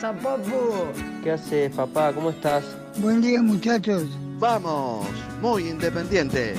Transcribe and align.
Pasa, 0.00 0.12
papu? 0.14 0.86
¿Qué 1.22 1.32
haces, 1.32 1.74
papá? 1.74 2.12
¿Cómo 2.12 2.30
estás? 2.30 2.64
Buen 2.96 3.20
día, 3.20 3.42
muchachos. 3.42 4.04
Vamos, 4.38 5.06
muy 5.42 5.68
independiente. 5.68 6.54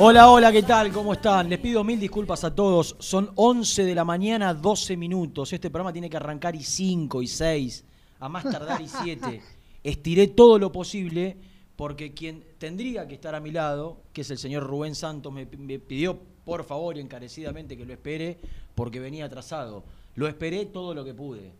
Hola, 0.00 0.30
hola, 0.30 0.52
¿qué 0.52 0.62
tal? 0.62 0.92
¿Cómo 0.92 1.14
están? 1.14 1.48
Les 1.48 1.58
pido 1.58 1.82
mil 1.82 1.98
disculpas 1.98 2.44
a 2.44 2.54
todos. 2.54 2.94
Son 3.00 3.32
11 3.34 3.84
de 3.84 3.96
la 3.96 4.04
mañana, 4.04 4.54
12 4.54 4.96
minutos. 4.96 5.52
Este 5.52 5.70
programa 5.70 5.92
tiene 5.92 6.08
que 6.08 6.16
arrancar 6.16 6.54
y 6.54 6.62
5 6.62 7.20
y 7.20 7.26
6, 7.26 7.84
a 8.20 8.28
más 8.28 8.44
tardar 8.44 8.80
y 8.80 8.86
7. 8.86 9.42
Estiré 9.82 10.28
todo 10.28 10.56
lo 10.60 10.70
posible 10.70 11.36
porque 11.74 12.14
quien 12.14 12.44
tendría 12.58 13.08
que 13.08 13.14
estar 13.16 13.34
a 13.34 13.40
mi 13.40 13.50
lado, 13.50 13.96
que 14.12 14.20
es 14.20 14.30
el 14.30 14.38
señor 14.38 14.62
Rubén 14.62 14.94
Santos, 14.94 15.32
me, 15.32 15.46
pidió 15.46 16.16
por 16.44 16.62
favor 16.62 16.96
y 16.96 17.00
encarecidamente 17.00 17.76
que 17.76 17.84
lo 17.84 17.92
espere 17.92 18.38
porque 18.76 19.00
venía 19.00 19.24
atrasado. 19.24 19.82
Lo 20.14 20.28
esperé 20.28 20.66
todo 20.66 20.94
lo 20.94 21.04
que 21.04 21.12
pude. 21.12 21.50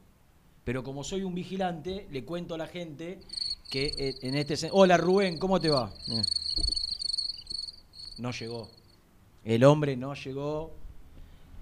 Pero 0.63 0.85
como 0.85 1.03
soy 1.03 1.25
un 1.25 1.35
vigilante, 1.35 2.07
le 2.13 2.25
cuento 2.25 2.55
a 2.55 2.59
la 2.59 2.69
gente 2.69 3.19
que 3.69 3.87
eh, 3.99 4.15
en 4.23 4.37
este... 4.37 4.69
Hola 4.71 4.97
Rubén, 4.97 5.39
¿cómo 5.39 5.59
te 5.59 5.71
va? 5.71 5.93
Eh. 6.07 6.23
No 8.19 8.33
llegó. 8.33 8.69
El 9.45 9.65
hombre 9.65 9.97
no 9.97 10.15
llegó. 10.15 10.73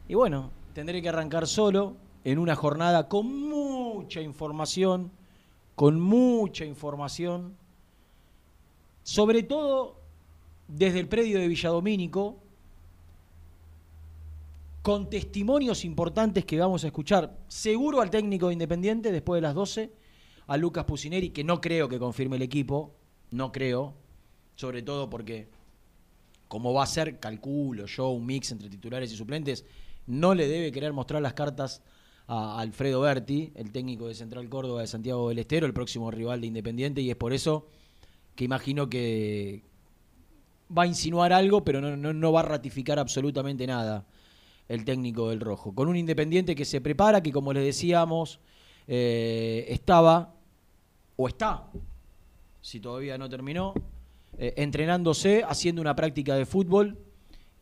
Y 0.09 0.15
bueno, 0.15 0.51
tendré 0.73 1.03
que 1.03 1.09
arrancar 1.09 1.47
solo 1.47 1.97
en 2.25 2.39
una 2.39 2.57
jornada 2.57 3.09
con 3.09 3.49
mucha 3.49 4.21
información, 4.21 5.13
con 5.75 6.01
mucha 6.01 6.65
información, 6.65 7.57
sobre 9.03 9.43
todo 9.43 10.01
desde 10.67 10.99
el 10.99 11.09
predio 11.09 11.39
de 11.39 11.47
Villadomínico, 11.47 12.39
con 14.83 15.11
testimonios 15.11 15.85
importantes 15.85 16.45
que 16.45 16.59
vamos 16.59 16.85
a 16.85 16.89
escuchar. 16.89 17.37
Seguro 17.49 18.01
al 18.01 18.11
técnico 18.11 18.49
de 18.49 18.55
Independiente 18.55 19.13
después 19.13 19.39
de 19.39 19.43
las 19.43 19.55
12, 19.55 19.93
a 20.47 20.57
Lucas 20.57 20.85
Pusineri, 20.85 21.31
que 21.31 21.45
no 21.45 21.61
creo 21.61 21.89
que 21.89 21.99
confirme 21.99 22.37
el 22.37 22.43
equipo, 22.43 22.95
no 23.31 23.53
creo, 23.53 23.95
sobre 24.55 24.83
todo 24.83 25.11
porque 25.11 25.49
como 26.49 26.73
va 26.73 26.85
a 26.85 26.87
ser, 26.87 27.19
calculo 27.19 27.87
yo, 27.87 28.11
un 28.11 28.27
mix 28.27 28.53
entre 28.53 28.69
titulares 28.69 29.13
y 29.13 29.17
suplentes, 29.17 29.65
no 30.07 30.35
le 30.35 30.47
debe 30.47 30.73
querer 30.73 30.93
mostrar 30.93 31.21
las 31.21 31.35
cartas 31.35 31.83
a 32.29 32.61
Alfredo 32.61 33.01
Berti, 33.01 33.53
el 33.55 33.73
técnico 33.73 34.09
de 34.09 34.15
Central 34.15 34.49
Córdoba 34.49 34.81
de 34.81 34.87
Santiago 34.87 35.29
del 35.29 35.39
Estero, 35.39 35.67
el 35.67 35.75
próximo 35.75 36.11
rival 36.11 36.41
de 36.41 36.49
Independiente, 36.49 37.01
y 37.01 37.11
es 37.11 37.17
por 37.17 37.33
eso 37.33 37.69
que 38.35 38.45
imagino 38.45 38.89
que 38.89 39.65
va 40.77 40.83
a 40.83 40.87
insinuar 40.87 41.33
algo, 41.33 41.65
pero 41.65 41.81
no, 41.81 42.33
va 42.33 42.41
a 42.41 42.45
ratificar 42.45 42.99
absolutamente 42.99 43.67
nada 43.67 44.07
el 44.69 44.85
técnico 44.85 45.31
del 45.31 45.41
Rojo. 45.41 45.75
Con 45.75 45.89
un 45.89 45.97
Independiente 45.97 46.55
que 46.55 46.65
se 46.65 46.81
prepara, 46.81 47.23
que 47.23 47.33
como 47.33 47.53
les 47.53 47.65
decíamos, 47.65 48.41
eh, 48.89 49.65
estaba, 49.69 50.35
o 51.17 51.29
está, 51.29 51.71
si 52.61 52.81
todavía 52.81 53.17
no 53.17 53.29
terminó, 53.29 53.75
eh, 54.39 54.55
entrenándose, 54.57 55.43
haciendo 55.43 55.81
una 55.81 55.97
práctica 55.97 56.35
de 56.35 56.47
fútbol 56.47 56.99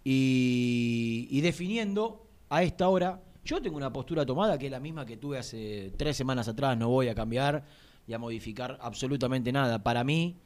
y, 0.02 1.28
y 1.30 1.40
definiendo 1.40 2.26
a 2.48 2.62
esta 2.62 2.88
hora. 2.88 3.22
Yo 3.44 3.60
tengo 3.60 3.76
una 3.76 3.92
postura 3.92 4.24
tomada 4.24 4.58
que 4.58 4.66
es 4.66 4.72
la 4.72 4.80
misma 4.80 5.04
que 5.04 5.16
tuve 5.16 5.38
hace 5.38 5.92
tres 5.96 6.16
semanas 6.16 6.48
atrás, 6.48 6.76
no 6.78 6.88
voy 6.88 7.08
a 7.08 7.14
cambiar 7.14 7.64
y 8.06 8.12
a 8.12 8.18
modificar 8.18 8.78
absolutamente 8.80 9.52
nada. 9.52 9.82
Para 9.82 10.04
mí 10.04 10.38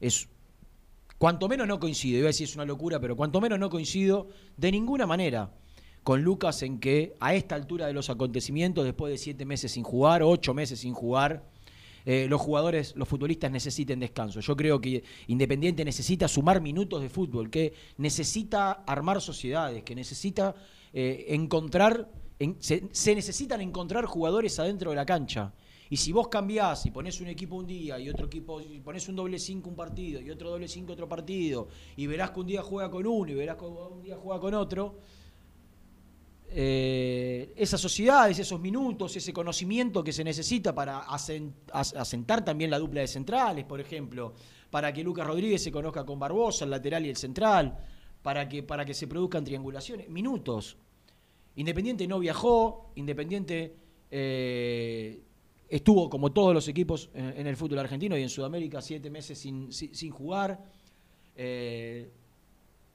es, 0.00 0.28
cuanto 1.18 1.48
menos 1.48 1.66
no 1.66 1.78
coincido, 1.80 2.18
iba 2.18 2.26
a 2.26 2.28
decir 2.28 2.48
es 2.48 2.54
una 2.54 2.64
locura, 2.64 3.00
pero 3.00 3.16
cuanto 3.16 3.40
menos 3.40 3.58
no 3.58 3.70
coincido 3.70 4.28
de 4.56 4.72
ninguna 4.72 5.06
manera 5.06 5.52
con 6.02 6.22
Lucas 6.22 6.62
en 6.62 6.80
que 6.80 7.14
a 7.20 7.34
esta 7.34 7.54
altura 7.54 7.86
de 7.86 7.92
los 7.92 8.10
acontecimientos, 8.10 8.84
después 8.84 9.12
de 9.12 9.18
siete 9.18 9.44
meses 9.44 9.72
sin 9.72 9.84
jugar, 9.84 10.22
ocho 10.22 10.52
meses 10.52 10.80
sin 10.80 10.94
jugar, 10.94 11.48
eh, 12.04 12.26
los 12.28 12.40
jugadores, 12.40 12.94
los 12.96 13.08
futbolistas 13.08 13.50
necesiten 13.50 14.00
descanso. 14.00 14.40
Yo 14.40 14.56
creo 14.56 14.80
que 14.80 15.02
Independiente 15.28 15.84
necesita 15.84 16.28
sumar 16.28 16.60
minutos 16.60 17.00
de 17.02 17.08
fútbol, 17.08 17.50
que 17.50 17.72
necesita 17.98 18.72
armar 18.86 19.20
sociedades, 19.20 19.82
que 19.84 19.94
necesita 19.94 20.54
eh, 20.92 21.26
encontrar, 21.28 22.10
en- 22.38 22.56
se, 22.60 22.88
se 22.92 23.14
necesitan 23.14 23.60
encontrar 23.60 24.04
jugadores 24.06 24.58
adentro 24.58 24.90
de 24.90 24.96
la 24.96 25.06
cancha. 25.06 25.52
Y 25.88 25.98
si 25.98 26.10
vos 26.10 26.28
cambiás 26.28 26.86
y 26.86 26.90
pones 26.90 27.20
un 27.20 27.28
equipo 27.28 27.56
un 27.56 27.66
día 27.66 27.98
y 27.98 28.08
otro 28.08 28.26
equipo, 28.26 28.60
y 28.62 28.80
pones 28.80 29.08
un 29.08 29.16
doble 29.16 29.38
5 29.38 29.68
un 29.68 29.76
partido 29.76 30.20
y 30.22 30.30
otro 30.30 30.50
doble 30.50 30.66
5 30.66 30.92
otro 30.94 31.06
partido, 31.08 31.68
y 31.96 32.06
verás 32.06 32.30
que 32.30 32.40
un 32.40 32.46
día 32.46 32.62
juega 32.62 32.90
con 32.90 33.06
uno 33.06 33.30
y 33.30 33.34
verás 33.34 33.56
que 33.56 33.64
un 33.66 34.02
día 34.02 34.16
juega 34.16 34.40
con 34.40 34.54
otro, 34.54 34.98
eh, 36.54 37.52
esas 37.56 37.80
sociedades, 37.80 38.38
esos 38.38 38.60
minutos, 38.60 39.16
ese 39.16 39.32
conocimiento 39.32 40.02
que 40.04 40.12
se 40.12 40.22
necesita 40.24 40.74
para 40.74 41.02
asen- 41.06 41.52
as- 41.72 41.94
asentar 41.94 42.44
también 42.44 42.70
la 42.70 42.78
dupla 42.78 43.00
de 43.00 43.08
centrales, 43.08 43.64
por 43.64 43.80
ejemplo, 43.80 44.34
para 44.70 44.92
que 44.92 45.02
Lucas 45.02 45.26
Rodríguez 45.26 45.62
se 45.62 45.72
conozca 45.72 46.04
con 46.04 46.18
Barbosa, 46.18 46.64
el 46.64 46.70
lateral 46.70 47.04
y 47.06 47.10
el 47.10 47.16
central, 47.16 47.76
para 48.22 48.48
que, 48.48 48.62
para 48.62 48.84
que 48.84 48.94
se 48.94 49.06
produzcan 49.06 49.44
triangulaciones, 49.44 50.08
minutos. 50.08 50.76
Independiente 51.56 52.06
no 52.06 52.18
viajó, 52.18 52.92
Independiente 52.94 53.74
eh, 54.10 55.20
estuvo 55.68 56.08
como 56.08 56.32
todos 56.32 56.54
los 56.54 56.68
equipos 56.68 57.10
en, 57.14 57.46
el 57.46 57.56
fútbol 57.56 57.78
argentino 57.80 58.16
y 58.16 58.22
en 58.22 58.28
Sudamérica 58.28 58.80
siete 58.80 59.10
meses 59.10 59.38
sin, 59.38 59.72
sin- 59.72 59.94
sin 59.94 60.10
jugar. 60.10 60.62
Eh, 61.34 62.10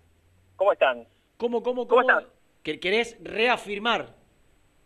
¿Cómo 0.55 0.71
están? 0.71 1.05
¿Cómo, 1.35 1.61
cómo, 1.61 1.85
¿Cómo 1.85 2.01
cómo? 2.01 2.17
estás? 2.19 2.31
que- 2.63 2.79
¿Querés 2.79 3.17
reafirmar? 3.21 4.15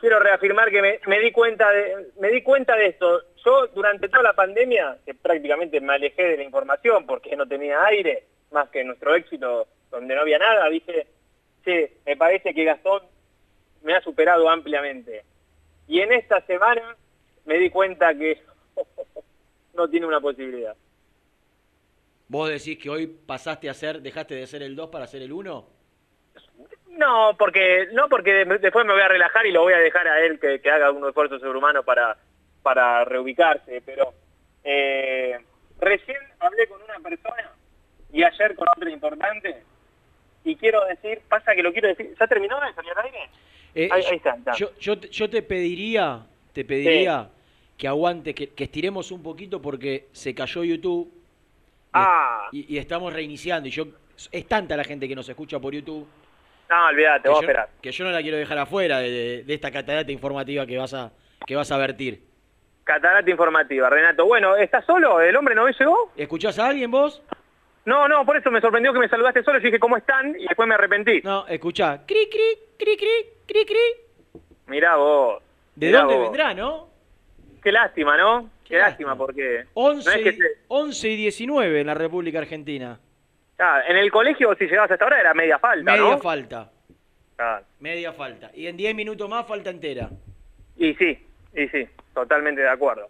Quiero 0.02 0.20
reafirmar 0.20 0.72
que 0.72 1.00
me, 1.06 1.20
di 1.20 1.32
cuenta 1.32 2.76
de 2.76 2.88
esto. 2.88 3.22
Yo 3.46 3.68
durante 3.68 4.10
toda 4.10 4.24
la 4.24 4.34
pandemia, 4.34 4.98
que 5.06 5.14
prácticamente 5.14 5.80
me 5.80 5.94
alejé 5.94 6.24
de 6.24 6.38
la 6.38 6.44
información 6.44 7.06
porque 7.06 7.36
no 7.36 7.48
tenía 7.48 7.86
aire, 7.86 8.24
más 8.50 8.68
que 8.70 8.84
nuestro 8.84 9.14
éxito 9.14 9.68
donde 9.92 10.16
no 10.16 10.22
había 10.22 10.40
nada, 10.40 10.68
dije, 10.70 11.06
che, 11.64 11.98
me 12.04 12.18
parece 12.18 12.52
que 12.56 12.64
Gastón 12.64 13.04
me 13.84 13.94
ha 13.94 14.02
superado 14.02 14.50
ampliamente. 14.50 15.24
Y 15.88 16.00
en 16.00 16.14
esta 16.14 16.42
semana 16.48 16.98
me 17.46 17.60
di 17.60 17.70
cuenta 17.70 18.16
que 18.16 18.42
no 19.76 19.88
tiene 19.88 20.08
una 20.08 20.20
posibilidad. 20.20 20.76
¿Vos 22.28 22.50
decís 22.50 22.80
que 22.80 22.90
hoy 22.90 23.06
pasaste 23.06 23.70
a 23.70 23.76
ser, 23.76 24.02
dejaste 24.02 24.34
de 24.34 24.48
ser 24.48 24.64
el 24.64 24.76
2 24.76 24.90
para 24.90 25.06
ser 25.06 25.22
el 25.22 25.32
1? 25.32 25.81
No, 26.98 27.36
porque 27.38 27.88
no 27.94 28.10
porque 28.10 28.34
de- 28.46 28.58
después 28.60 28.86
me 28.86 28.94
voy 28.94 29.02
a 29.02 29.08
relajar 29.08 29.46
y 29.46 29.52
lo 29.52 29.62
voy 29.62 29.74
a 29.74 29.78
dejar 29.80 30.08
a 30.08 30.20
él 30.22 30.40
que, 30.40 30.60
que 30.60 30.70
haga 30.70 30.92
un 30.92 31.08
esfuerzo 31.08 31.40
sobrehumano 31.40 31.84
para, 31.84 32.18
para 32.62 33.04
reubicarse, 33.06 33.82
pero 33.86 34.14
eh, 34.64 35.38
recién 35.80 36.18
hablé 36.40 36.68
con 36.68 36.82
una 36.84 37.00
persona 37.00 37.50
y 38.12 38.24
ayer 38.24 38.56
con 38.56 38.68
otra 38.76 38.90
importante 38.92 39.64
y 40.44 40.56
quiero 40.56 40.84
decir, 40.86 41.22
pasa 41.30 41.56
que 41.56 41.64
lo 41.64 41.72
quiero 41.72 41.88
decir, 41.88 42.14
¿ya 42.20 42.28
terminó 42.28 42.60
de 42.60 42.74
salir 42.74 42.92
al 42.98 43.06
aire? 43.06 43.30
Eh, 43.74 43.90
Ahí- 43.92 44.04
ahí 44.10 44.16
está, 44.18 44.38
ya. 44.46 44.52
Yo, 44.54 44.72
yo, 44.80 45.00
te- 45.00 45.08
yo 45.10 45.30
te 45.30 45.42
pediría, 45.42 46.26
te 46.54 46.66
pediría 46.66 47.30
que 47.78 47.88
aguantes, 47.88 48.36
que, 48.36 48.50
que 48.50 48.66
estiremos 48.66 49.12
un 49.12 49.24
poquito 49.24 49.62
porque 49.62 50.08
se 50.12 50.36
cayó 50.36 50.64
YouTube 50.64 51.12
Ah, 51.94 52.48
y- 52.52 52.74
y 52.76 52.78
estamos 52.78 53.12
reiniciando. 53.14 53.68
Y 53.68 53.72
yo 53.72 53.86
es 54.32 54.48
tanta 54.48 54.78
la 54.78 54.84
gente 54.84 55.08
que 55.08 55.16
nos 55.16 55.28
escucha 55.28 55.60
por 55.60 55.74
YouTube 55.74 56.08
no, 56.72 56.88
olvídate, 56.88 57.30
vos 57.30 57.38
yo, 57.38 57.42
esperar. 57.42 57.70
que 57.82 57.92
yo 57.92 58.04
no 58.06 58.12
la 58.12 58.22
quiero 58.22 58.38
dejar 58.38 58.58
afuera 58.58 59.00
de, 59.00 59.10
de- 59.12 59.44
de 59.44 59.54
esta 59.54 59.70
catarata 59.72 60.12
informativa 60.12 60.66
que 60.66 60.78
vas 60.78 60.94
a 60.94 61.12
que 61.46 61.56
vas 61.56 61.72
a 61.72 61.78
vertir. 61.78 62.22
Catarata 62.84 63.30
informativa, 63.30 63.90
Renato. 63.90 64.26
Bueno, 64.26 64.56
¿estás 64.56 64.84
solo? 64.86 65.22
¿El 65.22 65.36
hombre 65.36 65.54
no 65.56 65.68
llegó? 65.70 66.12
¿Escuchás 66.18 66.58
a 66.60 66.68
alguien 66.70 66.90
vos? 66.90 67.22
No, 67.86 68.08
no, 68.08 68.26
por 68.26 68.38
eso 68.38 68.52
me 68.52 68.62
sorprendió 68.62 68.94
que 68.94 69.00
me 69.00 69.08
saludaste 69.10 69.44
solo. 69.44 69.60
Yo 69.60 69.66
dije, 69.66 69.80
¿cómo 69.80 69.98
están? 69.98 70.36
Y 70.40 70.46
después 70.48 70.68
me 70.68 70.76
arrepentí. 70.76 71.22
No, 71.24 71.48
escuchá. 71.48 72.02
Cri, 72.06 72.30
cri, 72.30 72.60
cri, 72.78 72.98
cri, 72.98 73.26
cri, 73.48 73.66
cri. 73.66 74.42
Mirá 74.68 74.96
vos. 74.98 75.42
¿De 75.76 75.88
mirá 75.88 76.00
dónde 76.02 76.16
vos. 76.16 76.24
vendrá, 76.26 76.54
no? 76.54 76.90
Qué 77.64 77.72
lástima, 77.72 78.18
¿no? 78.18 78.50
Qué, 78.64 78.76
Qué 78.76 78.78
lástima, 78.80 79.12
lástima. 79.12 79.18
porque... 79.18 79.66
11, 79.74 80.10
no 80.10 80.16
es 80.16 80.22
que 80.24 80.30
y- 80.30 80.38
se- 80.38 80.58
11 80.68 81.10
y 81.10 81.16
19 81.18 81.82
en 81.82 81.88
la 81.88 81.94
República 81.96 82.40
Argentina. 82.40 83.00
Ah, 83.64 83.82
en 83.88 83.96
el 83.98 84.10
colegio, 84.12 84.56
si 84.56 84.66
llegabas 84.66 84.90
hasta 84.92 85.04
ahora, 85.06 85.20
era 85.20 85.34
media 85.34 85.60
falta, 85.60 85.92
Media 85.92 86.10
¿no? 86.10 86.18
falta. 86.18 86.72
Ah, 87.38 87.62
Media 87.80 88.12
falta. 88.14 88.50
Y 88.56 88.66
en 88.68 88.76
10 88.78 88.96
minutos 88.96 89.30
más 89.30 89.46
falta 89.48 89.70
entera. 89.70 90.10
y 90.78 90.94
sí, 90.96 91.18
y 91.56 91.68
sí, 91.68 91.88
totalmente 92.14 92.62
de 92.62 92.70
acuerdo. 92.70 93.08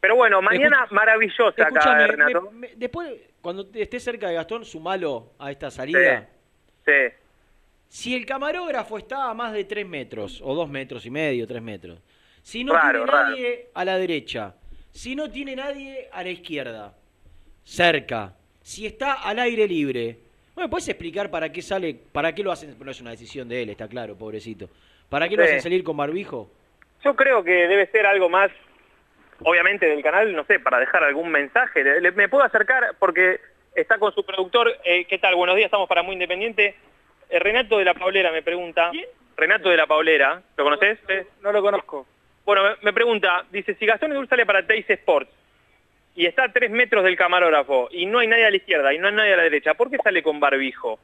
Pero 0.00 0.16
bueno, 0.16 0.40
mañana 0.40 0.86
maravillosa 0.90 1.66
acá, 1.66 2.06
Renato. 2.06 2.50
me- 2.50 2.68
me- 2.68 2.74
después, 2.76 3.12
cuando 3.42 3.68
estés 3.74 4.02
cerca 4.02 4.28
de 4.28 4.34
Gastón, 4.34 4.64
sumalo 4.64 5.32
a 5.38 5.50
esta 5.50 5.70
salida. 5.70 6.26
Sí. 6.86 6.92
Si 7.88 8.14
el 8.16 8.24
camarógrafo 8.24 8.96
está 8.96 9.28
a 9.28 9.34
más 9.34 9.52
de 9.52 9.64
3 9.64 9.86
metros, 9.86 10.40
o 10.42 10.54
2 10.54 10.68
metros 10.70 11.04
y 11.04 11.10
medio, 11.10 11.46
3 11.46 11.60
metros. 11.60 11.98
Si 12.42 12.64
no 12.64 12.72
Raro, 12.72 13.00
tiene 13.04 13.12
raro. 13.12 13.28
nadie 13.30 13.68
a 13.74 13.84
la 13.84 13.98
derecha. 13.98 14.54
Si 14.92 15.14
no 15.14 15.30
tiene 15.30 15.54
nadie 15.56 16.08
a 16.10 16.22
la 16.22 16.30
izquierda. 16.30 16.94
Cerca. 17.64 18.32
Si 18.70 18.86
está 18.86 19.14
al 19.14 19.40
aire 19.40 19.66
libre. 19.66 20.16
¿Me 20.56 20.68
puedes 20.68 20.88
explicar 20.88 21.28
para 21.28 21.50
qué 21.50 21.60
sale, 21.60 21.92
para 22.12 22.32
qué 22.32 22.44
lo 22.44 22.52
hacen? 22.52 22.76
No 22.78 22.88
es 22.92 23.00
una 23.00 23.10
decisión 23.10 23.48
de 23.48 23.62
él, 23.62 23.70
está 23.70 23.88
claro, 23.88 24.16
pobrecito. 24.16 24.68
¿Para 25.08 25.28
qué 25.28 25.36
lo 25.36 25.42
hacen 25.42 25.60
salir 25.60 25.82
con 25.82 25.96
barbijo? 25.96 26.48
Yo 27.04 27.16
creo 27.16 27.42
que 27.42 27.50
debe 27.66 27.88
ser 27.88 28.06
algo 28.06 28.28
más, 28.28 28.48
obviamente, 29.42 29.86
del 29.86 30.04
canal, 30.04 30.32
no 30.36 30.44
sé, 30.44 30.60
para 30.60 30.78
dejar 30.78 31.02
algún 31.02 31.32
mensaje. 31.32 31.82
Le- 31.82 32.00
le- 32.00 32.12
me 32.12 32.28
puedo 32.28 32.44
acercar 32.44 32.94
porque 33.00 33.40
está 33.74 33.98
con 33.98 34.14
su 34.14 34.24
productor. 34.24 34.70
eh, 34.84 35.04
¿Qué 35.06 35.18
tal? 35.18 35.34
Buenos 35.34 35.56
días, 35.56 35.66
estamos 35.66 35.88
para 35.88 36.04
Muy 36.04 36.12
Independiente. 36.12 36.76
Eh, 37.28 37.38
Renato 37.40 37.76
de 37.76 37.84
la 37.86 37.94
Paulera 37.94 38.30
me 38.30 38.42
pregunta. 38.42 38.92
Renato 39.36 39.68
de 39.68 39.78
la 39.78 39.88
Paulera, 39.88 40.42
¿lo 40.56 40.62
conoces? 40.62 40.96
No 41.42 41.50
lo 41.50 41.60
conozco. 41.60 42.06
Bueno, 42.44 42.62
me, 42.62 42.70
me 42.82 42.92
pregunta, 42.92 43.44
dice, 43.50 43.74
si 43.74 43.84
Gastón 43.84 44.12
Edul 44.12 44.28
sale 44.28 44.46
para 44.46 44.64
Teis 44.64 44.88
Sports 44.88 45.28
y 46.20 46.26
está 46.26 46.44
a 46.44 46.52
tres 46.52 46.70
metros 46.70 47.02
del 47.02 47.16
camarógrafo 47.16 47.88
y 47.90 48.04
no 48.04 48.18
hay 48.18 48.26
nadie 48.26 48.44
a 48.44 48.50
la 48.50 48.56
izquierda 48.56 48.92
y 48.92 48.98
no 48.98 49.08
hay 49.08 49.14
nadie 49.14 49.32
a 49.32 49.38
la 49.38 49.42
derecha, 49.44 49.72
¿por 49.72 49.88
qué 49.88 49.96
sale 50.04 50.22
con 50.22 50.38
barbijo? 50.38 50.98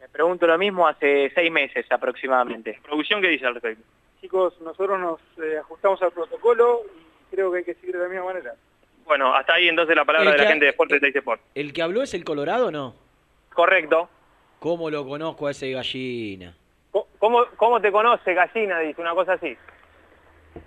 Me 0.00 0.08
pregunto 0.08 0.46
lo 0.46 0.56
mismo 0.58 0.86
hace 0.86 1.28
seis 1.34 1.50
meses 1.50 1.84
aproximadamente. 1.90 2.78
¿Producción 2.84 3.20
qué 3.20 3.26
dice 3.26 3.46
al 3.46 3.54
respecto? 3.54 3.82
Chicos, 4.20 4.60
nosotros 4.60 5.00
nos 5.00 5.18
eh, 5.44 5.58
ajustamos 5.58 6.00
al 6.02 6.12
protocolo 6.12 6.82
y 6.86 7.34
creo 7.34 7.50
que 7.50 7.58
hay 7.58 7.64
que 7.64 7.74
seguir 7.74 7.96
de 7.96 8.04
la 8.04 8.08
misma 8.08 8.26
manera. 8.26 8.54
Bueno, 9.06 9.34
hasta 9.34 9.54
ahí 9.54 9.68
entonces 9.68 9.96
la 9.96 10.04
palabra 10.04 10.30
El 10.30 10.36
de 10.36 10.44
la 10.44 10.48
gente 10.48 10.66
de 10.66 10.72
de 10.72 11.00
Teis 11.00 11.16
Sports. 11.16 11.42
¿El 11.56 11.72
que 11.72 11.82
habló 11.82 12.04
es 12.04 12.14
el 12.14 12.22
Colorado 12.22 12.68
o 12.68 12.70
no? 12.70 12.94
Correcto. 13.52 14.08
¿Cómo 14.60 14.88
lo 14.88 15.04
conozco 15.04 15.48
a 15.48 15.50
ese 15.50 15.72
gallina? 15.72 16.54
¿Cómo, 17.18 17.44
¿Cómo 17.56 17.80
te 17.80 17.90
conoce 17.90 18.34
gallina? 18.34 18.78
Dice 18.78 19.00
una 19.00 19.14
cosa 19.14 19.32
así. 19.32 19.56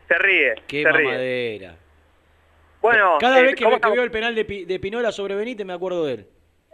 Se 0.10 0.17
ríe. 0.17 0.55
Qué 0.67 0.83
se 0.83 0.91
ríe. 0.91 1.77
Bueno, 2.83 3.17
Cada 3.19 3.39
eh, 3.39 3.43
vez 3.43 3.55
que, 3.55 3.63
¿cómo 3.63 3.77
ve- 3.77 3.81
que 3.81 3.89
veo 3.91 4.03
el 4.03 4.11
penal 4.11 4.35
de, 4.35 4.43
Pi- 4.45 4.65
de 4.65 4.79
Pinola 4.79 5.11
sobre 5.11 5.35
Benítez 5.35 5.65
me 5.65 5.73
acuerdo 5.73 6.05
de 6.05 6.13
él. 6.13 6.27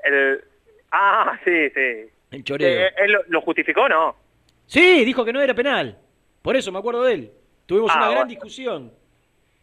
El- 0.04 0.44
Ah, 0.92 1.40
sí, 1.46 1.70
sí. 1.70 2.10
El 2.32 2.44
choreo. 2.44 2.68
Eh, 2.88 2.94
¿Él 2.98 3.12
lo, 3.12 3.20
lo 3.28 3.42
justificó 3.42 3.88
no? 3.88 4.16
Sí, 4.66 5.06
dijo 5.06 5.24
que 5.24 5.32
no 5.32 5.40
era 5.40 5.54
penal. 5.54 5.98
Por 6.42 6.56
eso 6.56 6.72
me 6.72 6.80
acuerdo 6.80 7.04
de 7.04 7.14
él. 7.14 7.32
Tuvimos 7.68 7.92
Ah, 7.94 7.98
una 8.00 8.12
gran 8.12 8.28
discusión 8.28 8.92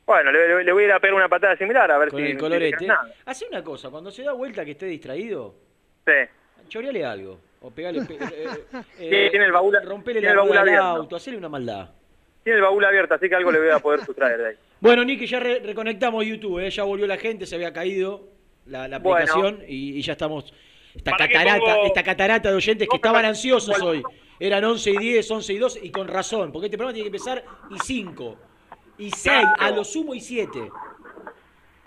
Bueno, 0.06 0.30
le, 0.30 0.72
voy 0.72 0.84
a 0.84 0.86
ir 0.86 0.92
a 0.92 1.00
pegar 1.00 1.14
una 1.14 1.28
patada 1.28 1.56
similar 1.56 1.90
a 1.90 1.98
ver 1.98 2.10
con 2.10 2.20
si... 2.20 2.26
el 2.30 2.38
colorete. 2.38 2.86
nada. 2.86 3.12
Hace 3.24 3.46
una 3.48 3.64
cosa, 3.64 3.90
cuando 3.90 4.12
se 4.12 4.22
da 4.22 4.32
vuelta 4.32 4.64
que 4.64 4.70
esté 4.70 4.86
distraído, 4.86 5.52
Sí. 6.06 6.12
choreale 6.68 7.04
algo. 7.04 7.40
O 7.62 7.70
pegale. 7.72 8.02
pe- 8.04 8.14
eh, 8.20 8.48
Sí, 8.98 9.30
tiene 9.30 9.46
el 9.46 9.52
baúl- 9.52 9.82
Rompele 9.82 10.20
el 10.20 10.36
baúl 10.36 10.56
al 10.56 10.68
auto, 10.76 11.16
hacele 11.16 11.36
una 11.38 11.48
maldad. 11.48 11.90
Tiene 12.46 12.58
el 12.58 12.62
baúl 12.62 12.84
abierto, 12.84 13.12
así 13.12 13.28
que 13.28 13.34
algo 13.34 13.50
le 13.50 13.58
voy 13.58 13.70
a 13.70 13.80
poder 13.80 14.04
sustraer 14.04 14.38
de 14.38 14.46
ahí. 14.50 14.54
Bueno, 14.80 15.02
Nicky, 15.04 15.26
ya 15.26 15.40
re- 15.40 15.58
reconectamos 15.58 16.24
YouTube, 16.24 16.60
¿eh? 16.60 16.70
ya 16.70 16.84
volvió 16.84 17.08
la 17.08 17.16
gente, 17.16 17.44
se 17.44 17.56
había 17.56 17.72
caído 17.72 18.28
la, 18.66 18.86
la 18.86 19.00
Bueno. 19.00 19.16
aplicación 19.24 19.64
y, 19.66 19.98
y 19.98 20.02
ya 20.02 20.12
estamos 20.12 20.54
esta 20.94 21.10
¿Para 21.10 21.26
qué 21.26 21.34
catarata, 21.34 21.58
pongo- 21.74 21.86
esta 21.86 22.02
catarata 22.04 22.50
de 22.50 22.54
oyentes 22.54 22.88
que 22.88 22.94
estaban 22.96 23.24
ansiosos 23.24 23.82
hoy. 23.82 24.00
Eran 24.38 24.62
11 24.62 24.90
y 24.92 24.96
10, 24.98 25.28
11 25.28 25.52
y 25.54 25.58
12 25.58 25.80
y 25.86 25.90
con 25.90 26.06
razón, 26.06 26.52
porque 26.52 26.66
este 26.66 26.76
programa 26.78 26.94
tiene 26.94 27.10
que 27.10 27.16
empezar 27.16 27.42
y 27.68 27.78
5, 27.80 28.36
y 28.98 29.10
6, 29.10 29.44
a 29.58 29.70
lo 29.72 29.82
sumo 29.82 30.14
y 30.14 30.20
7. 30.20 30.70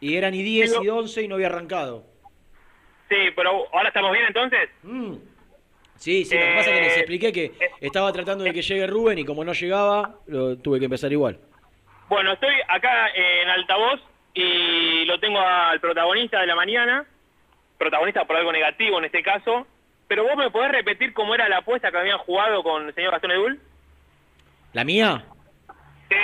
Y 0.01 0.17
eran 0.17 0.33
y 0.33 0.43
10 0.43 0.79
y 0.83 0.89
11 0.89 1.21
y 1.23 1.27
no 1.29 1.35
había 1.35 1.47
arrancado. 1.47 2.03
Sí, 3.07 3.15
pero 3.33 3.51
ahora 3.73 3.87
estamos 3.87 4.11
bien 4.11 4.25
entonces. 4.27 4.69
Mm. 4.83 5.13
Sí, 5.99 6.23
sí, 6.23 6.33
lo 6.35 6.41
que 6.41 6.53
pasa 6.55 6.71
es 6.71 6.77
que 6.77 6.83
les 6.83 6.95
Eh, 6.95 6.99
expliqué 6.99 7.33
que 7.33 7.51
estaba 7.81 8.11
tratando 8.13 8.45
de 8.45 8.53
que 8.53 8.61
llegue 8.61 8.87
Rubén 8.87 9.19
y 9.19 9.25
como 9.25 9.43
no 9.43 9.51
llegaba, 9.51 10.15
lo 10.27 10.57
tuve 10.57 10.79
que 10.79 10.85
empezar 10.85 11.11
igual. 11.11 11.37
Bueno, 12.07 12.31
estoy 12.33 12.55
acá 12.69 13.09
en 13.13 13.49
altavoz 13.49 13.99
y 14.33 15.03
lo 15.05 15.19
tengo 15.19 15.39
al 15.39 15.79
protagonista 15.81 16.39
de 16.39 16.47
la 16.47 16.55
mañana, 16.55 17.05
protagonista 17.77 18.25
por 18.25 18.37
algo 18.37 18.51
negativo 18.53 18.97
en 18.97 19.05
este 19.05 19.21
caso, 19.21 19.67
pero 20.07 20.23
vos 20.23 20.37
me 20.37 20.49
podés 20.49 20.71
repetir 20.71 21.13
cómo 21.13 21.35
era 21.35 21.49
la 21.49 21.57
apuesta 21.57 21.91
que 21.91 21.97
habían 21.97 22.17
jugado 22.19 22.63
con 22.63 22.87
el 22.87 22.95
señor 22.95 23.11
Gastón 23.11 23.31
Edul. 23.31 23.59
¿La 24.71 24.85
mía? 24.85 25.25
Sí. 26.09 26.15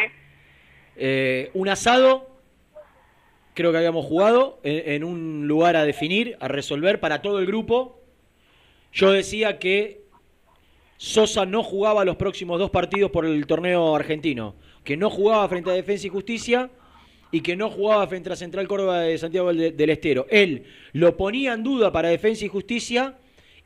Eh, 0.95 1.51
un 1.53 1.67
asado, 1.67 2.29
creo 3.53 3.73
que 3.73 3.77
habíamos 3.77 4.05
jugado, 4.05 4.59
en, 4.63 4.93
en 4.93 5.03
un 5.03 5.47
lugar 5.49 5.75
a 5.75 5.83
definir, 5.83 6.37
a 6.39 6.47
resolver 6.47 7.01
para 7.01 7.21
todo 7.21 7.39
el 7.39 7.45
grupo. 7.45 7.99
Yo 8.95 9.11
decía 9.11 9.59
que 9.59 9.99
Sosa 10.95 11.45
no 11.45 11.63
jugaba 11.63 12.05
los 12.05 12.15
próximos 12.15 12.57
dos 12.59 12.71
partidos 12.71 13.11
por 13.11 13.25
el 13.25 13.45
torneo 13.45 13.93
argentino, 13.93 14.55
que 14.85 14.95
no 14.95 15.09
jugaba 15.09 15.47
frente 15.49 15.69
a 15.69 15.73
Defensa 15.73 16.07
y 16.07 16.09
Justicia 16.09 16.69
y 17.29 17.41
que 17.41 17.57
no 17.57 17.69
jugaba 17.69 18.07
frente 18.07 18.31
a 18.31 18.37
Central 18.37 18.69
Córdoba 18.69 19.01
de 19.01 19.17
Santiago 19.17 19.53
del, 19.53 19.89
Estero. 19.89 20.25
Él 20.29 20.65
lo 20.93 21.17
ponía 21.17 21.51
en 21.51 21.63
duda 21.63 21.91
para 21.91 22.07
Defensa 22.07 22.45
y 22.45 22.47
Justicia 22.47 23.15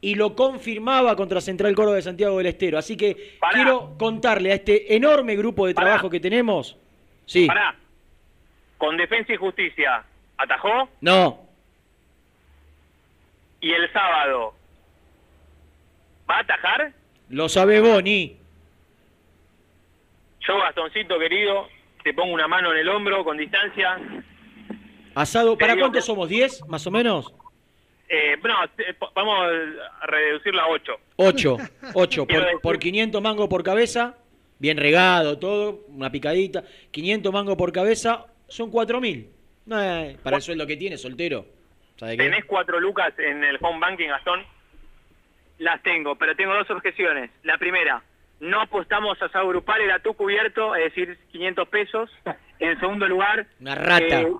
y 0.02 0.16
lo 0.16 0.36
confirmaba 0.36 1.16
contra 1.16 1.42
Central 1.42 1.76
Córdoba 1.76 1.98
de 1.98 2.02
Santiago 2.02 2.40
del 2.40 2.48
Estero. 2.48 2.80
Así 2.80 2.98
que 2.98 3.38
quiero 3.54 3.96
contarle 4.00 4.52
a 4.52 4.56
este 4.56 4.96
enorme 4.96 5.36
grupo 5.36 5.68
de 5.68 5.76
trabajo 5.76 6.10
que 6.10 6.20
tenemos. 6.20 6.76
Sí. 7.28 7.46
Pará. 7.46 7.76
Con 8.80 8.98
Defensa 8.98 9.32
y 9.32 9.36
Justicia, 9.36 10.04
¿atajó? 10.38 10.90
No. 11.02 11.46
Y 13.62 13.72
el 13.72 13.94
sábado, 13.94 14.56
¿va 16.30 16.38
a 16.38 16.40
atajar? 16.42 16.94
Lo 17.30 17.50
sabe 17.50 17.80
Boni. 17.80 18.38
Yo, 20.42 20.58
Gastoncito 20.58 21.20
querido, 21.20 21.68
te 22.04 22.14
pongo 22.14 22.34
una 22.34 22.48
mano 22.48 22.72
en 22.72 22.80
el 22.80 22.90
hombro 22.90 23.24
con 23.24 23.38
distancia. 23.38 24.00
Asado, 25.16 25.58
¿para 25.58 25.74
digo 25.74 25.86
cuántos 25.86 26.06
somos? 26.06 26.30
¿10 26.30 26.68
más 26.68 26.86
o 26.88 26.92
menos? 26.92 27.34
Eh, 28.08 28.38
no, 28.44 28.56
vamos 29.14 29.52
a 30.02 30.08
reducirlo 30.08 30.62
a 30.62 30.68
8. 30.70 30.94
8. 31.18 31.58
8 31.94 32.26
Quiero 32.26 32.46
por, 32.54 32.62
por 32.62 32.80
500 32.80 33.22
mangos 33.22 33.48
por 33.48 33.64
cabeza. 33.64 34.18
Bien 34.58 34.78
regado 34.78 35.38
todo, 35.38 35.86
una 35.90 36.12
picadita. 36.12 36.64
500 36.92 37.32
mangos 37.32 37.56
por 37.56 37.72
cabeza, 37.72 38.26
son 38.48 38.72
4000. 38.72 39.30
Eh, 39.72 40.18
para 40.24 40.38
el 40.38 40.42
sueldo 40.42 40.66
que 40.66 40.76
tiene, 40.76 40.98
soltero. 40.98 41.46
¿Sabe 41.98 42.18
qué? 42.18 42.24
¿Tenés 42.24 42.46
cuatro 42.46 42.80
lucas 42.80 43.14
en 43.20 43.44
el 43.44 43.58
home 43.62 43.80
banking, 43.80 44.08
Gastón? 44.08 44.44
Las 45.60 45.82
tengo, 45.84 46.16
pero 46.16 46.36
tengo 46.36 46.54
dos 46.56 46.70
objeciones. 46.72 47.30
La 47.44 47.58
primera, 47.58 48.02
no 48.40 48.62
apostamos 48.62 49.22
a 49.22 49.26
asado 49.26 49.50
grupal, 49.50 49.82
era 49.82 50.00
tú 50.00 50.14
cubierto, 50.14 50.76
es 50.76 50.86
decir, 50.86 51.18
500 51.32 51.68
pesos. 51.70 52.10
En 52.60 52.80
segundo 52.80 53.08
lugar... 53.08 53.46
Una 53.60 53.76
rata. 53.76 54.22
eh, 54.22 54.34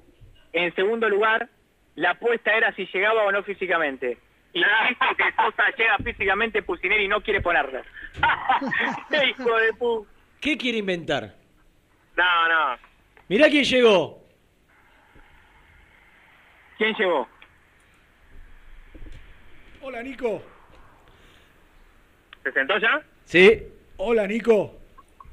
en 0.54 0.74
segundo 0.76 1.08
lugar, 1.08 1.48
la 1.96 2.12
apuesta 2.12 2.54
era 2.54 2.74
si 2.74 2.86
llegaba 2.88 3.24
o 3.26 3.32
no 3.32 3.44
físicamente. 3.44 4.18
Y 4.54 4.60
dijo 4.60 5.16
que 5.16 5.24
Sosa 5.36 5.64
llega 5.78 5.98
físicamente, 5.98 6.64
Pusineri 6.64 7.08
no 7.08 7.22
quiere 7.22 7.42
ponerlo. 7.42 7.82
¡Qué 9.10 9.26
hijo 9.30 9.58
de 9.58 9.74
pu... 9.74 10.08
¿Qué 10.42 10.58
quiere 10.58 10.80
inventar? 10.80 11.36
No, 12.16 12.48
no. 12.48 12.78
Mirá 13.28 13.48
quién 13.50 13.64
llegó. 13.64 14.24
¿Quién 16.78 16.96
llegó? 16.96 17.28
Hola, 19.82 20.02
Nico. 20.02 20.42
¿Se 22.44 22.52
sentó 22.52 22.78
ya? 22.80 23.02
Sí. 23.26 23.62
Hola, 23.98 24.26
Nico. 24.28 24.76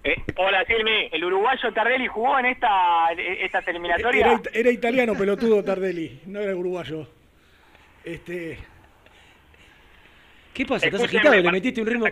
Eh, 0.05 0.15
hola, 0.37 0.65
Silmi. 0.67 1.09
¿El 1.13 1.25
uruguayo 1.25 1.73
Tardelli 1.73 2.07
jugó 2.07 2.39
en 2.39 2.47
esta, 2.47 3.09
esta 3.41 3.59
eliminatoria? 3.67 4.27
Era, 4.27 4.35
it- 4.35 4.49
era 4.53 4.71
italiano, 4.71 5.15
pelotudo 5.15 5.63
Tardelli, 5.65 6.21
no 6.27 6.41
era 6.41 6.55
uruguayo. 6.55 7.09
Este, 8.05 8.57
¿Qué 10.55 10.65
pasa? 10.65 10.87
¿Estás 10.87 11.03
agitado? 11.03 11.35
¿Le 11.35 11.51
metiste 11.53 11.81
un 11.81 11.87
ritmo? 11.87 12.07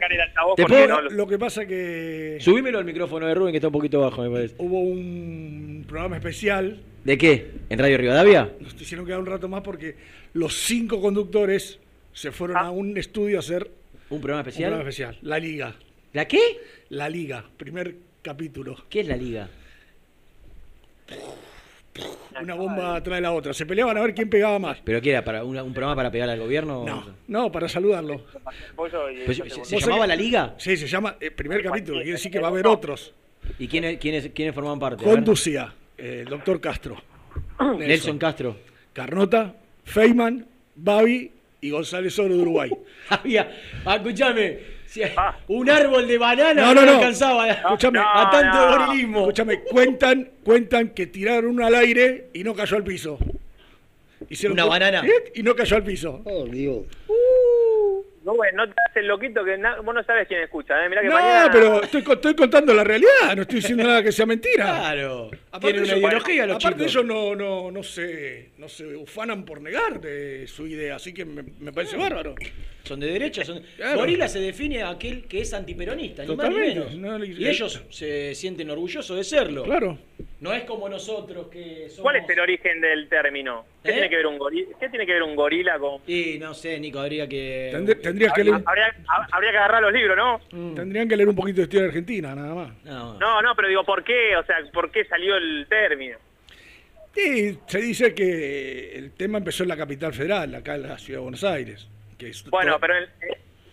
¿Te 0.57 0.67
puedo- 0.67 0.87
no 0.89 1.01
lo- 1.03 1.27
que 1.27 1.39
pasa 1.39 1.65
que 1.67 2.37
Subímelo 2.41 2.79
al 2.79 2.85
micrófono 2.85 3.27
de 3.27 3.35
Rubén 3.35 3.53
que 3.53 3.59
está 3.59 3.69
un 3.69 3.73
poquito 3.73 4.01
bajo, 4.01 4.23
me 4.23 4.31
parece. 4.31 4.55
hubo 4.59 4.81
un 4.81 5.85
programa 5.89 6.17
especial, 6.17 6.81
¿De 7.05 7.17
qué? 7.19 7.51
¿En 7.71 7.79
Radio 7.79 7.97
Rivadavia? 7.99 8.51
nos 8.61 8.75
hicieron 8.81 9.07
quedar 9.07 9.21
un 9.21 9.27
rato 9.27 9.49
más 9.49 9.63
porque 9.63 9.95
los 10.35 10.55
cinco 10.55 11.01
conductores 11.01 11.79
se 12.13 12.33
fueron 12.33 12.57
a 12.59 12.71
un 12.71 12.97
estudio 12.99 13.37
a 13.37 13.41
hacer 13.41 13.71
¿Un 14.15 14.21
programa 14.21 14.43
un 14.43 14.49
especial? 14.49 14.71
programa 14.71 14.91
especial. 14.91 15.19
La 15.23 15.39
Liga. 15.39 15.75
¿La 16.13 16.29
qué? 16.29 16.41
La 16.91 17.09
Liga, 17.09 17.45
primer 17.57 17.95
capítulo. 18.23 18.77
¿Qué 18.89 19.01
es 19.01 19.09
la 19.09 19.17
liga? 19.17 19.49
Una 22.41 22.55
bomba 22.55 22.97
atrás 22.97 23.17
de 23.19 23.21
la 23.21 23.33
otra. 23.33 23.53
Se 23.55 23.67
peleaban 23.67 23.97
a 23.97 24.01
ver 24.01 24.15
quién 24.15 24.29
pegaba 24.29 24.59
más. 24.59 24.79
¿Pero 24.85 25.01
qué 25.01 25.11
era? 25.11 25.25
Para 25.25 25.45
una- 25.45 25.63
¿Un 25.63 25.73
programa 25.73 25.95
para 25.95 26.11
pegar 26.11 26.29
al 26.29 26.41
gobierno? 26.41 26.85
No, 26.85 27.07
no, 27.29 27.53
para 27.53 27.69
saludarlo. 27.69 28.23
Pollo 28.75 29.11
y- 29.11 29.21
Pues, 29.25 29.41
¿Se, 29.63 29.79
llamaba 29.79 30.07
La 30.07 30.17
Liga? 30.17 30.55
Sí, 30.59 30.77
se 30.77 30.87
llama 30.89 31.17
eh, 31.21 31.31
primer 31.31 31.63
capítulo. 31.63 31.99
Quiere 31.99 32.13
decir 32.13 32.33
que 32.33 32.41
va 32.41 32.49
a 32.49 32.51
haber 32.51 32.67
otros. 32.67 33.13
¿Y 33.59 33.69
quiénes, 33.69 33.99
quiénes, 33.99 34.31
quiénes 34.35 34.55
forman 34.55 34.79
parte? 34.81 35.05
A 35.05 35.07
ver. 35.09 35.17
Conducía 35.17 35.73
eh, 35.99 36.21
el 36.23 36.29
doctor 36.29 36.61
Castro. 36.61 36.97
Nelson 37.79 38.19
Castro. 38.19 38.57
Carnota, 38.93 39.55
Feynman, 39.85 40.47
Babi 40.75 41.31
y 41.65 41.71
González 41.71 42.19
Oro 42.19 42.35
de 42.37 42.43
Uruguay. 42.43 42.71
Había, 43.09 43.51
ah, 43.87 43.97
escuchame, 43.97 44.59
si- 44.87 45.01
un 45.49 45.71
árbol 45.71 46.07
de 46.07 46.19
banana 46.19 46.61
No, 46.63 46.75
no, 46.75 46.83
no, 46.83 46.87
no. 46.87 46.93
alcanzaba 46.99 47.49
Escúchame, 47.51 47.99
a 48.01 48.29
tanto 48.31 48.69
gorilismo. 48.79 49.21
Escúchame, 49.21 49.61
cuentan, 49.63 50.31
cuentan 50.45 50.91
que 50.91 51.07
tiraron 51.07 51.47
uno 51.53 51.67
al 51.67 51.75
aire 51.75 52.29
y 52.35 52.45
no 52.45 52.55
cayó 52.55 52.77
al 52.77 52.85
piso. 52.85 53.19
Hicieron 54.29 54.57
¿Una 54.59 54.67
banana? 54.67 55.03
Y 55.35 55.43
no 55.43 55.55
cayó 55.55 55.77
al 55.77 55.85
piso. 55.85 56.21
Oh, 56.25 56.45
Dios. 56.45 56.85
No, 58.25 58.33
güey, 58.35 58.51
no 58.55 58.65
te 58.67 58.73
haces 58.73 58.97
el 59.03 59.07
loquito 59.09 59.45
que 59.45 59.59
na- 59.59 59.81
vos 59.81 59.95
no 59.95 60.03
sabes 60.03 60.27
quién 60.27 60.41
escucha. 60.43 60.83
¿eh? 60.85 60.89
Mirá 60.89 61.03
que 61.03 61.09
No, 61.09 61.15
mañana... 61.15 61.51
pero 61.53 61.83
estoy, 61.83 62.03
estoy 62.11 62.35
contando 62.35 62.73
la 62.73 62.83
realidad, 62.83 63.37
no 63.37 63.43
estoy 63.43 63.57
diciendo 63.57 63.85
nada 63.85 64.03
que 64.03 64.13
sea 64.13 64.25
mentira. 64.25 64.65
Claro. 64.65 65.31
Aparte 65.53 65.77
ellos- 65.79 65.99
ideología 65.99 66.47
los 66.47 66.57
aparte 66.57 66.87
chicos. 66.87 66.93
ellos 66.95 67.05
no, 67.07 67.35
no, 67.37 67.71
no, 67.71 67.83
se, 67.83 68.51
no 68.57 68.69
se 68.69 68.87
ufanan 68.97 69.45
por 69.45 69.61
negar 69.61 70.01
de 70.01 70.47
su 70.47 70.67
idea, 70.67 70.97
así 70.97 71.13
que 71.13 71.25
me, 71.27 71.45
me 71.61 71.73
parece 71.73 71.97
bárbaro. 71.99 72.35
Son 72.85 72.99
de 72.99 73.07
derecha. 73.09 73.45
Son... 73.45 73.63
Claro. 73.77 73.99
Gorila 73.99 74.27
se 74.29 74.41
define 74.41 74.83
a 74.83 74.91
aquel 74.91 75.25
que 75.27 75.41
es 75.43 75.53
antiperonista, 75.53 76.25
ni 76.25 76.35
más 76.35 76.49
ni 76.49 76.55
menos. 76.57 76.95
No, 76.97 77.23
y 77.25 77.47
ellos 77.47 77.83
se 77.91 78.35
sienten 78.35 78.71
orgullosos 78.71 79.17
de 79.17 79.25
serlo. 79.25 79.65
Claro. 79.65 79.99
No 80.45 80.53
es 80.53 80.65
como 80.65 80.91
nosotros 80.91 81.47
que 81.49 81.89
somos... 81.89 82.03
¿Cuál 82.03 82.17
es 82.17 82.29
el 82.29 82.39
origen 82.39 82.79
del 82.79 83.09
término? 83.09 83.65
¿Qué, 83.83 83.89
¿Eh? 83.89 83.93
tiene, 83.95 84.11
que 84.11 84.17
ver 84.17 84.27
un 84.27 84.37
gorila? 84.39 84.77
¿Qué 84.79 84.89
tiene 84.91 85.07
que 85.07 85.13
ver 85.15 85.23
un 85.23 85.35
gorila 85.35 85.79
con...? 85.79 86.03
Y 86.07 86.39
no 86.39 86.53
sé, 86.53 86.79
Nico, 86.79 86.99
habría 86.99 87.27
que... 87.27 87.71
Tendr- 87.73 88.03
tendrías 88.03 88.31
que 88.35 88.45
leer, 88.45 88.61
Habría, 88.67 88.89
hab- 89.07 89.29
habría 89.33 89.51
que 89.53 89.57
agarrar 89.57 89.81
los 89.81 89.93
libros, 89.95 90.15
¿no? 90.19 90.41
Mm. 90.53 90.75
tendrían 90.75 91.09
que 91.09 91.17
leer 91.17 91.31
un 91.31 91.35
poquito 91.35 91.57
de 91.57 91.63
historia 91.63 91.87
argentina, 91.87 92.35
nada 92.35 92.55
más. 92.55 92.85
No. 92.85 93.19
No, 93.19 93.41
no, 93.41 93.55
pero 93.57 93.69
digo, 93.69 93.85
¿por 93.85 94.05
qué? 94.05 94.37
O 94.37 94.45
sea, 94.45 94.57
¿por 94.71 94.91
qué 94.93 95.07
salió 95.07 95.35
el 95.37 95.67
término? 95.67 96.19
Y 97.17 97.57
se 97.67 97.79
dice 97.79 98.15
que 98.15 98.99
el 98.99 99.13
tema 99.13 99.39
empezó 99.39 99.63
en 99.63 99.71
la 99.71 99.77
capital 99.79 100.13
federal, 100.13 100.55
acá 100.57 100.75
en 100.75 100.83
la 100.83 100.99
ciudad 100.99 101.21
de 101.21 101.23
Buenos 101.23 101.45
Aires. 101.45 101.89
Que 102.19 102.29
es 102.29 102.45
Bueno, 102.51 102.73
todo- 102.73 102.81
pero 102.81 102.99
eh, 102.99 103.09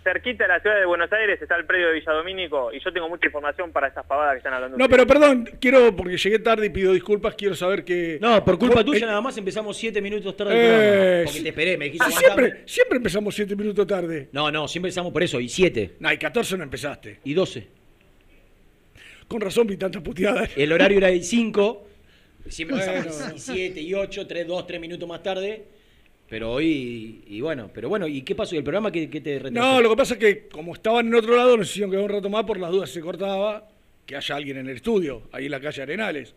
cerquita 0.03 0.43
de 0.43 0.47
la 0.47 0.59
ciudad 0.59 0.79
de 0.79 0.85
Buenos 0.85 1.11
Aires 1.11 1.41
está 1.41 1.55
el 1.55 1.65
predio 1.65 1.87
de 1.87 1.93
Villadomínico 1.93 2.73
y 2.73 2.79
yo 2.79 2.91
tengo 2.91 3.07
mucha 3.09 3.27
información 3.27 3.71
para 3.71 3.87
esas 3.87 4.05
pavadas 4.05 4.33
que 4.33 4.37
están 4.39 4.53
hablando. 4.53 4.77
No, 4.77 4.89
pero 4.89 5.05
perdón, 5.05 5.49
quiero, 5.59 5.95
porque 5.95 6.17
llegué 6.17 6.39
tarde 6.39 6.67
y 6.67 6.69
pido 6.69 6.93
disculpas, 6.93 7.35
quiero 7.35 7.55
saber 7.55 7.83
que... 7.83 8.17
No, 8.21 8.43
por 8.43 8.57
culpa 8.57 8.83
tuya 8.83 9.05
eh, 9.05 9.07
nada 9.07 9.21
más 9.21 9.37
empezamos 9.37 9.77
siete 9.77 10.01
minutos 10.01 10.35
tarde 10.35 10.53
eh, 10.53 10.67
programa. 10.67 11.23
Porque 11.25 11.41
te 11.41 11.49
esperé, 11.49 11.77
me 11.77 11.85
dijiste 11.85 12.07
ah, 12.07 12.11
siempre, 12.11 12.61
siempre 12.65 12.97
empezamos 12.97 13.35
siete 13.35 13.55
minutos 13.55 13.87
tarde. 13.87 14.29
No, 14.31 14.51
no, 14.51 14.67
siempre 14.67 14.89
empezamos 14.89 15.11
por 15.13 15.23
eso, 15.23 15.39
y 15.39 15.49
siete, 15.49 15.95
No, 15.99 16.11
y 16.11 16.17
14 16.17 16.57
no 16.57 16.63
empezaste. 16.63 17.19
y 17.23 17.33
doce. 17.33 17.67
Con 19.27 19.39
razón 19.39 19.65
vi 19.67 19.77
tantas 19.77 20.01
puteadas. 20.01 20.49
El 20.57 20.73
horario 20.73 20.97
era 20.97 21.07
de 21.07 21.21
cinco, 21.21 21.87
siempre 22.47 22.77
Bueno. 22.77 22.93
empezamos 22.93 23.35
y 23.35 23.39
siete 23.39 23.81
y 23.81 23.93
ocho, 23.93 24.27
tres, 24.27 24.45
dos, 24.45 24.67
tres 24.67 24.81
minutos 24.81 25.07
más 25.07 25.23
tarde. 25.23 25.63
Pero 26.31 26.49
hoy, 26.53 27.21
y 27.27 27.41
bueno, 27.41 27.69
pero 27.73 27.89
bueno, 27.89 28.07
¿y 28.07 28.21
qué 28.21 28.35
pasó? 28.35 28.55
¿Y 28.55 28.59
el 28.59 28.63
programa 28.63 28.89
qué, 28.89 29.09
qué 29.09 29.19
te 29.19 29.37
retrasó? 29.37 29.73
No, 29.73 29.81
lo 29.81 29.89
que 29.89 29.95
pasa 29.97 30.13
es 30.13 30.19
que 30.21 30.47
como 30.47 30.73
estaban 30.73 31.05
en 31.07 31.13
otro 31.15 31.35
lado, 31.35 31.57
nos 31.57 31.69
hicieron 31.69 31.91
quedar 31.91 32.05
un 32.05 32.09
rato 32.09 32.29
más 32.29 32.45
por 32.45 32.57
las 32.57 32.71
dudas 32.71 32.89
se 32.89 33.01
cortaba 33.01 33.67
que 34.05 34.15
haya 34.15 34.35
alguien 34.37 34.57
en 34.57 34.69
el 34.69 34.77
estudio, 34.77 35.23
ahí 35.33 35.45
en 35.45 35.51
la 35.51 35.59
calle 35.59 35.81
Arenales. 35.81 36.33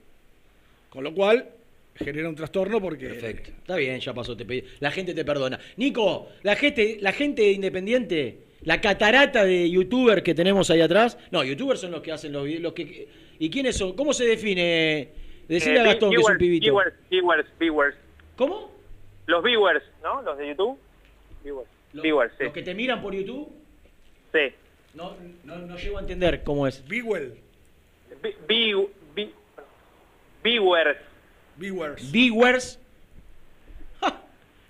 Con 0.90 1.04
lo 1.04 1.14
cual, 1.14 1.48
genera 1.94 2.28
un 2.28 2.34
trastorno 2.34 2.80
porque... 2.80 3.06
Perfecto. 3.06 3.50
Está 3.56 3.76
bien, 3.76 4.00
ya 4.00 4.12
pasó. 4.12 4.36
Te 4.36 4.44
pedí- 4.44 4.64
La 4.80 4.90
gente 4.90 5.14
te 5.14 5.24
perdona. 5.24 5.60
Nico, 5.76 6.28
la 6.42 6.56
gente, 6.56 6.98
la 7.00 7.12
gente 7.12 7.52
independiente, 7.52 8.38
la 8.62 8.80
catarata 8.80 9.44
de 9.44 9.70
youtubers 9.70 10.22
que 10.22 10.34
tenemos 10.34 10.70
ahí 10.70 10.80
atrás. 10.80 11.16
No, 11.30 11.44
youtubers 11.44 11.78
son 11.80 11.92
los 11.92 12.02
que 12.02 12.10
hacen 12.10 12.32
los 12.32 12.44
videos. 12.44 12.62
Los 12.62 12.72
que, 12.72 13.06
¿Y 13.38 13.48
quiénes 13.48 13.76
son? 13.76 13.94
¿Cómo 13.94 14.12
se 14.12 14.24
define? 14.24 15.08
Decirle 15.48 15.78
Eh, 15.78 15.82
a 15.82 15.84
Gastón 15.84 16.10
que 16.10 16.16
es 16.20 16.28
un 16.28 16.36
pibito. 16.36 16.64
Viewers, 16.64 16.94
viewers, 17.10 17.46
viewers. 17.60 17.96
¿Cómo? 18.36 18.73
Los 19.26 19.42
viewers, 19.42 19.82
¿no? 20.02 20.22
Los 20.22 20.36
de 20.38 20.48
YouTube. 20.48 20.78
Viewers. 21.42 21.68
Viewers, 21.92 22.32
sí. 22.38 22.44
Los 22.44 22.52
que 22.52 22.62
te 22.62 22.74
miran 22.74 23.00
por 23.02 23.14
YouTube. 23.14 23.48
Sí. 24.32 24.52
No, 24.94 25.16
no, 25.44 25.56
no 25.58 25.76
llego 25.76 25.98
a 25.98 26.00
entender 26.00 26.42
cómo 26.44 26.66
es. 26.66 26.86
Bigwell. 26.86 27.34
Vi- 28.22 28.36
vi- 28.46 28.88
vi- 29.14 29.34
Viewers. 30.42 30.96
Viewers. 31.56 32.12
Viewers. 32.12 32.78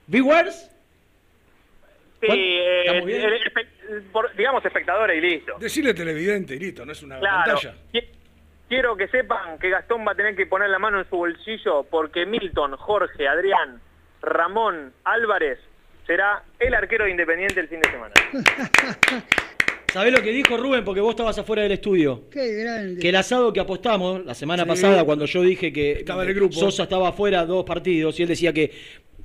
Viewers. 0.06 0.70
Sí, 2.20 2.28
eh, 2.30 3.02
digamos 4.36 4.64
espectadores 4.64 5.18
y 5.18 5.20
listo. 5.20 5.58
Decirle 5.58 5.92
televidente 5.94 6.54
y 6.54 6.58
listo, 6.58 6.84
no 6.86 6.92
es 6.92 7.02
una 7.02 7.18
Claro. 7.18 7.52
pantalla. 7.54 7.74
Qui- 7.92 8.08
Quiero 8.66 8.96
que 8.96 9.08
sepan 9.08 9.58
que 9.58 9.68
Gastón 9.68 10.06
va 10.08 10.12
a 10.12 10.14
tener 10.14 10.34
que 10.34 10.46
poner 10.46 10.70
la 10.70 10.78
mano 10.78 10.98
en 10.98 11.08
su 11.10 11.16
bolsillo 11.16 11.82
porque 11.84 12.24
Milton, 12.24 12.76
Jorge, 12.76 13.28
Adrián, 13.28 13.78
Ramón, 14.24 14.92
Álvarez 15.04 15.58
será 16.06 16.42
el 16.58 16.74
arquero 16.74 17.04
de 17.04 17.10
Independiente 17.12 17.60
el 17.60 17.68
fin 17.68 17.80
de 17.80 17.90
semana. 17.90 18.14
¿Sabés 19.92 20.12
lo 20.12 20.22
que 20.22 20.30
dijo 20.32 20.56
Rubén? 20.56 20.84
Porque 20.84 21.00
vos 21.00 21.10
estabas 21.10 21.38
afuera 21.38 21.62
del 21.62 21.72
estudio. 21.72 22.22
Qué 22.30 22.54
grande. 22.54 23.00
Que 23.00 23.10
el 23.10 23.16
asado 23.16 23.52
que 23.52 23.60
apostamos 23.60 24.24
la 24.24 24.34
semana 24.34 24.64
Sí. 24.64 24.68
pasada, 24.68 25.04
cuando 25.04 25.24
yo 25.26 25.40
dije 25.42 25.72
que 25.72 25.92
Estaba 25.92 26.24
el 26.24 26.34
grupo. 26.34 26.54
Sosa 26.54 26.82
estaba 26.82 27.10
afuera 27.10 27.46
dos 27.46 27.64
partidos 27.64 28.18
y 28.18 28.22
él 28.24 28.28
decía 28.28 28.52
que 28.52 28.72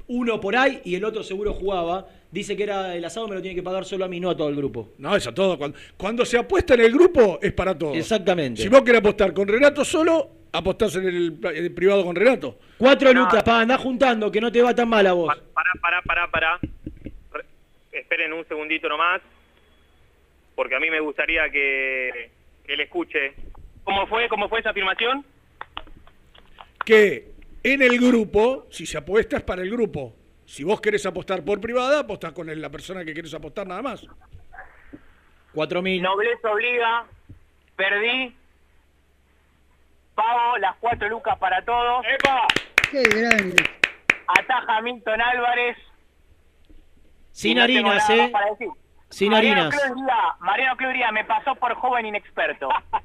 uno 0.07 0.39
por 0.39 0.55
ahí 0.55 0.79
y 0.85 0.93
el 0.95 1.03
otro 1.05 1.23
seguro 1.23 1.53
jugaba, 1.53 2.07
dice 2.31 2.55
que 2.55 2.63
era 2.63 2.95
el 2.95 3.03
asado 3.03 3.27
me 3.27 3.35
lo 3.35 3.41
tiene 3.41 3.55
que 3.55 3.63
pagar 3.63 3.83
solo 3.83 4.05
a 4.05 4.07
mí, 4.07 4.19
no 4.19 4.29
a 4.29 4.37
todo 4.37 4.49
el 4.49 4.55
grupo. 4.55 4.89
No, 4.99 5.15
eso 5.15 5.33
todo. 5.33 5.57
Cuando, 5.57 5.77
cuando 5.97 6.23
se 6.23 6.37
apuesta 6.37 6.75
en 6.75 6.81
el 6.81 6.91
grupo 6.91 7.39
es 7.41 7.51
para 7.53 7.75
todos. 7.75 7.97
Exactamente. 7.97 8.61
Si 8.61 8.69
vos 8.69 8.83
querés 8.83 8.99
apostar 8.99 9.33
con 9.33 9.47
Renato 9.47 9.83
solo, 9.83 10.29
apostás 10.51 10.95
en 10.95 11.07
el, 11.07 11.39
en 11.43 11.63
el 11.65 11.73
privado 11.73 12.03
con 12.03 12.15
Renato. 12.15 12.57
Cuatro 12.77 13.13
lucas, 13.13 13.43
pa, 13.43 13.61
andá 13.61 13.77
juntando, 13.77 14.31
que 14.31 14.41
no 14.41 14.51
te 14.51 14.61
va 14.61 14.73
tan 14.73 14.89
mal 14.89 15.05
a 15.07 15.13
vos. 15.13 15.27
Pará, 15.53 15.71
pará, 15.81 16.01
pará, 16.01 16.27
pará. 16.31 16.59
Re- 17.31 17.45
Esperen 17.91 18.33
un 18.33 18.45
segundito 18.47 18.87
nomás, 18.89 19.21
porque 20.55 20.75
a 20.75 20.79
mí 20.79 20.89
me 20.89 20.99
gustaría 20.99 21.49
que, 21.49 22.31
que 22.65 22.73
él 22.73 22.81
escuche. 22.81 23.33
¿Cómo 23.83 24.05
fue? 24.07 24.27
¿Cómo 24.29 24.47
fue 24.49 24.59
esa 24.59 24.69
afirmación? 24.71 25.25
Que 26.85 27.31
en 27.63 27.81
el 27.81 27.99
grupo, 27.99 28.67
si 28.71 28.85
se 28.85 28.97
apuesta 28.97 29.37
es 29.37 29.43
para 29.43 29.61
el 29.61 29.69
grupo. 29.69 30.15
Si 30.45 30.63
vos 30.63 30.81
querés 30.81 31.05
apostar 31.05 31.43
por 31.43 31.61
privada, 31.61 31.99
apostás 31.99 32.31
con 32.33 32.49
el- 32.49 32.61
la 32.61 32.69
persona 32.69 33.05
que 33.05 33.13
querés 33.13 33.33
apostar 33.33 33.67
nada 33.67 33.81
más. 33.81 34.05
Cuatro 35.53 35.81
mil. 35.81 36.01
Nobleza 36.01 36.51
obliga, 36.51 37.05
perdí, 37.75 38.33
pago 40.19 40.57
las 40.57 40.75
cuatro 40.77 41.07
lucas 41.09 41.37
para 41.39 41.63
todos. 41.63 42.05
¡Epa! 42.05 42.47
Qué 42.91 43.03
grande. 43.03 43.63
Ataja 44.27 44.81
Milton 44.81 45.21
Álvarez. 45.21 45.77
Sin 47.31 47.57
no 47.57 47.63
harinas, 47.63 48.09
eh. 48.09 48.31
Sin 49.09 49.31
Mariano 49.31 49.69
harinas. 49.69 49.93
Mariano 50.39 50.75
Cruz 50.75 50.93
Díaz 50.93 51.11
me 51.13 51.23
pasó 51.25 51.55
por 51.55 51.73
joven 51.75 52.05
inexperto. 52.05 52.69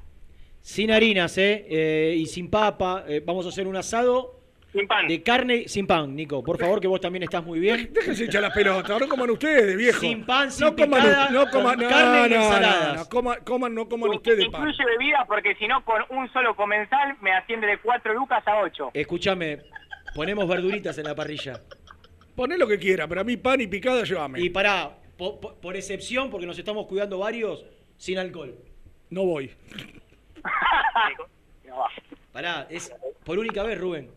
Sin 0.61 0.91
harinas, 0.91 1.37
eh. 1.37 1.67
eh, 1.69 2.15
y 2.17 2.25
sin 2.27 2.51
papa. 2.51 3.05
eh, 3.07 3.23
vamos 3.25 3.45
a 3.45 3.51
hacer 3.51 3.67
un 3.67 3.77
asado. 3.77 4.41
Sin 4.75 4.89
pan. 4.89 5.07
De 5.07 5.23
carne, 5.23 5.69
sin 5.69 5.87
pan, 5.87 6.17
Nico. 6.17 6.43
Por 6.43 6.59
favor, 6.59 6.81
que 6.81 6.89
vos 6.89 7.01
también 7.01 7.23
estás 7.23 7.45
muy 7.45 7.61
bien. 7.61 7.91
Déjense 7.95 8.25
echar 8.25 8.43
la 8.43 8.53
pelota, 8.53 8.99
no 8.99 9.07
coman 9.09 9.31
ustedes, 9.31 9.77
viejo. 9.77 10.01
Sin 10.01 10.27
pan, 10.27 10.51
sin 10.51 10.67
no 10.67 10.75
coman, 10.75 11.01
picada, 11.01 11.31
no 11.31 11.49
coman, 11.49 11.75
con 11.77 11.85
no, 11.85 11.89
carne 11.89 12.27
y 12.27 12.31
no, 12.31 12.37
no, 12.37 12.43
ensaladas. 12.45 12.97
no, 12.97 13.09
coman, 13.09 13.39
coman, 13.45 13.75
no 13.75 13.89
coman 13.89 14.11
ustedes 14.11 14.49
pan. 14.49 14.63
Incluye 14.69 14.85
bebidas 14.85 15.27
porque 15.29 15.55
si 15.55 15.69
no 15.69 15.85
con 15.85 16.03
un 16.11 16.29
solo 16.33 16.57
comensal 16.57 17.17
me 17.21 17.33
asciende 17.33 17.69
de 17.69 17.79
cuatro 17.79 18.13
lucas 18.15 18.43
a 18.49 18.59
ocho. 18.63 18.91
Escúchame, 18.93 19.61
ponemos 20.13 20.49
verduritas 20.49 20.99
en 20.99 21.05
la 21.05 21.15
parrilla. 21.15 21.61
Poné 22.35 22.59
lo 22.59 22.67
que 22.67 22.77
quiera, 22.81 23.07
pero 23.07 23.21
a 23.21 23.25
mí 23.25 23.37
pan 23.37 23.61
y 23.61 23.69
picada 23.69 24.03
llévame. 24.03 24.41
Y 24.41 24.51
pará, 24.51 24.91
po- 25.17 25.41
po- 25.41 25.55
por, 25.55 25.77
excepción, 25.77 26.31
porque 26.31 26.47
nos 26.47 26.59
estamos 26.59 26.87
cuidando 26.89 27.19
varios, 27.21 27.65
sin 27.97 28.19
alcohol. 28.19 28.57
No 29.09 29.25
voy. 29.25 29.53
Pará, 32.33 32.67
es 32.69 32.93
por 33.25 33.39
única 33.39 33.63
vez, 33.63 33.79
Rubén. 33.79 34.11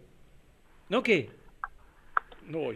¿No 0.90 1.04
qué? 1.04 1.30
No 2.48 2.60
voy. 2.60 2.76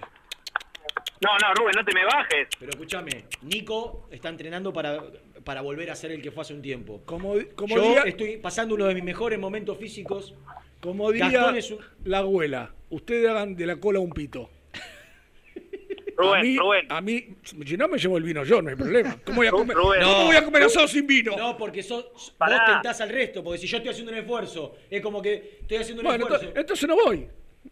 No, 1.21 1.30
no, 1.38 1.54
Rubén, 1.54 1.74
no 1.78 1.86
te 1.86 1.93
me 1.93 2.04
bajes. 2.04 2.47
Pero 2.60 2.71
escúchame, 2.71 3.26
Nico 3.43 4.08
está 4.12 4.30
entrenando 4.30 4.74
para, 4.74 5.02
para 5.43 5.62
volver 5.62 5.91
a 5.91 5.95
ser 5.95 6.12
el 6.12 6.21
que 6.21 6.32
fue 6.32 6.41
hace 6.41 6.54
un 6.54 6.62
tiempo. 6.62 7.02
Como, 7.06 7.36
como 7.56 7.76
Yo 7.76 7.82
diría, 7.84 8.02
estoy 8.04 8.38
pasando 8.38 8.76
uno 8.76 8.86
de 8.88 8.95
mis 8.95 9.04
mejores 9.04 9.38
momentos 9.39 9.78
físicos. 9.78 10.34
como 10.82 11.12
diría 11.12 11.45
un- 11.47 11.80
la 12.06 12.17
abuela, 12.19 12.74
ustedes 12.89 13.30
hagan 13.30 13.56
de 13.56 13.65
la 13.67 13.76
cola 13.78 14.00
un 14.00 14.10
pito. 14.12 14.50
Rubén, 16.17 16.39
a 16.39 16.41
mí, 16.43 16.58
Rubén. 16.58 16.86
a 16.91 17.02
mí, 17.02 17.28
si 17.65 17.78
no 17.78 17.88
me 17.88 17.97
llevo 18.00 18.17
el 18.17 18.24
vino 18.24 18.43
yo, 18.43 18.62
no 18.62 18.69
hay 18.71 18.76
problema. 18.76 19.17
¿Cómo 19.24 19.38
voy 19.38 19.47
a 19.47 19.52
comer, 19.52 19.78
Rubén. 19.78 20.02
¿cómo 20.02 20.17
No. 20.19 20.26
voy 20.26 20.36
a 20.36 20.43
comer 20.43 20.63
asado 20.63 20.88
sin 20.88 21.06
vino? 21.08 21.38
No, 21.38 21.56
porque 21.56 21.84
sos, 21.84 22.06
vos 22.39 22.60
tentás 22.65 23.00
al 23.00 23.10
resto, 23.10 23.43
porque 23.43 23.60
si 23.60 23.67
yo 23.67 23.78
estoy 23.78 23.91
haciendo 23.91 24.12
un 24.12 24.17
esfuerzo, 24.17 24.76
es 24.89 25.02
como 25.02 25.21
que 25.21 25.60
estoy 25.62 25.78
haciendo 25.78 26.02
un 26.02 26.08
bueno, 26.08 26.26
esfuerzo. 26.26 26.47
entonces, 26.47 26.62
entonces 26.62 26.89
no 26.89 26.95
voy. 26.95 27.28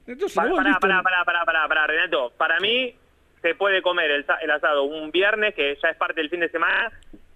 Entonces 0.08 0.36
voy. 0.36 0.50
pará, 0.58 0.70
listo. 0.70 0.80
pará, 0.82 1.02
pará, 1.04 1.24
pará, 1.26 1.46
pará, 1.46 1.68
pará, 1.68 1.88
Renato. 1.88 2.32
Para 2.38 2.60
mí 2.60 2.96
se 3.42 3.56
puede 3.56 3.82
comer 3.82 4.12
el, 4.12 4.26
sa- 4.26 4.38
el 4.38 4.52
asado 4.52 4.84
un 4.84 5.12
viernes, 5.12 5.54
que 5.56 5.78
ya 5.82 5.90
es 5.90 5.98
parte 5.98 6.22
del 6.22 6.30
fin 6.30 6.40
de 6.42 6.50
semana, 6.50 6.92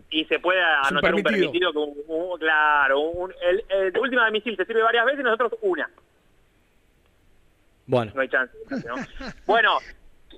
y 0.09 0.25
se 0.25 0.39
puede 0.39 0.61
anotar 0.61 1.15
un 1.15 1.23
permitido. 1.23 1.51
permitido. 1.51 1.71
Que 1.71 1.77
un, 1.77 1.93
un- 2.07 2.39
claro, 2.39 2.99
un- 2.99 3.33
el, 3.41 3.63
el 3.69 3.91
de 3.91 4.31
misil 4.31 4.55
se 4.57 4.65
sirve 4.65 4.83
varias 4.83 5.05
veces 5.05 5.21
y 5.21 5.23
nosotros 5.23 5.53
una. 5.61 5.89
Bueno. 7.85 8.11
No 8.15 8.21
hay 8.21 8.29
chance. 8.29 8.55
¿no? 8.87 8.95
bueno, 9.45 9.77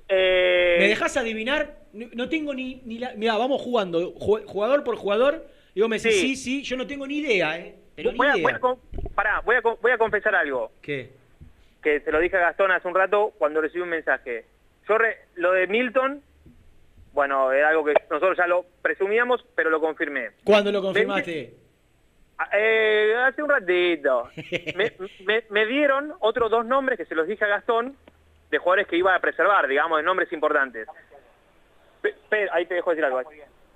eh, 0.08 0.76
¿Me 0.80 0.88
dejás 0.88 1.16
adivinar? 1.16 1.76
No, 1.92 2.28
tengo 2.28 2.52
ni, 2.52 2.82
ni 2.84 2.98
la... 2.98 3.14
Mirá, 3.14 3.36
vamos 3.36 3.60
jugando, 3.62 4.12
ju- 4.14 4.44
jugador 4.46 4.84
por 4.84 4.96
jugador. 4.96 5.46
Y 5.74 5.80
vos 5.80 5.88
me 5.90 5.98
decís, 5.98 6.20
sí, 6.20 6.36
Sí. 6.36 6.36
sí, 6.36 6.62
yo 6.62 6.76
no 6.76 6.86
tengo 6.86 7.06
ni 7.06 7.18
idea, 7.18 7.58
¿eh? 7.58 7.74
Pero 7.94 8.12
ni 8.12 8.18
voy, 8.18 8.26
a, 8.28 8.32
voy, 8.32 8.40
idea. 8.42 8.56
a, 8.62 9.14
pará, 9.14 9.40
voy, 9.40 9.56
a, 9.56 9.60
voy 9.60 9.90
a 9.92 9.98
confesar 9.98 10.34
algo. 10.34 10.72
¿Qué? 10.82 11.10
Que 11.82 12.00
se 12.00 12.10
lo 12.12 12.18
dije 12.20 12.36
a 12.36 12.40
Gastón 12.40 12.70
hace 12.72 12.88
un 12.88 12.94
rato 12.94 13.32
cuando 13.38 13.60
recibí 13.60 13.82
un 13.82 13.88
mensaje. 13.90 14.44
Yo 14.88 14.98
re- 14.98 15.18
lo 15.36 15.52
de 15.52 15.66
Milton, 15.66 16.22
bueno, 17.12 17.52
era 17.52 17.68
algo 17.70 17.84
que 17.84 17.94
nosotros 18.10 18.36
ya 18.36 18.46
lo 18.46 18.64
presumíamos, 18.82 19.44
pero 19.54 19.70
lo 19.70 19.80
confirmé. 19.80 20.30
¿Cuándo 20.44 20.70
lo 20.72 20.82
confirmaste? 20.82 21.54
Ah, 22.38 22.48
eh, 22.52 23.14
hace 23.26 23.42
un 23.42 23.48
ratito. 23.48 24.28
Me, 24.76 24.92
me- 25.24 25.44
me 25.48 25.66
dieron 25.66 26.12
otros 26.20 26.50
dos 26.50 26.66
nombres 26.66 26.98
que 26.98 27.06
se 27.06 27.14
los 27.14 27.26
dije 27.26 27.44
a 27.44 27.48
Gastón 27.48 27.96
de 28.50 28.58
jugadores 28.58 28.86
que 28.86 28.96
iba 28.96 29.14
a 29.14 29.20
preservar, 29.20 29.66
digamos, 29.66 29.96
de 29.98 30.02
nombres 30.04 30.30
importantes. 30.32 30.86
Pe- 32.02 32.14
pe- 32.28 32.48
ahí 32.52 32.66
te 32.66 32.74
dejo 32.74 32.90
decir 32.90 33.04
algo. 33.04 33.22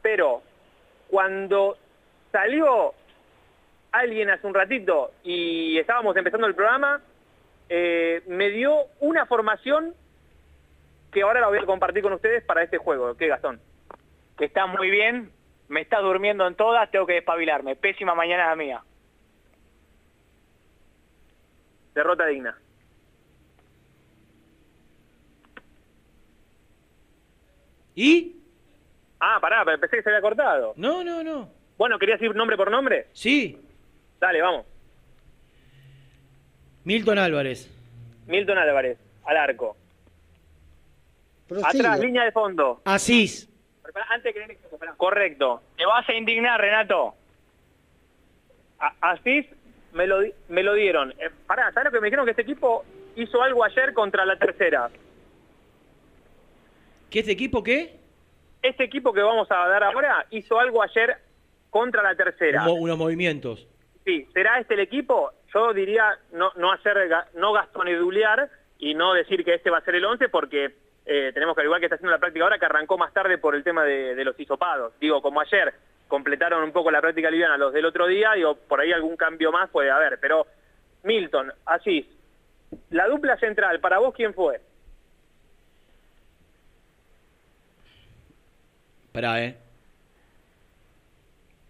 Pero 0.02 0.42
cuando 1.08 1.76
salió 2.30 2.92
alguien 3.92 4.30
hace 4.30 4.46
un 4.46 4.54
ratito 4.54 5.12
y 5.24 5.78
estábamos 5.78 6.16
empezando 6.16 6.46
el 6.46 6.54
programa, 6.54 7.00
eh, 7.72 8.22
me 8.26 8.50
dio 8.50 8.86
una 8.98 9.26
formación 9.26 9.94
que 11.12 11.22
ahora 11.22 11.40
la 11.40 11.46
voy 11.46 11.58
a 11.58 11.66
compartir 11.66 12.02
con 12.02 12.12
ustedes 12.12 12.42
para 12.44 12.64
este 12.64 12.78
juego. 12.78 13.16
¿Qué, 13.16 13.28
Gastón? 13.28 13.60
Que 14.36 14.46
está 14.46 14.66
muy 14.66 14.90
bien, 14.90 15.30
me 15.68 15.80
está 15.80 16.00
durmiendo 16.00 16.46
en 16.48 16.56
todas, 16.56 16.90
tengo 16.90 17.06
que 17.06 17.14
despabilarme. 17.14 17.76
Pésima 17.76 18.14
mañana 18.16 18.48
la 18.48 18.56
mía. 18.56 18.82
Derrota 21.94 22.26
digna. 22.26 22.58
¿Y? 27.94 28.36
Ah, 29.20 29.38
pará, 29.40 29.64
pero 29.64 29.78
pensé 29.78 29.96
que 29.96 30.02
se 30.02 30.08
había 30.08 30.22
cortado. 30.22 30.72
No, 30.76 31.04
no, 31.04 31.22
no. 31.22 31.48
Bueno, 31.78 31.98
¿querías 32.00 32.20
ir 32.20 32.34
nombre 32.34 32.56
por 32.56 32.70
nombre? 32.70 33.06
Sí. 33.12 33.60
Dale, 34.18 34.42
vamos. 34.42 34.66
Milton 36.84 37.18
Álvarez. 37.18 37.68
Milton 38.26 38.58
Álvarez, 38.58 38.98
al 39.24 39.36
arco. 39.36 39.76
Atrás, 41.64 41.98
línea 42.00 42.24
de 42.24 42.32
fondo. 42.32 42.80
Asís. 42.84 43.48
Antes 44.08 44.32
que 44.34 44.58
Correcto. 44.96 45.62
Te 45.76 45.84
vas 45.84 46.08
a 46.08 46.14
indignar, 46.14 46.60
Renato. 46.60 47.14
A- 48.78 48.94
Asís 49.12 49.46
me 49.92 50.06
lo, 50.06 50.20
di- 50.20 50.32
me 50.48 50.62
lo 50.62 50.74
dieron. 50.74 51.10
Eh, 51.18 51.28
pará, 51.46 51.72
¿sabes 51.72 51.86
lo 51.86 51.90
que 51.90 52.00
me 52.00 52.06
dijeron? 52.06 52.24
Que 52.24 52.30
este 52.30 52.42
equipo 52.42 52.84
hizo 53.16 53.42
algo 53.42 53.64
ayer 53.64 53.92
contra 53.92 54.24
la 54.24 54.36
tercera. 54.36 54.88
¿Qué 57.10 57.18
este 57.20 57.32
equipo 57.32 57.62
qué? 57.64 57.96
Este 58.62 58.84
equipo 58.84 59.12
que 59.12 59.20
vamos 59.22 59.50
a 59.50 59.56
dar 59.68 59.82
ahora 59.82 60.24
hizo 60.30 60.58
algo 60.60 60.82
ayer 60.82 61.16
contra 61.70 62.02
la 62.02 62.14
tercera. 62.14 62.62
Mo- 62.62 62.74
unos 62.74 62.96
movimientos. 62.96 63.66
Sí, 64.04 64.26
¿será 64.32 64.60
este 64.60 64.74
el 64.74 64.80
equipo? 64.80 65.32
Yo 65.52 65.72
diría 65.72 66.18
no, 66.32 66.52
no 66.56 66.72
hacer 66.72 66.96
no 67.34 67.52
gastonedulear 67.52 68.48
y 68.78 68.94
no 68.94 69.14
decir 69.14 69.44
que 69.44 69.54
este 69.54 69.70
va 69.70 69.78
a 69.78 69.84
ser 69.84 69.96
el 69.96 70.04
11 70.04 70.28
porque 70.28 70.74
eh, 71.06 71.30
tenemos 71.34 71.54
que, 71.54 71.62
al 71.62 71.66
igual 71.66 71.80
que 71.80 71.86
está 71.86 71.96
haciendo 71.96 72.12
la 72.12 72.18
práctica 72.18 72.44
ahora, 72.44 72.58
que 72.58 72.66
arrancó 72.66 72.96
más 72.96 73.12
tarde 73.12 73.38
por 73.38 73.54
el 73.54 73.64
tema 73.64 73.84
de, 73.84 74.14
de 74.14 74.24
los 74.24 74.38
hisopados. 74.38 74.92
Digo, 75.00 75.20
como 75.20 75.40
ayer 75.40 75.74
completaron 76.08 76.62
un 76.62 76.72
poco 76.72 76.90
la 76.90 77.00
práctica 77.00 77.30
liviana 77.30 77.56
los 77.56 77.72
del 77.72 77.84
otro 77.84 78.06
día, 78.06 78.32
digo, 78.34 78.54
por 78.54 78.80
ahí 78.80 78.92
algún 78.92 79.16
cambio 79.16 79.52
más 79.52 79.70
puede 79.70 79.90
haber. 79.90 80.18
Pero 80.20 80.46
Milton, 81.04 81.52
Asís, 81.66 82.06
la 82.90 83.08
dupla 83.08 83.36
central, 83.38 83.80
¿para 83.80 83.98
vos 83.98 84.14
quién 84.14 84.34
fue? 84.34 84.60
Esperá, 89.06 89.42
¿eh? 89.42 89.56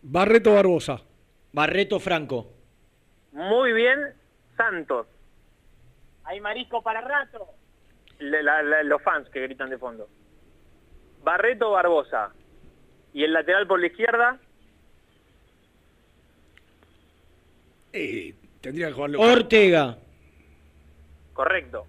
Barreto 0.03 0.55
Barbosa. 0.55 1.01
Barreto 1.53 1.99
Franco. 1.99 2.60
Muy 3.33 3.73
bien, 3.73 3.99
Santos. 4.57 5.07
Hay 6.25 6.41
marisco 6.41 6.83
para 6.83 7.01
rato. 7.01 7.47
La- 8.19 8.43
la- 8.43 8.63
la- 8.63 8.83
los 8.83 9.03
fans 9.03 9.29
que 9.31 9.41
gritan 9.41 9.71
de 9.71 9.79
fondo. 9.79 10.09
Barreto 11.23 11.71
Barbosa. 11.71 12.33
Y 13.13 13.25
el 13.25 13.33
lateral 13.33 13.67
por 13.67 13.81
la 13.81 13.87
izquierda, 13.87 14.39
Eh, 17.93 18.35
tendría 18.61 18.89
que 18.89 18.93
jugarlo. 18.93 19.21
Ortega. 19.21 19.97
correcto. 21.33 21.87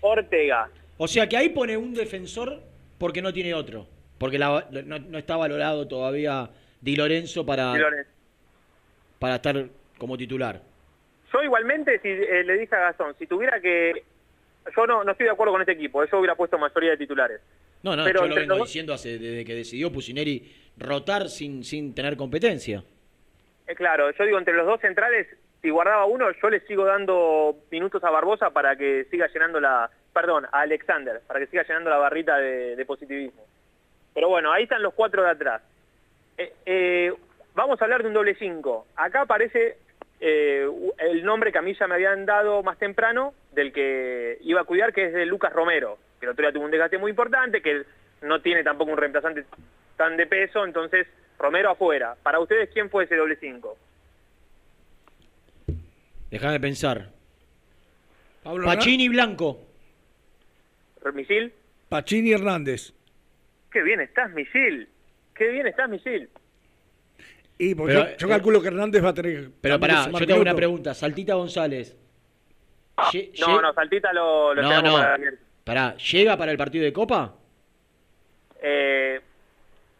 Ortega. 0.00 0.70
O 0.96 1.08
sea 1.08 1.28
que 1.28 1.36
ahí 1.36 1.48
pone 1.50 1.76
un 1.76 1.92
defensor 1.92 2.62
porque 2.98 3.20
no 3.20 3.32
tiene 3.32 3.52
otro. 3.52 3.86
Porque 4.16 4.38
la- 4.38 4.66
no, 4.70 4.98
no 4.98 5.18
está 5.18 5.36
valorado 5.36 5.88
todavía 5.88 6.50
Di 6.80 6.96
Lorenzo 6.96 7.44
para, 7.44 7.72
Di 7.74 7.80
Lorenzo. 7.80 8.10
Para 9.20 9.36
estar 9.36 9.66
como 9.98 10.16
titular. 10.16 10.60
Yo 11.32 11.42
igualmente, 11.44 12.00
si 12.00 12.08
eh, 12.08 12.42
le 12.42 12.58
dije 12.58 12.74
a 12.74 12.80
Gastón, 12.80 13.14
si 13.18 13.26
tuviera 13.26 13.60
que... 13.60 14.02
Yo 14.74 14.86
no, 14.86 15.04
no 15.04 15.12
estoy 15.12 15.26
de 15.26 15.32
acuerdo 15.32 15.52
con 15.52 15.60
este 15.62 15.72
equipo, 15.72 16.04
yo 16.04 16.18
hubiera 16.18 16.34
puesto 16.34 16.58
mayoría 16.58 16.90
de 16.90 16.96
titulares. 16.96 17.40
No, 17.82 17.94
no, 17.94 18.04
Pero 18.04 18.22
yo 18.22 18.28
lo 18.28 18.34
vengo 18.34 18.56
los- 18.56 18.66
diciendo 18.68 18.92
hace, 18.94 19.18
desde 19.18 19.44
que 19.44 19.54
decidió 19.54 19.92
Pusineri 19.92 20.52
rotar 20.78 21.28
sin, 21.28 21.62
sin 21.64 21.94
tener 21.94 22.16
competencia. 22.16 22.82
Eh, 23.66 23.74
claro, 23.74 24.10
yo 24.10 24.24
digo, 24.24 24.38
entre 24.38 24.54
los 24.54 24.66
dos 24.66 24.80
centrales, 24.80 25.26
si 25.62 25.68
guardaba 25.70 26.06
uno, 26.06 26.26
yo 26.42 26.50
le 26.50 26.60
sigo 26.60 26.84
dando 26.86 27.56
minutos 27.70 28.02
a 28.02 28.10
Barbosa 28.10 28.50
para 28.50 28.74
que 28.76 29.04
siga 29.10 29.28
llenando 29.28 29.60
la... 29.60 29.90
Perdón, 30.14 30.46
a 30.50 30.60
Alexander, 30.62 31.20
para 31.26 31.40
que 31.40 31.46
siga 31.46 31.62
llenando 31.62 31.90
la 31.90 31.98
barrita 31.98 32.36
de, 32.38 32.74
de 32.74 32.84
positivismo. 32.86 33.44
Pero 34.14 34.28
bueno, 34.28 34.50
ahí 34.50 34.64
están 34.64 34.82
los 34.82 34.94
cuatro 34.94 35.22
de 35.22 35.30
atrás. 35.30 35.62
Eh, 36.36 36.52
eh, 36.66 37.12
vamos 37.54 37.80
a 37.80 37.84
hablar 37.84 38.02
de 38.02 38.08
un 38.08 38.14
doble 38.14 38.34
5. 38.34 38.86
Acá 38.96 39.22
aparece 39.22 39.76
eh, 40.20 40.68
el 40.98 41.24
nombre 41.24 41.52
que 41.52 41.58
a 41.58 41.62
mí 41.62 41.74
ya 41.74 41.86
me 41.86 41.94
habían 41.94 42.26
dado 42.26 42.62
más 42.62 42.78
temprano, 42.78 43.34
del 43.52 43.72
que 43.72 44.38
iba 44.42 44.60
a 44.60 44.64
cuidar, 44.64 44.92
que 44.92 45.06
es 45.06 45.12
de 45.12 45.26
Lucas 45.26 45.52
Romero, 45.52 45.98
que 46.18 46.26
el 46.26 46.32
otro 46.32 46.42
día 46.42 46.52
tuvo 46.52 46.64
un 46.64 46.70
desgaste 46.70 46.98
muy 46.98 47.10
importante, 47.10 47.62
que 47.62 47.84
no 48.22 48.40
tiene 48.40 48.62
tampoco 48.62 48.92
un 48.92 48.98
reemplazante 48.98 49.44
tan 49.96 50.16
de 50.16 50.26
peso, 50.26 50.64
entonces 50.64 51.06
Romero 51.38 51.70
afuera. 51.70 52.16
Para 52.22 52.38
ustedes, 52.38 52.68
¿quién 52.70 52.90
fue 52.90 53.04
ese 53.04 53.16
doble 53.16 53.36
5? 53.40 53.76
Déjame 56.30 56.60
pensar. 56.60 57.08
Pablo 58.42 58.66
Pacini 58.66 59.08
Blanco. 59.08 59.58
¿Misil? 61.14 61.52
Pacini 61.88 62.32
Hernández. 62.32 62.92
Qué 63.72 63.82
bien 63.82 64.00
estás, 64.00 64.30
Misil. 64.32 64.88
Qué 65.34 65.48
bien 65.48 65.66
estás, 65.66 65.88
Misil. 65.88 66.28
Y 67.62 67.74
Pero, 67.74 67.88
yo, 67.88 68.16
yo 68.16 68.26
eh, 68.26 68.30
calculo 68.30 68.62
que 68.62 68.68
Hernández 68.68 69.04
va 69.04 69.10
a 69.10 69.14
tener 69.14 69.44
que 69.44 69.50
Pero 69.60 69.78
pará, 69.78 70.08
yo 70.10 70.26
te 70.26 70.32
hago 70.32 70.40
una 70.40 70.54
pregunta. 70.54 70.94
Saltita 70.94 71.34
González. 71.34 71.94
No, 73.38 73.60
no, 73.60 73.72
Saltita 73.74 74.12
lo, 74.14 74.54
lo 74.54 74.62
No, 74.62 74.80
no. 74.80 74.92
para. 74.94 75.18
Pará, 75.64 75.94
¿llega 75.98 76.38
para 76.38 76.52
el 76.52 76.56
partido 76.58 76.84
de 76.84 76.92
Copa? 76.94 77.34
Eh, 78.62 79.20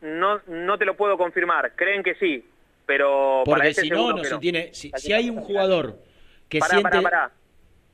no, 0.01 0.40
no 0.46 0.79
te 0.79 0.87
lo 0.87 0.96
puedo 0.96 1.18
confirmar. 1.18 1.73
Creen 1.77 2.03
que 2.03 2.14
sí, 2.14 2.42
pero 2.87 3.42
para 3.44 3.57
Porque 3.57 3.68
este 3.68 3.83
si 3.83 3.90
no, 3.90 4.12
no 4.12 4.25
se 4.25 4.31
no. 4.31 4.40
tiene. 4.40 4.73
Si, 4.73 4.90
si 4.96 5.12
hay 5.12 5.29
un 5.29 5.42
jugador 5.42 5.99
que 6.49 6.61
Pará, 6.61 6.70
siente. 6.70 6.88
pará, 6.90 7.03
pará. 7.03 7.31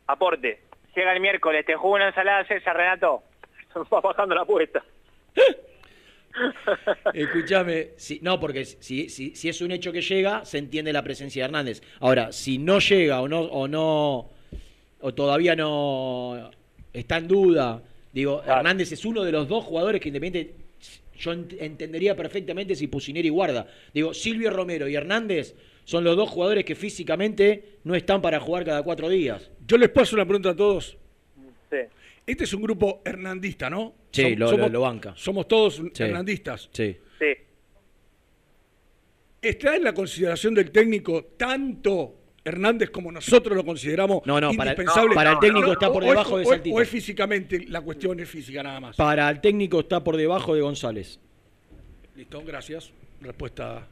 Aporte. 0.07 0.61
Llega 0.95 1.13
el 1.13 1.21
miércoles, 1.21 1.67
te 1.67 1.75
juego 1.75 1.97
una 1.97 2.09
ensalada 2.09 2.45
César, 2.47 2.77
Renato. 2.77 3.23
Va 3.93 4.01
bajando 4.01 4.35
la 4.37 4.43
apuesta. 4.43 4.83
Escúchame, 7.15 7.89
si, 7.97 8.19
no, 8.23 8.39
porque 8.41 8.65
si, 8.65 9.09
si, 9.09 9.35
si 9.35 9.49
es 9.49 9.61
un 9.61 9.71
hecho 9.71 9.93
que 9.93 10.03
llega, 10.03 10.45
se 10.45 10.59
entiende 10.59 10.93
la 10.93 11.03
presencia 11.03 11.43
de 11.43 11.47
Hernández. 11.47 11.83
Ahora, 12.01 12.33
si 12.33 12.59
no 12.59 12.79
llega 12.79 13.21
o 13.21 13.29
no, 13.29 13.41
o 13.41 13.69
no, 13.69 14.31
o 15.01 15.15
todavía 15.15 15.55
no 15.57 16.51
está 16.93 17.19
en 17.19 17.29
duda, 17.29 17.83
digo, 18.13 18.43
Hernández 18.47 18.93
es 18.93 19.05
uno 19.05 19.23
de 19.23 19.33
los 19.33 19.49
dos 19.49 19.65
jugadores 19.65 20.01
que 20.01 20.09
independiente 20.09 20.55
yo 21.19 21.33
ent- 21.33 21.57
entendería 21.61 22.15
perfectamente 22.15 22.75
si 22.75 22.89
Pusineri 22.89 23.31
guarda. 23.31 23.67
Digo, 23.95 24.13
Silvio 24.13 24.51
Romero 24.51 24.87
y 24.89 24.95
Hernández 24.97 25.55
son 25.85 26.05
los 26.05 26.17
dos 26.17 26.29
jugadores 26.29 26.65
que 26.65 26.75
físicamente 26.75 27.79
no 27.85 27.95
están 27.95 28.21
para 28.21 28.39
jugar 28.41 28.65
cada 28.65 28.83
cuatro 28.83 29.09
días. 29.09 29.51
Yo 29.67 29.79
les 29.79 29.89
paso 29.89 30.17
una 30.17 30.25
pregunta 30.27 30.51
a 30.51 30.57
todos. 30.57 30.97
Sí. 31.71 31.77
Este 32.27 32.45
es 32.45 32.53
un 32.55 32.63
grupo 32.63 33.03
hernandista, 33.05 33.71
¿no? 33.71 33.95
Sí, 34.11 34.23
Som- 34.23 34.37
lo- 34.39 34.49
somos, 34.49 34.67
lo- 34.67 34.73
lo 34.73 34.81
banca. 34.81 35.13
Somos 35.17 35.47
todos 35.47 35.77
Sí. 35.77 36.03
hernandistas. 36.03 36.69
Sí. 36.73 36.97
Sí. 37.19 37.27
¿Está 39.43 39.77
en 39.77 39.85
la 39.85 39.93
consideración 39.95 40.55
del 40.55 40.71
técnico 40.73 41.25
tanto 41.37 42.15
Hernández 42.45 42.91
como 42.91 43.11
nosotros 43.11 43.57
lo 43.57 43.65
consideramos 43.65 44.23
No, 44.25 44.41
no, 44.41 44.53
para 44.53 44.71
el- 44.71 44.79
indispensable? 44.79 45.15
para 45.17 45.33
el 45.33 45.39
técnico 45.41 45.73
está 45.73 45.93
por 45.93 46.05
debajo 46.05 46.37
de 46.39 46.43
o 46.43 46.43
es- 46.43 46.49
Saltita. 46.49 46.77
O 46.77 46.81
es 46.81 46.89
físicamente, 46.89 47.65
la 47.69 47.81
cuestión 47.81 48.21
es 48.21 48.29
física 48.31 48.63
nada 48.63 48.79
más. 48.79 48.97
Para 48.97 49.29
el 49.31 49.41
técnico 49.41 49.81
está 49.81 50.03
por 50.05 50.17
debajo 50.17 50.55
de 50.55 50.61
González. 50.61 51.19
Listo, 52.15 52.43
gracias. 52.47 52.93
Respuesta. 53.21 53.87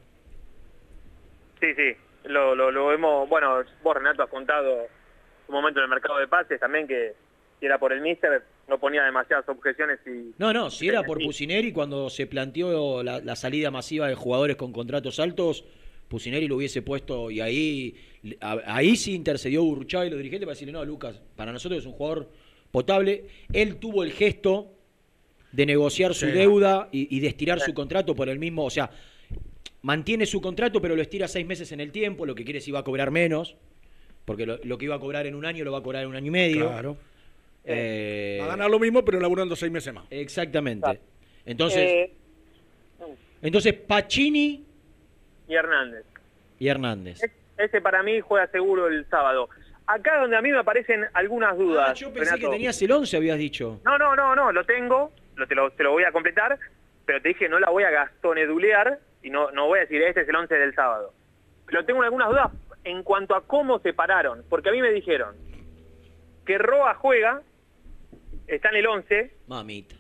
Sí, 1.61 1.67
sí. 1.75 1.97
Lo, 2.27 2.55
lo, 2.55 2.71
lo 2.71 2.93
hemos, 2.93 3.29
bueno, 3.29 3.61
vos 3.83 3.97
Renato 3.97 4.23
has 4.23 4.31
contado 4.31 4.87
un 5.49 5.55
momento 5.55 5.81
en 5.81 5.85
el 5.85 5.91
mercado 5.91 6.19
de 6.21 6.29
pases 6.29 6.61
también 6.61 6.87
que 6.87 7.13
si 7.65 7.67
era 7.67 7.79
por 7.79 7.95
el 7.95 8.03
míster 8.03 8.43
no 8.69 8.79
ponía 8.79 9.03
demasiadas 9.05 9.49
objeciones 9.49 9.99
y 10.07 10.35
No, 10.39 10.53
no, 10.53 10.71
si 10.71 10.87
era 10.87 11.03
por. 11.03 11.19
Pusineri 11.19 11.73
cuando 11.73 12.11
se 12.11 12.27
planteó 12.27 13.03
la, 13.03 13.21
la 13.21 13.37
salida 13.37 13.71
masiva 13.71 14.07
de 14.07 14.15
jugadores 14.15 14.57
con 14.57 14.71
contratos 14.71 15.19
altos, 15.19 15.65
Pusineri 16.09 16.47
lo 16.47 16.57
hubiese 16.57 16.83
puesto 16.83 17.31
y 17.31 17.41
ahí 17.41 17.95
a- 18.41 18.61
ahí 18.67 18.97
sí 18.97 19.15
intercedió 19.15 19.63
Urchá 19.63 20.05
y 20.05 20.11
los 20.11 20.19
dirigentes 20.19 20.45
para 20.47 20.53
decirle, 20.55 20.73
no, 20.73 20.85
Lucas, 20.85 21.23
para 21.37 21.53
nosotros 21.53 21.81
es 21.81 21.87
un 21.87 21.93
jugador 21.93 22.29
potable. 22.71 23.25
Él 23.55 23.77
tuvo 23.77 24.05
el 24.05 24.13
gesto 24.13 24.71
de 25.53 25.65
negociar 25.65 26.13
su 26.13 26.27
Sí. 26.27 26.33
deuda 26.33 26.91
y, 26.93 27.17
y 27.17 27.21
de 27.21 27.29
estirar 27.29 27.61
su 27.61 27.73
contrato 27.73 28.15
por 28.15 28.29
el 28.29 28.39
mismo, 28.39 28.65
o 28.67 28.71
sea, 28.71 28.91
mantiene 29.83 30.27
su 30.27 30.41
contrato 30.43 30.83
pero 30.83 30.97
lo 30.97 31.01
estira 31.03 31.29
seis 31.29 31.47
meses 31.47 31.73
en 31.73 31.81
el 31.81 31.93
tiempo, 31.93 32.27
lo 32.27 32.35
que 32.35 32.45
quiere 32.45 32.59
es 32.59 32.69
iba 32.69 32.81
a 32.81 32.85
cobrar 32.85 33.11
menos, 33.11 33.57
porque 34.27 34.45
lo, 34.47 34.59
lo 34.65 34.77
que 34.79 34.85
iba 34.87 34.97
a 34.97 35.01
cobrar 35.01 35.27
en 35.27 35.35
un 35.35 35.47
año 35.47 35.65
lo 35.65 35.73
va 35.73 35.79
a 35.79 35.83
cobrar 35.83 36.03
en 36.03 36.09
un 36.11 36.17
año 36.17 36.27
y 36.27 36.31
medio. 36.31 36.67
Claro. 36.69 36.97
Eh, 37.65 38.39
Va 38.41 38.45
a 38.47 38.49
ganar 38.49 38.71
lo 38.71 38.79
mismo, 38.79 39.05
pero 39.05 39.19
laburando 39.21 39.57
seis 39.57 39.73
meses 39.73 39.93
más. 39.93 40.05
Exactamente. 40.11 41.01
Entonces, 41.47 41.81
Eh, 41.83 42.13
entonces 43.43 43.75
Pacini 43.75 44.65
y 45.49 45.55
Hernández. 45.55 46.05
y 46.59 46.69
Hernández. 46.69 47.21
Ese 47.57 47.81
para 47.81 48.03
mí 48.03 48.21
juega 48.21 48.47
seguro 48.49 48.89
el 48.89 49.07
sábado. 49.09 49.49
Acá 49.87 50.19
donde 50.21 50.37
a 50.37 50.43
mí 50.43 50.51
me 50.51 50.59
aparecen 50.59 51.05
algunas 51.13 51.57
dudas. 51.59 51.91
Ah, 51.91 51.93
yo 51.95 52.09
pensé 52.13 52.31
Renato. 52.33 52.49
que 52.51 52.57
tenías 52.57 52.81
el 52.81 52.91
11, 52.93 53.17
habías 53.19 53.39
dicho. 53.39 53.81
No, 53.85 53.99
no, 53.99 54.17
no, 54.17 54.35
no, 54.35 54.51
lo 54.51 54.65
tengo, 54.65 55.13
lo, 55.37 55.47
te, 55.47 55.55
lo, 55.55 55.71
te 55.73 55.83
lo 55.83 55.93
voy 55.93 56.05
a 56.05 56.13
completar, 56.13 56.59
pero 57.05 57.21
te 57.21 57.29
dije 57.29 57.49
no 57.49 57.59
la 57.59 57.69
voy 57.71 57.85
a 57.85 57.91
gastonedulear 57.91 58.99
y 59.23 59.29
no, 59.31 59.51
no 59.51 59.67
voy 59.67 59.79
a 59.79 59.83
decir 59.83 60.01
este 60.03 60.23
es 60.23 60.29
el 60.29 60.35
11 60.37 60.55
del 60.55 60.75
sábado. 60.75 61.13
Pero 61.67 61.85
tengo 61.85 62.03
algunas 62.03 62.29
dudas 62.31 62.51
en 62.85 63.03
cuanto 63.03 63.35
a 63.35 63.47
cómo 63.47 63.79
se 63.81 63.93
pararon, 63.93 64.43
porque 64.49 64.71
a 64.71 64.73
mí 64.73 64.81
me 64.81 64.91
dijeron 64.91 65.37
que 66.47 66.57
Roa 66.59 66.95
juega, 66.95 67.43
está 68.47 68.69
en 68.71 68.77
el 68.77 68.87
11 68.87 69.31
Mamita. 69.49 69.95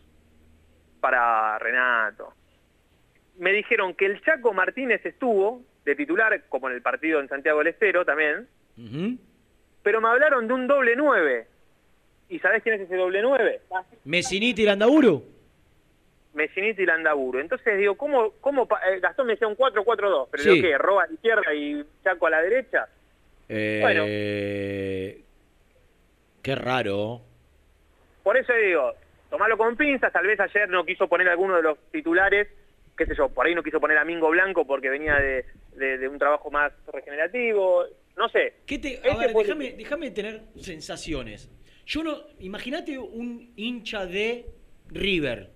para 1.00 1.58
Renato. 1.58 2.32
Me 3.38 3.52
dijeron 3.52 3.94
que 3.94 4.06
el 4.06 4.22
Chaco 4.22 4.52
Martínez 4.52 5.04
estuvo 5.04 5.62
de 5.84 5.94
titular, 5.96 6.44
como 6.48 6.68
en 6.68 6.76
el 6.76 6.82
partido 6.82 7.20
en 7.20 7.28
Santiago 7.28 7.58
del 7.58 7.68
Estero 7.68 8.04
también, 8.04 8.48
pero 9.82 10.00
me 10.00 10.08
hablaron 10.08 10.46
de 10.48 10.54
un 10.54 10.66
doble 10.66 10.94
9. 10.96 11.46
¿Y 12.30 12.38
sabés 12.38 12.62
quién 12.62 12.76
es 12.76 12.80
ese 12.82 12.96
doble 12.96 13.20
9? 13.22 13.60
Messiniti 14.04 14.62
y 14.62 14.64
Landaburu. 14.66 15.22
Messiniti 16.32 16.82
y 16.82 16.86
Landaburu. 16.86 17.38
Entonces 17.38 17.76
digo, 17.78 17.96
¿cómo, 17.96 18.32
cómo 18.40 18.66
eh, 18.90 18.98
Gastón 19.00 19.26
me 19.26 19.34
decía 19.34 19.46
un 19.46 19.56
4-4-2? 19.56 20.28
¿Pero 20.30 20.42
Sí. 20.42 20.62
qué? 20.62 20.78
¿Roba 20.78 21.02
a 21.04 21.06
la 21.06 21.12
izquierda 21.12 21.54
y 21.54 21.84
Chaco 22.02 22.26
a 22.26 22.30
la 22.30 22.40
derecha? 22.42 22.88
Eh, 23.48 25.22
Qué 26.42 26.54
raro. 26.54 27.20
Por 28.24 28.36
eso 28.36 28.52
digo, 28.54 28.92
tomalo 29.30 29.56
con 29.56 29.76
pinzas, 29.76 30.12
tal 30.12 30.26
vez 30.26 30.40
ayer 30.40 30.68
no 30.68 30.84
quiso 30.84 31.06
poner 31.06 31.28
alguno 31.28 31.54
de 31.56 31.62
los 31.62 31.78
titulares, 31.92 32.48
qué 32.98 33.06
sé 33.06 33.14
yo, 33.16 33.28
por 33.28 33.46
ahí 33.46 33.54
no 33.54 33.62
quiso 33.62 33.78
poner 33.80 33.98
a 33.98 34.04
Mingo 34.04 34.30
Blanco 34.30 34.66
porque 34.66 34.88
venía 34.88 35.14
de, 35.16 35.44
de- 35.76 35.98
de 35.98 36.08
un 36.08 36.18
trabajo 36.18 36.50
más 36.50 36.72
regenerativo, 36.92 37.84
no 38.16 38.28
sé. 38.30 38.54
¿Qué 38.66 38.78
te, 38.78 39.00
a 39.08 39.16
ver, 39.16 39.32
déjame 39.76 40.10
tener 40.10 40.42
sensaciones. 40.58 41.50
Yo 41.86 42.02
no. 42.02 42.16
Imagínate 42.40 42.98
un 42.98 43.52
hincha 43.56 44.06
de 44.06 44.46
River. 44.88 45.50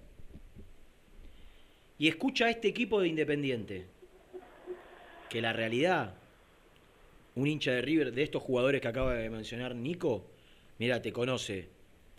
Y 1.98 2.08
escucha 2.08 2.46
a 2.46 2.50
este 2.50 2.68
equipo 2.68 3.00
de 3.00 3.08
Independiente. 3.08 3.86
Que 5.30 5.40
la 5.40 5.52
realidad. 5.52 6.14
Un 7.34 7.46
hincha 7.46 7.70
de 7.72 7.80
River, 7.82 8.12
de 8.12 8.22
estos 8.24 8.42
jugadores 8.42 8.80
que 8.80 8.88
acaba 8.88 9.14
de 9.14 9.30
mencionar 9.30 9.74
Nico, 9.74 10.26
mira, 10.78 11.00
te 11.00 11.12
conoce. 11.12 11.68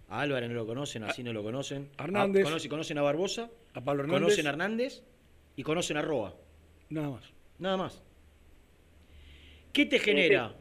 A 0.10 0.22
Álvarez 0.22 0.50
no 0.50 0.56
lo 0.56 0.66
conocen, 0.66 1.04
así 1.04 1.22
no 1.24 1.32
lo 1.34 1.44
conocen. 1.44 1.90
A 1.98 2.04
Hernández. 2.06 2.46
A- 2.46 2.50
conoce- 2.50 2.68
conocen 2.70 2.98
a 2.98 3.02
Barbosa. 3.04 3.50
A 3.74 3.82
Pablo 3.84 4.04
Hernández. 4.04 4.22
Conocen 4.24 4.48
a 4.48 4.50
Hernández 4.50 5.04
y 5.56 5.64
conocen 5.64 5.98
a 5.98 6.02
Roa. 6.02 6.36
Nada 6.90 7.10
más. 7.10 7.24
Nada 7.60 7.78
más. 7.78 8.02
¿Qué 9.72 9.86
te 9.86 10.00
genera 10.00 10.54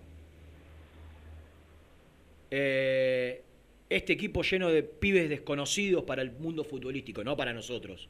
eh, 2.50 3.42
este 3.88 4.12
equipo 4.12 4.42
lleno 4.42 4.68
de 4.68 4.82
pibes 4.82 5.28
desconocidos 5.28 6.04
para 6.04 6.22
el 6.22 6.32
mundo 6.32 6.64
futbolístico, 6.64 7.24
no 7.24 7.36
para 7.36 7.52
nosotros? 7.52 8.08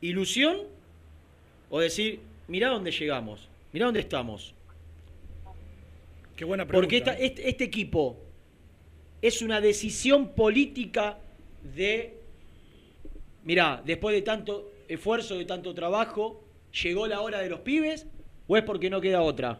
¿Ilusión? 0.00 0.62
¿O 1.70 1.80
decir, 1.80 2.20
mirá 2.46 2.68
dónde 2.70 2.90
llegamos, 2.92 3.48
mirá 3.72 3.86
dónde 3.86 4.00
estamos? 4.00 4.54
Qué 6.36 6.44
buena 6.44 6.64
pregunta. 6.66 6.80
Porque 6.86 6.96
esta- 6.98 7.14
¿eh? 7.18 7.26
este, 7.26 7.48
este 7.48 7.64
equipo 7.64 8.16
es 9.22 9.42
una 9.42 9.60
decisión 9.60 10.34
política 10.34 11.18
de, 11.62 12.14
mirá, 13.44 13.82
después 13.84 14.14
de 14.14 14.22
tanto 14.22 14.70
esfuerzo, 14.88 15.36
de 15.36 15.44
tanto 15.44 15.74
trabajo, 15.74 16.44
llegó 16.82 17.06
la 17.06 17.20
hora 17.20 17.38
de 17.40 17.50
los 17.50 17.60
pibes 17.60 18.06
o 18.46 18.56
es 18.56 18.62
porque 18.62 18.90
no 18.90 19.00
queda 19.00 19.22
otra. 19.22 19.58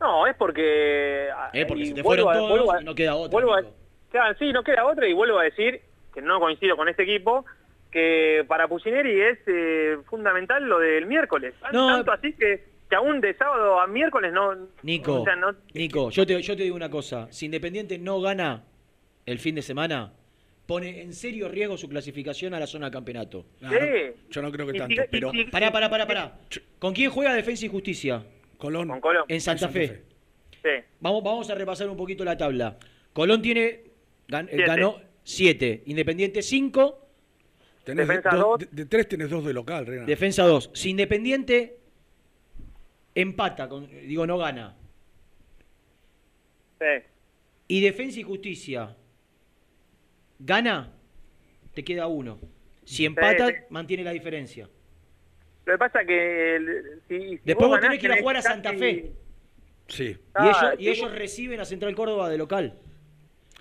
No, 0.00 0.26
es 0.26 0.34
porque... 0.36 1.28
Eh, 1.52 1.64
porque 1.66 1.82
y 1.82 1.86
se 1.86 1.94
te 1.94 2.02
fueron 2.02 2.28
a- 2.28 2.32
todos 2.34 2.74
a- 2.74 2.80
y 2.82 2.84
no 2.84 2.94
queda 2.94 3.14
otra, 3.14 3.30
vuelvo 3.32 3.54
a- 3.54 3.60
Nico. 3.62 3.74
Claro, 4.10 4.36
sí, 4.38 4.52
no 4.52 4.62
queda 4.62 4.84
otra 4.84 5.08
y 5.08 5.12
vuelvo 5.14 5.38
a 5.38 5.44
decir 5.44 5.80
que 6.12 6.20
no 6.20 6.38
coincido 6.38 6.76
con 6.76 6.88
este 6.88 7.04
equipo, 7.04 7.46
que 7.90 8.44
para 8.46 8.68
Pucineri 8.68 9.20
es 9.20 9.38
eh, 9.46 9.96
fundamental 10.10 10.64
lo 10.64 10.78
del 10.78 11.06
miércoles. 11.06 11.54
No. 11.72 11.86
Tanto 11.88 12.12
así 12.12 12.34
que, 12.34 12.64
que 12.92 12.96
aún 12.96 13.22
de 13.22 13.32
sábado 13.38 13.80
a 13.80 13.86
miércoles 13.86 14.34
no... 14.34 14.54
Nico, 14.82 15.22
o 15.22 15.24
sea, 15.24 15.34
no- 15.34 15.56
Nico, 15.72 16.10
yo 16.10 16.26
te, 16.26 16.42
yo 16.42 16.54
te 16.54 16.62
digo 16.64 16.76
una 16.76 16.90
cosa. 16.90 17.26
Si 17.30 17.46
Independiente 17.46 17.96
no 17.96 18.20
gana 18.20 18.64
el 19.24 19.38
fin 19.38 19.54
de 19.54 19.62
semana, 19.62 20.12
pone 20.66 21.00
en 21.00 21.14
serio 21.14 21.48
riesgo 21.48 21.78
su 21.78 21.88
clasificación 21.88 22.52
a 22.52 22.60
la 22.60 22.66
zona 22.66 22.90
de 22.90 22.92
campeonato. 22.92 23.46
No, 23.62 23.70
Sí. 23.70 23.76
no, 23.78 24.30
yo 24.30 24.42
no 24.42 24.52
creo 24.52 24.66
que 24.66 24.76
Y 24.76 24.78
tanto, 24.78 24.94
si- 24.94 25.00
y 25.00 25.06
pero 25.10 25.30
si- 25.30 25.44
Pará, 25.44 25.72
pará, 25.72 25.88
pará, 25.88 26.06
pará. 26.06 26.38
¿Con 26.78 26.92
quién 26.92 27.10
juega 27.10 27.32
Defensa 27.32 27.64
y 27.64 27.68
Justicia? 27.70 28.22
Colón. 28.58 28.88
Con 28.88 29.00
Colón. 29.00 29.24
En 29.26 29.40
Santa, 29.40 29.60
Santa 29.60 29.72
Fe. 29.72 29.88
Fe. 29.88 30.02
Sí. 30.82 30.84
Vamos, 31.00 31.22
vamos 31.24 31.48
a 31.48 31.54
repasar 31.54 31.88
un 31.88 31.96
poquito 31.96 32.26
la 32.26 32.36
tabla. 32.36 32.76
Colón 33.14 33.40
tiene 33.40 33.84
gan- 34.28 34.48
Siete. 34.50 34.66
ganó 34.66 35.00
7, 35.24 35.82
Independiente 35.86 36.42
5, 36.42 36.98
Tenés 37.84 38.06
Defensa 38.06 38.30
dos- 38.36 38.40
dos. 38.44 38.58
de, 38.60 38.66
de 38.70 38.84
tres 38.84 39.08
tenés 39.08 39.30
dos 39.30 39.46
de 39.46 39.54
local, 39.54 39.86
Reina. 39.86 40.04
Defensa 40.04 40.44
2. 40.44 40.68
Si 40.74 40.90
Independiente 40.90 41.78
empata, 43.14 43.68
con, 43.68 43.86
digo 43.88 44.26
no 44.26 44.38
gana, 44.38 44.76
Sí. 46.80 47.04
y 47.68 47.80
Defensa 47.80 48.18
y 48.20 48.22
Justicia 48.22 48.96
gana, 50.38 50.92
te 51.74 51.84
queda 51.84 52.06
uno. 52.08 52.38
Si 52.84 53.04
empata, 53.04 53.48
sí. 53.48 53.54
mantiene 53.70 54.02
la 54.02 54.10
diferencia. 54.10 54.68
Lo 55.64 55.74
que 55.74 55.78
pasa 55.78 56.04
que 56.04 56.56
el- 56.56 57.00
si, 57.08 57.18
si 57.36 57.40
Después 57.44 57.68
vos 57.68 57.80
tenés 57.80 58.00
que 58.00 58.06
ir 58.06 58.12
a 58.12 58.18
jugar 58.20 58.36
a 58.38 58.42
Santa 58.42 58.72
Fe. 58.72 59.12
Sí. 59.86 60.04
Y, 60.06 60.16
Ah, 60.34 60.72
ellos, 60.72 60.80
y 60.80 60.88
ellos 60.88 61.12
reciben 61.12 61.60
a 61.60 61.64
Central 61.64 61.94
Córdoba 61.94 62.28
de 62.28 62.38
local. 62.38 62.78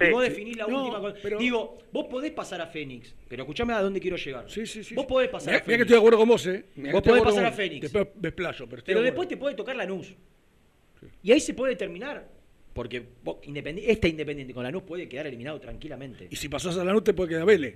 Sí, 0.01 0.09
y 0.09 0.11
vos 0.11 0.23
sí. 0.23 0.29
definís 0.29 0.57
la 0.57 0.67
No, 0.67 0.83
última. 0.85 1.13
pero- 1.21 1.37
Digo, 1.39 1.77
vos 1.91 2.05
podés 2.07 2.31
pasar 2.31 2.61
a 2.61 2.67
Fénix, 2.67 3.15
pero 3.27 3.43
escuchame 3.43 3.73
a 3.73 3.81
dónde 3.81 3.99
quiero 3.99 4.17
llegar. 4.17 4.49
Sí, 4.49 4.65
sí, 4.65 4.83
sí. 4.83 4.95
Vos 4.95 5.05
podés 5.05 5.29
pasar 5.29 5.53
Mirá, 5.53 5.57
a 5.57 5.59
mirá 5.59 5.65
Fénix. 5.65 5.77
que 5.77 5.81
estoy 5.83 5.93
de 5.95 5.99
acuerdo 5.99 6.17
con 6.19 6.27
vos, 6.29 6.47
¿eh? 6.47 6.65
Mirá 6.75 6.91
Vos 6.93 7.01
podés 7.01 7.21
pasar 7.23 7.43
con 7.43 7.45
a 7.45 7.51
Fénix. 7.51 7.81
Después 7.81 8.07
me 8.21 8.27
explayo, 8.29 8.65
pero 8.67 8.77
estoy 8.79 8.91
Pero 8.93 8.99
de 9.01 9.05
después 9.05 9.27
te 9.27 9.37
puede 9.37 9.55
tocar 9.55 9.75
Lanús. 9.75 10.13
Y 11.23 11.31
ahí 11.31 11.39
se 11.39 11.53
puede 11.53 11.75
terminar. 11.75 12.27
Porque 12.73 13.03
vos, 13.23 13.37
independi- 13.43 13.83
esta 13.85 14.07
Independiente 14.07 14.53
con 14.53 14.63
Lanús 14.63 14.83
puede 14.83 15.09
quedar 15.09 15.27
eliminado 15.27 15.59
tranquilamente. 15.59 16.27
Y 16.29 16.35
si 16.37 16.47
pasás 16.47 16.77
a 16.77 16.85
la 16.85 16.93
nota, 16.93 17.05
te 17.05 17.13
puede 17.13 17.29
quedar 17.29 17.45
Vélez. 17.45 17.75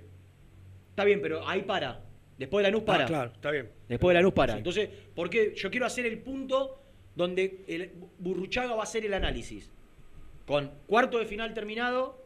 Está 0.92 1.04
bien, 1.04 1.22
pero 1.22 1.46
ahí 1.48 1.64
para. 1.64 2.02
Después 2.38 2.64
de 2.64 2.72
Lanús 2.72 2.84
para. 2.84 3.04
Ah, 3.04 3.08
claro, 3.08 3.32
está 3.34 3.52
bien. 3.52 3.70
Después 3.90 4.14
de 4.14 4.20
Lanús 4.22 4.34
para. 4.34 4.58
Entonces, 4.58 4.90
¿por 5.14 5.30
qué? 5.30 5.54
Yo 5.56 5.70
quiero 5.70 5.86
hacer 5.86 6.06
el 6.06 6.20
punto 6.20 6.82
donde 7.16 7.64
el 7.68 7.92
Burruchaga 8.20 8.74
va 8.76 8.82
a 8.82 8.84
hacer 8.84 9.06
el 9.06 9.14
análisis. 9.14 9.70
Con 10.46 10.72
cuarto 10.86 11.18
de 11.18 11.26
final 11.26 11.54
terminado 11.54 12.24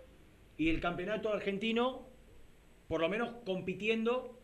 y 0.58 0.70
el 0.70 0.82
campeonato 0.82 1.32
argentino, 1.32 2.08
por 2.88 3.00
lo 3.00 3.10
menos 3.10 3.32
compitiendo 3.46 4.40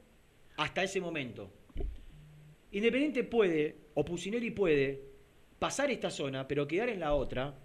hasta 0.58 0.84
ese 0.84 1.02
momento. 1.02 1.52
Independiente 2.72 3.24
puede, 3.24 3.76
o 3.94 4.06
Pusineri 4.06 4.52
puede, 4.52 5.02
pasar 5.60 5.92
esta 5.92 6.10
zona, 6.10 6.48
pero 6.48 6.68
quedar 6.68 6.90
en 6.90 7.00
la 7.00 7.14
otra 7.14 7.56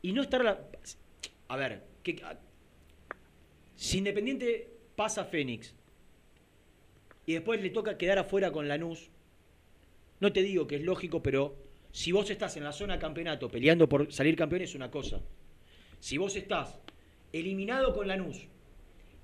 y 0.00 0.12
no 0.12 0.22
estar... 0.22 0.44
La... 0.44 0.66
A 1.48 1.56
ver, 1.56 1.84
que... 2.02 2.22
si 3.76 3.98
Independiente 3.98 4.70
pasa 4.96 5.22
a 5.22 5.24
Fénix 5.24 5.74
y 7.26 7.34
después 7.34 7.62
le 7.62 7.70
toca 7.70 7.98
quedar 7.98 8.18
afuera 8.18 8.50
con 8.50 8.68
Lanús, 8.68 9.10
no 10.20 10.32
te 10.32 10.42
digo 10.42 10.66
que 10.66 10.76
es 10.76 10.82
lógico, 10.82 11.22
pero 11.22 11.56
si 11.92 12.10
vos 12.10 12.28
estás 12.30 12.56
en 12.56 12.64
la 12.64 12.72
zona 12.72 12.94
de 12.94 12.98
campeonato 13.00 13.48
peleando 13.50 13.88
por 13.88 14.12
salir 14.12 14.34
campeón 14.34 14.62
es 14.62 14.74
una 14.74 14.90
cosa. 14.90 15.20
Si 16.00 16.16
vos 16.18 16.34
estás 16.34 16.78
eliminado 17.32 17.94
con 17.94 18.08
Lanús 18.08 18.48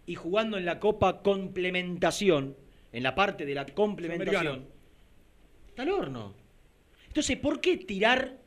y 0.06 0.14
jugando 0.14 0.56
en 0.58 0.64
la 0.64 0.78
Copa 0.78 1.22
Complementación, 1.22 2.56
en 2.92 3.02
la 3.02 3.14
parte 3.14 3.44
de 3.44 3.54
la 3.54 3.66
complementación, 3.66 4.66
está 5.68 5.82
al 5.82 5.90
horno. 5.90 6.34
Entonces, 7.08 7.36
¿por 7.38 7.60
qué 7.60 7.78
tirar? 7.78 8.38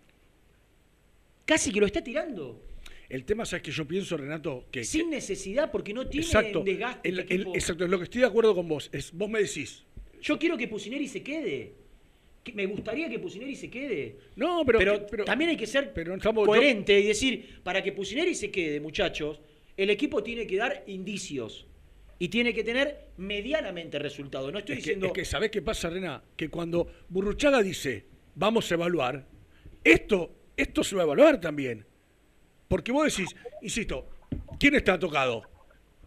Casi 1.45 1.71
que 1.71 1.79
lo 1.79 1.85
está 1.85 2.03
tirando. 2.03 2.63
El 3.09 3.25
tema, 3.25 3.45
¿sabes 3.45 3.63
que 3.63 3.71
yo 3.71 3.85
pienso, 3.85 4.15
Renato? 4.15 4.65
Que, 4.71 4.85
Sin 4.85 5.09
necesidad, 5.09 5.69
porque 5.69 5.93
no 5.93 6.07
tiene 6.07 6.25
exacto, 6.25 6.63
desgaste. 6.63 7.09
el- 7.09 7.19
este 7.19 7.35
el- 7.35 7.47
exacto, 7.53 7.87
lo 7.87 7.97
que 7.97 8.05
estoy 8.05 8.21
de 8.21 8.27
acuerdo 8.27 8.55
con 8.55 8.67
vos 8.69 8.89
es, 8.93 9.11
vos 9.11 9.29
me 9.29 9.39
decís, 9.41 9.83
Yo 10.21 10.37
quiero 10.39 10.55
que 10.55 10.67
Pusineri 10.67 11.07
se 11.07 11.21
quede. 11.23 11.73
Me 12.53 12.65
gustaría 12.65 13.07
que 13.09 13.19
Pusineri 13.19 13.55
se 13.55 13.69
quede. 13.69 14.17
no, 14.35 14.63
pero, 14.65 14.79
Pero, 14.79 15.05
pero- 15.07 15.25
también 15.25 15.51
hay 15.51 15.57
que 15.57 15.67
ser 15.67 15.93
pero 15.93 16.15
estamos- 16.15 16.45
coherente 16.47 16.99
y 16.99 17.03
decir, 17.07 17.59
para 17.63 17.83
que 17.83 17.91
Pusineri 17.91 18.33
se 18.33 18.49
quede, 18.49 18.79
muchachos, 18.79 19.39
el 19.77 19.89
equipo 19.91 20.23
tiene 20.23 20.47
que 20.47 20.57
dar 20.57 20.83
indicios. 20.87 21.67
Y 22.17 22.27
tiene 22.29 22.53
que 22.53 22.63
tener 22.63 23.07
medianamente 23.17 23.97
resultado. 23.97 24.51
No 24.51 24.59
estoy 24.59 24.73
es 24.75 24.79
que, 24.83 24.89
diciendo. 24.91 25.07
es 25.07 25.13
que 25.13 25.25
¿sabés 25.25 25.49
qué 25.49 25.61
pasa, 25.63 25.89
Rena? 25.89 26.23
Que 26.35 26.49
cuando 26.49 26.87
Burruchaga 27.09 27.63
dice, 27.63 28.05
vamos 28.35 28.69
a 28.71 28.75
evaluar, 28.75 29.25
esto, 29.83 30.31
esto 30.55 30.83
se 30.83 30.95
va 30.95 31.01
a 31.01 31.05
evaluar 31.05 31.39
también. 31.41 31.83
Porque 32.67 32.91
vos 32.91 33.05
decís, 33.15 33.35
insisto, 33.63 34.07
¿quién 34.59 34.75
está 34.75 34.99
tocado? 34.99 35.41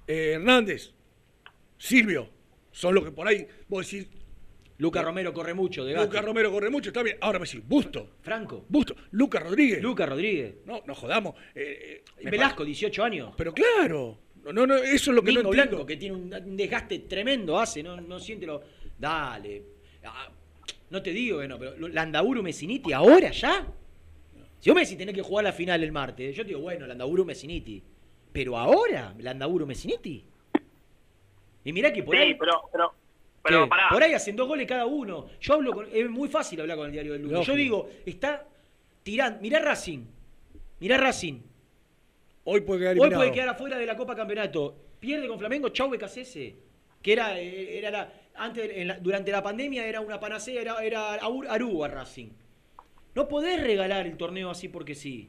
Eh, 0.06 0.32
Hernández, 0.34 0.92
Silvio, 1.78 2.30
son 2.70 2.94
los 2.94 3.04
que 3.04 3.10
por 3.10 3.26
ahí, 3.26 3.46
vos 3.68 3.90
decís, 3.90 4.08
Luca 4.78 5.02
Romero 5.02 5.32
corre 5.32 5.54
mucho, 5.54 5.84
de 5.84 5.94
Lucas 5.94 6.24
Romero 6.24 6.50
corre 6.50 6.68
mucho, 6.68 6.90
está 6.90 7.02
bien. 7.02 7.16
Ahora 7.20 7.38
me 7.38 7.46
decís, 7.46 7.62
Busto, 7.66 8.16
Franco. 8.22 8.64
Busto, 8.68 8.94
Lucas 9.12 9.42
Rodríguez. 9.42 9.80
Luca 9.82 10.04
Rodríguez. 10.06 10.56
No, 10.66 10.82
no 10.84 10.94
jodamos. 10.94 11.34
eh, 11.54 12.02
eh, 12.18 12.24
me 12.24 12.30
Velasco, 12.32 12.64
18 12.64 13.04
años. 13.04 13.34
Pero 13.36 13.54
claro, 13.54 14.18
no, 14.44 14.52
no, 14.52 14.66
no, 14.66 14.74
eso 14.76 15.10
es 15.10 15.14
lo 15.14 15.22
que 15.22 15.30
Mingo 15.30 15.44
no 15.44 15.48
entiendo. 15.50 15.70
Blanco, 15.76 15.86
que 15.86 15.96
tiene 15.96 16.16
un 16.16 16.56
desgaste 16.56 16.98
tremendo, 17.00 17.58
hace, 17.58 17.82
no, 17.82 18.00
no 18.00 18.18
siente 18.18 18.46
lo. 18.46 18.62
Dale. 18.98 19.62
Ah, 20.04 20.28
No 20.90 21.00
te 21.02 21.10
digo 21.12 21.38
que 21.40 21.48
no, 21.48 21.58
pero 21.58 21.76
Landaburu 21.88 22.42
Messiniti, 22.42 22.92
¿ahora 22.92 23.30
ya? 23.30 23.66
Si 24.60 24.70
vos 24.70 24.74
me 24.76 24.82
decís 24.82 24.96
tenés 24.98 25.14
que 25.14 25.22
jugar 25.22 25.44
la 25.44 25.52
final 25.52 25.82
el 25.84 25.92
martes, 25.92 26.34
yo 26.34 26.42
te 26.42 26.48
digo, 26.48 26.60
bueno, 26.60 26.86
Landaburu 26.86 27.24
Messiniti. 27.24 27.82
Pero 28.32 28.56
ahora, 28.58 29.14
Landaburu 29.18 29.66
Messiniti. 29.66 30.24
Y 31.64 31.72
mirá 31.72 31.92
que 31.92 32.02
por 32.02 32.14
Sí, 32.16 32.20
ahí. 32.22 32.34
pero, 32.34 32.62
pero, 32.72 32.92
pero 33.44 33.64
¿Qué? 33.64 33.68
pará. 33.68 33.88
Por 33.90 34.02
ahí 34.02 34.14
hacen 34.14 34.34
dos 34.34 34.48
goles 34.48 34.66
cada 34.66 34.86
uno. 34.86 35.26
Yo 35.40 35.54
hablo 35.54 35.72
con. 35.72 35.86
Es 35.92 36.08
muy 36.10 36.28
fácil 36.28 36.60
hablar 36.62 36.76
con 36.78 36.86
el 36.86 36.92
diario 36.92 37.12
del 37.12 37.22
lunes. 37.22 37.46
Yo 37.46 37.54
digo, 37.54 37.88
está 38.06 38.44
tirando. 39.02 39.40
Mirá 39.40 39.60
Racing. 39.60 40.00
Mirá 40.80 40.96
Racing. 40.96 41.40
Hoy 42.44 42.60
puede 42.62 42.80
quedar 42.80 42.92
Hoy 42.94 42.98
eliminado. 43.00 43.20
puede 43.20 43.32
quedar 43.32 43.48
afuera 43.50 43.78
de 43.78 43.86
la 43.86 43.96
Copa 43.96 44.14
Campeonato. 44.16 44.74
Pierde 45.00 45.28
con 45.28 45.38
Flamengo, 45.38 45.68
chau 45.68 45.88
Becasese. 45.90 46.56
Que 47.02 47.12
era, 47.12 47.38
eh, 47.38 47.78
era 47.78 47.90
la, 47.90 48.12
antes, 48.36 48.70
en 48.74 48.88
la- 48.88 48.98
durante 48.98 49.30
la 49.30 49.42
pandemia 49.42 49.86
era 49.86 50.00
una 50.00 50.18
panacea, 50.18 50.60
era, 50.60 50.82
era 50.82 51.20
Aru- 51.20 51.46
Aruba 51.48 51.88
Racing. 51.88 52.28
No 53.14 53.28
podés 53.28 53.62
regalar 53.62 54.06
el 54.06 54.16
torneo 54.16 54.50
así 54.50 54.68
porque 54.68 54.94
sí. 54.94 55.28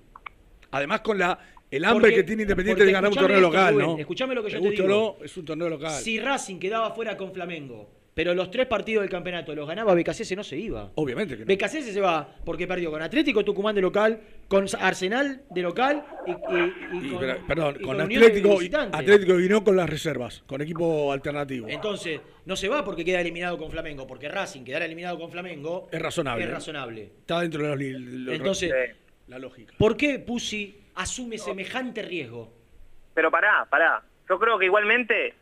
Además 0.71 1.01
con 1.01 1.17
la 1.19 1.37
el 1.71 1.83
hambre 1.83 2.03
Porque- 2.03 2.15
que 2.17 2.23
tiene 2.23 2.43
Independiente 2.43 2.85
de 2.85 2.91
ganar 2.91 3.09
un 3.09 3.15
torneo 3.17 3.37
esto, 3.37 3.47
local, 3.49 3.73
Rubén, 3.73 3.85
¿no? 3.87 3.97
escuchame 3.97 4.35
lo 4.35 4.43
que 4.43 4.49
yo 4.51 4.61
Te 4.61 4.69
digo. 4.69 4.87
no, 4.87 5.17
es 5.25 5.35
un 5.35 5.45
torneo 5.45 5.69
local. 5.69 5.91
Si 5.91 6.19
Racing 6.19 6.57
quedaba 6.59 6.91
fuera 6.91 7.17
con 7.17 7.33
Flamengo 7.33 7.89
Pero 8.15 8.33
los 8.33 8.49
tres 8.49 8.65
partidos 8.65 9.01
del 9.01 9.09
campeonato 9.11 9.53
los 9.53 9.67
ganaba 9.67 9.93
BKC, 9.93 10.37
no 10.37 10.43
se 10.45 10.55
iba. 10.55 10.89
Obviamente 10.95 11.35
que 11.37 11.43
no. 11.43 11.53
BKC 11.53 11.81
se 11.81 11.99
va 11.99 12.25
porque 12.45 12.65
perdió 12.65 12.89
con 12.89 13.01
Atlético 13.01 13.43
Tucumán 13.43 13.75
de 13.75 13.81
local, 13.81 14.21
con 14.47 14.65
Arsenal 14.79 15.41
de 15.49 15.61
local 15.61 16.05
y, 16.25 16.31
y- 16.31 16.73
y 16.93 17.07
Y, 17.07 17.09
con, 17.09 17.19
pero- 17.19 17.45
perdón, 17.45 17.75
y 17.77 17.83
con 17.83 17.99
Atlético. 17.99 18.57
Atlético 18.93 19.35
vino 19.35 19.65
con 19.65 19.75
las 19.75 19.89
reservas, 19.89 20.43
con 20.47 20.61
equipo 20.61 21.11
alternativo. 21.11 21.67
Entonces, 21.67 22.21
no 22.45 22.55
se 22.55 22.69
va 22.69 22.85
porque 22.85 23.03
queda 23.03 23.19
eliminado 23.19 23.57
con 23.57 23.69
Flamengo, 23.69 24.07
porque 24.07 24.29
Racing 24.29 24.63
quedar 24.63 24.83
eliminado 24.83 25.19
con 25.19 25.29
Flamengo 25.29 25.89
Es 25.91 26.01
razonable. 26.01 26.45
Es 26.45 26.49
razonable. 26.51 27.01
Está 27.19 27.41
dentro 27.41 27.63
de 27.63 27.67
los, 27.75 28.01
los- 28.01 28.33
Entonces, 28.35 28.73
la 29.27 29.39
lógica. 29.39 29.73
¿por 29.77 29.97
qué 29.97 30.19
Pusi 30.19 30.73
asume 30.95 31.37
semejante 31.37 32.01
riesgo? 32.01 32.49
Pero 33.13 33.29
pará, 33.29 33.67
pará. 33.69 34.01
Yo 34.29 34.39
creo 34.39 34.57
que 34.57 34.65
igualmente 34.67 35.33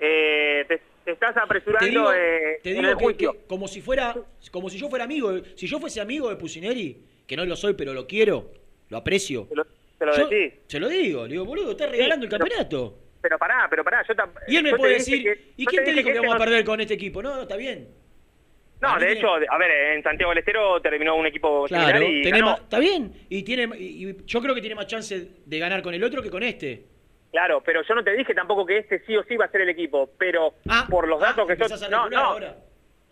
eh, 0.00 0.64
te, 0.66 0.80
te 1.04 1.12
estás 1.12 1.36
apresurando 1.36 1.84
Te 1.84 1.90
digo, 1.90 2.12
eh, 2.12 2.60
te 2.62 2.70
en 2.70 2.76
digo 2.76 2.88
el 2.90 2.96
que, 2.98 3.04
juicio. 3.04 3.32
que 3.32 3.38
como 3.46 3.68
si 3.68 3.80
fuera, 3.80 4.14
como 4.50 4.70
si 4.70 4.78
yo 4.78 4.88
fuera 4.88 5.04
amigo, 5.04 5.32
si 5.54 5.66
yo 5.66 5.78
fuese 5.78 6.00
amigo 6.00 6.28
de 6.30 6.36
Pusineri, 6.36 7.02
que 7.26 7.36
no 7.36 7.44
lo 7.44 7.56
soy, 7.56 7.74
pero 7.74 7.92
lo 7.92 8.06
quiero, 8.06 8.50
lo 8.88 8.96
aprecio. 8.98 9.46
Te 9.98 10.06
lo, 10.06 10.16
yo- 10.16 10.28
decís. 10.28 10.54
Se 10.66 10.80
lo 10.80 10.88
digo, 10.88 11.24
le 11.26 11.32
digo, 11.32 11.44
boludo, 11.44 11.72
estás 11.72 11.90
regalando 11.90 12.24
el 12.24 12.30
pero- 12.30 12.40
campeonato. 12.44 12.98
Pero 13.22 13.38
pará, 13.38 13.66
pero 13.70 13.82
pará. 13.84 14.04
Yo 14.06 14.14
Y 14.48 14.56
él 14.56 14.62
me 14.64 14.74
puede 14.76 14.94
decir, 14.94 15.22
que- 15.22 15.52
¿y 15.56 15.64
quién 15.64 15.82
te 15.84 15.92
dijo 15.92 16.04
que 16.04 16.10
este 16.10 16.20
vamos 16.20 16.34
a 16.34 16.38
perder 16.44 16.64
con 16.64 16.80
este 16.80 16.94
equipo? 16.94 17.22
No, 17.22 17.34
no, 17.34 17.42
está 17.42 17.56
bien. 17.56 17.88
No, 18.82 18.92
de 18.94 18.98
tiene- 19.06 19.12
hecho, 19.18 19.28
a 19.34 19.58
ver, 19.58 19.70
en 19.96 20.02
Santiago 20.02 20.30
del 20.32 20.38
Estero 20.40 20.80
terminó 20.82 21.16
un 21.16 21.26
equipo 21.26 21.64
Claro, 21.66 21.86
similar 21.98 22.10
y 22.10 22.22
tiene 22.22 22.38
ganó. 22.40 22.50
más- 22.50 22.60
está 22.60 22.78
bien. 22.80 23.12
Y 23.30 23.42
tiene 23.42 23.68
y, 23.78 24.08
y 24.10 24.16
yo 24.26 24.42
creo 24.42 24.54
que 24.54 24.60
tiene 24.60 24.74
más 24.76 24.86
chance 24.88 25.28
de 25.46 25.58
ganar 25.58 25.80
con 25.82 25.94
el 25.94 26.04
otro 26.04 26.22
que 26.22 26.28
con 26.28 26.42
este. 26.42 26.84
Claro, 27.34 27.60
pero 27.64 27.82
yo 27.82 27.96
no 27.96 28.04
te 28.04 28.12
dije 28.12 28.32
tampoco 28.32 28.64
que 28.64 28.78
este 28.78 29.00
sí 29.00 29.16
o 29.16 29.24
sí 29.24 29.36
va 29.36 29.46
a 29.46 29.50
ser 29.50 29.62
el 29.62 29.68
equipo, 29.68 30.08
pero 30.16 30.54
por 30.88 31.08
los 31.08 31.18
datos 31.18 31.48
que 31.48 31.56
yo... 31.56 31.64
Ah, 31.64 31.66
Empezás 31.66 31.82
a 31.82 31.88
No, 31.88 32.08
no, 32.08 32.16
ahora. 32.16 32.54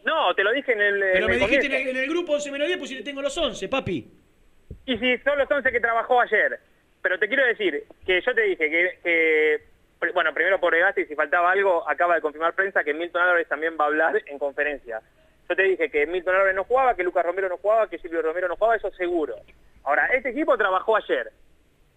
no, 0.05 0.33
te 0.37 0.45
lo 0.45 0.53
dije 0.53 0.71
en 0.75 0.81
el... 0.81 1.01
Pero 1.01 1.25
en 1.25 1.27
me 1.27 1.35
el 1.35 1.41
dijiste 1.41 1.67
en 1.67 1.73
el, 1.73 1.89
en 1.89 1.97
el 1.97 2.09
grupo 2.09 2.35
11 2.35 2.53
menos 2.53 2.69
10, 2.69 2.79
pues 2.79 2.91
si 2.91 2.97
le 2.99 3.03
tengo 3.03 3.21
los 3.21 3.37
11, 3.37 3.69
papi. 3.69 4.13
Y 4.87 4.97
si 4.99 5.19
son 5.19 5.37
los 5.39 5.51
11 5.51 5.73
que 5.73 5.81
trabajó 5.81 6.21
ayer. 6.21 6.61
Pero 7.03 7.19
te 7.19 7.27
quiero 7.27 7.45
decir 7.47 7.83
que 8.07 8.21
yo 8.21 8.33
te 8.33 8.43
dije 8.43 8.71
que, 8.71 8.99
que- 9.03 10.13
bueno, 10.15 10.33
primero 10.33 10.61
por 10.61 10.73
Egasti, 10.73 11.05
si 11.07 11.17
faltaba 11.17 11.51
algo, 11.51 11.89
acaba 11.91 12.15
de 12.15 12.21
confirmar 12.21 12.55
prensa 12.55 12.85
que 12.85 12.95
Milton 12.95 13.23
Álvarez 13.23 13.49
también 13.49 13.75
va 13.79 13.87
a 13.87 13.89
hablar 13.89 14.23
en 14.27 14.39
conferencia. 14.39 15.01
Yo 15.49 15.57
te 15.57 15.65
dije 15.65 15.91
que 15.91 16.07
Milton 16.07 16.35
Álvarez 16.37 16.55
no 16.55 16.63
jugaba, 16.63 16.95
que 16.95 17.03
Lucas 17.03 17.27
Romero 17.27 17.49
no 17.49 17.57
jugaba, 17.59 17.89
que 17.91 17.99
Silvio 17.99 18.23
Romero 18.23 18.47
no 18.47 18.55
jugaba, 18.55 18.77
eso 18.77 18.93
seguro. 18.93 19.35
Ahora, 19.83 20.07
este 20.15 20.31
equipo 20.31 20.57
trabajó 20.57 20.95
ayer. 20.97 21.33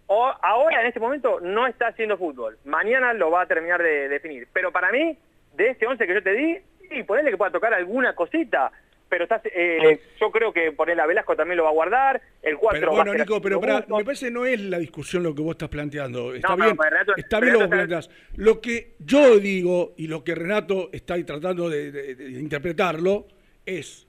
O, 0.08 0.32
ahora, 0.41 0.82
en 0.82 0.88
este 0.88 1.00
momento, 1.00 1.39
no 1.41 1.65
está 1.68 1.88
haciendo 1.88 2.18
fútbol. 2.18 2.58
Mañana 2.65 3.13
lo 3.13 3.32
va 3.32 3.41
a 3.41 3.48
terminar 3.48 3.82
de 3.82 4.08
definir. 4.08 4.48
Pero 4.54 4.72
para 4.72 4.91
mí, 4.91 5.18
de 5.56 5.70
este 5.70 5.88
11 5.88 6.06
que 6.06 6.13
yo 6.13 6.22
te 6.24 6.34
di, 6.34 6.58
sí, 6.89 7.04
ponele 7.04 7.32
que 7.32 7.38
pueda 7.38 7.52
tocar 7.52 7.74
alguna 7.74 8.13
cosita. 8.13 8.72
Pero 9.10 9.24
estás, 9.26 9.41
eh, 9.46 10.00
yo 10.20 10.32
creo 10.32 10.52
que 10.52 10.72
ponerle 10.72 11.02
a 11.04 11.06
Velasco 11.06 11.36
también 11.36 11.58
lo 11.58 11.63
va 11.63 11.70
a 11.70 11.74
guardar. 11.74 12.22
El 12.41 12.58
4 12.58 12.80
Pero 12.80 12.91
bueno, 12.91 13.13
Nico, 13.13 13.39
pero 13.41 13.60
me 13.62 14.04
parece 14.04 14.30
no 14.32 14.46
es 14.46 14.60
la 14.62 14.78
discusión 14.80 15.22
lo 15.24 15.34
que 15.34 15.41
vos 15.44 15.52
estás 15.52 15.70
planteando. 15.70 16.34
Está 16.34 16.50
No, 16.50 16.56
bien, 16.58 16.76
Renato- 16.78 17.13
está 17.15 17.39
bien 17.39 17.54
lo 17.54 17.60
que 17.60 17.68
planteás. 17.68 18.10
Lo 18.36 18.60
que 18.62 18.96
yo 19.00 19.38
digo 19.39 19.94
y 19.98 20.08
lo 20.08 20.24
que 20.24 20.34
Renato 20.36 20.89
está 20.91 21.24
tratando 21.26 21.70
de, 21.70 21.91
de- 21.91 22.15
de 22.15 22.39
interpretarlo 22.39 23.28
es, 23.65 24.08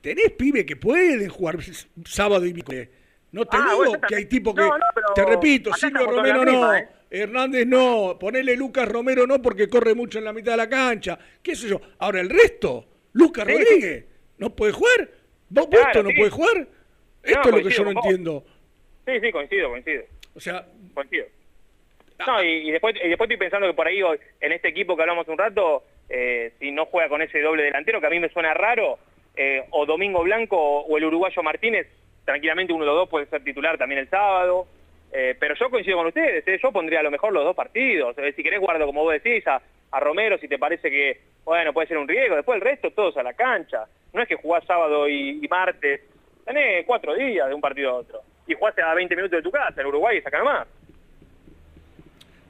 tenés 0.00 0.30
pibe 0.32 0.66
que 0.66 0.76
pueden 0.76 1.28
jugar 1.28 1.56
sábado 2.04 2.44
y 2.46 2.52
miércoles. 2.52 2.88
No 3.34 3.44
te 3.46 3.56
Ah, 3.56 3.64
digo 3.64 3.76
bueno, 3.78 4.00
que 4.06 4.14
hay 4.14 4.26
tipo 4.26 4.54
que, 4.54 4.60
no, 4.60 4.78
no, 4.78 4.84
pero 4.94 5.06
te 5.12 5.24
repito, 5.24 5.72
Silvio 5.74 6.06
Romero 6.06 6.44
no, 6.44 6.72
¿eh? 6.74 6.88
Hernández 7.10 7.66
no, 7.66 8.16
ponele 8.18 8.56
Lucas 8.56 8.88
Romero 8.88 9.26
no 9.26 9.42
porque 9.42 9.68
corre 9.68 9.92
mucho 9.92 10.18
en 10.20 10.24
la 10.24 10.32
mitad 10.32 10.52
de 10.52 10.58
la 10.58 10.68
cancha, 10.68 11.18
qué 11.42 11.56
sé 11.56 11.68
yo. 11.68 11.80
Ahora 11.98 12.20
el 12.20 12.30
resto, 12.30 12.86
Lucas 13.12 13.44
Sí. 13.44 13.52
Rodríguez, 13.52 14.04
¿no 14.38 14.50
puede 14.54 14.72
jugar? 14.72 15.08
¿Vos, 15.48 15.66
Claro, 15.66 15.86
esto 15.88 16.02
no 16.04 16.10
sí. 16.10 16.16
puede 16.16 16.30
jugar? 16.30 16.68
Esto 17.24 17.48
es 17.48 17.54
lo 17.56 17.68
que 17.68 17.74
yo 17.74 17.84
no 17.84 17.90
entiendo. 17.90 18.44
Sí, 19.04 19.12
sí, 19.20 19.32
coincido, 19.32 19.68
coincido. 19.68 20.04
O 20.36 20.40
sea, 20.40 20.66
Coincido. 20.94 21.26
No, 22.26 22.42
y, 22.44 22.68
y 22.68 22.70
después, 22.70 22.94
y 23.02 23.08
después 23.08 23.26
estoy 23.28 23.36
pensando 23.38 23.66
que 23.66 23.74
por 23.74 23.88
ahí 23.88 23.98
en 24.40 24.52
este 24.52 24.68
equipo 24.68 24.94
que 24.94 25.02
hablamos 25.02 25.26
un 25.26 25.36
rato, 25.38 25.82
eh, 26.08 26.52
si 26.60 26.70
no 26.70 26.86
juega 26.86 27.08
con 27.08 27.20
ese 27.20 27.40
doble 27.40 27.64
delantero, 27.64 28.00
que 28.00 28.06
a 28.06 28.10
mí 28.10 28.20
me 28.20 28.28
suena 28.28 28.54
raro, 28.54 28.98
eh, 29.36 29.64
o 29.70 29.84
Domingo 29.86 30.22
Blanco 30.22 30.56
o 30.56 30.96
el 30.96 31.04
uruguayo 31.04 31.42
Martínez, 31.42 31.88
tranquilamente 32.24 32.72
uno 32.72 32.84
de 32.84 32.90
los 32.90 32.96
dos 33.00 33.08
puede 33.08 33.26
ser 33.26 33.42
titular 33.42 33.78
también 33.78 34.00
el 34.00 34.08
sábado. 34.08 34.66
Eh, 35.12 35.36
pero 35.38 35.54
yo 35.54 35.70
coincido 35.70 35.98
con 35.98 36.08
ustedes, 36.08 36.46
eh, 36.46 36.58
yo 36.60 36.72
pondría 36.72 36.98
a 36.98 37.04
lo 37.04 37.10
mejor 37.10 37.32
los 37.32 37.44
dos 37.44 37.54
partidos. 37.54 38.18
Eh, 38.18 38.32
si 38.34 38.42
querés 38.42 38.60
guardo, 38.60 38.84
como 38.86 39.04
vos 39.04 39.12
decís, 39.12 39.46
a, 39.46 39.60
Romero 40.00 40.36
si 40.38 40.48
te 40.48 40.58
parece 40.58 40.90
que, 40.90 41.20
bueno, 41.44 41.72
puede 41.72 41.86
ser 41.86 41.98
un 41.98 42.08
riesgo. 42.08 42.34
Después 42.34 42.56
el 42.56 42.62
resto 42.62 42.90
todos 42.90 43.16
a 43.16 43.22
la 43.22 43.32
cancha. 43.32 43.84
No 44.12 44.22
es 44.22 44.28
que 44.28 44.34
jugás 44.34 44.64
sábado 44.66 45.08
y, 45.08 45.46
martes. 45.48 46.00
Tenés 46.44 46.84
cuatro 46.84 47.14
días 47.14 47.48
de 47.48 47.54
un 47.54 47.60
partido 47.60 47.90
a 47.90 47.94
otro. 47.94 48.22
Y 48.48 48.54
jugaste 48.54 48.82
a 48.82 48.92
20 48.92 49.14
minutos 49.14 49.38
de 49.38 49.42
tu 49.42 49.52
casa, 49.52 49.80
en 49.80 49.86
Uruguay 49.86 50.18
y 50.18 50.22
saca 50.22 50.42
más. 50.42 50.66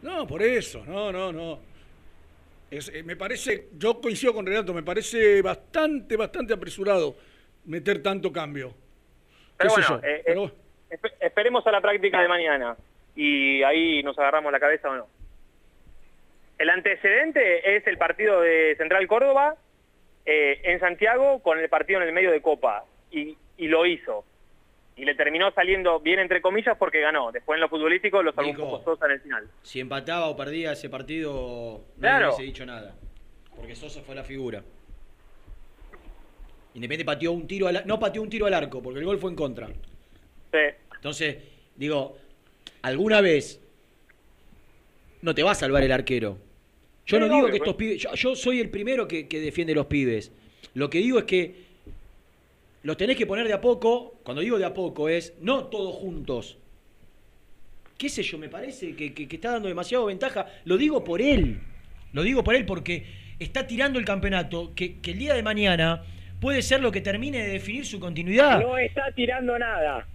no, 0.02 0.26
por 0.26 0.42
eso, 0.42 0.82
no, 0.86 1.12
no, 1.12 1.32
no. 1.32 1.58
Me 3.04 3.14
parece, 3.14 3.68
yo 3.76 4.00
coincido 4.00 4.34
con 4.34 4.46
Renato, 4.46 4.72
me 4.72 4.82
parece 4.82 5.42
bastante, 5.42 6.16
bastante 6.16 6.54
apresurado 6.54 7.14
meter 7.66 8.02
tanto 8.02 8.32
cambio. 8.32 8.74
Pero 9.56 9.74
¿Qué 9.74 9.82
sé 9.82 9.88
bueno, 9.92 10.02
yo? 10.02 10.08
eh, 10.08 10.22
Pero 10.26 10.44
eh, 10.44 10.50
espe- 10.90 11.12
esperemos 11.20 11.66
a 11.66 11.70
la 11.72 11.80
práctica 11.80 12.20
de 12.20 12.28
mañana 12.28 12.76
y 13.16 13.62
ahí 13.62 14.02
nos 14.02 14.18
agarramos 14.18 14.50
la 14.52 14.60
cabeza 14.60 14.90
o 14.90 14.94
no. 14.96 15.06
El 16.58 16.70
antecedente 16.70 17.76
es 17.76 17.86
el 17.86 17.98
partido 17.98 18.40
de 18.40 18.74
Central 18.76 19.06
Córdoba 19.06 19.56
eh, 20.24 20.60
en 20.64 20.80
Santiago 20.80 21.40
con 21.42 21.58
el 21.58 21.68
partido 21.68 22.00
en 22.00 22.08
el 22.08 22.14
medio 22.14 22.30
de 22.30 22.40
Copa 22.40 22.84
y, 23.10 23.36
y 23.56 23.68
lo 23.68 23.86
hizo. 23.86 24.24
Y 24.96 25.04
le 25.04 25.16
terminó 25.16 25.50
saliendo 25.50 25.98
bien 25.98 26.20
entre 26.20 26.40
comillas 26.40 26.76
porque 26.78 27.00
ganó. 27.00 27.32
Después 27.32 27.56
en 27.56 27.62
lo 27.62 27.68
futbolístico 27.68 28.22
lo 28.22 28.32
salvó 28.32 28.50
un 28.50 28.56
poco 28.56 28.84
Sosa 28.84 29.06
en 29.06 29.12
el 29.12 29.20
final. 29.20 29.48
Si 29.62 29.80
empataba 29.80 30.28
o 30.28 30.36
perdía 30.36 30.72
ese 30.72 30.88
partido, 30.88 31.80
no 31.96 32.00
Claro. 32.00 32.28
hubiese 32.28 32.44
dicho 32.44 32.64
nada. 32.64 32.94
Porque 33.56 33.74
Sosa 33.74 34.02
fue 34.02 34.14
la 34.14 34.22
figura. 34.22 34.62
Independiente 36.74 37.04
pateó 37.04 37.32
un 37.32 37.46
tiro 37.46 37.68
al, 37.68 37.82
no 37.86 37.98
pateó 38.00 38.20
un 38.22 38.28
tiro 38.30 38.46
al 38.46 38.54
arco, 38.54 38.82
porque 38.82 38.98
el 39.00 39.04
gol 39.06 39.18
fue 39.18 39.30
en 39.30 39.36
contra. 39.36 39.68
Sí. 39.68 40.58
Entonces, 40.96 41.36
digo, 41.76 42.16
alguna 42.82 43.20
vez 43.20 43.60
no 45.22 45.34
te 45.34 45.42
va 45.42 45.52
a 45.52 45.54
salvar 45.54 45.82
el 45.82 45.92
arquero. 45.92 46.38
Yo 47.06 47.20
no 47.20 47.26
digo 47.26 47.46
que 47.50 47.56
estos 47.58 47.74
pibes, 47.76 47.98
yo, 48.02 48.14
yo 48.14 48.34
soy 48.34 48.60
el 48.60 48.70
primero 48.70 49.06
que, 49.06 49.28
que 49.28 49.40
defiende 49.40 49.74
los 49.74 49.86
pibes. 49.86 50.32
Lo 50.74 50.88
que 50.90 50.98
digo 50.98 51.18
es 51.18 51.24
que 51.24 51.64
los 52.82 52.96
tenés 52.96 53.16
que 53.16 53.26
poner 53.26 53.46
de 53.46 53.52
a 53.52 53.60
poco. 53.60 54.16
Cuando 54.24 54.40
digo 54.42 54.58
de 54.58 54.64
a 54.64 54.72
poco 54.74 55.08
es 55.08 55.34
no 55.40 55.64
todos 55.66 55.94
juntos. 55.94 56.56
¿Qué 57.98 58.08
sé 58.08 58.22
yo? 58.22 58.38
Me 58.38 58.48
parece 58.48 58.96
que, 58.96 59.14
que- 59.14 59.28
que 59.28 59.36
está 59.36 59.52
dando 59.52 59.68
demasiado 59.68 60.06
ventaja. 60.06 60.46
Lo 60.64 60.76
digo 60.76 61.04
por 61.04 61.20
él. 61.22 61.60
Lo 62.12 62.22
digo 62.22 62.42
por 62.42 62.54
él 62.54 62.64
porque 62.66 63.04
está 63.38 63.66
tirando 63.66 63.98
el 63.98 64.04
campeonato 64.04 64.72
que, 64.74 64.98
que 65.00 65.12
el 65.12 65.18
día 65.18 65.34
de 65.34 65.42
mañana 65.42 66.04
puede 66.40 66.62
ser 66.62 66.80
lo 66.80 66.92
que 66.92 67.00
termine 67.00 67.38
de 67.42 67.48
definir 67.52 67.86
su 67.86 67.98
continuidad. 68.00 68.60
No 68.60 68.76
está 68.78 69.10
tirando 69.12 69.58
nada. 69.58 70.06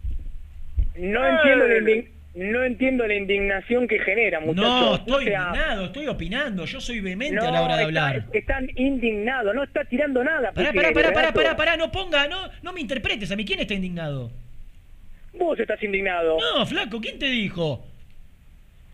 No 0.97 1.25
Eh. 1.25 1.29
entiendo 1.31 1.67
la 1.67 1.75
indig- 1.77 2.07
no 2.35 2.63
entiendo 2.63 3.07
la 3.07 3.15
indignación 3.15 3.87
que 3.87 3.99
genera, 3.99 4.39
muchachos. 4.39 4.63
No, 4.69 4.95
estoy 4.95 5.25
O 5.25 5.27
sea, 5.29 5.47
indignado, 5.47 5.85
estoy 5.85 6.07
opinando. 6.07 6.65
Yo 6.65 6.79
soy 6.79 6.99
vehemente 7.01 7.35
no, 7.35 7.47
a 7.47 7.51
la 7.51 7.61
hora 7.63 7.75
de 7.77 7.83
está- 7.85 8.07
hablar. 8.07 8.25
están 8.33 8.69
indignados, 8.75 9.55
no 9.55 9.63
está 9.63 9.83
tirando 9.85 10.23
nada. 10.23 10.51
Pará, 10.51 10.71
pará, 10.71 10.91
pará, 10.93 11.11
pará, 11.13 11.33
pará, 11.33 11.55
pará, 11.55 11.77
no 11.77 11.91
ponga, 11.91 12.27
no, 12.27 12.47
no 12.61 12.71
me 12.73 12.81
interpretes 12.81 13.31
a 13.31 13.35
mí. 13.35 13.43
¿Quién 13.45 13.59
está 13.59 13.73
indignado? 13.73 14.31
Vos 15.33 15.59
estás 15.59 15.81
indignado. 15.83 16.37
No, 16.55 16.65
flaco, 16.65 16.99
¿quién 17.01 17.17
te 17.19 17.27
dijo? 17.27 17.85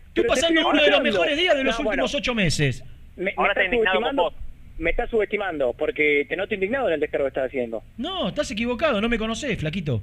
Estoy 0.08 0.22
Pero 0.24 0.28
pasando 0.28 0.60
estoy 0.60 0.72
uno 0.72 0.82
de 0.82 0.90
los 0.90 1.02
mejores 1.02 1.36
días 1.36 1.56
de 1.56 1.64
los 1.64 1.74
No, 1.78 1.88
últimos 1.88 2.10
bueno. 2.12 2.18
ocho 2.18 2.34
meses. 2.34 2.84
Me, 3.16 3.32
Ahora 3.36 3.52
está 3.52 3.60
me 3.60 3.64
estás 3.66 3.72
indignado 3.74 4.00
con 4.02 4.16
vos. 4.16 4.34
Me 4.78 4.90
estás 4.90 5.08
subestimando 5.10 5.72
porque 5.72 6.26
te 6.28 6.36
noto 6.36 6.54
indignado 6.54 6.88
en 6.88 6.94
el 6.94 7.00
descargo 7.00 7.24
que 7.24 7.28
estás 7.28 7.46
haciendo. 7.46 7.82
No, 7.96 8.28
estás 8.28 8.50
equivocado, 8.50 9.00
no 9.00 9.08
me 9.08 9.18
conocés, 9.18 9.58
flaquito. 9.58 10.02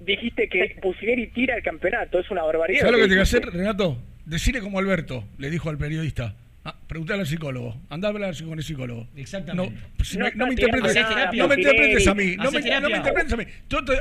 Dijiste 0.00 0.48
que 0.48 0.76
Pusineri 0.82 1.28
tira 1.28 1.56
el 1.56 1.62
campeonato, 1.62 2.18
es 2.20 2.30
una 2.30 2.42
barbaridad. 2.42 2.80
¿Sabes 2.80 2.92
lo 2.92 2.98
que 2.98 3.04
tiene 3.08 3.14
que 3.16 3.20
dijiste. 3.24 3.38
hacer, 3.48 3.58
Renato? 3.58 3.98
Decirle 4.26 4.60
como 4.60 4.78
Alberto, 4.78 5.24
le 5.38 5.50
dijo 5.50 5.68
al 5.70 5.78
periodista. 5.78 6.34
Ah, 6.66 6.74
preguntale 6.86 7.20
al 7.20 7.26
psicólogo. 7.26 7.76
Andá 7.90 8.08
a 8.08 8.10
hablar 8.12 8.34
con 8.42 8.56
el 8.58 8.64
psicólogo. 8.64 9.06
Exactamente. 9.16 9.74
No, 9.74 9.82
pues, 9.96 10.14
No 10.16 10.20
no, 10.20 10.26
está 10.28 10.44
me 10.46 10.50
interpretes, 10.52 10.94
nada, 10.94 11.30
no 11.34 11.48
me 11.48 11.54
interpretes 11.56 12.08
a 12.08 12.14
mí. 12.14 12.36
No 12.36 12.44
me, 12.44 12.44
no 12.44 12.50
me 12.52 12.62
terapia. 12.62 12.96
interpretes 12.96 13.32
a 13.32 13.36
mí. 13.36 13.44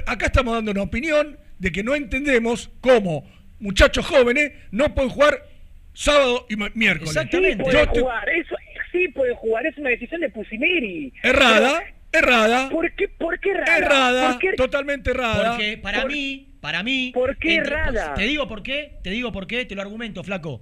Acá 0.05 0.25
estamos 0.27 0.53
dando 0.53 0.71
una 0.71 0.81
opinión 0.83 1.37
de 1.59 1.71
que 1.71 1.83
no 1.83 1.93
entendemos 1.95 2.69
cómo 2.79 3.29
muchachos 3.59 4.05
jóvenes 4.05 4.51
no 4.71 4.93
pueden 4.95 5.09
jugar 5.09 5.43
sábado 5.93 6.45
y 6.49 6.55
ma- 6.55 6.71
miércoles. 6.73 7.11
Sí 7.13 7.19
Exactamente. 7.19 7.63
pueden 7.63 7.85
Yo 7.85 7.91
te- 7.91 7.99
jugar, 7.99 8.29
eso, 8.29 8.55
sí 8.93 9.09
pueden 9.09 9.35
jugar, 9.35 9.65
es 9.65 9.77
una 9.77 9.89
decisión 9.89 10.21
de 10.21 10.29
Pusineri. 10.29 11.11
Errada, 11.23 11.83
errada, 12.13 12.69
¿Por 12.69 12.89
qué, 12.95 13.09
por 13.09 13.37
qué 13.41 13.49
errada? 13.51 13.77
errada, 13.77 14.29
¿Por 14.31 14.39
qué- 14.39 14.53
totalmente 14.55 15.11
errada. 15.11 15.49
Porque 15.51 15.77
para 15.77 16.03
Por- 16.03 16.11
mí, 16.11 16.55
para 16.61 16.81
mí. 16.83 17.11
¿Por 17.13 17.37
qué 17.37 17.55
entre- 17.55 17.73
errada? 17.73 18.13
Te 18.13 18.21
digo 18.23 18.47
por 18.47 18.63
qué, 18.63 18.93
te 19.03 19.09
digo 19.09 19.31
por 19.33 19.47
qué, 19.47 19.65
te 19.65 19.75
lo 19.75 19.81
argumento, 19.81 20.23
flaco. 20.23 20.61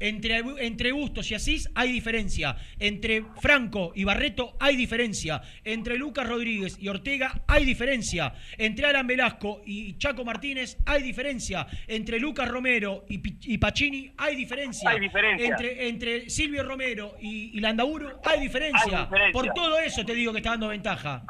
Entre, 0.00 0.42
entre 0.58 0.92
Bustos 0.92 1.30
y 1.30 1.34
Asís 1.34 1.70
hay 1.74 1.92
diferencia. 1.92 2.56
Entre 2.78 3.22
Franco 3.40 3.92
y 3.94 4.04
Barreto 4.04 4.56
hay 4.60 4.76
diferencia. 4.76 5.40
Entre 5.64 5.96
Lucas 5.96 6.28
Rodríguez 6.28 6.76
y 6.80 6.88
Ortega 6.88 7.42
hay 7.46 7.64
diferencia. 7.64 8.34
Entre 8.58 8.86
Alan 8.86 9.06
Velasco 9.06 9.62
y 9.64 9.96
Chaco 9.96 10.24
Martínez 10.24 10.76
hay 10.84 11.02
diferencia. 11.02 11.66
Entre 11.86 12.18
Lucas 12.18 12.48
Romero 12.48 13.04
y, 13.08 13.18
Pi- 13.18 13.38
y 13.42 13.58
Pacini 13.58 14.12
hay 14.18 14.36
diferencia. 14.36 14.90
Hay 14.90 15.00
diferencia. 15.00 15.46
Entre, 15.46 15.88
entre 15.88 16.30
Silvio 16.30 16.64
Romero 16.64 17.16
y, 17.20 17.56
y 17.56 17.60
Landaburu 17.60 18.08
hay 18.24 18.40
diferencia. 18.40 18.98
Hay 18.98 19.04
diferencia. 19.04 19.32
Por 19.32 19.52
todo 19.54 19.78
eso 19.78 20.04
te 20.04 20.14
digo 20.14 20.32
que 20.32 20.38
está 20.38 20.50
dando 20.50 20.68
ventaja. 20.68 21.24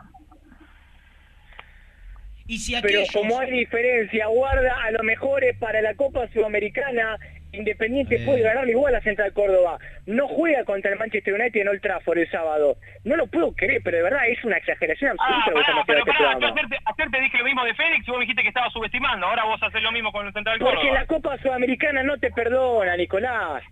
Y 2.47 2.59
si 2.59 2.73
Pero 2.73 3.01
aquellos... 3.01 3.11
como 3.11 3.41
hay 3.41 3.51
diferencia, 3.51 4.27
guarda, 4.27 4.83
a 4.85 4.91
lo 4.91 5.03
mejor 5.03 5.43
es 5.45 5.57
para 5.57 5.81
la 5.81 5.95
Copa 5.95 6.29
Sudamericana, 6.33 7.19
Independiente 7.55 8.17
Eh. 8.17 8.23
puede 8.25 8.43
ganar 8.43 8.69
igual 8.69 8.95
a 8.95 9.01
Central 9.01 9.33
Córdoba. 9.33 9.79
No 10.07 10.29
juega 10.29 10.65
contra 10.65 10.93
el 10.93 10.99
Manchester 10.99 11.35
United 11.35 11.61
en 11.61 11.69
Old 11.69 11.81
Trafford 11.81 12.19
el 12.19 12.31
sábado. 12.31 12.77
No 13.05 13.17
lo 13.17 13.27
puedo 13.27 13.53
creer, 13.55 13.81
pero 13.85 13.97
de 13.99 14.03
verdad 14.03 14.29
es 14.29 14.43
una 14.45 14.57
exageración 14.57 15.13
absoluta 15.19 15.45
Ah, 15.47 15.53
pará, 15.55 15.85
pero 15.87 16.05
pará, 16.05 16.19
yo 16.19 16.19
programa. 16.39 16.47
ayer 16.61 16.69
te, 16.69 16.77
ayer 16.85 17.11
te 17.11 17.21
dije 17.21 17.39
lo 17.39 17.45
mismo 17.45 17.65
de 17.65 17.75
Félix 17.75 18.07
y 18.07 18.11
vos 18.11 18.19
me 18.19 18.25
dijiste 18.25 18.43
que 18.43 18.49
estaba 18.49 18.71
subestimando. 18.71 19.27
Ahora 19.27 19.45
vos 19.45 19.63
haces 19.63 19.83
lo 19.83 19.93
mismo 19.93 20.13
con 20.13 20.27
el 20.27 20.33
Central 20.33 20.59
Porque 20.59 20.77
Córdoba. 20.77 20.95
la 21.01 21.07
Copa 21.07 21.39
Sudamericana 21.39 22.03
no 22.03 22.19
te 22.19 22.31
perdona, 22.31 22.97
Nicolás. 22.97 23.63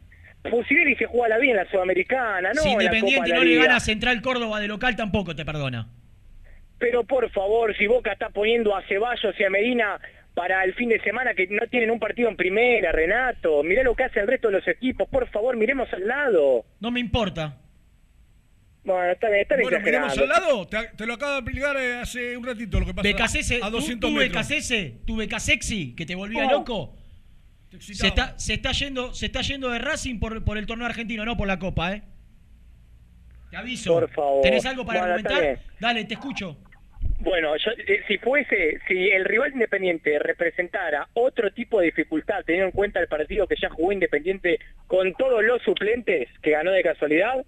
Fusilleri 0.51 0.97
se 0.97 1.07
juega 1.07 1.29
la 1.29 1.39
bien 1.39 1.57
en 1.57 1.65
la 1.65 1.71
Sudamericana, 1.71 2.49
no 2.53 2.63
si 2.63 2.69
la 2.69 2.73
Independiente 2.75 3.17
Copa 3.21 3.29
la 3.29 3.35
no 3.37 3.45
le 3.45 3.57
gana 3.57 3.77
a 3.77 3.81
Central 3.81 4.21
Córdoba 4.23 4.59
de 4.61 4.67
local, 4.69 4.97
tampoco 4.97 5.37
te 5.37 5.45
perdona. 5.45 5.87
Pero 6.79 7.05
por 7.05 7.31
favor, 7.31 7.77
si 7.77 7.87
Boca 7.87 8.13
está 8.13 8.29
poniendo 8.31 8.75
a 8.75 8.83
Ceballos 8.89 9.39
y 9.39 9.45
a 9.45 9.51
Medina 9.51 10.01
para 10.35 10.65
el 10.65 10.75
fin 10.75 10.89
de 10.89 11.01
semana 11.03 11.35
que 11.35 11.47
no 11.49 11.67
tienen 11.69 11.91
un 11.91 11.99
partido 11.99 12.29
en 12.29 12.37
primera, 12.37 12.91
Renato, 12.93 13.63
mirá 13.63 13.83
lo 13.83 13.95
que 13.95 14.05
hace 14.05 14.21
el 14.21 14.27
resto 14.27 14.49
de 14.49 14.55
los 14.59 14.69
equipos, 14.69 15.09
por 15.09 15.29
favor, 15.31 15.57
miremos 15.57 15.93
al 15.93 16.07
lado. 16.07 16.65
No 16.81 16.91
me 16.91 17.01
importa. 17.01 17.59
Bueno, 18.85 19.13
está 19.13 19.29
bien, 19.29 19.43
está 19.43 19.55
bien 19.57 19.69
Bueno, 19.71 19.85
miremos 19.85 20.19
al 20.19 20.29
lado. 20.29 20.67
Te, 20.67 20.79
te 20.97 21.07
lo 21.07 21.15
acabo 21.15 21.33
de 21.33 21.39
explicar 21.39 21.77
eh, 21.77 22.01
hace 22.01 22.37
un 22.37 22.45
ratito 22.45 22.81
lo 22.81 22.87
que 22.87 22.95
pasa. 22.95 23.07
Becasese, 23.09 23.57
a 23.63 23.67
tú, 23.67 23.73
200 23.77 24.11
tú 24.11 24.17
metros. 24.17 24.33
Becasese, 24.33 25.01
tu 25.07 25.17
Becasexi, 25.17 25.95
que 25.95 26.05
te 26.07 26.15
volvía 26.15 26.47
Oh. 26.47 26.51
loco. 26.51 26.97
Te 27.71 27.81
Se 27.81 28.07
está, 28.09 28.39
se 28.39 28.55
está 28.55 28.73
yendo, 28.73 29.15
se 29.15 29.27
está 29.27 29.41
yendo 29.43 29.71
de 29.71 29.79
Racing 29.79 30.19
por, 30.19 30.45
por 30.45 30.59
el 30.59 30.67
torneo 30.67 30.87
argentino, 30.87 31.25
no 31.25 31.37
por 31.37 31.47
la 31.47 31.59
Copa, 31.59 31.93
¿eh? 31.93 32.03
Te 33.51 33.57
aviso. 33.57 33.93
Por 33.95 34.11
favor. 34.11 34.43
¿Tenés 34.43 34.67
algo 34.67 34.85
para 34.85 35.01
Bueno, 35.01 35.15
argumentar? 35.15 35.59
Dale, 35.79 36.05
te 36.05 36.15
escucho. 36.15 36.57
Bueno, 37.23 37.57
yo, 37.57 37.71
eh, 37.87 38.03
si 38.09 38.19
fuese, 38.19 38.79
si 38.89 39.11
el 39.11 39.25
rival 39.25 39.53
independiente 39.53 40.19
representara 40.19 41.07
otro 41.15 41.53
tipo 41.53 41.79
de 41.79 41.87
dificultad, 41.87 42.43
teniendo 42.45 42.67
en 42.67 42.73
cuenta 42.73 42.99
el 42.99 43.07
partido 43.07 43.47
que 43.47 43.55
ya 43.61 43.71
jugó 43.71 43.93
Independiente 43.93 44.59
con 44.89 45.15
todos 45.15 45.43
los 45.45 45.63
suplentes 45.63 46.29
que 46.43 46.51
ganó 46.51 46.73
de 46.73 46.83
casualidad, 46.83 47.45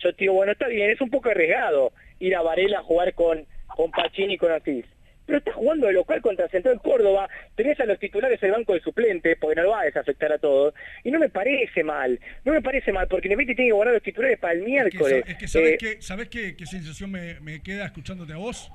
yo 0.00 0.12
te 0.12 0.24
digo, 0.24 0.34
bueno, 0.34 0.50
está 0.52 0.66
bien, 0.66 0.90
es 0.90 1.00
un 1.00 1.08
poco 1.10 1.28
arriesgado 1.28 1.92
ir 2.18 2.34
a 2.34 2.42
Varela 2.42 2.80
a 2.80 2.82
jugar 2.82 3.14
con, 3.14 3.46
con 3.68 3.92
Pacini 3.92 4.34
y 4.34 4.38
con 4.38 4.50
Ortiz. 4.50 4.84
Pero 5.24 5.38
está 5.38 5.52
jugando 5.52 5.86
de 5.86 5.92
local 5.92 6.20
contra 6.20 6.48
Central 6.48 6.80
Córdoba, 6.82 7.28
tenés 7.54 7.78
a 7.78 7.84
los 7.86 8.00
titulares 8.00 8.40
del 8.40 8.50
banco 8.50 8.74
de 8.74 8.80
suplentes, 8.80 9.38
porque 9.40 9.54
no 9.54 9.62
lo 9.62 9.70
va 9.70 9.82
a 9.82 9.84
desafectar 9.84 10.32
a 10.32 10.38
todos, 10.38 10.74
y 11.04 11.12
no 11.12 11.20
me 11.20 11.28
parece 11.28 11.84
mal, 11.84 12.18
no 12.44 12.52
me 12.52 12.60
parece 12.60 12.92
mal, 12.92 13.06
porque 13.06 13.28
Independiente 13.28 13.54
tiene 13.54 13.68
que 13.68 13.74
guardar 13.74 13.94
los 13.94 14.02
titulares 14.02 14.40
para 14.40 14.54
el 14.54 14.58
Es 14.58 14.64
que, 14.64 14.70
miércoles. 14.72 15.24
es 15.28 15.36
que 15.36 15.46
¿sabés, 15.46 15.72
Eh, 15.74 15.76
qué, 15.78 16.02
¿sabés 16.02 16.28
qué, 16.28 16.56
qué 16.56 16.66
sensación 16.66 17.12
me, 17.12 17.38
me 17.38 17.62
queda 17.62 17.84
escuchándote 17.86 18.32
a 18.32 18.36
vos? 18.38 18.68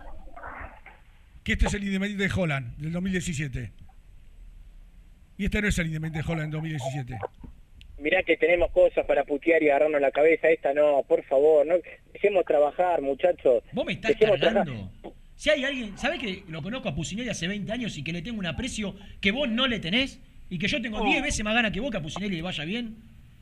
Que 1.47 1.53
este 1.53 1.67
es 1.67 1.73
el 1.75 1.83
Independiente 1.85 2.27
de 2.27 2.41
Holland 2.41 2.75
del 2.75 2.91
2017. 2.91 3.71
Y 5.37 5.45
este 5.45 5.61
no 5.61 5.69
es 5.69 5.79
el 5.79 5.87
Independiente 5.87 6.27
de 6.27 6.33
Holland 6.33 6.51
del 6.51 6.61
2017. 6.61 7.17
Mirá 7.99 8.21
que 8.23 8.35
tenemos 8.35 8.69
cosas 8.71 9.05
para 9.05 9.23
putear 9.23 9.63
y 9.63 9.69
agarrarnos 9.69 10.01
la 10.01 10.11
cabeza, 10.11 10.49
esta 10.49 10.73
no, 10.73 11.05
por 11.07 11.23
favor, 11.23 11.65
no 11.65 11.75
dejemos 12.11 12.43
trabajar, 12.43 13.01
muchachos. 13.01 13.63
Vos 13.71 13.85
me 13.85 13.93
estás 13.93 14.11
Dejemos 14.11 14.41
cargando. 14.41 14.91
Si 15.37 15.49
hay 15.49 15.63
alguien, 15.63 15.97
¿sabés 15.97 16.19
que 16.19 16.43
lo 16.49 16.61
conozco 16.61 16.89
a 16.89 16.95
Pusinelli 16.95 17.29
hace 17.29 17.47
20 17.47 17.71
años 17.71 17.97
y 17.97 18.03
que 18.03 18.11
le 18.11 18.21
tengo 18.21 18.39
un 18.39 18.45
aprecio 18.45 18.93
que 19.21 19.31
vos 19.31 19.47
no 19.47 19.67
le 19.67 19.79
tenés? 19.79 20.19
Y 20.49 20.59
que 20.59 20.67
yo 20.67 20.81
tengo 20.81 21.01
10 21.01 21.23
veces 21.23 21.45
más 21.45 21.53
gana 21.53 21.71
que 21.71 21.79
vos 21.79 21.91
que 21.91 21.97
a 21.97 22.01
Pusinelli 22.01 22.35
le 22.35 22.41
vaya 22.41 22.65
bien. 22.65 22.97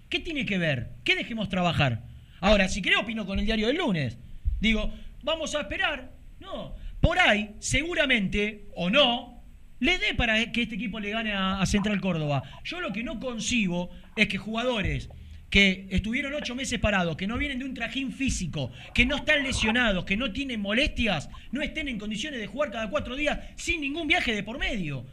¿Qué 0.10 0.20
tiene 0.20 0.46
que 0.46 0.60
ver? 0.60 0.90
¿Qué 1.04 1.16
dejemos 1.16 1.50
trabajar? 1.50 2.04
Ahora, 2.40 2.68
si 2.68 2.84
creo, 2.84 3.00
opino 3.00 3.26
con 3.26 3.40
el 3.40 3.48
diario 3.48 3.66
del 3.66 3.78
lunes. 3.78 4.20
Digo, 4.62 4.94
vamos 5.24 5.56
a 5.56 5.62
esperar. 5.62 6.12
No, 6.40 6.76
por 7.06 7.20
ahí, 7.20 7.52
seguramente, 7.60 8.66
o 8.74 8.90
no, 8.90 9.44
le 9.80 10.00
dé 10.00 10.16
para 10.16 10.52
que 10.52 10.64
este 10.64 10.74
equipo 10.74 11.00
le 11.00 11.12
gane 11.12 11.34
a, 11.34 11.64
Central 11.68 12.02
Córdoba. 12.02 12.42
Yo 12.64 12.82
lo 12.82 12.92
que 12.92 13.04
no 13.04 13.20
concibo 13.20 13.92
es 14.16 14.28
que 14.28 14.40
jugadores 14.40 15.12
que 15.52 15.86
estuvieron 15.92 16.34
ocho 16.34 16.56
meses 16.56 16.80
parados, 16.80 17.16
que 17.16 17.28
no 17.28 17.38
vienen 17.38 17.60
de 17.60 17.66
un 17.66 17.76
trajín 17.76 18.12
físico, 18.12 18.72
que 18.96 19.06
no 19.06 19.18
están 19.18 19.44
lesionados, 19.44 20.04
que 20.04 20.18
no 20.18 20.32
tienen 20.32 20.62
molestias, 20.62 21.30
no 21.52 21.62
estén 21.62 21.90
en 21.90 22.00
condiciones 22.00 22.40
de 22.40 22.48
jugar 22.48 22.72
cada 22.72 22.90
cuatro 22.90 23.16
días 23.16 23.38
sin 23.56 23.82
ningún 23.82 24.08
viaje 24.08 24.34
de 24.34 24.42
por 24.42 24.58
medio. 24.58 25.06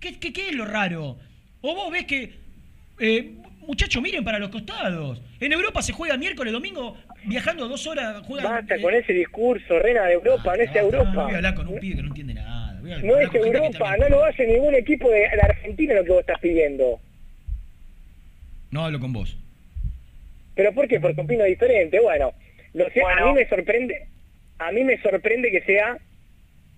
¿Qué, 0.00 0.18
qué, 0.18 0.34
qué 0.34 0.50
es 0.50 0.54
lo 0.54 0.66
raro? 0.66 1.18
O 1.62 1.74
vos 1.74 1.90
ves 1.90 2.04
que, 2.04 2.40
eh, 2.98 3.36
muchachos, 3.66 4.02
miren 4.02 4.22
para 4.22 4.38
los 4.38 4.50
costados. 4.50 5.22
En 5.40 5.50
Europa 5.50 5.80
se 5.80 5.94
juega 5.94 6.18
miércoles, 6.18 6.52
domingo, 6.52 6.98
viajando 7.24 7.68
dos 7.68 7.86
horas, 7.86 8.22
juegan... 8.26 8.52
Basta 8.52 8.76
eh, 8.76 8.82
con 8.82 8.94
ese 8.94 9.12
discurso, 9.12 9.78
Rena, 9.78 10.04
de 10.06 10.14
Europa, 10.14 10.56
no 10.56 10.62
es 10.62 10.74
Europa. 10.76 11.24
Voy 11.24 11.32
a 11.32 11.36
hablar 11.36 11.54
con 11.54 11.68
un 11.68 11.78
pibe 11.80 11.96
que 11.96 12.02
no 12.02 12.08
entiende 12.08 12.34
nada. 12.34 12.78
Voy 12.80 12.92
a 12.92 12.98
No 12.98 13.18
es 13.18 13.30
que 13.30 13.38
Europa, 13.38 13.78
también- 13.78 14.00
no 14.00 14.08
lo 14.16 14.24
hace 14.24 14.46
ningún 14.46 14.74
equipo 14.74 15.10
de 15.10 15.28
la 15.36 15.44
Argentina 15.44 15.94
lo 15.94 16.04
que 16.04 16.10
vos 16.10 16.20
estás 16.20 16.38
pidiendo. 16.40 17.00
No 18.70 18.84
hablo 18.84 19.00
con 19.00 19.12
vos. 19.12 19.36
¿Pero 20.54 20.72
por 20.74 20.88
qué? 20.88 21.00
Porque 21.00 21.20
opino 21.20 21.44
diferente. 21.44 22.00
Bueno, 22.00 22.32
lo 22.74 22.88
sé, 22.90 23.00
a 23.02 23.24
mí 23.26 23.32
me 23.34 23.48
sorprende, 23.48 24.08
a 24.58 24.72
mí 24.72 24.84
me 24.84 25.00
sorprende 25.00 25.50
que 25.50 25.62
sea 25.62 25.98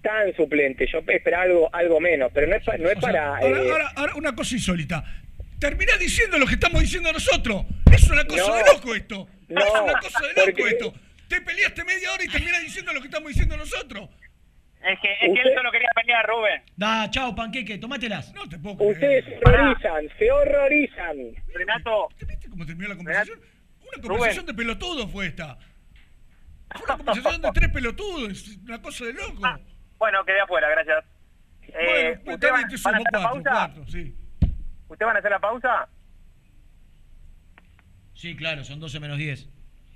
tan 0.02 0.34
suplente. 0.36 0.86
Yo 0.86 0.98
esperaba 1.08 1.44
algo, 1.44 1.70
algo 1.74 2.00
menos, 2.00 2.30
pero 2.34 2.46
no 2.46 2.56
es, 2.56 2.64
pa- 2.64 2.76
no 2.76 2.88
es 2.88 2.96
O 2.96 3.00
sea, 3.00 3.08
para... 3.12 3.36
ahora, 3.36 3.62
eh, 3.62 3.70
ahora- 3.70 3.92
ahora 3.96 4.14
una 4.16 4.34
cosa 4.34 4.54
insólita. 4.54 5.04
Terminás 5.58 5.98
diciendo 5.98 6.38
lo 6.38 6.46
que 6.46 6.54
estamos 6.54 6.80
diciendo 6.82 7.12
nosotros. 7.12 7.64
Es 7.92 8.10
una 8.10 8.24
cosa 8.26 8.48
No. 8.48 8.54
de 8.56 8.62
loco 8.74 8.94
esto. 8.94 9.28
No, 9.48 9.60
es 9.60 9.70
una 9.82 9.92
cosa 10.00 10.20
de 10.20 10.28
loco 10.34 10.44
porque- 10.44 10.68
esto. 10.68 10.94
Te 11.28 11.40
peleaste 11.40 11.84
media 11.84 12.12
hora 12.12 12.22
y 12.24 12.28
terminás 12.28 12.60
diciendo 12.62 12.92
lo 12.92 13.00
que 13.00 13.06
estamos 13.08 13.28
diciendo 13.28 13.56
nosotros. 13.56 14.08
Es 14.82 15.00
que, 15.00 15.12
es 15.12 15.18
que 15.20 15.26
él 15.26 15.32
Usted- 15.38 15.54
solo 15.54 15.72
quería 15.72 15.88
pelear, 15.94 16.26
Rubén. 16.26 16.62
Da, 16.76 17.10
chao, 17.10 17.34
panqueque, 17.34 17.78
tomátelas. 17.78 18.32
No 18.34 18.46
te 18.48 18.58
puedo 18.58 18.76
creer. 18.76 18.92
Ustedes 18.92 19.24
se 19.24 19.48
horrorizan, 19.48 20.08
se 20.18 20.30
horrorizan. 20.30 21.16
Renato, 21.54 22.08
¿Te 22.18 22.26
viste 22.26 22.48
cómo 22.50 22.66
terminó 22.66 22.88
la 22.90 22.96
conversación? 22.96 23.40
Una 23.80 24.02
conversación 24.02 24.46
de 24.46 24.54
pelotudos 24.54 25.10
fue 25.10 25.26
esta. 25.26 25.56
Fue 26.76 26.84
una 26.84 26.96
conversación 26.98 27.40
de 27.42 27.50
tres 27.52 27.70
pelotudos. 27.70 28.30
Es 28.32 28.56
una 28.58 28.82
cosa 28.82 29.04
de 29.06 29.12
loco. 29.14 29.40
Ah, 29.44 29.58
bueno, 29.98 30.24
quedé 30.26 30.40
afuera, 30.40 30.68
gracias. 30.68 31.04
Eh, 31.62 31.72
bueno, 31.72 32.20
pues 32.24 32.34
¿Ustedes 32.34 32.40
también 32.40 32.52
van, 32.52 32.68
te 32.68 32.76
van 32.76 32.76
a 32.76 32.78
sumo 32.78 32.94
hacer 32.94 33.02
la 33.04 33.10
cuatro, 33.10 33.42
pausa? 33.42 33.50
cuatro, 33.74 33.86
sí. 33.90 34.16
¿Ustedes 34.88 35.06
van 35.06 35.16
a 35.16 35.18
hacer 35.18 35.30
la 35.30 35.38
pausa? 35.40 35.88
Sí, 38.14 38.34
claro, 38.36 38.64
son 38.64 38.80
12 38.80 39.00
menos 39.00 39.18
10. 39.18 39.48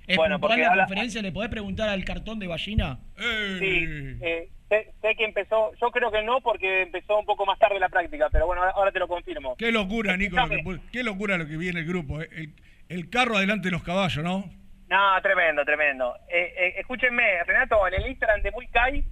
¿Es 0.07 0.17
Bueno, 0.17 0.39
porque 0.39 0.57
la 0.61 0.69
habla- 0.71 0.85
conferencia? 0.85 1.21
¿Le 1.21 1.31
podés 1.31 1.49
preguntar 1.49 1.87
al 1.89 2.03
cartón 2.03 2.39
de 2.39 2.47
ballina? 2.47 2.99
Eh, 3.17 3.57
Sí, 3.59 4.17
eh, 4.25 4.49
sé, 4.67 4.91
sé 5.01 5.15
que 5.15 5.25
empezó, 5.25 5.71
yo 5.79 5.91
creo 5.91 6.11
que 6.11 6.23
no 6.23 6.41
porque 6.41 6.81
empezó 6.83 7.19
un 7.19 7.25
poco 7.25 7.45
más 7.45 7.59
tarde 7.59 7.79
la 7.79 7.89
práctica, 7.89 8.27
pero 8.31 8.47
bueno, 8.47 8.63
ahora- 8.63 8.91
te 8.91 8.99
lo 8.99 9.07
confirmo. 9.07 9.55
Qué 9.57 9.71
locura, 9.71 10.17
Nico, 10.17 10.35
lo 10.37 10.49
que, 10.49 10.79
qué 10.91 11.03
locura 11.03 11.37
lo 11.37 11.47
que 11.47 11.57
viene 11.57 11.81
el 11.81 11.85
grupo. 11.85 12.21
eh. 12.21 12.27
El, 12.31 12.53
el 12.89 13.09
carro 13.09 13.37
adelante 13.37 13.67
de 13.67 13.71
los 13.71 13.83
caballos, 13.83 14.23
¿no? 14.23 14.49
No, 14.89 15.21
tremendo, 15.21 15.63
tremendo. 15.63 16.15
Eh, 16.27 16.53
eh, 16.57 16.73
escúchenme, 16.79 17.43
Renato, 17.45 17.87
en 17.87 17.93
el 17.93 18.07
Instagram 18.09 18.41
de 18.41 18.49
Muy 18.51 18.67
Kai 18.69 19.03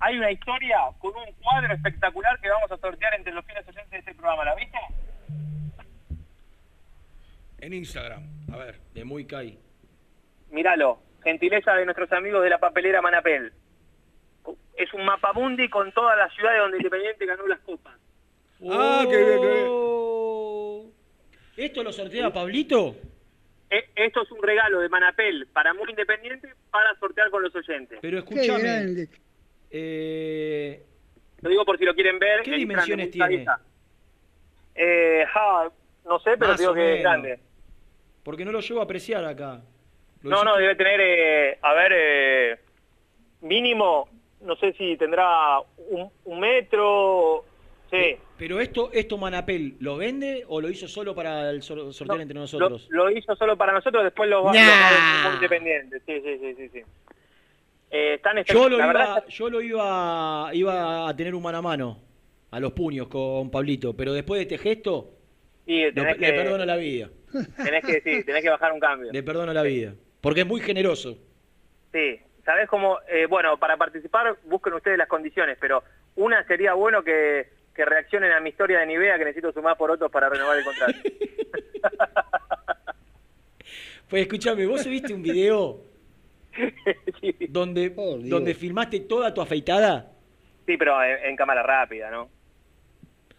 hay 0.00 0.16
una 0.16 0.30
historia 0.32 0.78
con 0.98 1.12
un 1.14 1.34
cuadro 1.42 1.74
espectacular 1.74 2.40
que 2.40 2.48
vamos 2.48 2.72
a 2.72 2.78
sortear 2.78 3.14
entre 3.14 3.34
los 3.34 3.44
fines 3.44 3.68
oyentes 3.68 3.90
de 3.90 3.98
este 3.98 4.14
programa. 4.14 4.46
¿La 4.46 4.54
viste? 4.54 4.78
En 7.62 7.72
Instagram. 7.72 8.24
A 8.52 8.56
ver. 8.56 8.80
De 8.92 9.04
muy 9.04 9.24
Kai. 9.24 9.56
Míralo, 10.50 10.98
gentileza 11.22 11.74
de 11.74 11.84
nuestros 11.84 12.10
amigos 12.12 12.42
de 12.42 12.50
la 12.50 12.58
papelera 12.58 13.00
Manapel. 13.00 13.52
Es 14.76 14.92
un 14.92 15.04
mapamundi 15.04 15.68
con 15.68 15.92
todas 15.92 16.18
las 16.18 16.34
ciudades 16.34 16.58
donde 16.60 16.78
Independiente 16.78 17.24
ganó 17.24 17.46
las 17.46 17.60
copas. 17.60 17.94
Ah, 18.68 19.06
qué 19.08 19.16
bien, 19.16 19.40
qué 19.40 19.46
bien. 19.46 19.66
Oh. 19.68 20.90
¿Esto 21.56 21.84
lo 21.84 21.92
sortea 21.92 22.32
Pablito? 22.32 22.96
Eh, 23.70 23.90
esto 23.94 24.22
es 24.22 24.30
un 24.32 24.42
regalo 24.42 24.80
de 24.80 24.88
Manapel 24.88 25.46
para 25.52 25.72
Muy 25.72 25.88
Independiente 25.88 26.52
para 26.70 26.94
sortear 26.98 27.30
con 27.30 27.44
los 27.44 27.54
oyentes. 27.54 28.00
Pero 28.02 28.18
escúchame. 28.18 29.06
Eh, 29.70 30.82
Lo 31.40 31.48
digo 31.48 31.64
por 31.64 31.78
si 31.78 31.84
lo 31.84 31.94
quieren 31.94 32.18
ver. 32.18 32.42
¿Qué 32.42 32.56
dimensiones 32.56 33.10
tiene? 33.12 33.46
Eh, 34.74 35.24
ja, 35.32 35.70
no 36.04 36.18
sé, 36.18 36.36
pero 36.36 36.50
Más 36.50 36.58
digo 36.58 36.74
que 36.74 36.96
es 36.96 37.02
grande. 37.02 37.40
Porque 38.22 38.44
no 38.44 38.52
lo 38.52 38.60
llevo 38.60 38.80
a 38.80 38.84
apreciar 38.84 39.24
acá. 39.24 39.60
Lo 40.22 40.30
No, 40.30 40.44
no, 40.44 40.56
debe 40.56 40.76
tener, 40.76 41.00
eh, 41.00 41.58
a 41.62 41.74
ver, 41.74 41.92
eh, 41.94 42.56
mínimo, 43.40 44.08
no 44.40 44.56
sé 44.56 44.72
si 44.74 44.96
tendrá 44.96 45.58
un, 45.88 46.10
un 46.24 46.40
metro, 46.40 47.44
sí, 47.90 47.96
Pe- 47.96 48.18
Pero 48.38 48.60
esto, 48.60 48.90
esto 48.92 49.18
Manapel, 49.18 49.76
¿lo 49.80 49.96
vende 49.96 50.44
o 50.48 50.60
lo 50.60 50.68
hizo 50.68 50.88
solo 50.88 51.14
para 51.14 51.50
el 51.50 51.62
sor- 51.62 51.92
sorteo 51.92 52.20
entre 52.20 52.38
nosotros? 52.38 52.86
lo 52.90 53.10
hizo 53.10 53.34
solo 53.36 53.56
para 53.56 53.72
nosotros, 53.72 54.02
después 54.04 54.28
lo 54.30 54.44
va 54.44 54.52
Nah. 54.52 54.64
lo 54.64 54.72
va 54.72 55.24
muy 55.28 55.34
independiente. 55.36 56.00
Sí, 56.06 56.20
sí, 56.22 56.38
sí, 56.40 56.54
sí. 56.56 56.68
sí. 56.72 56.80
Eh, 57.90 58.14
están 58.14 58.42
Yo 58.44 58.68
lo, 58.70 58.78
la 58.78 58.84
iba, 58.84 58.92
verdad, 58.92 59.24
yo 59.28 59.50
lo 59.50 59.60
iba, 59.60 60.48
iba 60.54 61.08
a 61.08 61.14
tener 61.16 61.34
un 61.34 61.42
mano 61.42 61.58
a 61.58 61.62
mano, 61.62 61.98
a 62.50 62.58
los 62.58 62.72
puños 62.72 63.06
con 63.08 63.50
Pablito, 63.50 63.94
pero 63.94 64.12
después 64.14 64.38
de 64.38 64.42
este 64.42 64.58
gesto, 64.58 65.10
sí, 65.66 65.90
lo- 65.90 66.04
le 66.04 66.32
perdono 66.32 66.64
la 66.64 66.76
vida. 66.76 67.10
Tenés 67.56 67.84
que 67.84 68.00
sí, 68.00 68.24
tenés 68.24 68.42
que 68.42 68.50
bajar 68.50 68.72
un 68.72 68.80
cambio. 68.80 69.12
Le 69.12 69.22
perdono 69.22 69.52
la 69.52 69.62
vida. 69.62 69.94
Porque 70.20 70.40
es 70.40 70.46
muy 70.46 70.60
generoso. 70.60 71.18
Sí, 71.92 72.20
¿sabés 72.44 72.68
cómo? 72.68 72.98
Eh, 73.08 73.26
bueno, 73.26 73.58
para 73.58 73.76
participar 73.76 74.36
busquen 74.44 74.74
ustedes 74.74 74.98
las 74.98 75.08
condiciones, 75.08 75.58
pero 75.60 75.82
una 76.16 76.44
sería 76.46 76.74
bueno 76.74 77.02
que, 77.02 77.48
que 77.74 77.84
reaccionen 77.84 78.32
a 78.32 78.40
mi 78.40 78.50
historia 78.50 78.80
de 78.80 78.86
Nivea, 78.86 79.18
que 79.18 79.24
necesito 79.24 79.52
sumar 79.52 79.76
por 79.76 79.90
otros 79.90 80.10
para 80.10 80.28
renovar 80.28 80.58
el 80.58 80.64
contrato. 80.64 80.98
Pues 84.08 84.24
escúchame, 84.24 84.66
vos 84.66 84.84
viste 84.84 85.14
un 85.14 85.22
video 85.22 85.84
donde, 87.48 87.88
donde 87.88 88.54
filmaste 88.54 89.00
toda 89.00 89.32
tu 89.32 89.40
afeitada. 89.40 90.12
Sí, 90.66 90.76
pero 90.76 91.02
en, 91.02 91.30
en 91.30 91.36
cámara 91.36 91.62
rápida, 91.62 92.10
¿no? 92.10 92.28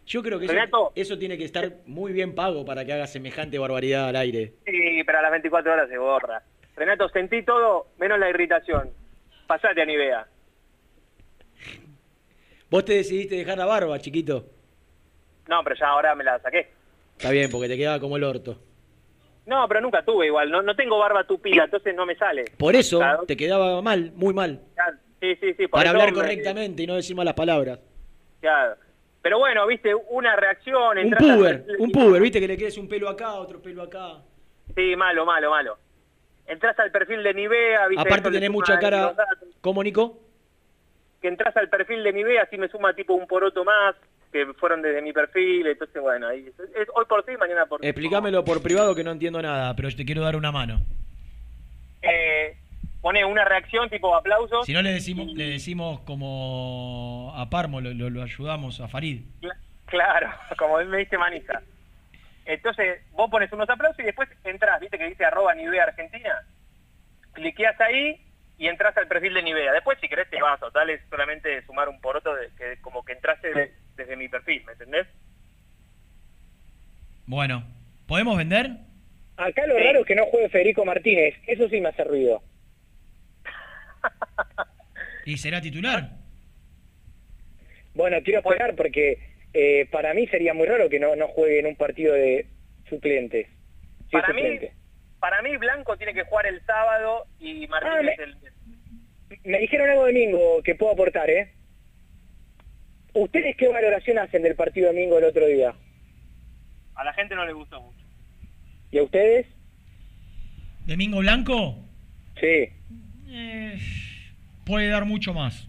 Yo 0.06 0.22
creo 0.22 0.38
que 0.39 0.47
eso, 0.95 1.18
tiene 1.18 1.38
que 1.38 1.45
estar 1.45 1.72
muy 1.86 2.12
bien 2.12 2.36
pago 2.36 2.66
para 2.66 2.84
que 2.84 2.91
haga 2.93 3.08
semejante 3.08 3.58
barbaridad 3.58 4.10
al 4.10 4.16
aire. 4.18 4.54
Sí, 4.66 5.01
pero 5.06 5.20
a 5.20 5.22
las 5.22 5.32
24 5.32 5.72
horas 5.74 5.89
se 5.89 5.97
borra. 5.97 6.43
Renato, 6.76 7.08
sentí 7.10 7.43
todo 7.43 7.88
menos 7.97 8.20
la 8.20 8.30
irritación. 8.30 8.89
Pasate 9.47 9.82
a 9.82 9.86
Nivea. 9.86 10.28
Vos 12.70 12.84
te 12.86 12.93
decidiste 12.95 13.36
dejar 13.36 13.58
la 13.58 13.66
barba, 13.66 13.99
chiquito. 13.99 14.45
No, 15.47 15.64
pero 15.64 15.76
ya 15.76 15.88
ahora 15.88 16.16
me 16.16 16.24
la 16.24 16.39
saqué. 16.39 16.72
Está 17.18 17.30
bien, 17.32 17.49
porque 17.51 17.68
te 17.68 17.78
quedaba 17.78 17.99
como 17.99 18.18
el 18.18 18.24
orto. 18.24 18.58
No, 19.45 19.68
pero 19.68 19.82
nunca 19.82 20.04
tuve 20.04 20.28
igual. 20.28 20.49
No, 20.49 20.62
no 20.62 20.76
tengo 20.76 20.97
barba 20.97 21.26
tupida, 21.26 21.66
entonces 21.66 21.93
no 21.95 22.06
me 22.06 22.16
sale. 22.16 22.45
Por 22.58 22.76
eso 22.76 22.99
te 23.28 23.38
quedaba 23.38 23.82
mal, 23.82 24.12
muy 24.16 24.34
mal. 24.34 24.62
Sí, 25.20 25.36
sí, 25.36 25.54
sí. 25.54 25.68
por 25.68 25.80
Para 25.80 25.91
hablar 25.91 26.12
me- 26.12 26.16
correctamente 26.20 26.84
y 26.84 26.88
no 26.88 26.95
decir 26.95 27.16
malas 27.16 27.34
palabras. 27.34 27.80
Claro. 28.41 28.76
Pero 29.24 29.40
bueno, 29.40 29.66
viste, 29.66 29.96
una 29.96 30.36
reacción. 30.36 30.98
Un 31.00 31.14
al 31.16 31.18
puber, 31.18 31.66
un 31.80 31.92
puber, 31.92 32.22
viste 32.22 32.40
que 32.40 32.48
le 32.48 32.58
crece 32.58 32.80
un 32.80 32.88
pelo 32.88 33.10
acá, 33.10 33.34
otro 33.34 33.60
pelo 33.62 33.82
acá. 33.82 34.18
Sí, 34.76 34.96
malo, 34.96 35.26
malo, 35.26 35.50
malo. 35.50 35.78
Entras 36.46 36.78
al 36.78 36.92
perfil 36.92 37.24
de 37.24 37.34
Nivea, 37.34 37.88
viste. 37.88 38.02
Aparte 38.08 38.30
tenés 38.30 38.52
mucha 38.52 38.78
cara. 38.78 39.16
¿Cómo, 39.62 39.82
Nico? 39.82 40.20
Que 41.22 41.30
entras 41.30 41.56
al 41.56 41.70
perfil 41.70 42.04
de 42.04 42.12
Nivea, 42.14 42.44
así 42.44 42.58
me 42.58 42.68
suma 42.68 42.94
tipo 42.94 43.14
un 43.14 43.26
poroto 43.26 43.64
más, 43.64 43.96
que 44.30 44.46
fueron 44.60 44.82
desde 44.82 45.02
mi 45.02 45.14
perfil, 45.14 45.68
entonces 45.68 46.02
bueno, 46.02 46.28
ahí, 46.28 46.46
es- 46.48 46.76
es 46.76 46.88
hoy 46.94 47.06
por 47.08 47.24
ti, 47.24 47.32
mañana 47.38 47.66
por 47.66 47.80
ti. 47.80 47.88
Explícamelo 47.88 48.44
por 48.44 48.62
privado 48.62 48.94
que 48.94 49.06
no 49.06 49.12
entiendo 49.12 49.42
nada, 49.42 49.74
pero 49.74 49.88
te 49.96 50.04
quiero 50.04 50.22
dar 50.22 50.36
una 50.36 50.52
mano. 50.52 50.82
Eh, 52.02 52.58
pone 53.04 53.24
una 53.26 53.43
reacción 53.45 53.88
tipo 53.89 54.16
aplauso. 54.16 54.64
Si 54.64 54.74
no 54.74 54.82
le 54.82 54.93
decimos, 54.93 55.28
le 55.34 55.49
decimos 55.49 55.99
como 56.01 57.32
a 57.36 57.49
Parmo, 57.51 57.82
lo, 57.82 57.93
lo- 57.93 58.10
lo 58.10 58.24
ayudamos 58.24 58.80
a 58.80 58.88
Farid. 58.88 59.22
Cla- 59.41 59.58
Claro, 59.86 60.32
como 60.58 60.80
él 60.80 60.88
me 60.88 60.97
dice 60.97 61.18
manija. 61.20 61.62
Entonces, 62.45 63.01
vos 63.12 63.30
pones 63.30 63.51
unos 63.54 63.70
aplausos 63.70 63.99
y 63.99 64.04
después 64.04 64.28
entras, 64.43 64.80
viste 64.80 64.97
que 64.97 65.08
dice 65.10 65.24
arroba 65.26 65.54
Nivea 65.54 65.84
Argentina, 65.84 66.34
cliqueas 67.34 67.80
ahí 67.82 68.20
y 68.58 68.68
entras 68.68 68.95
al 68.97 69.08
perfil 69.08 69.34
de 69.34 69.43
Nivea. 69.43 69.72
Después, 69.74 69.97
si 70.01 70.08
querés, 70.10 70.30
te 70.30 70.41
vas, 70.41 70.60
total, 70.60 70.89
es 70.89 71.01
solamente 71.10 71.62
sumar 71.66 71.89
un 71.89 71.99
poroto 72.01 72.34
de, 72.36 72.47
que 72.58 72.82
como 72.82 73.04
que 73.06 73.14
entraste 73.14 73.54
de- 73.54 73.74
desde 73.97 74.16
mi 74.16 74.28
perfil, 74.30 74.64
¿me 74.66 74.72
entendés? 74.74 75.08
Bueno, 77.26 77.64
¿podemos 78.08 78.38
vender? 78.38 78.72
Acá 79.38 79.66
lo 79.68 79.78
raro 79.78 79.99
es 80.01 80.06
que 80.06 80.16
no 80.16 80.26
juegue 80.26 80.49
Federico 80.49 80.86
Martínez. 80.86 81.36
Eso 81.47 81.68
sí 81.70 81.80
me 81.82 81.89
hace 81.89 82.04
ruido. 82.04 82.41
¿Y 85.26 85.38
será 85.38 85.62
titular? 85.62 86.12
Bueno, 87.93 88.18
quiero 88.24 88.39
esperar 88.39 88.76
porque 88.76 89.20
eh, 89.54 89.88
para 89.91 90.14
mí 90.14 90.28
sería 90.28 90.54
muy 90.54 90.68
raro 90.68 90.89
que 90.89 90.99
no, 90.99 91.16
no 91.16 91.28
juegue 91.28 91.60
en 91.60 91.68
un 91.68 91.76
partido 91.76 92.14
de 92.14 92.47
suplentes. 92.89 93.47
Sí, 93.47 94.12
Para 94.12 94.34
mí, 94.34 94.60
para 95.20 95.41
mí 95.41 95.56
Blanco 95.58 95.97
tiene 95.97 96.14
que 96.14 96.24
jugar 96.24 96.47
el 96.47 96.64
sábado 96.66 97.26
y 97.39 97.68
Martínez 97.68 98.20
Ah, 98.20 98.24
el... 98.24 98.38
Me 99.43 99.60
dijeron 99.60 99.89
algo 99.89 100.06
domingo 100.06 100.62
que 100.64 100.76
puedo 100.76 100.93
aportar, 100.93 101.30
¿eh? 101.30 101.51
¿Ustedes 103.14 103.56
qué 103.58 103.68
valoración 103.68 104.18
hacen 104.20 104.41
del 104.41 104.56
partido 104.56 104.88
domingo 104.88 105.18
el 105.18 105.26
otro 105.26 105.45
día? 105.45 105.74
A 106.95 107.04
la 107.04 107.14
gente 107.14 107.36
no 107.36 107.45
le 107.45 107.54
gustó 107.54 107.82
mucho. 107.82 108.04
¿Y 108.91 108.99
a 108.99 109.04
ustedes? 109.04 109.47
¿Domingo 110.86 111.20
Blanco? 111.20 111.76
Sí. 112.39 112.70
Eh, 113.36 113.80
puede 114.66 114.88
dar 114.90 115.06
mucho 115.06 115.34
más. 115.34 115.68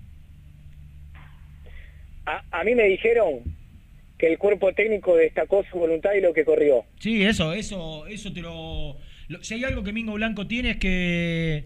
A, 2.26 2.42
a 2.60 2.64
mí 2.64 2.74
me 2.74 2.84
dijeron 2.84 3.40
que 4.18 4.26
el 4.28 4.38
cuerpo 4.38 4.72
técnico 4.72 5.16
destacó 5.16 5.64
su 5.70 5.78
voluntad 5.78 6.10
y 6.16 6.20
lo 6.20 6.32
que 6.32 6.44
corrió. 6.44 6.84
Sí, 6.98 7.22
eso, 7.22 7.52
eso, 7.52 8.06
eso 8.06 8.32
te 8.32 8.40
lo, 8.40 8.96
lo- 9.28 9.42
Si 9.42 9.54
hay 9.54 9.64
algo 9.64 9.82
que 9.82 9.92
Mingo 9.92 10.12
Blanco 10.14 10.46
tiene 10.46 10.70
es 10.72 10.76
que 10.76 11.64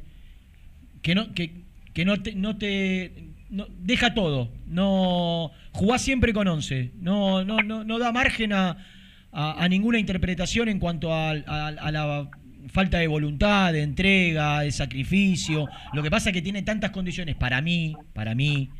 que 1.02 1.14
no 1.14 1.32
que, 1.34 1.50
que 1.94 2.04
no 2.04 2.20
te 2.22 2.34
no 2.34 2.56
te 2.58 3.12
no- 3.50 3.66
deja 3.78 4.14
todo, 4.14 4.50
no 4.66 5.52
jugás 5.72 6.02
siempre 6.02 6.32
con 6.32 6.48
11, 6.48 6.90
no 7.00 7.44
no 7.44 7.58
no 7.62 7.84
no 7.84 7.98
da 7.98 8.10
margen 8.12 8.52
a, 8.52 8.84
a- 9.30 9.62
a 9.64 9.68
ninguna 9.68 9.98
interpretación 9.98 10.68
en 10.68 10.78
cuanto 10.80 11.12
a 11.14 11.34
la 11.34 12.30
falta 12.68 12.98
de 12.98 13.06
voluntad, 13.06 13.72
de 13.72 13.82
entrega, 13.82 14.60
de 14.60 14.70
sacrificio. 14.72 15.66
Lo 15.92 16.02
que 16.02 16.10
pasa 16.10 16.30
es 16.30 16.34
que 16.34 16.42
tiene 16.42 16.62
tantas 16.62 16.90
condiciones 16.90 17.34
para 17.36 17.60
mí, 17.60 17.94
para 18.14 18.34
mí, 18.34 18.70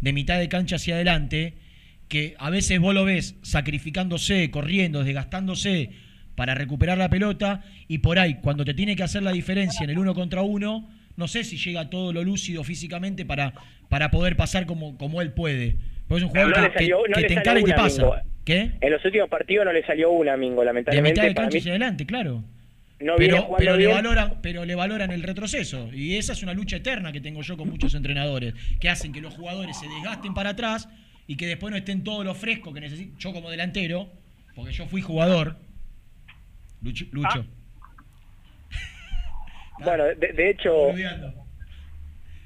de 0.00 0.12
mitad 0.12 0.38
de 0.38 0.48
cancha 0.48 0.76
hacia 0.76 0.94
adelante, 0.96 1.54
que 2.08 2.34
a 2.38 2.50
veces 2.50 2.80
vos 2.80 2.94
lo 2.94 3.04
ves 3.04 3.36
sacrificándose, 3.42 4.50
corriendo, 4.50 5.04
desgastándose 5.04 5.90
para 6.34 6.54
recuperar 6.54 6.96
la 6.98 7.08
pelota 7.10 7.62
y 7.88 7.98
por 7.98 8.18
ahí, 8.18 8.36
cuando 8.40 8.64
te 8.64 8.74
tiene 8.74 8.96
que 8.96 9.02
hacer 9.02 9.22
la 9.22 9.32
diferencia 9.32 9.84
en 9.84 9.90
el 9.90 9.98
uno 9.98 10.14
contra 10.14 10.42
uno, 10.42 10.88
no 11.16 11.26
sé 11.28 11.42
si 11.44 11.56
llega 11.56 11.90
todo 11.90 12.12
lo 12.12 12.22
lúcido 12.22 12.62
físicamente 12.64 13.24
para, 13.24 13.52
para 13.88 14.10
poder 14.10 14.36
pasar 14.36 14.64
como, 14.66 14.96
como 14.96 15.20
él 15.20 15.32
puede. 15.32 15.76
Porque 16.06 16.18
es 16.20 16.24
un 16.24 16.28
jugador 16.30 16.56
No 16.56 16.68
que, 16.72 16.78
salió- 16.78 17.02
que- 17.02 17.08
no 17.10 17.14
que 17.16 17.20
le 17.22 17.26
te 17.28 17.34
encara 17.34 17.60
y 17.60 17.64
te 17.64 17.74
pasa. 17.74 18.02
Mingo. 18.02 18.16
¿Qué? 18.44 18.70
En 18.80 18.92
los 18.92 19.04
últimos 19.04 19.28
partidos 19.28 19.66
no 19.66 19.72
le 19.72 19.84
salió 19.84 20.10
una, 20.10 20.36
Mingo, 20.38 20.60
De 20.60 20.66
lamentablemente. 20.66 21.10
mitad 21.20 21.28
de 21.28 21.34
cancha 21.34 21.50
mí 21.54 21.58
hacia 21.58 21.72
adelante, 21.72 22.06
claro. 22.06 22.44
No 23.00 23.14
pero, 23.16 23.48
le 23.58 23.76
bien. 23.76 23.90
valoran, 23.92 24.40
pero 24.42 24.64
le 24.64 24.74
valoran 24.74 25.10
el 25.12 25.22
retroceso. 25.22 25.90
Y 25.92 26.16
esa 26.16 26.32
es 26.32 26.42
una 26.42 26.52
lucha 26.54 26.76
eterna 26.76 27.12
que 27.12 27.20
tengo 27.20 27.42
yo 27.42 27.56
con 27.56 27.68
muchos 27.68 27.94
entrenadores, 27.94 28.54
que 28.80 28.88
hacen 28.88 29.12
que 29.12 29.20
los 29.20 29.34
jugadores 29.34 29.78
se 29.78 29.88
desgasten 29.88 30.34
para 30.34 30.50
atrás 30.50 30.88
y 31.26 31.36
que 31.36 31.46
después 31.46 31.70
no 31.70 31.76
estén 31.76 32.02
todos 32.04 32.24
los 32.24 32.36
frescos 32.36 32.74
que 32.74 32.80
necesito. 32.80 33.16
Yo 33.18 33.32
como 33.32 33.50
delantero, 33.50 34.10
porque 34.54 34.72
yo 34.72 34.86
fui 34.86 35.00
jugador. 35.02 35.56
Lucho. 36.82 37.04
Lucho. 37.12 37.46
Bueno, 39.80 40.04
de, 40.04 40.32
de 40.32 40.50
hecho. 40.50 40.88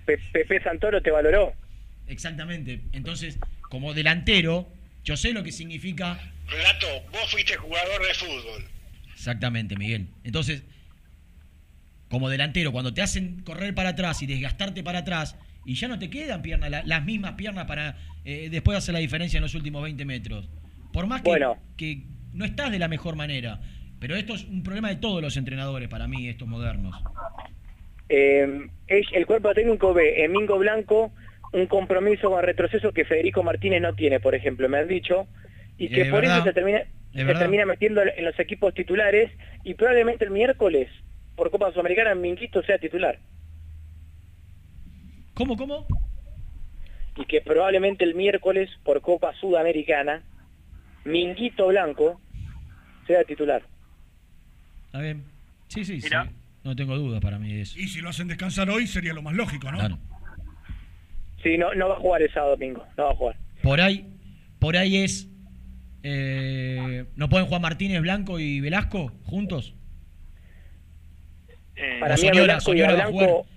Pe- 0.04 0.18
Pepe 0.32 0.62
Santoro 0.62 1.00
te 1.00 1.10
valoró. 1.10 1.54
Exactamente. 2.08 2.80
Entonces, 2.92 3.38
como 3.70 3.94
delantero, 3.94 4.68
yo 5.04 5.16
sé 5.16 5.32
lo 5.32 5.42
que 5.42 5.52
significa 5.52 6.18
Renato, 6.48 6.86
vos 7.10 7.30
fuiste 7.30 7.56
jugador 7.56 8.06
de 8.06 8.14
fútbol. 8.14 8.64
Exactamente, 9.22 9.76
Miguel. 9.76 10.08
Entonces, 10.24 10.64
como 12.08 12.28
delantero, 12.28 12.72
cuando 12.72 12.92
te 12.92 13.02
hacen 13.02 13.40
correr 13.44 13.72
para 13.72 13.90
atrás 13.90 14.20
y 14.20 14.26
desgastarte 14.26 14.82
para 14.82 14.98
atrás, 14.98 15.38
y 15.64 15.74
ya 15.74 15.86
no 15.86 15.96
te 15.96 16.10
quedan 16.10 16.42
piernas, 16.42 16.70
la- 16.70 16.82
las 16.82 17.04
mismas 17.04 17.34
piernas 17.34 17.66
para 17.66 17.96
eh, 18.24 18.48
después 18.50 18.76
hacer 18.76 18.92
la 18.94 18.98
diferencia 18.98 19.38
en 19.38 19.42
los 19.42 19.54
últimos 19.54 19.80
20 19.84 20.04
metros. 20.04 20.48
Por 20.92 21.06
más 21.06 21.22
que, 21.22 21.28
Bueno. 21.30 21.56
que 21.76 22.02
no 22.32 22.44
estás 22.44 22.72
de 22.72 22.80
la 22.80 22.88
mejor 22.88 23.14
manera. 23.14 23.60
Pero 24.00 24.16
esto 24.16 24.34
es 24.34 24.44
un 24.44 24.64
problema 24.64 24.88
de 24.88 24.96
todos 24.96 25.22
los 25.22 25.36
entrenadores 25.36 25.88
para 25.88 26.08
mí, 26.08 26.28
estos 26.28 26.48
modernos. 26.48 27.00
Eh, 28.08 28.66
es- 28.88 29.06
el 29.12 29.24
cuerpo 29.26 29.54
técnico 29.54 29.94
ve 29.94 30.24
en 30.24 30.32
Mingo 30.32 30.58
Blanco 30.58 31.12
un 31.52 31.66
compromiso 31.68 32.28
con 32.30 32.42
retroceso 32.42 32.90
que 32.92 33.04
Federico 33.04 33.44
Martínez 33.44 33.80
no 33.82 33.94
tiene, 33.94 34.18
por 34.18 34.34
ejemplo, 34.34 34.68
me 34.68 34.78
han 34.78 34.88
dicho, 34.88 35.28
y 35.78 35.88
que 35.88 36.06
por 36.06 36.22
verdad. 36.22 36.38
eso 36.38 36.44
se 36.46 36.52
termina, 36.52 36.80
se 37.20 37.24
verdad. 37.24 37.40
termina 37.40 37.66
metiendo 37.66 38.02
en 38.02 38.24
los 38.24 38.38
equipos 38.38 38.74
titulares 38.74 39.30
y 39.64 39.74
probablemente 39.74 40.24
el 40.24 40.30
miércoles 40.30 40.88
por 41.36 41.50
Copa 41.50 41.70
Sudamericana 41.72 42.14
Minguito 42.14 42.62
sea 42.62 42.78
titular. 42.78 43.18
¿Cómo, 45.34 45.56
cómo? 45.56 45.86
Y 47.16 47.24
que 47.26 47.40
probablemente 47.40 48.04
el 48.04 48.14
miércoles 48.14 48.70
por 48.84 49.00
Copa 49.00 49.34
Sudamericana 49.40 50.22
Minguito 51.04 51.68
Blanco 51.68 52.20
sea 53.06 53.24
titular. 53.24 53.62
Está 54.86 55.00
bien. 55.00 55.24
Sí, 55.68 55.84
sí, 55.84 56.00
sí. 56.00 56.10
No 56.64 56.76
tengo 56.76 56.96
dudas 56.96 57.20
para 57.20 57.38
mí 57.38 57.52
de 57.52 57.62
eso. 57.62 57.78
Y 57.78 57.88
si 57.88 58.00
lo 58.00 58.10
hacen 58.10 58.28
descansar 58.28 58.70
hoy 58.70 58.86
sería 58.86 59.12
lo 59.14 59.22
más 59.22 59.34
lógico, 59.34 59.70
¿no? 59.72 59.78
Claro. 59.78 59.98
Sí, 61.42 61.58
no, 61.58 61.74
no 61.74 61.88
va 61.88 61.96
a 61.96 61.98
jugar 61.98 62.22
el 62.22 62.32
sábado 62.32 62.52
domingo, 62.52 62.86
no 62.96 63.04
va 63.04 63.10
a 63.10 63.14
jugar. 63.16 63.36
Por 63.62 63.80
ahí, 63.80 64.06
por 64.60 64.76
ahí 64.76 64.98
es 64.98 65.28
Eh, 66.02 67.04
¿No 67.16 67.28
pueden 67.28 67.46
jugar 67.46 67.62
Martínez, 67.62 68.00
Blanco 68.00 68.38
y 68.38 68.60
Velasco 68.60 69.12
juntos? 69.24 69.74
Eh, 71.76 71.98
Para 72.00 72.16
mí 72.16 72.20
a 72.22 72.26
Soñora, 72.28 72.40
Velasco 72.42 72.74
y 72.74 72.80
a 72.82 72.84
Soñora 72.86 72.86
va 72.86 72.92
a 72.92 73.10
Blanco... 73.10 73.18
jugar. 73.34 73.44
a- 73.46 73.52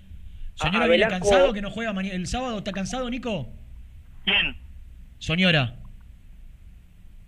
¿Soñora 0.58 0.84
a 0.84 0.88
viene 0.88 1.04
Velasco- 1.06 1.10
cansado 1.28 1.52
que 1.52 1.60
no 1.62 1.70
juega 1.70 1.92
mañana- 1.92 2.14
el 2.14 2.26
sábado? 2.26 2.58
¿Está 2.58 2.72
cansado, 2.72 3.10
Nico? 3.10 3.48
¿Quién? 4.24 4.56
Soñora. 5.18 5.74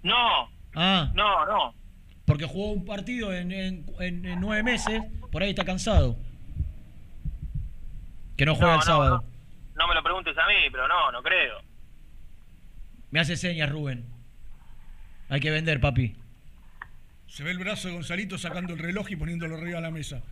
No, 0.02 0.48
Ah, 0.74 1.10
no, 1.14 1.44
no. 1.46 1.74
porque 2.24 2.44
jugó 2.46 2.72
un 2.72 2.84
partido 2.84 3.32
en, 3.34 3.50
en- 3.52 3.86
en- 4.00 4.24
en 4.24 4.40
nueve 4.40 4.62
meses, 4.62 5.02
por 5.32 5.42
ahí 5.42 5.50
está 5.50 5.64
cansado. 5.64 6.16
Que 8.36 8.46
no 8.46 8.54
juega 8.54 8.74
No, 8.74 8.74
el 8.74 8.78
no, 8.80 8.84
sábado. 8.86 9.24
No 9.76 9.88
me 9.88 9.94
lo 9.94 10.02
preguntes 10.02 10.36
a 10.38 10.46
mí, 10.46 10.54
pero 10.70 10.86
no, 10.88 11.10
no 11.12 11.22
creo. 11.22 11.60
Me 13.10 13.20
hace 13.20 13.36
señas, 13.36 13.68
Rubén. 13.70 14.04
Hay 15.28 15.40
que 15.40 15.50
vender, 15.50 15.80
papi. 15.80 16.14
Se 17.26 17.42
ve 17.44 17.50
el 17.50 17.58
brazo 17.58 17.88
de 17.88 17.94
Gonzalito 17.94 18.38
sacando 18.38 18.72
el 18.72 18.78
reloj 18.78 19.10
y 19.10 19.16
poniéndolo 19.16 19.56
arriba 19.56 19.76
de 19.76 19.82
la 19.82 19.90
mesa. 19.90 20.22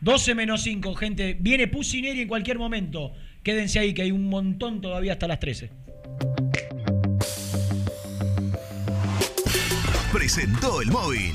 12 0.00 0.34
menos 0.34 0.62
5, 0.62 0.94
gente. 0.94 1.36
Viene 1.38 1.66
Pusineri 1.66 2.22
en 2.22 2.28
cualquier 2.28 2.58
momento. 2.58 3.12
Quédense 3.42 3.78
ahí, 3.80 3.94
que 3.94 4.02
hay 4.02 4.12
un 4.12 4.28
montón 4.28 4.80
todavía 4.80 5.12
hasta 5.12 5.26
las 5.26 5.40
13. 5.40 5.70
Presentó 10.12 10.80
el 10.80 10.88
móvil. 10.88 11.34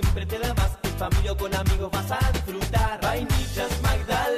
siempre 0.00 0.26
te 0.26 0.38
da 0.38 0.54
más. 0.54 0.78
En 0.82 0.90
familia 0.92 1.32
o 1.32 1.36
con 1.36 1.54
amigos 1.54 1.90
vas 1.90 2.10
a 2.10 2.32
disfrutar. 2.32 3.00
Vainillas, 3.02 3.70
magdalenas, 3.82 4.37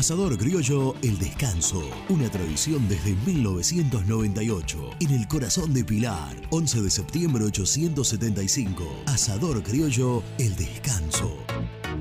Asador 0.00 0.38
Criollo 0.38 0.94
El 1.02 1.18
Descanso, 1.18 1.82
una 2.08 2.30
tradición 2.30 2.88
desde 2.88 3.14
1998, 3.26 4.92
en 4.98 5.10
el 5.10 5.28
corazón 5.28 5.74
de 5.74 5.84
Pilar, 5.84 6.40
11 6.48 6.80
de 6.80 6.90
septiembre 6.90 7.44
875. 7.44 9.02
Asador 9.04 9.62
Criollo 9.62 10.22
El 10.38 10.56
Descanso. 10.56 11.36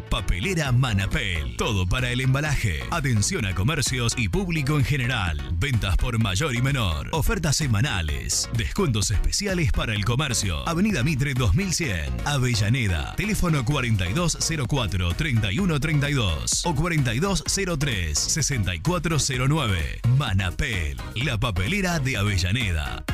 Papelera 0.09 0.71
Manapel. 0.71 1.57
Todo 1.57 1.85
para 1.85 2.09
el 2.09 2.21
embalaje. 2.21 2.79
Atención 2.89 3.45
a 3.45 3.53
comercios 3.53 4.15
y 4.17 4.29
público 4.29 4.77
en 4.77 4.85
general. 4.85 5.37
Ventas 5.53 5.97
por 5.97 6.17
mayor 6.19 6.55
y 6.55 6.61
menor. 6.61 7.09
Ofertas 7.11 7.57
semanales. 7.57 8.49
Descuentos 8.57 9.11
especiales 9.11 9.71
para 9.71 9.93
el 9.93 10.03
comercio. 10.05 10.67
Avenida 10.67 11.03
Mitre 11.03 11.35
2100. 11.35 12.11
Avellaneda. 12.25 13.15
Teléfono 13.17 13.63
4204-3132 13.65 16.61
o 16.65 16.73
4203-6409. 17.89 20.01
Manapel. 20.17 20.97
La 21.15 21.37
papelera 21.37 21.99
de 21.99 22.17
Avellaneda. 22.17 23.05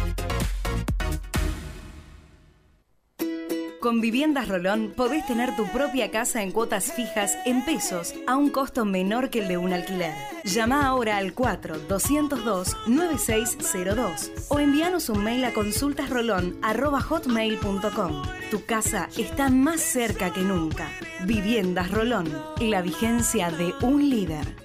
Con 3.80 4.02
Viviendas 4.02 4.48
Rolón 4.48 4.94
podés 4.96 5.26
tener 5.28 5.56
tu 5.56 5.68
propia 5.68 6.10
casa 6.10 6.42
en 6.42 6.52
cuotas 6.52 6.92
fijas 6.92 7.38
en 7.46 7.64
pesos 7.64 8.16
a 8.26 8.36
un 8.36 8.50
costo 8.50 8.84
menor 8.84 9.30
que 9.30 9.44
el 9.44 9.48
de 9.48 9.58
un 9.58 9.74
alquiler. 9.74 10.16
Llama 10.44 10.88
ahora 10.88 11.18
al 11.18 11.36
4-202-9602 11.36 14.32
o 14.50 14.60
envíanos 14.60 15.10
un 15.10 15.24
mail 15.24 15.46
a 15.46 15.54
consultasrolón.hotmail.com. 15.54 18.24
Tu 18.50 18.66
casa 18.66 19.08
está 19.18 19.50
más 19.50 19.82
cerca 19.82 20.34
que 20.34 20.42
nunca. 20.42 20.90
Viviendas 21.26 21.92
Rolón, 21.92 22.28
la 22.60 22.82
vigencia 22.82 23.52
de 23.52 23.76
un 23.84 24.10
líder. 24.10 24.65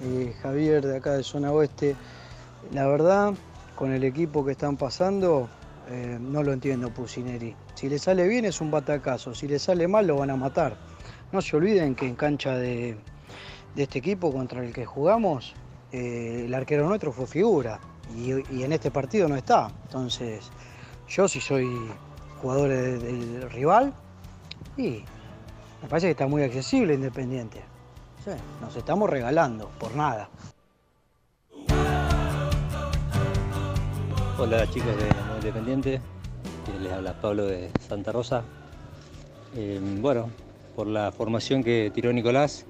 Eh, 0.00 0.32
Javier 0.42 0.86
de 0.86 0.96
acá 0.96 1.14
de 1.14 1.24
Zona 1.24 1.50
Oeste. 1.52 1.96
La 2.72 2.86
verdad, 2.86 3.34
con 3.74 3.92
el 3.92 4.04
equipo 4.04 4.44
que 4.44 4.52
están 4.52 4.76
pasando, 4.76 5.48
eh, 5.88 6.18
no 6.20 6.42
lo 6.42 6.52
entiendo 6.52 6.90
Pusineri. 6.90 7.54
Si 7.74 7.88
le 7.88 7.98
sale 7.98 8.28
bien 8.28 8.44
es 8.44 8.60
un 8.60 8.70
batacazo, 8.70 9.34
si 9.34 9.48
le 9.48 9.58
sale 9.58 9.88
mal 9.88 10.06
lo 10.06 10.16
van 10.16 10.30
a 10.30 10.36
matar. 10.36 10.76
No 11.32 11.42
se 11.42 11.56
olviden 11.56 11.94
que 11.94 12.06
en 12.06 12.14
cancha 12.14 12.56
de, 12.56 12.96
este 13.76 13.98
equipo 13.98 14.32
contra 14.32 14.64
el 14.64 14.72
que 14.72 14.86
jugamos, 14.86 15.54
eh, 15.92 16.44
el 16.46 16.54
arquero 16.54 16.86
nuestro 16.88 17.12
fue 17.12 17.26
figura 17.26 17.80
y, 18.16 18.62
en 18.62 18.72
este 18.72 18.90
partido 18.90 19.28
no 19.28 19.36
está. 19.36 19.70
Entonces, 19.84 20.50
yo 21.08 21.28
si 21.28 21.40
soy 21.40 21.66
jugador 22.40 22.68
de- 22.68 22.98
del 22.98 23.50
rival, 23.50 23.94
y 24.76 25.02
me 25.82 25.88
parece 25.88 26.06
que 26.08 26.12
está 26.12 26.26
muy 26.26 26.42
accesible 26.42 26.94
Independiente. 26.94 27.67
Nos 28.60 28.76
estamos 28.76 29.08
regalando 29.08 29.70
por 29.78 29.94
nada. 29.94 30.28
Hola 34.38 34.66
chicos 34.70 34.96
de 34.96 35.08
Independiente, 35.36 35.94
Eh, 35.94 36.80
les 36.80 36.92
habla 36.92 37.14
Pablo 37.20 37.46
de 37.46 37.70
Santa 37.80 38.12
Rosa. 38.12 38.42
Eh, 39.56 39.80
bueno, 40.00 40.28
por 40.76 40.86
la 40.86 41.10
formación 41.10 41.64
que 41.64 41.90
tiró 41.94 42.12
Nicolás, 42.12 42.66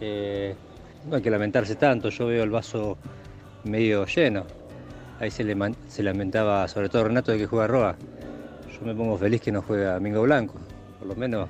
eh, 0.00 0.54
no 1.08 1.16
hay 1.16 1.22
que 1.22 1.30
lamentarse 1.30 1.74
tanto, 1.74 2.08
yo 2.10 2.26
veo 2.26 2.44
el 2.44 2.50
vaso 2.50 2.96
medio 3.64 4.06
lleno. 4.06 4.44
Ahí 5.20 5.30
se, 5.30 5.44
se 5.88 6.02
lamentaba 6.02 6.66
sobre 6.68 6.88
todo 6.88 7.04
Renato 7.04 7.32
de 7.32 7.38
que 7.38 7.46
juega 7.46 7.66
Roa. 7.66 7.96
Yo 8.72 8.86
me 8.86 8.94
pongo 8.94 9.18
feliz 9.18 9.40
que 9.40 9.52
no 9.52 9.62
juega 9.62 9.98
Mingo 10.00 10.22
Blanco, 10.22 10.54
por 10.98 11.08
lo 11.08 11.16
menos 11.16 11.48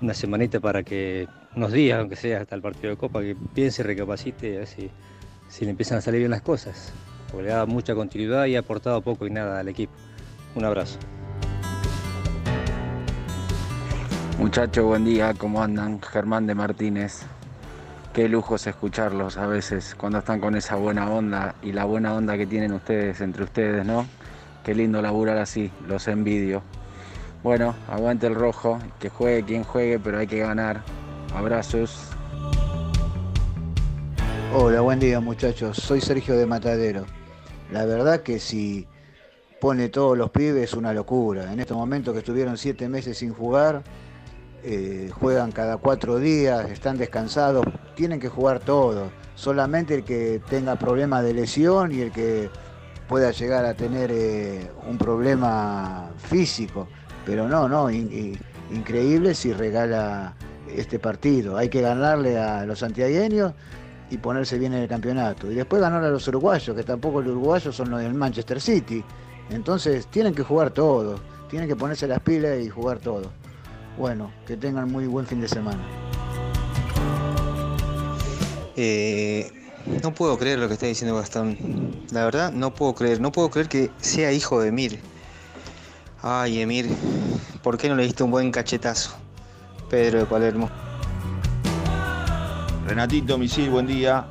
una 0.00 0.14
semanita 0.14 0.60
para 0.60 0.82
que, 0.82 1.26
unos 1.56 1.72
días, 1.72 1.98
aunque 1.98 2.16
sea 2.16 2.40
hasta 2.40 2.54
el 2.54 2.62
partido 2.62 2.90
de 2.90 2.96
Copa, 2.96 3.20
que 3.20 3.36
piense, 3.54 3.82
recapacite 3.82 4.50
y 4.50 4.56
a 4.56 4.58
ver 4.60 4.66
si, 4.66 4.90
si 5.48 5.64
le 5.64 5.70
empiezan 5.70 5.98
a 5.98 6.00
salir 6.00 6.20
bien 6.20 6.30
las 6.30 6.42
cosas. 6.42 6.92
Porque 7.30 7.48
le 7.48 7.52
da 7.52 7.66
mucha 7.66 7.94
continuidad 7.94 8.46
y 8.46 8.56
ha 8.56 8.60
aportado 8.60 9.00
poco 9.02 9.26
y 9.26 9.30
nada 9.30 9.60
al 9.60 9.68
equipo. 9.68 9.92
Un 10.54 10.64
abrazo. 10.64 10.98
Muchachos, 14.38 14.84
buen 14.84 15.04
día, 15.04 15.32
¿cómo 15.34 15.62
andan? 15.62 16.00
Germán 16.02 16.46
de 16.46 16.54
Martínez. 16.54 17.22
Qué 18.12 18.28
lujo 18.28 18.56
es 18.56 18.66
escucharlos 18.66 19.36
a 19.38 19.46
veces 19.46 19.96
cuando 19.96 20.18
están 20.18 20.40
con 20.40 20.54
esa 20.56 20.76
buena 20.76 21.10
onda 21.10 21.56
y 21.62 21.72
la 21.72 21.84
buena 21.84 22.14
onda 22.14 22.36
que 22.36 22.46
tienen 22.46 22.72
ustedes 22.72 23.20
entre 23.20 23.44
ustedes, 23.44 23.84
¿no? 23.84 24.06
Qué 24.64 24.74
lindo 24.74 25.02
laburar 25.02 25.38
así, 25.38 25.70
los 25.88 26.06
envidio. 26.08 26.62
Bueno, 27.42 27.74
aguante 27.88 28.26
el 28.26 28.34
rojo, 28.34 28.78
que 29.00 29.08
juegue 29.08 29.44
quien 29.44 29.64
juegue, 29.64 29.98
pero 29.98 30.18
hay 30.18 30.26
que 30.26 30.38
ganar. 30.38 30.82
Abrazos. 31.34 32.08
Hola, 34.54 34.80
buen 34.82 35.00
día 35.00 35.20
muchachos. 35.20 35.76
Soy 35.76 36.00
Sergio 36.00 36.36
de 36.36 36.46
Matadero. 36.46 37.04
La 37.72 37.84
verdad 37.84 38.20
que 38.22 38.38
si 38.38 38.86
pone 39.60 39.88
todos 39.88 40.16
los 40.16 40.30
pibes 40.30 40.64
es 40.64 40.74
una 40.74 40.92
locura. 40.92 41.52
En 41.52 41.58
estos 41.60 41.76
momentos 41.76 42.12
que 42.12 42.20
estuvieron 42.20 42.56
siete 42.56 42.88
meses 42.88 43.18
sin 43.18 43.32
jugar, 43.32 43.82
eh, 44.62 45.10
juegan 45.12 45.50
cada 45.50 45.76
cuatro 45.78 46.18
días, 46.18 46.70
están 46.70 46.96
descansados, 46.98 47.66
tienen 47.96 48.20
que 48.20 48.28
jugar 48.28 48.60
todos. 48.60 49.10
Solamente 49.34 49.96
el 49.96 50.04
que 50.04 50.40
tenga 50.48 50.76
problemas 50.76 51.24
de 51.24 51.34
lesión 51.34 51.90
y 51.90 52.00
el 52.00 52.12
que 52.12 52.48
pueda 53.08 53.32
llegar 53.32 53.64
a 53.64 53.74
tener 53.74 54.10
eh, 54.12 54.70
un 54.88 54.96
problema 54.98 56.10
físico. 56.16 56.86
Pero 57.26 57.48
no, 57.48 57.68
no, 57.68 57.90
in- 57.90 58.12
in- 58.12 58.38
increíble 58.76 59.34
si 59.34 59.52
regala 59.52 60.34
este 60.76 60.98
partido. 60.98 61.56
Hay 61.56 61.68
que 61.68 61.80
ganarle 61.80 62.38
a 62.38 62.64
los 62.66 62.80
santiagueños 62.80 63.52
y 64.10 64.18
ponerse 64.18 64.58
bien 64.58 64.74
en 64.74 64.82
el 64.82 64.88
campeonato. 64.88 65.50
Y 65.50 65.54
después 65.54 65.80
ganar 65.80 66.04
a 66.04 66.10
los 66.10 66.26
uruguayos, 66.28 66.76
que 66.76 66.82
tampoco 66.82 67.20
los 67.20 67.32
uruguayos 67.32 67.74
son 67.74 67.90
los 67.90 68.00
del 68.00 68.14
Manchester 68.14 68.60
City. 68.60 69.04
Entonces 69.50 70.06
tienen 70.08 70.34
que 70.34 70.42
jugar 70.42 70.70
todos, 70.70 71.20
tienen 71.50 71.68
que 71.68 71.76
ponerse 71.76 72.06
las 72.06 72.20
pilas 72.20 72.60
y 72.60 72.68
jugar 72.68 72.98
todo. 72.98 73.30
Bueno, 73.98 74.30
que 74.46 74.56
tengan 74.56 74.90
muy 74.90 75.06
buen 75.06 75.26
fin 75.26 75.40
de 75.40 75.48
semana. 75.48 75.82
Eh, 78.76 79.50
No 80.02 80.14
puedo 80.14 80.38
creer 80.38 80.58
lo 80.58 80.66
que 80.66 80.74
está 80.74 80.86
diciendo 80.86 81.16
Gastón. 81.16 81.56
La 82.10 82.24
verdad, 82.24 82.52
no 82.52 82.74
puedo 82.74 82.94
creer. 82.94 83.20
No 83.20 83.32
puedo 83.32 83.50
creer 83.50 83.68
que 83.68 83.90
sea 83.98 84.32
hijo 84.32 84.60
de 84.60 84.68
Emir. 84.68 84.98
Ay, 86.22 86.60
Emir, 86.60 86.88
¿por 87.62 87.76
qué 87.76 87.88
no 87.88 87.94
le 87.94 88.04
diste 88.04 88.22
un 88.22 88.30
buen 88.30 88.50
cachetazo? 88.50 89.14
Pedro 89.88 90.20
de 90.20 90.26
Palermo. 90.26 90.70
Renatito 92.86 93.38
Misil, 93.38 93.70
buen 93.70 93.86
día. 93.86 94.26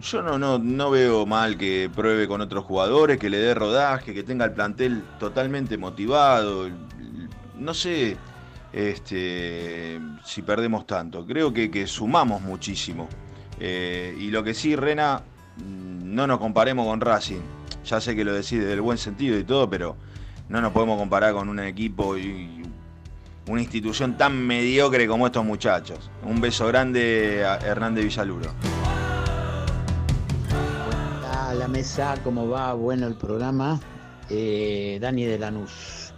Yo 0.00 0.22
no, 0.22 0.38
no, 0.38 0.58
no 0.58 0.90
veo 0.90 1.24
mal 1.24 1.56
que 1.56 1.90
pruebe 1.94 2.26
con 2.28 2.40
otros 2.40 2.64
jugadores, 2.64 3.18
que 3.18 3.30
le 3.30 3.38
dé 3.38 3.54
rodaje, 3.54 4.12
que 4.12 4.22
tenga 4.22 4.44
el 4.44 4.52
plantel 4.52 5.02
totalmente 5.18 5.78
motivado. 5.78 6.68
No 7.58 7.72
sé 7.72 8.16
este, 8.72 10.00
si 10.24 10.42
perdemos 10.42 10.86
tanto. 10.86 11.24
Creo 11.24 11.52
que, 11.52 11.70
que 11.70 11.86
sumamos 11.86 12.42
muchísimo. 12.42 13.08
Eh, 13.60 14.16
y 14.18 14.30
lo 14.30 14.42
que 14.42 14.52
sí, 14.52 14.74
Rena, 14.74 15.22
no 15.64 16.26
nos 16.26 16.38
comparemos 16.38 16.86
con 16.86 17.00
Racing. 17.00 17.40
Ya 17.84 18.00
sé 18.00 18.16
que 18.16 18.24
lo 18.24 18.32
decís 18.32 18.58
desde 18.58 18.72
el 18.72 18.80
buen 18.80 18.98
sentido 18.98 19.38
y 19.38 19.44
todo, 19.44 19.70
pero 19.70 19.96
no 20.48 20.60
nos 20.60 20.72
podemos 20.72 20.98
comparar 20.98 21.34
con 21.34 21.48
un 21.48 21.60
equipo 21.60 22.18
y 22.18 22.63
una 23.48 23.60
institución 23.60 24.16
tan 24.16 24.46
mediocre 24.46 25.06
como 25.06 25.26
estos 25.26 25.44
muchachos. 25.44 26.10
Un 26.22 26.40
beso 26.40 26.66
grande 26.66 27.44
a 27.44 27.56
Hernández 27.58 28.04
Villaluro. 28.04 28.50
A 31.32 31.54
la 31.54 31.68
mesa, 31.68 32.16
¿cómo 32.24 32.48
va? 32.48 32.72
Bueno 32.74 33.06
el 33.06 33.16
programa. 33.16 33.80
Eh, 34.30 34.98
Dani 35.00 35.24
de 35.24 35.38
Lanús. 35.38 36.14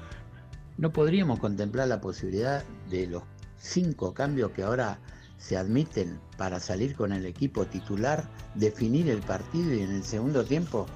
¿No 0.78 0.92
podríamos 0.92 1.40
contemplar 1.40 1.88
la 1.88 2.00
posibilidad 2.00 2.62
de 2.88 3.06
los 3.08 3.22
cinco 3.58 4.14
cambios 4.14 4.52
que 4.52 4.62
ahora 4.62 4.98
se 5.38 5.56
admiten 5.56 6.20
para 6.36 6.60
salir 6.60 6.94
con 6.94 7.12
el 7.12 7.26
equipo 7.26 7.66
titular, 7.66 8.28
definir 8.54 9.08
el 9.08 9.20
partido 9.20 9.74
y 9.74 9.82
en 9.82 9.92
el 9.92 10.04
segundo 10.04 10.44
tiempo 10.44 10.86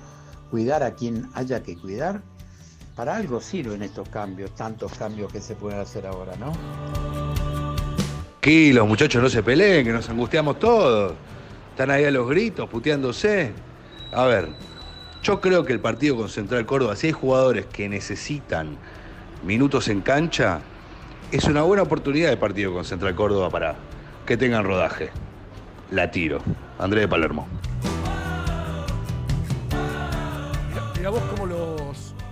cuidar 0.51 0.83
a 0.83 0.95
quien 0.95 1.28
haya 1.35 1.62
que 1.62 1.76
cuidar? 1.76 2.22
Para 3.01 3.16
algo 3.16 3.40
sirven 3.40 3.82
estos 3.82 4.11
cambios, 4.11 4.55
tantos 4.55 4.92
cambios 4.92 5.32
que 5.32 5.40
se 5.40 5.55
pueden 5.55 5.80
hacer 5.80 6.07
ahora, 6.07 6.36
¿no? 6.36 6.53
los 8.74 8.86
muchachos, 8.86 9.22
no 9.22 9.30
se 9.30 9.42
peleen, 9.42 9.86
que 9.86 9.92
nos 9.94 10.11
angustiamos 10.11 10.59
todos. 10.59 11.14
Están 11.70 11.90
ahí 11.90 12.05
a 12.05 12.11
los 12.11 12.28
gritos, 12.28 12.68
puteándose. 12.68 13.55
A 14.12 14.26
ver, 14.26 14.51
yo 15.22 15.40
creo 15.40 15.64
que 15.64 15.72
el 15.72 15.80
partido 15.80 16.14
con 16.14 16.28
Central 16.28 16.66
Córdoba, 16.66 16.94
si 16.94 17.07
hay 17.07 17.14
jugadores 17.14 17.64
que 17.64 17.88
necesitan 17.88 18.76
minutos 19.46 19.88
en 19.88 20.03
cancha, 20.03 20.61
es 21.32 21.44
una 21.44 21.62
buena 21.62 21.84
oportunidad 21.84 22.28
de 22.28 22.36
partido 22.36 22.74
con 22.74 22.84
Central 22.84 23.14
Córdoba 23.14 23.48
para 23.48 23.76
que 24.26 24.36
tengan 24.36 24.62
rodaje. 24.62 25.09
La 25.90 26.11
tiro. 26.11 26.42
Andrés 26.78 27.05
de 27.05 27.09
Palermo. 27.09 27.48
Mira 30.98 31.09
vos 31.09 31.22
cómo 31.30 31.39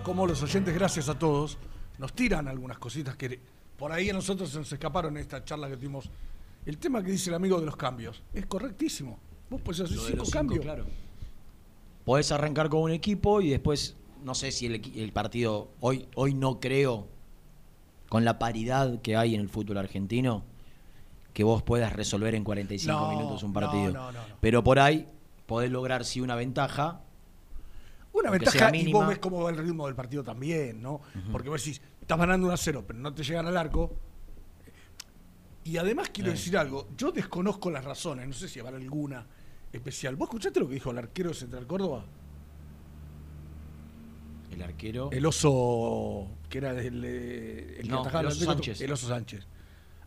cómo 0.09 0.27
los 0.27 0.43
oyentes, 0.43 0.75
gracias 0.75 1.11
a 1.11 1.19
todos, 1.19 1.59
nos 1.99 2.15
tiran 2.15 2.49
algunas 2.49 2.79
cositas 2.79 3.15
que 3.15 3.39
por 3.77 3.93
ahí 3.93 4.09
a 4.09 4.15
nosotros 4.15 4.49
se 4.49 4.57
nos 4.57 4.73
escaparon 4.73 5.15
en 5.19 5.21
esta 5.21 5.45
charla 5.45 5.69
que 5.69 5.77
tuvimos. 5.77 6.09
El 6.65 6.79
tema 6.79 7.03
que 7.03 7.11
dice 7.11 7.29
el 7.29 7.35
amigo 7.37 7.61
de 7.61 7.67
los 7.67 7.77
cambios 7.77 8.23
es 8.33 8.47
correctísimo. 8.47 9.19
Vos 9.51 9.61
podés 9.61 9.83
hacer 9.83 9.99
cinco 9.99 10.25
cambios. 10.31 10.65
claro. 10.65 10.87
Podés 12.07 12.33
arrancar 12.33 12.71
con 12.71 12.81
un 12.81 12.91
equipo 12.93 13.43
y 13.43 13.51
después, 13.51 13.97
no 14.25 14.35
sé 14.35 14.51
si 14.51 14.65
el, 14.65 14.81
el 14.97 15.13
partido, 15.13 15.69
hoy, 15.81 16.09
hoy 16.15 16.33
no 16.33 16.59
creo, 16.59 17.07
con 18.09 18.25
la 18.25 18.39
paridad 18.39 19.03
que 19.03 19.15
hay 19.15 19.35
en 19.35 19.43
el 19.43 19.51
fútbol 19.51 19.77
argentino, 19.77 20.43
que 21.35 21.45
vos 21.45 21.63
puedas 21.63 21.93
resolver 21.93 22.35
en 22.35 22.45
45 22.45 22.99
No, 22.99 23.11
minutos 23.11 23.43
un 23.43 23.53
no, 23.53 23.61
partido. 23.61 23.93
no, 23.93 24.11
no, 24.11 24.13
no. 24.13 24.35
Pero 24.41 24.65
por 24.65 24.79
ahí 24.79 25.07
podés 25.45 25.71
lograr 25.71 26.07
sí 26.07 26.23
una 26.23 26.35
ventaja. 26.35 27.03
Una 28.21 28.29
aunque 28.31 28.45
ventaja 28.47 28.77
y 28.77 28.93
vos 28.93 29.07
ves 29.09 29.19
cómo 29.19 29.43
va 29.43 29.51
el 29.51 29.57
ritmo 29.57 29.87
del 29.87 29.95
partido 29.95 30.23
también, 30.25 30.81
¿no? 30.83 31.01
Porque 31.33 31.49
vos 31.49 31.63
decís, 31.65 31.81
estás 32.01 32.19
ganando 32.19 32.47
1 32.47 32.55
a 32.55 32.57
0, 32.57 32.85
pero 32.87 32.99
no 32.99 33.13
te 33.15 33.23
llegan 33.23 33.47
al 33.47 33.57
arco. 33.57 33.95
Y 35.65 35.77
además 35.77 36.09
quiero 36.11 36.31
Eh. 36.31 36.33
decir 36.33 36.57
algo, 36.57 36.89
yo 36.97 37.13
desconozco 37.13 37.71
las 37.71 37.85
razones, 37.85 38.27
no 38.27 38.33
sé 38.33 38.49
si 38.49 38.59
habrá 38.61 38.77
alguna 38.77 39.27
especial. 39.73 40.17
¿Vos 40.17 40.29
escuchaste 40.29 40.61
lo 40.61 40.69
que 40.69 40.75
dijo 40.75 40.91
el 40.91 40.99
arquero 40.99 41.29
de 41.29 41.35
Central 41.35 41.67
Córdoba? 41.67 42.05
El 44.51 44.63
arquero. 44.63 45.11
El 45.13 45.27
oso, 45.27 46.27
que 46.49 46.59
era 46.59 46.71
el, 46.71 47.05
eh, 47.05 47.77
el 47.79 47.83
que 47.83 47.89
No, 47.89 48.01
atajaba 48.01 48.21
el 48.23 48.27
oso 48.29 48.37
Atlético, 48.37 48.53
Sánchez. 48.55 48.81
El 48.81 48.93
oso 48.93 49.09
Sánchez. 49.09 49.47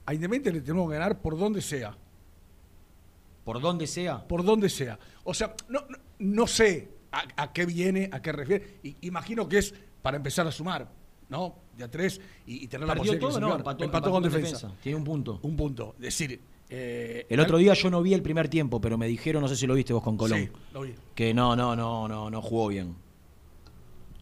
A 0.06 0.14
Independiente 0.14 0.52
le 0.52 0.62
tenemos 0.62 0.90
que 0.90 0.98
ganar 0.98 1.22
por 1.22 1.38
donde 1.38 1.62
sea. 1.62 1.96
Por 3.46 3.62
donde 3.62 3.86
sea. 3.88 4.28
Por 4.28 4.44
donde 4.44 4.68
sea. 4.70 4.98
O 5.24 5.34
sea, 5.34 5.56
no, 5.70 5.82
no, 5.88 5.98
no 6.20 6.48
sé 6.48 6.90
a, 7.12 7.44
a 7.44 7.54
qué 7.54 7.66
viene, 7.66 8.10
a 8.12 8.22
qué 8.22 8.32
refiere. 8.32 8.80
Y, 8.84 8.96
imagino 9.08 9.48
que 9.48 9.58
es 9.60 9.74
para 10.02 10.18
empezar 10.18 10.48
a 10.48 10.52
sumar, 10.52 10.90
¿no? 11.30 11.56
De 11.78 11.84
a 11.84 11.92
tres 11.92 12.20
y, 12.46 12.64
y 12.64 12.68
tener 12.68 12.88
la 12.88 12.96
posibilidad 12.96 13.28
de 13.28 13.34
todo, 13.34 13.40
no, 13.40 13.48
clasificar. 13.48 13.60
empató, 13.60 13.84
empató 13.84 13.98
empató 14.08 14.12
con 14.12 14.24
defensa. 14.24 14.68
defensa. 14.68 14.82
Tiene 14.82 14.98
un 14.98 15.04
punto. 15.04 15.40
Un 15.44 15.56
punto. 15.56 15.96
Es 15.98 16.02
decir, 16.06 16.42
eh, 16.70 17.26
El 17.30 17.40
otro 17.40 17.58
día 17.58 17.74
yo 17.74 17.90
no 17.90 18.02
vi 18.02 18.14
el 18.14 18.22
primer 18.22 18.48
tiempo, 18.50 18.80
pero 18.82 18.98
me 18.98 19.08
dijeron, 19.08 19.42
no 19.42 19.48
sé 19.48 19.56
si 19.56 19.68
lo 19.68 19.74
viste 19.74 19.94
vos 19.94 20.04
con 20.04 20.16
Colón, 20.18 20.40
Sí, 20.40 20.50
lo 20.74 20.82
vi. 20.82 20.94
que 21.16 21.34
no, 21.34 21.56
no, 21.56 21.76
no, 21.76 22.08
no, 22.08 22.30
no 22.30 22.42
jugó 22.42 22.68
bien. 22.70 22.96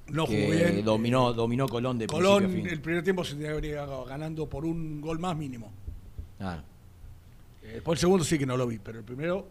No 0.07 0.25
jugó 0.25 0.49
bien. 0.49 0.83
Dominó, 0.83 1.33
dominó 1.33 1.67
Colón 1.67 1.99
de 1.99 2.07
Colón, 2.07 2.39
principio 2.39 2.63
a 2.63 2.65
fin. 2.65 2.73
el 2.73 2.81
primer 2.81 3.03
tiempo 3.03 3.23
se 3.23 3.35
debería 3.35 3.85
ganando 4.07 4.49
por 4.49 4.65
un 4.65 4.99
gol 4.99 5.19
más 5.19 5.37
mínimo. 5.37 5.71
Ah. 6.39 6.63
Eh, 7.61 7.73
Después 7.75 7.97
el 7.97 8.01
segundo 8.01 8.25
sí 8.25 8.39
que 8.39 8.45
no 8.47 8.57
lo 8.57 8.65
vi, 8.65 8.79
pero 8.79 8.97
el 8.97 9.05
primero 9.05 9.47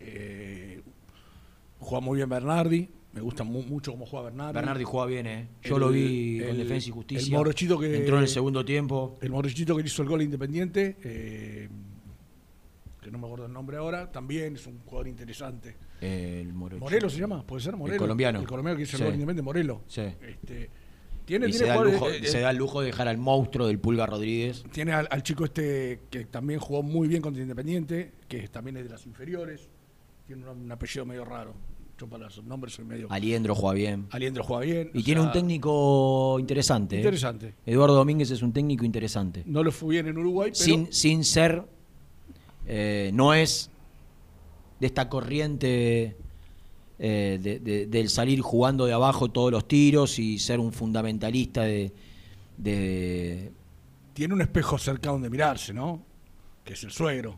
eh, 0.00 0.82
juega 1.80 2.00
muy 2.04 2.16
bien 2.16 2.28
Bernardi. 2.28 2.88
Me 3.12 3.20
gusta 3.20 3.42
mu- 3.42 3.62
mucho 3.64 3.90
cómo 3.90 4.06
juega 4.06 4.26
Bernardi. 4.26 4.54
Bernardi 4.54 4.84
juega 4.84 5.06
bien, 5.06 5.26
¿eh? 5.26 5.48
Yo 5.64 5.74
El- 5.76 5.80
lo 5.80 5.88
vi 5.90 6.40
con 6.46 6.56
Defensa 6.56 6.88
y 6.88 6.92
Justicia. 6.92 7.26
El 7.26 7.32
morochito 7.38 7.78
que 7.78 7.96
Entró 7.96 8.16
en 8.18 8.22
el 8.22 8.28
segundo 8.28 8.64
tiempo. 8.64 9.18
El 9.20 9.30
morochito 9.30 9.76
que 9.76 9.82
hizo 9.82 10.02
el 10.02 10.08
gol 10.08 10.22
independiente, 10.22 10.96
eh, 11.02 11.68
que 13.02 13.10
no 13.10 13.18
me 13.18 13.26
acuerdo 13.26 13.46
el 13.46 13.52
nombre 13.52 13.78
ahora, 13.78 14.12
también 14.12 14.54
es 14.54 14.66
un 14.66 14.78
jugador 14.84 15.08
interesante. 15.08 15.74
El 16.00 16.52
Morocho. 16.52 16.80
Morelo 16.80 17.10
se 17.10 17.18
llama, 17.18 17.44
puede 17.46 17.62
ser 17.62 17.76
Morelo. 17.76 17.94
El 17.94 17.98
colombiano. 18.00 18.40
El 18.40 18.46
colombiano 18.46 18.76
que 18.76 18.84
hizo 18.84 18.96
Sí. 18.96 19.02
el 19.02 19.08
gol 19.08 19.14
independiente, 19.14 19.42
Morelo. 19.42 19.82
Sí. 19.88 20.02
Este, 20.02 20.70
tiene, 21.24 21.48
Y 21.48 21.50
tiene 21.50 21.52
se, 21.52 21.66
da 21.66 21.76
se 22.30 22.40
da 22.40 22.50
el 22.50 22.56
lujo 22.56 22.80
de 22.80 22.86
dejar 22.86 23.08
al 23.08 23.18
monstruo 23.18 23.66
del 23.66 23.78
Pulga 23.78 24.06
Rodríguez. 24.06 24.62
Tiene 24.72 24.92
al, 24.92 25.08
al 25.10 25.22
chico 25.22 25.44
este 25.44 26.00
que 26.10 26.26
también 26.26 26.60
jugó 26.60 26.82
muy 26.82 27.08
bien 27.08 27.22
contra 27.22 27.42
Independiente, 27.42 28.12
que 28.28 28.48
también 28.48 28.76
es 28.78 28.84
de 28.84 28.90
las 28.90 29.04
inferiores. 29.06 29.68
Tiene 30.30 30.48
un, 30.48 30.58
un 30.62 30.70
apellido 30.70 31.04
medio 31.04 31.24
raro. 31.24 31.52
Yo 31.98 32.06
para 32.06 32.26
los 32.26 32.44
nombres 32.44 32.74
soy 32.74 32.84
medio. 32.84 33.08
Aliendro 33.10 33.52
juega 33.52 33.74
bien. 33.74 34.06
Aliendro 34.10 34.44
juega 34.44 34.62
bien. 34.64 34.90
Y 34.94 35.02
tiene 35.02 35.20
sea, 35.22 35.26
un 35.26 35.32
técnico 35.32 36.36
interesante. 36.38 36.94
¿eh? 36.94 36.98
Interesante. 37.00 37.54
Eduardo 37.66 37.96
Domínguez 37.96 38.30
es 38.30 38.40
un 38.40 38.52
técnico 38.52 38.84
interesante. 38.84 39.42
No 39.44 39.64
lo 39.64 39.72
fue 39.72 39.88
bien 39.90 40.06
en 40.06 40.16
Uruguay, 40.18 40.52
pero. 40.52 40.64
Sin, 40.64 40.92
sin 40.92 41.24
ser. 41.24 41.64
eh, 42.64 43.10
no 43.12 43.34
es 43.34 43.70
de 44.78 44.86
esta 44.86 45.08
corriente 45.08 46.16
eh, 47.00 47.38
de- 47.42 47.58
de- 47.58 47.86
del 47.86 48.08
salir 48.08 48.40
jugando 48.40 48.86
de 48.86 48.92
abajo 48.92 49.28
todos 49.32 49.50
los 49.50 49.66
tiros 49.66 50.20
y 50.20 50.38
ser 50.38 50.60
un 50.60 50.72
fundamentalista 50.72 51.62
de. 51.62 51.92
de- 52.56 53.50
Tiene 54.14 54.34
un 54.34 54.42
espejo 54.42 54.78
cerca 54.78 55.10
donde 55.10 55.28
mirarse, 55.28 55.74
¿no? 55.74 56.02
Que 56.64 56.74
es 56.74 56.84
el 56.84 56.92
suegro. 56.92 57.36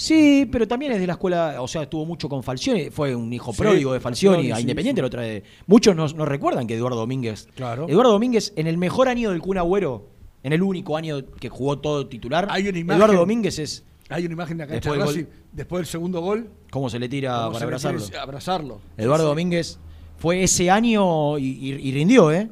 Sí, 0.00 0.48
pero 0.52 0.68
también 0.68 0.92
es 0.92 1.00
de 1.00 1.08
la 1.08 1.14
escuela, 1.14 1.60
o 1.60 1.66
sea, 1.66 1.82
estuvo 1.82 2.06
mucho 2.06 2.28
con 2.28 2.44
Falcioni, 2.44 2.88
fue 2.90 3.16
un 3.16 3.32
hijo 3.32 3.52
Sí, 3.52 3.58
pródigo 3.58 3.92
de 3.92 3.98
Falcioni, 3.98 4.36
Falcioni, 4.36 4.56
a 4.56 4.60
Independiente 4.60 5.00
sí. 5.00 5.02
lo 5.02 5.10
trae. 5.10 5.42
Muchos 5.66 5.96
no, 5.96 6.06
no 6.06 6.24
recuerdan 6.24 6.68
que 6.68 6.76
Eduardo 6.76 6.98
Domínguez. 6.98 7.48
Claro. 7.56 7.88
Eduardo 7.88 8.12
Domínguez, 8.12 8.52
en 8.54 8.68
el 8.68 8.78
mejor 8.78 9.08
año 9.08 9.30
del 9.32 9.40
Kun 9.40 9.58
Agüero, 9.58 10.08
en 10.44 10.52
el 10.52 10.62
único 10.62 10.96
año 10.96 11.26
que 11.40 11.48
jugó 11.48 11.80
todo 11.80 12.06
titular, 12.06 12.46
Hay 12.48 12.68
una 12.68 12.78
imagen- 12.78 12.96
Eduardo 12.96 13.16
Domínguez 13.18 13.58
es. 13.58 13.84
Hay 14.08 14.24
una 14.24 14.34
imagen 14.34 14.58
de 14.58 14.66
cancha 14.68 14.90
Después 14.94 15.14
de 15.16 15.26
después 15.52 15.80
del 15.80 15.86
segundo 15.86 16.20
gol. 16.20 16.48
¿Cómo 16.70 16.88
se 16.88 17.00
le 17.00 17.08
tira 17.08 17.50
para 17.50 17.64
abrazarlo? 17.64 18.00
abrazarlo. 18.22 18.80
Eduardo. 18.96 19.26
Domínguez 19.26 19.80
fue 20.16 20.44
ese 20.44 20.70
año 20.70 21.38
y, 21.38 21.44
y- 21.44 21.88
y 21.88 21.92
rindió, 21.92 22.30
¿eh? 22.30 22.48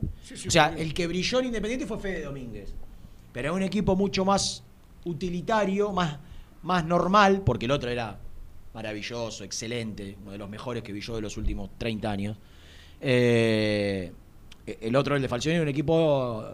O 0.47 0.51
sea, 0.51 0.75
el 0.77 0.93
que 0.93 1.07
brilló 1.07 1.39
en 1.39 1.47
Independiente 1.47 1.87
fue 1.87 1.99
Fede 2.01 2.25
Domínguez. 2.25 2.75
Pero 3.33 3.51
es 3.51 3.57
un 3.57 3.63
equipo 3.63 3.95
mucho 3.95 4.25
más 4.25 4.65
utilitario, 5.05 5.93
más, 5.93 6.19
más 6.67 6.85
normal, 6.85 7.43
porque 7.47 7.67
el 7.67 7.71
otro 7.71 7.89
era 7.91 8.19
maravilloso, 8.75 9.45
excelente, 9.45 10.17
uno 10.21 10.33
de 10.33 10.39
los 10.39 10.51
mejores 10.51 10.83
que 10.83 10.93
vi 10.93 11.01
yo 11.01 11.15
de 11.15 11.23
los 11.23 11.37
últimos 11.37 11.71
30 11.79 12.11
años. 12.11 12.37
Eh, 13.01 14.13
el 14.67 14.97
otro, 14.97 15.15
el 15.17 15.23
de 15.23 15.29
Falcioni, 15.29 15.59
un 15.61 15.69
equipo 15.69 16.45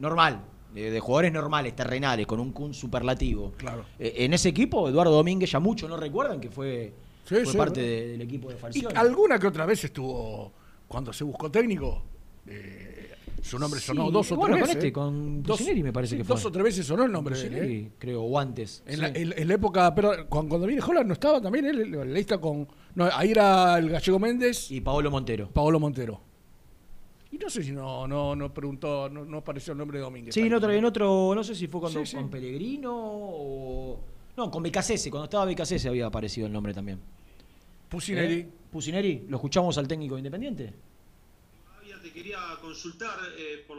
normal, 0.00 0.40
de, 0.74 0.90
de 0.90 1.00
jugadores 1.00 1.32
normales, 1.32 1.74
terrenales, 1.76 2.26
con 2.26 2.40
un 2.40 2.52
Kun 2.52 2.74
superlativo. 2.74 3.52
Claro. 3.56 3.84
Eh, 3.98 4.14
en 4.18 4.34
ese 4.34 4.48
equipo, 4.48 4.88
Eduardo 4.88 5.12
Domínguez, 5.12 5.50
ya 5.52 5.60
muchos 5.60 5.88
no 5.88 5.96
recuerdan 5.96 6.40
que 6.40 6.50
fue, 6.50 6.92
Sí, 7.24 7.36
fue 7.36 7.46
sí, 7.46 7.56
parte 7.56 7.80
del 7.80 8.22
equipo 8.22 8.48
de 8.48 8.56
Y 8.56 8.58
Falcioni. 8.58 8.96
alguna 8.96 9.38
que 9.38 9.46
otra 9.46 9.66
vez 9.66 9.84
estuvo, 9.84 10.52
cuando 10.88 11.12
se 11.12 11.22
buscó 11.22 11.48
técnico, 11.50 12.02
eh, 12.46 12.89
Su 13.42 13.58
nombre 13.58 13.80
Sí, 13.80 13.86
sonó 13.86 14.10
dos 14.10 14.30
o 14.32 14.36
bueno, 14.36 14.54
tres 14.56 14.60
con 14.62 14.68
veces. 14.68 14.76
este, 14.76 14.92
con 14.92 15.42
Dos- 15.42 15.60
me 15.82 15.92
parece 15.92 16.10
sí, 16.14 16.18
que 16.18 16.24
fue. 16.24 16.36
Dos 16.36 16.44
o 16.46 16.52
tres 16.52 16.64
veces 16.64 16.86
sonó 16.86 17.04
el 17.04 17.12
nombre 17.12 17.36
de 17.38 17.46
él, 17.46 17.54
¿eh? 17.54 17.90
creo, 17.98 18.22
o 18.22 18.38
antes. 18.38 18.82
En, 18.86 19.00
la, 19.00 19.08
en- 19.08 19.34
en 19.36 19.48
la 19.48 19.54
época, 19.54 19.94
pero 19.94 20.28
cuando, 20.28 20.48
cuando 20.50 20.66
viene 20.66 20.82
Holland 20.82 21.06
no 21.06 21.12
estaba 21.14 21.40
también 21.40 21.64
él, 21.66 21.90
la 21.90 22.04
lista 22.04 22.38
con. 22.38 22.66
No, 22.94 23.08
ahí 23.12 23.30
era 23.30 23.78
el 23.78 23.88
Gallego 23.90 24.18
Méndez. 24.18 24.70
Y 24.70 24.80
Paolo 24.80 25.10
Montero. 25.10 25.48
Paolo 25.50 25.80
Montero. 25.80 26.20
Y 27.32 27.38
no 27.38 27.48
sé 27.48 27.62
si 27.62 27.70
no, 27.70 28.08
no, 28.08 28.34
no 28.34 28.52
preguntó, 28.52 29.08
no, 29.08 29.24
no 29.24 29.38
apareció 29.38 29.72
el 29.72 29.78
nombre 29.78 29.98
de 29.98 30.04
Domínguez. 30.04 30.34
Sí, 30.34 30.40
en 30.40 30.52
otro, 30.54 30.70
en 30.72 30.84
otro, 30.84 31.32
no 31.34 31.44
sé 31.44 31.54
si 31.54 31.68
fue 31.68 31.80
cuando, 31.80 32.02
con 32.12 32.28
Pellegrino 32.28 32.90
o... 32.92 34.00
No, 34.36 34.50
con 34.50 34.62
Becasese, 34.64 35.10
cuando 35.10 35.24
estaba 35.26 35.44
Becasese 35.44 35.88
había 35.88 36.06
aparecido 36.06 36.48
el 36.48 36.52
nombre 36.52 36.74
también. 36.74 36.98
Pusineri. 37.88 38.34
¿Eh? 38.34 38.48
Pusineri, 38.72 39.26
lo 39.28 39.36
escuchamos 39.36 39.78
al 39.78 39.86
técnico 39.86 40.16
independiente. 40.18 40.72
Quería 42.20 42.58
consultar 42.60 43.18
eh, 43.38 43.64
por, 43.66 43.78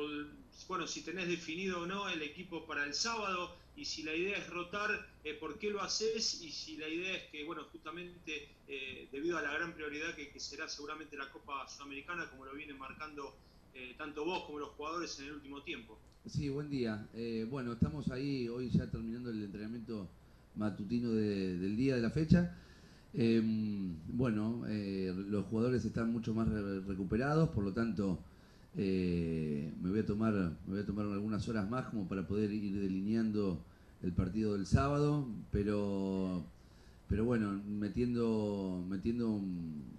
bueno, 0.68 0.88
si 0.88 1.04
tenés 1.04 1.28
definido 1.28 1.82
o 1.82 1.86
no 1.86 2.10
el 2.10 2.24
equipo 2.24 2.66
para 2.66 2.84
el 2.86 2.96
sábado 2.96 3.52
y 3.78 3.86
si 3.86 4.02
la 4.02 4.16
idea 4.16 4.36
es 4.36 4.50
rotar, 4.50 4.90
eh, 5.24 5.36
por 5.40 5.60
qué 5.60 5.70
lo 5.70 5.80
haces 5.80 6.42
y 6.42 6.50
si 6.50 6.76
la 6.78 6.88
idea 6.90 7.18
es 7.18 7.24
que, 7.32 7.44
bueno, 7.44 7.62
justamente 7.72 8.50
eh, 8.68 9.08
debido 9.12 9.38
a 9.38 9.44
la 9.44 9.54
gran 9.54 9.76
prioridad 9.76 10.16
que, 10.16 10.40
será 10.40 10.68
seguramente 10.68 11.16
la 11.16 11.30
Copa 11.32 11.70
Sudamericana, 11.70 12.32
como 12.32 12.46
lo 12.46 12.56
vienen 12.56 12.80
marcando 12.80 13.32
eh, 13.76 13.94
tanto 13.96 14.26
vos 14.26 14.46
como 14.48 14.58
los 14.58 14.70
jugadores 14.70 15.20
en 15.20 15.26
el 15.26 15.34
último 15.34 15.62
tiempo. 15.62 16.00
Sí, 16.26 16.50
buen 16.50 16.68
día. 16.68 17.08
Eh, 17.14 17.46
bueno, 17.48 17.74
estamos 17.74 18.10
ahí 18.10 18.50
hoy 18.50 18.72
ya 18.72 18.90
terminando 18.90 19.30
el 19.30 19.44
entrenamiento 19.44 20.08
matutino 20.56 21.12
de- 21.12 21.58
del 21.60 21.78
día 21.78 21.94
de 21.96 22.02
la 22.02 22.10
fecha. 22.10 22.58
Eh, 23.14 23.40
bueno, 23.44 24.64
eh, 24.68 25.14
los 25.16 25.46
jugadores 25.46 25.86
están 25.86 26.12
mucho 26.12 26.34
más 26.34 26.48
re- 26.48 26.80
recuperados, 26.80 27.50
por 27.50 27.64
lo 27.64 27.72
tanto 27.72 28.18
eh, 28.78 29.74
me 29.82 29.90
voy 29.90 30.00
a 30.00 30.06
tomar 30.06 30.34
me 30.34 30.74
voy 30.74 30.80
a 30.80 30.86
tomar 30.86 31.06
algunas 31.06 31.48
horas 31.50 31.70
más 31.70 31.86
como 31.88 32.08
para 32.08 32.26
poder 32.26 32.52
ir 32.54 32.80
delineando 32.80 33.62
el 34.02 34.14
partido 34.14 34.54
del 34.54 34.66
sábado, 34.66 35.28
pero 35.52 36.46
pero 37.08 37.26
bueno, 37.26 37.62
metiendo 37.68 38.86
metiendo 38.90 39.42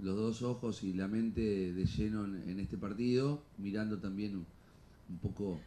los 0.00 0.16
dos 0.16 0.42
ojos 0.42 0.82
y 0.84 0.94
la 0.94 1.08
mente 1.08 1.72
de 1.72 1.84
lleno 1.84 2.24
en, 2.24 2.58
este 2.58 2.78
partido, 2.78 3.42
mirando 3.58 3.98
también 3.98 4.36
un, 4.36 5.18
poco 5.18 5.60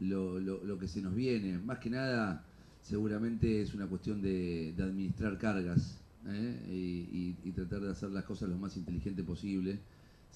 lo, 0.00 0.78
que 0.78 0.86
se 0.86 1.00
nos 1.00 1.14
viene. 1.14 1.56
Más 1.58 1.78
que 1.78 1.88
nada, 1.88 2.44
seguramente 2.82 3.62
es 3.62 3.72
una 3.74 3.86
cuestión 3.86 4.20
de, 4.20 4.74
administrar 4.78 5.38
cargas 5.38 5.98
¿eh? 6.26 7.34
y 7.42 7.50
tratar 7.52 7.80
de 7.80 7.90
hacer 7.90 8.10
las 8.10 8.24
cosas 8.24 8.50
lo 8.50 8.58
más 8.58 8.76
inteligente 8.76 9.24
posible, 9.24 9.80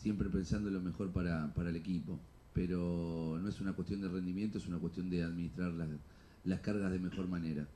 siempre 0.01 0.29
pensando 0.29 0.69
en 0.69 0.75
lo 0.75 0.81
mejor 0.81 1.11
para, 1.13 1.53
para 1.55 1.71
el 1.71 1.77
equipo. 1.77 2.19
Pero 2.55 3.39
no 3.41 3.49
es 3.49 3.61
una 3.61 3.73
cuestión 3.75 4.01
de 4.01 4.09
rendimiento, 4.09 4.59
es 4.59 4.67
una 4.67 4.79
cuestión 4.79 5.11
de 5.11 5.23
administrar 5.23 5.73
las, 5.73 5.89
las 6.45 6.61
cargas 6.61 6.91
de 6.91 6.99
mejor 6.99 7.29
manera. 7.29 7.67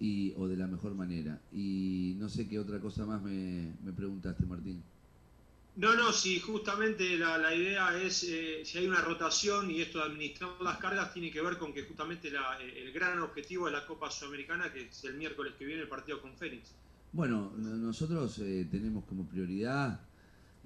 Y, 0.00 0.32
o 0.36 0.46
de 0.46 0.56
la 0.56 0.66
mejor 0.66 0.94
manera. 0.94 1.40
Y 1.52 2.14
no 2.18 2.28
sé 2.28 2.48
qué 2.48 2.58
otra 2.58 2.78
cosa 2.80 3.04
más 3.06 3.20
me, 3.22 3.72
me 3.84 3.92
preguntaste, 3.92 4.44
Martín. 4.46 4.82
No, 5.76 5.94
no, 5.94 6.12
si 6.12 6.40
justamente 6.40 7.16
la, 7.18 7.38
la 7.38 7.54
idea 7.54 7.96
es, 8.00 8.24
eh, 8.24 8.62
si 8.64 8.78
hay 8.78 8.86
una 8.88 9.00
rotación 9.00 9.70
y 9.70 9.80
esto 9.80 9.98
de 9.98 10.04
administrar 10.06 10.50
las 10.60 10.78
cargas 10.78 11.12
tiene 11.14 11.30
que 11.30 11.40
ver 11.40 11.56
con 11.56 11.72
que 11.72 11.84
justamente 11.84 12.30
la- 12.32 12.60
eh, 12.60 12.82
el 12.86 12.92
gran 12.92 13.18
objetivo 13.20 13.66
de 13.66 13.72
la 13.72 13.86
Copa 13.86 14.10
Sudamericana, 14.10 14.72
que 14.72 14.86
es 14.88 15.04
el 15.04 15.14
miércoles 15.14 15.54
que 15.56 15.64
viene 15.64 15.82
el 15.82 15.88
partido 15.88 16.20
con 16.20 16.36
Fénix. 16.36 16.74
Bueno, 17.12 17.52
no- 17.56 17.76
nosotros 17.76 18.38
eh, 18.40 18.66
tenemos 18.70 19.04
como 19.04 19.28
prioridad 19.28 20.07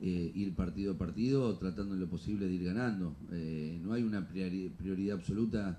eh, 0.03 0.33
ir 0.35 0.55
partido 0.55 0.93
a 0.93 0.99
partido, 0.99 1.57
tratando 1.57 1.95
en 1.95 2.01
lo 2.01 2.09
posible 2.09 2.47
de 2.47 2.55
ir 2.55 2.65
ganando. 2.65 3.15
Eh, 3.31 3.79
no 3.83 3.93
hay 3.93 4.03
una 4.03 4.29
priori- 4.29 4.71
prioridad 4.77 5.17
absoluta. 5.19 5.79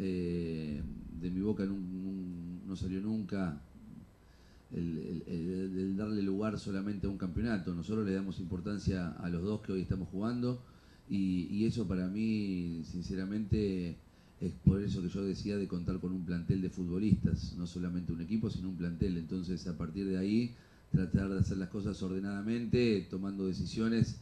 eh, 0.00 0.80
de 1.20 1.30
mi 1.30 1.40
boca 1.40 1.66
no 1.66 2.76
salió 2.76 3.00
nunca 3.00 3.60
el 4.72 5.96
darle 5.96 6.22
lugar 6.22 6.58
solamente 6.58 7.06
a 7.06 7.10
un 7.10 7.18
campeonato. 7.18 7.74
Nosotros 7.74 8.06
le 8.06 8.12
damos 8.12 8.38
importancia 8.38 9.10
a 9.10 9.28
los 9.28 9.42
dos 9.42 9.60
que 9.62 9.72
hoy 9.72 9.80
estamos 9.82 10.08
jugando 10.08 10.62
y, 11.08 11.48
y 11.50 11.64
eso 11.64 11.86
para 11.88 12.06
mí, 12.06 12.82
sinceramente, 12.84 13.96
es 14.40 14.52
por 14.64 14.82
eso 14.82 15.02
que 15.02 15.08
yo 15.08 15.24
decía 15.24 15.56
de 15.56 15.66
contar 15.66 15.98
con 15.98 16.12
un 16.12 16.24
plantel 16.24 16.60
de 16.60 16.70
futbolistas, 16.70 17.54
no 17.58 17.66
solamente 17.66 18.12
un 18.12 18.20
equipo, 18.20 18.50
sino 18.50 18.68
un 18.68 18.76
plantel. 18.76 19.16
Entonces, 19.16 19.66
a 19.66 19.76
partir 19.76 20.06
de 20.06 20.18
ahí, 20.18 20.54
tratar 20.92 21.28
de 21.28 21.38
hacer 21.40 21.58
las 21.58 21.68
cosas 21.68 22.02
ordenadamente, 22.02 23.06
tomando 23.10 23.46
decisiones 23.46 24.20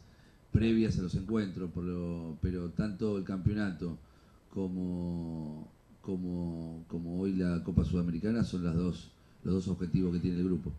previas 0.51 0.97
a 0.99 1.01
los 1.03 1.15
encuentros, 1.15 1.71
por 1.71 1.83
lo- 1.83 2.37
pero 2.41 2.69
tanto 2.71 3.17
el 3.17 3.23
campeonato 3.23 3.97
como, 4.49 5.71
como, 6.01 6.83
como 6.87 7.19
hoy 7.21 7.33
la 7.33 7.63
Copa 7.63 7.83
Sudamericana 7.83 8.43
son 8.43 8.63
las 8.63 8.75
dos, 8.75 9.11
los 9.43 9.53
dos 9.55 9.67
objetivos 9.67 10.13
que 10.13 10.19
tiene 10.19 10.37
el 10.37 10.45
grupo. 10.45 10.71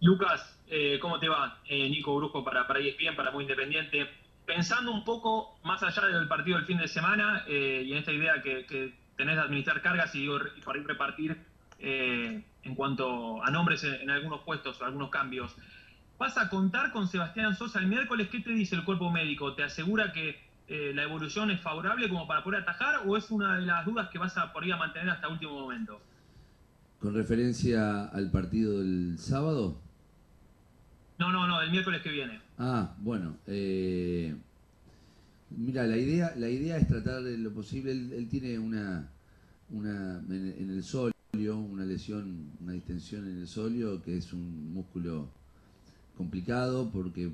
Lucas, 0.00 0.58
eh, 0.68 0.98
¿cómo 1.00 1.18
te 1.18 1.28
va? 1.28 1.58
Eh, 1.68 1.88
Nico 1.88 2.14
Brujo 2.16 2.44
para, 2.44 2.66
para 2.66 2.80
ESPN, 2.80 3.16
para 3.16 3.30
Muy 3.30 3.44
Independiente. 3.44 4.06
Pensando 4.44 4.92
un 4.92 5.04
poco 5.04 5.58
más 5.64 5.82
allá 5.82 6.06
del 6.06 6.28
partido 6.28 6.58
del 6.58 6.66
fin 6.66 6.78
de 6.78 6.86
semana 6.86 7.44
eh, 7.48 7.82
y 7.84 7.92
en 7.92 7.98
esta 7.98 8.12
idea 8.12 8.40
que, 8.42 8.94
tenés 9.16 9.36
de 9.36 9.42
administrar 9.42 9.80
cargas 9.80 10.14
y, 10.14 10.24
y 10.24 10.60
por 10.62 10.76
ahí 10.76 10.82
repartir 10.82 11.36
eh, 11.78 12.44
en 12.66 12.74
cuanto 12.74 13.42
a 13.42 13.50
nombres 13.50 13.84
en, 13.84 13.94
en 13.94 14.10
algunos 14.10 14.40
puestos 14.42 14.80
o 14.80 14.84
algunos 14.84 15.10
cambios, 15.10 15.54
¿vas 16.18 16.36
a 16.38 16.48
contar 16.48 16.92
con 16.92 17.08
Sebastián 17.08 17.54
Sosa 17.56 17.78
el 17.80 17.86
miércoles? 17.86 18.28
¿Qué 18.30 18.40
te 18.40 18.50
dice 18.50 18.74
el 18.76 18.84
cuerpo 18.84 19.10
médico? 19.10 19.54
¿Te 19.54 19.62
asegura 19.62 20.12
que 20.12 20.36
eh, 20.68 20.92
la 20.94 21.04
evolución 21.04 21.50
es 21.50 21.60
favorable 21.60 22.08
como 22.08 22.26
para 22.26 22.42
poder 22.42 22.62
atajar 22.62 23.02
o 23.06 23.16
es 23.16 23.30
una 23.30 23.56
de 23.56 23.66
las 23.66 23.84
dudas 23.86 24.08
que 24.10 24.18
vas 24.18 24.36
a 24.36 24.52
por 24.52 24.64
ahí 24.64 24.70
a 24.72 24.76
mantener 24.76 25.10
hasta 25.10 25.28
último 25.28 25.52
momento? 25.60 26.00
Con 26.98 27.14
referencia 27.14 28.04
al 28.06 28.30
partido 28.30 28.80
del 28.80 29.18
sábado, 29.18 29.80
No, 31.18 31.30
no, 31.32 31.46
no, 31.46 31.60
el 31.62 31.70
miércoles 31.70 32.02
que 32.02 32.10
viene. 32.10 32.40
Ah, 32.58 32.94
bueno. 32.98 33.36
eh, 33.46 34.34
mira, 35.50 35.86
la 35.86 35.96
idea, 35.96 36.32
la 36.36 36.48
idea 36.48 36.76
es 36.78 36.86
tratar 36.88 37.22
de 37.22 37.38
lo 37.38 37.52
posible. 37.52 37.92
Él, 37.92 38.12
él 38.12 38.28
tiene 38.28 38.58
una, 38.58 39.08
una 39.70 40.18
en, 40.28 40.54
en 40.58 40.70
el 40.70 40.82
solio, 40.82 41.12
una 41.44 41.84
lesión, 41.84 42.50
una 42.62 42.72
distensión 42.72 43.28
en 43.28 43.38
el 43.38 43.46
solio, 43.46 44.02
que 44.02 44.16
es 44.16 44.32
un 44.32 44.72
músculo 44.72 45.28
complicado 46.16 46.90
porque 46.90 47.30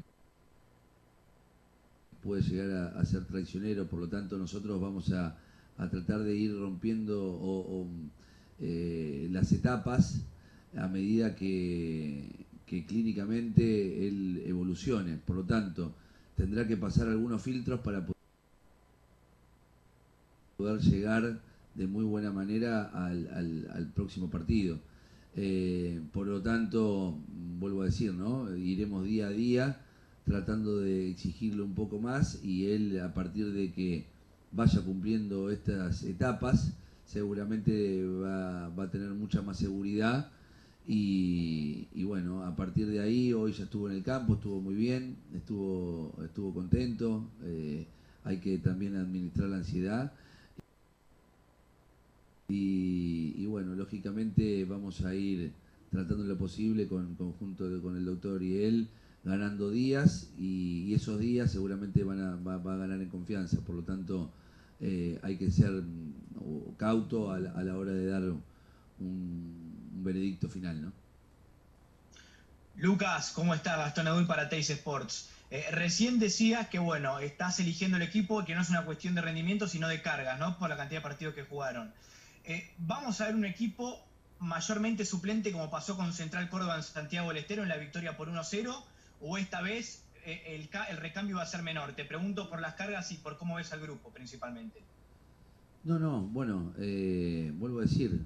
puede 2.23 2.43
llegar 2.43 2.97
a, 2.97 3.05
ser 3.05 3.25
traicionero. 3.25 3.87
Por 3.87 4.01
lo 4.01 4.09
tanto, 4.09 4.37
nosotros 4.39 4.81
vamos 4.81 5.13
a, 5.13 5.37
a 5.79 5.89
tratar 5.89 6.21
de 6.23 6.35
ir 6.35 6.57
rompiendo 6.59 7.87
eh, 8.61 9.29
las 9.31 9.53
etapas 9.53 10.23
a 10.77 10.89
medida 10.89 11.35
que, 11.35 12.29
que 12.67 12.85
clínicamente 12.87 14.09
él 14.09 14.43
evolucione. 14.47 15.17
Por 15.17 15.37
lo 15.37 15.45
tanto, 15.45 15.95
tendrá 16.37 16.67
que 16.67 16.77
pasar 16.77 17.09
algunos 17.09 17.43
filtros 17.43 17.81
para 17.81 18.05
po- 18.05 18.13
poder 20.57 20.81
llegar 20.81 21.41
de 21.75 21.87
muy 21.87 22.05
buena 22.05 22.31
manera 22.31 22.85
al, 22.85 23.29
al- 23.33 23.69
al 23.75 23.87
próximo 23.93 24.29
partido. 24.31 24.79
Eh, 25.35 26.01
por 26.13 26.27
lo 26.27 26.43
tanto, 26.43 27.19
vuelvo 27.59 27.83
a 27.83 27.87
decir, 27.87 28.13
¿no? 28.13 28.55
Iremos 28.57 29.05
día 29.05 29.29
a 29.29 29.31
día 29.31 29.81
tratando 30.25 30.79
de 30.79 31.11
exigirle 31.11 31.63
un 31.63 31.75
poco 31.75 31.99
más 31.99 32.41
y 32.45 32.67
él 32.67 33.01
a 33.01 33.13
partir 33.15 33.53
de 33.53 33.73
que 33.73 34.05
vaya 34.53 34.81
cumpliendo 34.83 35.51
estas 35.51 36.03
etapas 36.05 36.73
seguramente 37.07 38.05
va, 38.07 38.69
va 38.69 38.85
a 38.85 38.91
tener 38.91 39.11
mucha 39.11 39.43
más 39.43 39.57
seguridad 39.59 40.31
y, 40.87 41.87
y 41.95 42.05
bueno, 42.05 42.43
a 42.45 42.55
partir 42.57 42.87
de 42.89 43.01
ahí 43.01 43.33
hoy 43.33 43.53
ya 43.53 43.65
estuvo 43.65 43.89
en 43.89 43.97
el 43.97 44.03
campo, 44.03 44.35
estuvo 44.35 44.61
muy 44.61 44.75
bien, 44.75 45.17
estuvo, 45.35 46.13
estuvo 46.25 46.53
contento, 46.53 47.25
eh, 47.45 47.87
hay 48.25 48.39
que 48.39 48.59
también 48.59 48.97
administrar 48.97 49.49
la 49.49 49.57
ansiedad 49.59 50.13
y, 52.55 53.47
bueno, 53.47 53.75
lógicamente 53.75 54.65
vamos 54.65 55.05
a 55.05 55.15
ir 55.15 55.53
tratando 55.91 56.25
lo 56.25 56.37
posible 56.37 56.87
con 56.87 57.15
conjunto 57.15 57.65
con 57.83 57.97
el 57.97 58.05
doctor 58.05 58.43
y 58.43 58.63
él, 58.65 58.89
ganando 59.25 59.71
días 59.71 60.31
y, 60.39 60.93
esos 60.95 61.19
días 61.19 61.51
seguramente 61.51 62.05
van 62.05 62.21
a, 62.21 62.37
va, 62.37 62.75
a 62.75 62.77
ganar 62.77 63.01
en 63.01 63.09
confianza. 63.09 63.59
Por 63.61 63.77
lo 63.77 63.83
tanto, 63.83 64.31
eh, 64.81 65.19
hay 65.23 65.37
que 65.39 65.51
ser 65.51 65.83
cauto 66.77 67.31
a 67.31 67.41
la, 67.41 67.53
a 67.53 67.63
la 67.63 67.77
hora 67.79 67.93
de 67.93 68.07
dar 68.07 68.23
un, 68.99 70.03
veredicto 70.05 70.49
final, 70.49 70.83
¿no? 70.83 70.93
Lucas, 72.77 73.33
¿cómo 73.35 73.55
estás? 73.55 73.79
Gastón 73.79 74.09
Edul 74.09 74.27
para 74.27 74.49
Teis 74.49 74.71
Sports. 74.71 75.29
Eh, 75.51 75.65
recién 75.71 76.19
decías 76.19 76.69
que, 76.69 76.79
bueno, 76.79 77.19
estás 77.19 77.61
eligiendo 77.61 77.99
el 77.99 78.03
equipo, 78.03 78.45
que 78.45 78.55
no 78.55 78.63
es 78.63 78.71
una 78.71 78.85
cuestión 78.85 79.15
de 79.15 79.21
rendimiento, 79.21 79.69
sino 79.69 79.87
de 79.89 80.01
cargas, 80.03 80.39
¿no? 80.39 80.59
Por 80.59 80.71
la 80.71 80.77
cantidad 80.77 81.01
de 81.01 81.03
partidos 81.03 81.35
que 81.35 81.43
jugaron. 81.43 81.93
Eh, 82.45 82.75
vamos 82.79 83.21
a 83.21 83.27
ver 83.27 83.35
un 83.37 83.45
equipo 83.45 83.99
mayormente 84.39 85.05
suplente, 85.05 85.53
como 85.53 85.71
pasó 85.71 85.97
con 85.97 86.13
Central 86.13 86.49
Córdoba 86.51 86.77
en 86.77 86.83
Santiago 86.83 87.29
del 87.29 87.39
Estero 87.39 87.63
en 87.63 87.69
la 87.69 87.77
victoria 87.77 88.17
por 88.17 88.29
1-0, 88.29 88.85
o 89.21 89.39
esta 89.39 89.63
vez 89.63 90.03
eh, 90.25 90.43
el, 90.49 90.69
ca- 90.69 90.85
el 90.87 90.97
recambio 90.97 91.37
va 91.37 91.43
a 91.43 91.47
ser 91.47 91.63
menor. 91.63 91.95
Te 91.95 92.05
pregunto 92.05 92.49
por 92.51 92.61
las 92.61 92.75
cargas 92.75 93.13
y 93.13 93.17
por 93.19 93.39
cómo 93.39 93.57
ves 93.57 93.73
al 93.73 93.81
grupo 93.81 94.11
principalmente. 94.13 94.81
No, 95.85 95.99
no, 95.99 96.23
bueno, 96.23 96.73
eh, 96.79 97.53
vuelvo 97.59 97.81
a 97.81 97.83
decir, 97.83 98.21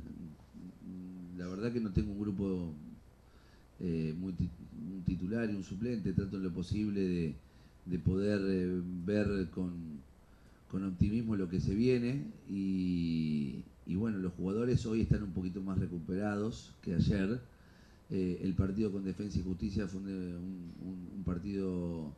la 1.38 1.46
verdad 1.46 1.72
que 1.72 1.80
no 1.80 1.90
tengo 1.90 2.12
un 2.12 2.20
grupo 2.20 2.74
un 3.78 5.02
titular 5.06 5.50
y 5.50 5.54
un 5.54 5.64
suplente, 5.64 6.12
trato 6.12 6.36
en 6.36 6.42
lo 6.44 6.50
posible 6.50 7.00
de, 7.00 7.34
de 7.84 7.98
poder 7.98 8.40
ver 9.04 9.50
con, 9.50 10.00
con 10.70 10.84
optimismo 10.84 11.36
lo 11.36 11.48
que 11.48 11.60
se 11.60 11.74
viene 11.74 12.24
y, 12.48 13.65
y 13.86 13.94
bueno, 13.94 14.18
los 14.18 14.32
jugadores 14.34 14.84
hoy 14.86 15.02
están 15.02 15.22
un 15.22 15.32
poquito 15.32 15.62
más 15.62 15.78
recuperados 15.78 16.74
que 16.82 16.94
ayer. 16.94 17.40
Eh, 18.10 18.40
el 18.42 18.54
partido 18.54 18.92
con 18.92 19.04
Defensa 19.04 19.38
y 19.38 19.42
Justicia 19.42 19.86
fue 19.88 20.00
un, 20.00 20.06
un- 20.08 21.08
un 21.16 21.24
partido 21.24 22.12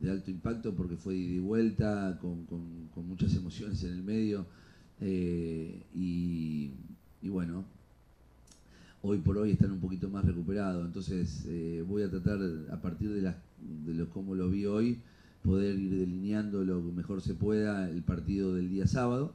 de 0.00 0.10
alto 0.10 0.30
impacto 0.30 0.74
porque 0.74 0.96
fue 0.96 1.14
de 1.14 1.40
vuelta, 1.40 2.18
con, 2.20 2.44
con- 2.46 2.88
muchas 3.08 3.34
emociones 3.34 3.82
en 3.84 3.92
el 3.94 4.02
medio. 4.02 4.46
eh, 5.00 5.82
y, 5.94 6.70
y 7.22 7.28
bueno, 7.28 7.64
hoy 9.02 9.18
por 9.18 9.38
hoy 9.38 9.52
están 9.52 9.72
un 9.72 9.80
poquito 9.80 10.08
más 10.08 10.24
recuperados. 10.24 10.84
Entonces 10.84 11.44
eh, 11.48 11.84
voy 11.88 12.02
a 12.02 12.10
tratar, 12.10 12.38
a 12.72 12.80
partir 12.80 13.10
de, 13.12 13.22
las, 13.22 13.36
de 13.86 13.94
lo, 13.94 14.08
cómo 14.10 14.34
lo 14.34 14.50
vi 14.50 14.66
hoy, 14.66 14.98
poder 15.42 15.78
ir 15.78 15.90
delineando 15.98 16.64
lo 16.64 16.80
mejor 16.82 17.20
se 17.22 17.34
pueda 17.34 17.88
el 17.90 18.02
partido 18.02 18.54
del 18.54 18.68
día 18.68 18.86
sábado 18.86 19.32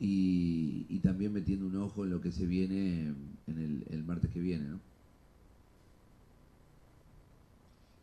y, 0.00 0.86
y 0.88 0.98
también 1.00 1.32
metiendo 1.32 1.66
un 1.66 1.82
ojo 1.82 2.04
en 2.04 2.10
lo 2.10 2.20
que 2.20 2.32
se 2.32 2.46
viene 2.46 3.14
en 3.46 3.84
el, 3.88 3.94
el 3.94 4.04
martes 4.04 4.30
que 4.30 4.40
viene. 4.40 4.68
¿no? 4.68 4.80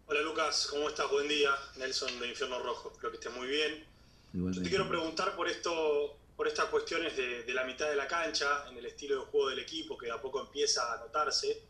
Hola 0.08 0.22
Lucas, 0.22 0.68
¿cómo 0.70 0.89
estás? 0.89 1.10
Buen 1.10 1.28
día. 1.28 1.52
Nelson 1.78 2.20
de 2.20 2.28
Infierno 2.30 2.60
Rojo, 2.60 2.92
espero 2.92 3.12
que 3.12 3.18
estés 3.18 3.34
muy 3.34 3.48
bien. 3.48 3.84
Yo 4.34 4.62
te 4.62 4.70
quiero 4.70 4.88
preguntar 4.88 5.36
por 5.36 5.48
esto, 5.48 6.18
por 6.38 6.48
estas 6.48 6.66
cuestiones 6.66 7.16
de, 7.18 7.44
de 7.44 7.54
la 7.54 7.66
mitad 7.66 7.89
de 7.89 7.96
la 7.96 8.08
cancha, 8.08 8.66
en 8.70 8.78
el 8.78 8.86
estilo 8.86 9.20
de 9.20 9.26
juego 9.26 9.50
del 9.50 9.60
equipo 9.60 9.98
que 9.98 10.06
de 10.08 10.14
a 10.14 10.22
poco 10.22 10.42
empieza 10.42 10.94
a 10.94 10.98
notarse. 10.98 11.62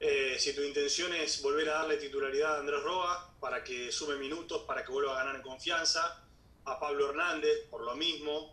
Eh, 0.00 0.36
si 0.36 0.52
tu 0.52 0.62
intención 0.62 1.14
es 1.14 1.40
volver 1.42 1.68
a 1.68 1.74
darle 1.74 1.96
titularidad 1.96 2.56
a 2.56 2.60
Andrés 2.60 2.82
Roa 2.82 3.34
para 3.38 3.62
que 3.62 3.92
sume 3.92 4.16
minutos, 4.16 4.62
para 4.66 4.84
que 4.84 4.90
vuelva 4.90 5.12
a 5.14 5.18
ganar 5.18 5.36
en 5.36 5.42
confianza, 5.42 6.24
a 6.64 6.80
Pablo 6.80 7.10
Hernández 7.10 7.68
por 7.70 7.82
lo 7.82 7.94
mismo, 7.94 8.52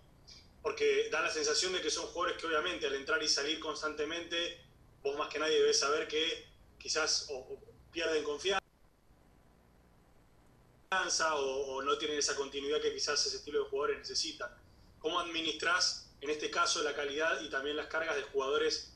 porque 0.62 1.10
da 1.10 1.22
la 1.22 1.32
sensación 1.32 1.74
de 1.74 1.82
que 1.82 1.90
son 1.90 2.08
jugadores 2.08 2.38
que 2.38 2.48
obviamente 2.48 2.88
al 2.88 2.96
entrar 2.96 3.22
y 3.24 3.28
salir 3.28 3.60
constantemente, 3.60 4.62
vos 5.02 5.18
más 5.18 5.30
que 5.30 5.40
nadie 5.40 5.56
debes 5.60 5.80
saber 5.80 6.08
que 6.08 6.48
quizás 6.78 7.30
pierden 7.92 8.24
confianza 8.24 8.60
o, 11.36 11.76
o 11.76 11.82
no 11.82 11.98
tienen 11.98 12.18
esa 12.18 12.36
continuidad 12.36 12.82
que 12.82 12.94
quizás 12.94 13.26
ese 13.26 13.38
estilo 13.38 13.64
de 13.64 13.70
jugadores 13.70 14.00
necesitan. 14.00 14.50
¿Cómo 15.00 15.20
administras 15.20 16.10
en 16.22 16.30
este 16.30 16.52
caso 16.52 16.82
la 16.84 16.96
calidad 16.96 17.42
y 17.42 17.50
también 17.50 17.78
las 17.78 17.88
cargas 17.88 18.16
de 18.16 18.24
jugadores 18.24 18.94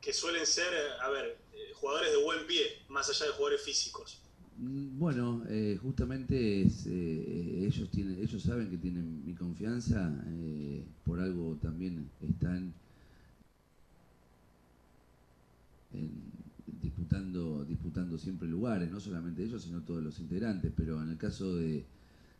que 0.00 0.12
suelen 0.12 0.46
ser, 0.46 0.72
a 1.00 1.08
ver, 1.10 1.38
eh, 1.52 1.72
jugadores 1.74 2.10
de 2.12 2.16
buen 2.18 2.46
pie, 2.46 2.82
más 2.88 3.08
allá 3.08 3.26
de 3.26 3.32
jugadores 3.32 3.62
físicos? 3.62 4.20
Mm, 4.58 4.98
Bueno, 4.98 5.42
eh, 5.48 5.76
justamente 5.80 6.62
es, 6.62 6.86
eh, 6.86 7.64
ellos 7.66 7.90
tienen, 7.90 8.18
ellos 8.20 8.42
saben 8.42 8.68
que 8.70 8.78
tienen 8.78 9.24
mi 9.24 9.34
confianza, 9.34 10.22
eh, 10.28 10.84
por 11.04 11.20
algo 11.20 11.56
también 11.56 12.10
están 12.20 12.74
en- 15.92 16.30
disputando, 16.66 17.64
disputando 17.64 18.16
siempre 18.18 18.48
lugares, 18.48 18.90
no 18.90 19.00
solamente 19.00 19.42
ellos, 19.42 19.62
sino 19.62 19.82
todos 19.82 20.02
los 20.02 20.18
integrantes, 20.20 20.72
pero 20.76 21.02
en 21.02 21.10
el 21.10 21.18
caso 21.18 21.56
de 21.56 21.84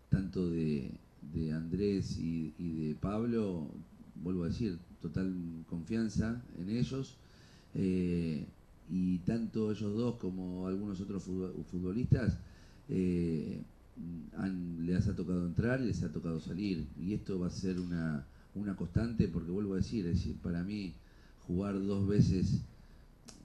tanto 0.08 0.50
de, 0.50 0.92
de 1.22 1.52
Andrés 1.52 2.18
y, 2.18 2.54
y 2.58 2.88
de 2.88 2.94
Pablo, 2.96 3.70
vuelvo 4.16 4.44
a 4.44 4.48
decir, 4.48 4.78
total 5.00 5.64
confianza 5.68 6.42
en 6.58 6.70
ellos. 6.70 7.18
Y 8.90 9.18
tanto 9.18 9.70
ellos 9.70 9.94
dos 9.96 10.16
como 10.16 10.66
algunos 10.66 11.00
otros 11.00 11.26
futbol- 11.26 11.64
futbolistas 11.70 12.38
eh, 12.88 13.62
han- 14.36 14.84
les 14.86 15.06
ha 15.08 15.14
tocado 15.14 15.46
entrar 15.46 15.80
y 15.80 15.86
les 15.86 16.02
ha 16.02 16.12
tocado 16.12 16.40
salir. 16.40 16.86
Y 17.00 17.14
esto 17.14 17.38
va 17.38 17.46
a 17.48 17.50
ser 17.50 17.78
una, 17.78 18.24
una 18.54 18.74
constante 18.76 19.28
porque 19.28 19.50
vuelvo 19.50 19.74
a 19.74 19.76
decir, 19.76 20.06
es 20.06 20.16
decir, 20.18 20.36
para 20.42 20.62
mí 20.64 20.92
jugar 21.46 21.74
dos 21.86 22.06
veces, 22.08 22.62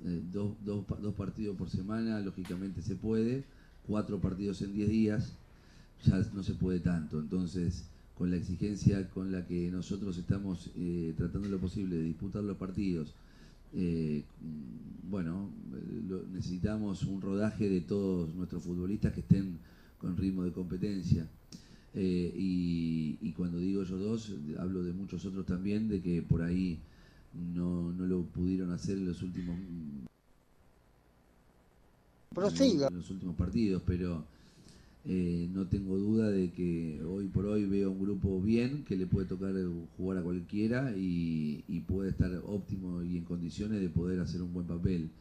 eh, 0.06 0.22
dos, 0.34 0.54
dos 0.66 0.86
dos 1.02 1.14
partidos 1.16 1.58
por 1.58 1.70
semana, 1.70 2.20
lógicamente 2.22 2.82
se 2.82 2.96
puede, 2.96 3.44
cuatro 3.88 4.20
partidos 4.20 4.62
en 4.62 4.74
10 4.74 4.90
días, 4.90 5.34
ya 6.06 6.18
no 6.34 6.44
se 6.44 6.54
puede 6.54 6.80
tanto. 6.80 7.20
Entonces, 7.20 7.84
con 8.18 8.32
la 8.32 8.38
exigencia 8.38 9.10
con 9.10 9.32
la 9.32 9.46
que 9.46 9.70
nosotros 9.72 10.18
estamos 10.18 10.70
eh, 10.76 11.14
tratando 11.18 11.50
lo 11.50 11.60
posible 11.60 11.98
de 11.98 12.04
disputar 12.04 12.44
los 12.44 12.58
partidos, 12.58 13.14
eh, 13.74 14.24
bueno, 15.10 15.50
necesitamos 16.34 17.04
un 17.04 17.22
rodaje 17.22 17.70
de 17.70 17.82
todos 17.82 18.34
nuestros 18.36 18.64
futbolistas 18.64 19.14
que 19.14 19.22
estén 19.22 19.58
con 19.98 20.18
ritmo 20.18 20.44
de 20.44 20.52
competencia. 20.52 21.28
Eh, 21.94 22.34
y, 22.36 23.18
y 23.22 23.32
cuando 23.32 23.58
digo 23.58 23.82
ellos 23.82 24.00
dos, 24.00 24.34
hablo 24.60 24.84
de 24.84 24.92
muchos 24.94 25.26
otros 25.26 25.46
también, 25.46 25.88
de 25.88 26.02
que 26.02 26.22
por 26.22 26.42
ahí 26.42 26.78
no, 27.54 27.94
no 27.94 28.06
lo 28.06 28.24
pudieron 28.24 28.72
hacer 28.72 28.98
en 28.98 29.06
los 29.06 29.22
últimos 29.22 29.58
Prosiga. 32.34 32.88
en 32.90 32.98
los 32.98 33.10
últimos 33.10 33.36
partidos, 33.36 33.82
pero 33.86 34.26
eh, 35.08 35.48
no 35.54 35.68
tengo 35.68 35.98
duda 36.00 36.32
de 36.32 36.52
que 36.52 37.00
hoy 37.04 37.28
por 37.28 37.46
hoy 37.46 37.66
veo 37.66 37.92
un 37.92 38.00
grupo 38.00 38.42
bien, 38.42 38.84
que 38.84 38.96
le 38.96 39.06
puede 39.06 39.28
tocar 39.28 39.56
eh, 39.56 39.68
jugar 39.98 40.18
a 40.18 40.24
cualquiera 40.24 40.94
y, 40.98 41.64
puede 41.88 42.10
estar 42.10 42.32
óptimo 42.48 43.04
y 43.04 43.18
en 43.18 43.24
condiciones 43.24 43.80
de 43.80 43.90
poder 43.90 44.20
hacer 44.20 44.42
un 44.42 44.52
buen 44.52 44.66
papel. 44.66 45.12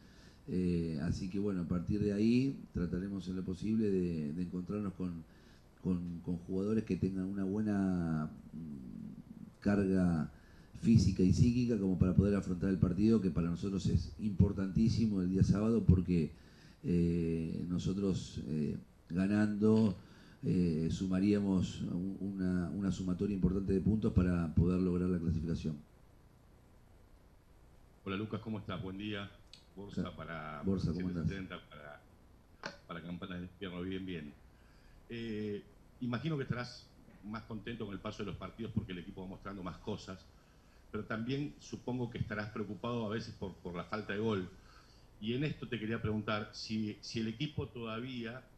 Eh, 0.47 0.99
así 1.03 1.29
que 1.29 1.37
bueno, 1.37 1.61
a 1.61 1.67
partir 1.67 2.01
de 2.01 2.13
ahí 2.13 2.57
trataremos 2.73 3.27
en 3.27 3.35
lo 3.35 3.43
posible 3.43 3.91
de, 3.91 4.41
encontrarnos 4.41 4.93
con, 4.93 5.23
con- 5.83 6.37
jugadores 6.47 6.83
que 6.83 6.95
tengan 6.95 7.25
una 7.25 7.43
buena 7.43 8.31
mm, 8.53 9.61
carga 9.61 10.31
física 10.81 11.21
y 11.21 11.31
psíquica 11.31 11.77
como 11.77 11.99
para 11.99 12.15
poder 12.15 12.35
afrontar 12.35 12.71
el 12.71 12.77
partido 12.79 13.21
que 13.21 13.29
para 13.29 13.49
nosotros 13.49 13.85
es 13.85 14.11
importantísimo 14.19 15.21
el 15.21 15.29
día 15.29 15.43
sábado 15.43 15.83
porque 15.85 16.31
nosotros 17.67 18.41
ganando 19.09 19.97
eh, 20.43 20.89
sumaríamos 20.91 21.81
un- 21.81 22.17
una, 22.19 22.69
una 22.69 22.91
sumatoria 22.91 23.35
importante 23.35 23.73
de 23.73 23.81
puntos 23.81 24.13
para 24.13 24.53
poder 24.53 24.81
lograr 24.81 25.09
la 25.09 25.19
clasificación. 25.19 25.75
Hola 28.03 28.15
Lucas, 28.17 28.41
¿cómo 28.41 28.59
estás? 28.59 28.81
Buen 28.81 28.97
día. 28.97 29.31
Borsa 29.75 30.15
para 30.15 30.63
Borsa, 30.65 30.93
¿cómo 30.93 31.09
estás? 31.09 31.27
770, 31.27 31.69
para, 31.69 32.01
para 32.87 33.01
Campana 33.03 33.37
de 33.39 33.47
Invierno, 33.47 33.81
bien, 33.81 34.05
bien. 34.05 34.35
Eh, 35.09 35.63
imagino 35.99 36.37
que 36.37 36.43
estarás 36.43 36.95
más 37.23 37.43
contento 37.45 37.85
con 37.85 37.93
el 37.95 38.01
paso 38.01 38.23
de 38.23 38.27
los 38.31 38.37
partidos 38.37 38.71
porque 38.73 38.91
el 38.93 38.99
equipo 38.99 39.21
va 39.23 39.27
mostrando 39.27 39.63
más 39.63 39.79
cosas, 39.79 40.25
pero 40.91 41.05
también 41.05 41.57
supongo 41.59 42.09
que 42.09 42.19
estarás 42.19 42.51
preocupado 42.51 43.05
a 43.05 43.09
veces 43.09 43.35
por, 43.35 43.61
por 43.61 43.75
la 43.75 43.85
falta 43.85 44.13
de 44.13 44.19
gol. 44.19 44.49
Y 45.19 45.33
en 45.33 45.43
esto 45.43 45.67
te 45.69 45.79
quería 45.79 46.01
preguntar 46.01 46.51
si, 46.53 46.99
si 47.03 47.19
el 47.21 47.27
equipo 47.29 47.69
todavía 47.69 48.54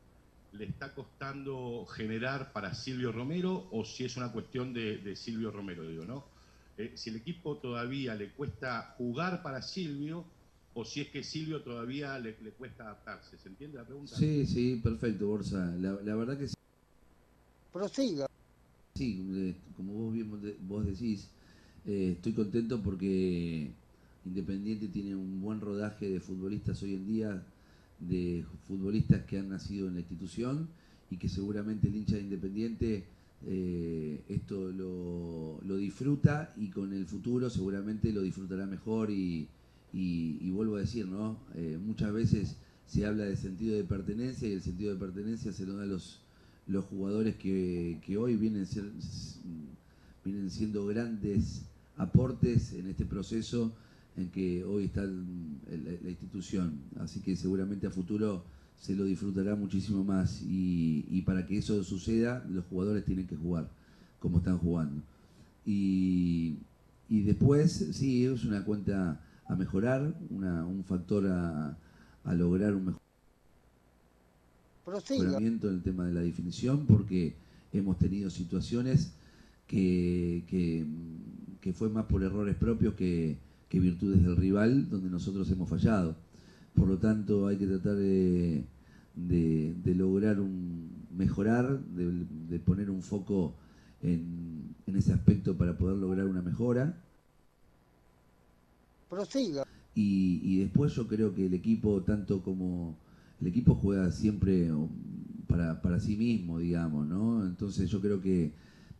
le 0.58 0.66
está 0.66 0.94
costando 0.94 1.86
generar 1.86 2.52
para 2.54 2.74
Silvio 2.74 3.12
Romero 3.12 3.68
o 3.72 3.86
si 3.86 4.06
es 4.06 4.18
una 4.18 4.32
cuestión 4.32 4.74
de, 4.74 4.98
de 4.98 5.16
Silvio 5.16 5.52
Romero, 5.52 5.88
digo, 5.88 6.06
¿no? 6.06 6.26
Eh, 6.78 6.94
si 6.96 7.10
el 7.10 7.18
equipo 7.18 7.58
todavía 7.58 8.16
le 8.16 8.30
cuesta 8.32 8.96
jugar 8.98 9.42
para 9.42 9.62
Silvio 9.62 10.26
o 10.74 10.86
si 10.86 11.02
es 11.02 11.10
que 11.10 11.24
Silvio 11.24 11.62
todavía 11.62 12.20
le, 12.20 12.36
le 12.42 12.52
cuesta 12.52 12.84
adaptarse. 12.84 13.38
¿Se 13.38 13.50
entiende 13.50 13.78
la 13.78 13.86
pregunta? 13.86 14.16
Sí, 14.16 14.46
sí, 14.46 14.80
perfecto, 14.84 15.28
Borsa. 15.28 15.74
La, 15.80 15.94
la 16.04 16.16
verdad 16.16 16.38
que 16.38 16.48
sí. 16.48 16.54
Prosiga. 17.72 18.28
Sí, 18.96 19.26
eh, 19.32 19.56
como 19.76 19.94
vos 19.94 20.14
bien 20.14 20.30
vos 20.68 20.86
decís, 20.86 21.30
eh, 21.86 22.14
estoy 22.16 22.34
contento 22.34 22.82
porque 22.82 23.72
Independiente 24.26 24.88
tiene 24.88 25.16
un 25.16 25.42
buen 25.42 25.62
rodaje 25.62 26.10
de 26.10 26.20
futbolistas 26.20 26.82
hoy 26.84 26.96
en 26.96 27.08
día, 27.08 27.44
de 28.00 28.46
futbolistas 28.68 29.24
que 29.26 29.40
han 29.40 29.50
nacido 29.50 29.88
en 29.88 29.96
la 29.96 30.00
institución 30.02 30.68
y 31.10 31.18
que 31.18 31.30
seguramente 31.30 31.88
el 31.88 31.96
hincha 31.96 32.16
de 32.16 32.22
Independiente 32.22 33.04
eh, 33.46 34.20
esto 34.30 34.72
lo, 34.72 35.60
lo 35.66 35.78
disfruta 35.78 36.54
y 36.58 36.68
con 36.70 36.94
el 36.94 37.06
futuro 37.06 37.50
seguramente 37.50 38.12
lo 38.12 38.22
disfrutará 38.22 38.66
mejor 38.66 39.12
y, 39.12 39.48
y- 39.94 40.50
vuelvo 40.52 40.76
a 40.76 40.80
decir, 40.80 41.06
¿no? 41.08 41.38
Eh, 41.56 41.78
muchas 41.86 42.12
veces 42.12 42.56
se 42.88 43.06
habla 43.06 43.26
de 43.26 43.36
sentido 43.36 43.76
de 43.76 43.84
pertenencia 43.84 44.48
y 44.48 44.54
el 44.54 44.62
sentido 44.62 44.92
de 44.94 45.00
pertenencia 45.00 45.52
se 45.52 45.66
lo 45.68 45.76
da 45.78 45.86
los, 45.86 46.20
los 46.68 46.84
jugadores 46.86 47.36
que, 47.36 48.00
que 48.06 48.18
hoy 48.18 48.36
vienen, 48.36 48.66
ser, 48.66 48.86
vienen 50.26 50.50
siendo 50.50 50.86
grandes 50.88 51.62
aportes 51.96 52.74
en 52.74 52.88
este 52.88 53.06
proceso 53.06 53.72
en 54.18 54.30
que 54.30 54.64
hoy 54.64 54.86
está 54.86 55.04
la 55.04 56.10
institución. 56.10 56.80
Así 57.00 57.22
que 57.22 57.36
seguramente 57.36 57.88
a 57.88 57.92
futuro 57.92 58.44
se 58.80 58.96
lo 58.96 59.06
disfrutará 59.06 59.56
muchísimo 59.56 60.04
más 60.04 60.42
y, 60.42 61.06
y 61.10 61.22
para 61.22 61.46
que 61.46 61.58
eso 61.58 61.84
suceda 61.84 62.46
los 62.50 62.66
jugadores 62.66 63.06
tienen 63.06 63.28
que 63.28 63.36
jugar 63.36 63.70
como 64.20 64.40
están 64.40 64.58
jugando. 64.58 65.02
Y, 65.66 66.56
y 67.10 67.22
después, 67.22 67.90
sí, 67.92 68.26
es 68.26 68.44
una 68.44 68.64
cuenta 68.64 69.20
a 69.48 69.56
mejorar, 69.56 70.14
una, 70.30 70.66
un 70.66 70.84
factor 70.84 71.28
a, 71.28 71.78
a 72.24 72.34
lograr 72.34 72.74
un 72.76 72.86
mejor 72.86 73.02
mejoramiento 75.10 75.70
en 75.70 75.76
el 75.76 75.82
tema 75.84 76.06
de 76.06 76.14
la 76.14 76.22
definición, 76.22 76.86
porque 76.86 77.36
hemos 77.74 77.98
tenido 77.98 78.30
situaciones 78.30 79.12
que, 79.68 80.44
que, 80.48 80.86
que 81.62 81.74
fue 81.74 81.90
más 81.90 82.06
por 82.06 82.24
errores 82.24 82.56
propios 82.56 82.94
que, 82.96 83.38
que 83.70 83.80
virtudes 83.80 84.24
del 84.24 84.36
rival, 84.36 84.90
donde 84.90 85.10
nosotros 85.10 85.50
hemos 85.52 85.70
fallado. 85.70 86.16
Por 86.76 86.88
lo 86.88 86.98
tanto, 86.98 87.48
hay 87.48 87.58
que 87.58 87.68
tratar 87.68 87.96
de, 87.96 88.64
de, 89.16 89.76
de 89.84 89.96
lograr 89.96 90.40
un 90.40 90.90
mejorar, 91.18 91.80
de, 91.96 92.26
de 92.50 92.60
poner 92.60 92.90
un 92.90 93.02
foco 93.02 93.56
en, 94.02 94.76
en 94.86 94.96
ese 94.96 95.12
aspecto 95.12 95.58
para 95.58 95.78
poder 95.78 95.98
lograr 95.98 96.28
una 96.28 96.42
mejora. 96.42 96.96
Prosiga. 99.10 99.66
Y, 99.96 100.40
y 100.44 100.60
después 100.60 100.94
yo 100.94 101.08
creo 101.08 101.34
que 101.34 101.48
el 101.48 101.54
equipo, 101.56 102.04
tanto 102.04 102.44
como 102.44 102.96
el 103.42 103.48
equipo 103.48 103.76
juega 103.76 104.12
siempre 104.12 104.72
um, 104.72 104.90
para, 105.48 105.82
para 105.82 106.00
sí 106.00 106.16
mismo, 106.16 106.60
digamos, 106.60 107.08
¿no? 107.08 107.44
Entonces 107.44 107.90
yo 107.90 108.00
creo 108.00 108.22
que, 108.22 108.52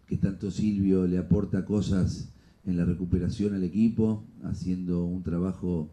que 0.08 0.18
tanto 0.18 0.50
Silvio 0.50 1.06
le 1.06 1.20
aporta 1.20 1.66
cosas 1.66 2.30
en 2.68 2.78
la 2.78 2.86
recuperación 2.86 3.54
al 3.56 3.64
equipo, 3.64 4.24
haciendo 4.44 5.06
un 5.06 5.24
trabajo 5.24 5.90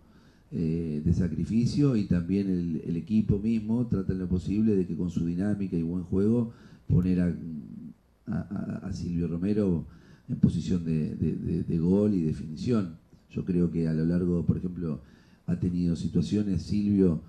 eh, 0.50 1.00
de 1.04 1.12
sacrificio 1.14 1.96
y 1.96 2.04
también 2.06 2.50
el, 2.50 2.82
el 2.84 2.96
equipo 2.96 3.38
mismo 3.38 3.86
trata 3.86 4.12
en 4.12 4.18
lo 4.18 4.28
posible 4.28 4.76
de 4.76 4.86
que 4.86 4.96
con 4.96 5.10
su 5.10 5.24
dinámica 5.24 5.76
y 5.76 5.82
buen 5.82 6.02
juego 6.04 6.52
poner 6.88 7.20
a, 7.20 7.34
a- 8.26 8.80
a 8.84 8.92
Silvio 8.92 9.28
Romero 9.28 9.86
en 10.28 10.36
posición 10.36 10.84
de, 10.84 11.14
de- 11.16 11.36
de- 11.36 11.62
de 11.62 11.78
gol 11.78 12.14
y 12.14 12.22
definición. 12.22 12.96
Yo 13.30 13.44
creo 13.44 13.70
que 13.70 13.86
a 13.88 13.94
lo 13.94 14.04
largo, 14.04 14.44
por 14.44 14.56
ejemplo, 14.56 15.00
ha 15.46 15.56
tenido 15.58 15.94
situaciones 15.96 16.62
Silvio 16.62 17.20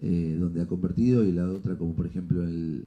eh, 0.00 0.36
donde 0.38 0.60
ha 0.60 0.66
convertido 0.66 1.24
y 1.24 1.32
la 1.32 1.48
otra 1.48 1.76
como 1.76 1.94
por 1.94 2.06
ejemplo 2.06 2.42
el, 2.44 2.84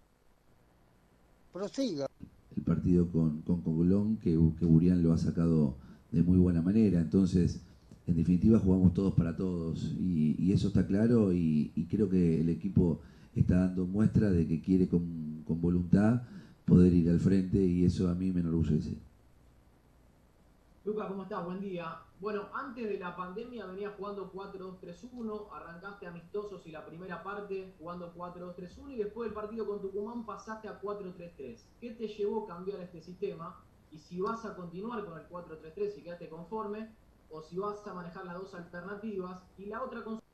Prosiga. 1.54 2.08
el 2.56 2.64
partido 2.64 3.08
con, 3.12 3.42
con 3.42 3.62
Colón, 3.62 4.18
que, 4.18 4.32
que 4.60 4.66
Burián 4.66 5.02
lo 5.02 5.14
ha 5.14 5.18
sacado 5.18 5.76
de 6.12 6.24
muy 6.24 6.38
buena 6.38 6.62
manera. 6.62 7.00
Entonces, 7.00 7.62
en 8.08 8.16
definitiva, 8.16 8.60
jugamos 8.60 8.94
todos 8.94 9.14
para 9.14 9.36
todos. 9.36 9.94
Y, 10.00 10.52
eso 10.52 10.70
está 10.70 10.86
claro 10.88 11.34
y, 11.34 11.88
creo 11.90 12.10
que 12.10 12.40
el 12.42 12.50
equipo 12.50 13.02
está 13.36 13.58
dando 13.58 13.86
muestra 13.86 14.30
de 14.30 14.48
que 14.48 14.62
quiere 14.62 14.88
con, 14.88 15.44
con 15.46 15.60
voluntad 15.60 16.22
poder 16.66 16.94
ir 16.94 17.10
al 17.10 17.20
frente 17.20 17.58
y 17.58 17.86
eso 17.86 18.10
a 18.10 18.16
mí 18.16 18.32
me 18.32 18.40
enorgullece. 18.40 18.98
Lucas, 20.86 21.08
¿cómo 21.08 21.24
estás? 21.24 21.44
Buen 21.44 21.60
día. 21.60 21.98
Bueno, 22.20 22.44
antes 22.54 22.88
de 22.88 23.00
la 23.00 23.16
pandemia 23.16 23.66
venía 23.66 23.90
jugando 23.98 24.32
4-2-3-1, 24.32 25.48
arrancaste 25.52 26.06
amistosos 26.06 26.66
y 26.68 26.72
la 26.72 26.86
primera 26.86 27.24
parte 27.24 27.74
jugando 27.80 28.14
4-2-3-1 28.16 28.94
y 28.94 28.98
después 28.98 29.28
del 29.28 29.34
partido 29.34 29.66
con 29.66 29.82
Tucumán 29.82 30.26
pasaste 30.26 30.68
a 30.68 30.80
4-3-3. 30.80 31.58
¿Qué 31.82 31.92
te 31.92 32.08
llevó 32.08 32.44
a 32.44 32.48
cambiar 32.48 32.80
este 32.82 33.02
sistema? 33.02 33.56
Y 33.96 34.00
si 34.00 34.20
vas 34.20 34.44
a 34.44 34.54
continuar 34.58 35.06
con 35.06 35.18
el 35.18 35.26
4-3-3 35.30 35.98
y 35.98 36.02
quedaste 36.04 36.28
conforme, 36.28 36.90
o 37.30 37.42
si 37.42 37.58
vas 37.58 37.78
a 37.88 37.94
manejar 37.94 38.26
las 38.26 38.36
dos 38.36 38.54
alternativas. 38.54 39.42
Y 39.58 39.68
la 39.68 39.82
otra 39.84 40.04
consulta 40.04 40.26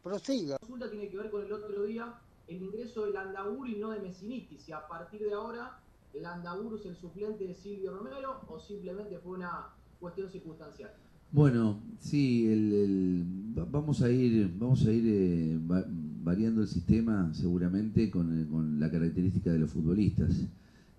Prosiga. 0.00 0.56
tiene 0.90 1.08
que 1.08 1.16
ver 1.16 1.28
con 1.30 1.44
el 1.44 1.52
otro 1.52 1.82
día, 1.82 2.14
el 2.46 2.62
ingreso 2.62 3.06
de 3.06 3.12
Landaburu 3.12 3.66
y 3.66 3.78
no 3.80 3.90
de 3.90 3.98
Messiniti. 4.00 4.58
Si 4.58 4.70
a 4.70 4.86
partir 4.86 5.22
de 5.22 5.32
ahora 5.32 5.80
Landaburu 6.12 6.76
es 6.76 6.86
el 6.86 6.94
suplente 6.94 7.48
de 7.48 7.54
Silvio 7.54 7.96
Romero 7.96 8.42
o 8.46 8.60
simplemente 8.60 9.18
fue 9.18 9.32
una 9.38 9.70
cuestión 9.98 10.30
circunstancial. 10.30 10.92
Bueno, 11.32 11.82
sí, 11.98 12.46
el, 12.46 12.72
el- 12.72 13.58
va- 13.58 13.64
vamos 13.68 14.02
a 14.02 14.08
ir, 14.08 14.54
vamos 14.56 14.86
a 14.86 14.92
ir 14.92 15.04
eh, 15.04 15.58
va- 15.68 15.84
variando 15.88 16.60
el 16.60 16.68
sistema 16.68 17.34
seguramente 17.34 18.08
con, 18.08 18.40
eh, 18.40 18.46
con 18.48 18.78
la 18.78 18.88
característica 18.88 19.50
de 19.50 19.58
los 19.58 19.72
futbolistas. 19.72 20.30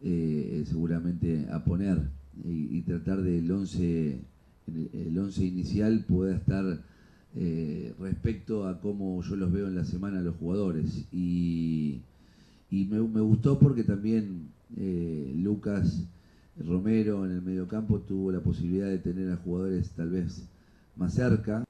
Eh, 0.03 0.63
seguramente 0.67 1.47
a 1.51 1.63
poner 1.63 1.97
y, 2.43 2.77
y 2.77 2.81
tratar 2.81 3.22
del 3.23 3.49
11, 3.51 4.19
el, 4.67 4.89
el 4.93 5.17
11 5.17 5.45
inicial 5.45 6.05
pueda 6.07 6.35
estar 6.35 6.84
eh, 7.35 7.93
respecto 7.99 8.67
a 8.67 8.80
cómo 8.81 9.22
yo 9.23 9.35
los 9.35 9.51
veo 9.51 9.67
en 9.67 9.76
la 9.76 9.85
semana 9.85 10.19
a 10.19 10.23
los 10.23 10.35
jugadores. 10.35 11.05
Y, 11.11 12.01
y 12.72 12.85
me, 12.85 12.99
me 13.01 13.22
gustó 13.22 13.59
porque 13.59 13.84
también 13.84 14.49
eh, 14.77 15.34
Lucas 15.38 16.03
Romero 16.59 17.26
en 17.26 17.31
el 17.31 17.41
mediocampo 17.41 17.99
tuvo 18.01 18.31
la 18.31 18.39
posibilidad 18.41 18.88
de 18.89 18.99
tener 18.99 19.31
a 19.31 19.38
jugadores 19.38 19.91
tal 19.91 20.09
vez 20.11 20.47
más 20.95 21.13
cerca, 21.13 21.63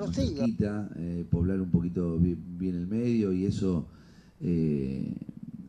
más 0.00 0.16
cerquita, 0.16 0.90
eh, 0.96 1.24
poblar 1.30 1.60
un 1.60 1.70
poquito 1.70 2.18
bi- 2.18 2.36
bien, 2.58 2.76
el 2.76 2.86
medio 2.86 3.32
y 3.32 3.46
eso 3.46 3.86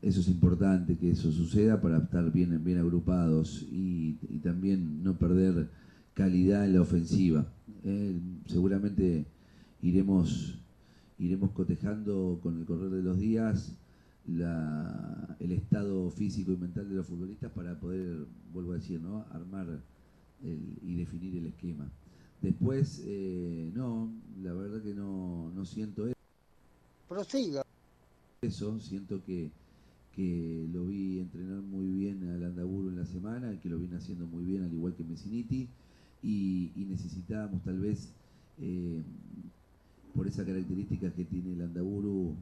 eso 0.04 0.20
es 0.20 0.28
importante 0.28 0.98
que 0.98 1.12
eso 1.12 1.32
suceda 1.32 1.82
para 1.82 1.98
estar 2.00 2.32
bien, 2.32 2.62
bien 2.64 2.78
agrupados 2.78 3.64
y, 3.72 4.18
y 4.30 4.40
también 4.40 5.02
no 5.04 5.18
perder 5.18 5.70
calidad 6.14 6.66
en 6.66 6.74
la 6.74 6.82
ofensiva. 6.82 7.48
Eh, 7.84 8.20
seguramente 8.48 9.26
iremos 9.82 10.60
iremos 11.20 11.52
cotejando 11.52 12.40
con 12.44 12.60
el 12.60 12.66
correr 12.66 12.90
de 12.90 13.02
los 13.02 13.18
días 13.18 13.78
la- 14.28 15.38
el 15.40 15.52
estado 15.54 16.10
físico 16.10 16.52
y 16.52 16.58
mental 16.58 16.90
de 16.90 16.96
los 16.96 17.06
futbolistas 17.08 17.52
para 17.52 17.80
poder, 17.80 18.26
vuelvo 18.52 18.74
a 18.74 18.76
decir, 18.76 19.00
¿no? 19.00 19.26
armar 19.32 19.68
el- 20.44 20.78
y 20.82 20.96
definir 20.96 21.38
el 21.38 21.46
esquema. 21.48 21.90
Después, 22.42 23.02
eh, 23.06 23.72
no, 23.74 24.12
la 24.42 24.54
verdad 24.54 24.82
que 24.82 24.94
no, 24.94 25.50
no 25.56 25.64
siento 25.66 26.08
Prosiga. 27.08 27.62
eso, 28.42 28.80
siento 28.80 29.24
que, 29.24 29.50
que 30.16 30.68
lo 30.72 30.86
vi 30.86 31.20
entrenar 31.20 31.62
muy 31.62 31.88
bien 31.90 32.24
a 32.30 32.38
Landaburu 32.38 32.90
en 32.90 32.98
la 32.98 33.06
semana, 33.06 33.60
que 33.60 33.70
lo 33.70 33.80
viene 33.80 33.96
haciendo 33.96 34.28
muy 34.28 34.44
bien, 34.46 34.64
al 34.64 34.74
igual 34.74 34.94
que 34.96 35.04
Messiniti, 35.04 35.68
y, 36.22 36.72
y 36.76 36.86
necesitábamos 36.86 37.64
tal 37.64 37.80
vez, 37.80 38.14
eh, 38.60 39.02
por 40.16 40.28
esa 40.28 40.46
característica 40.46 41.12
que 41.12 41.26
tiene 41.26 41.56
Landaburu 41.56 42.36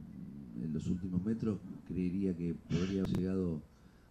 en 0.62 0.72
los 0.72 0.86
últimos 0.88 1.24
metros, 1.24 1.58
creería 1.88 2.36
que 2.36 2.54
podría 2.54 3.02
haber 3.02 3.16
llegado 3.16 3.62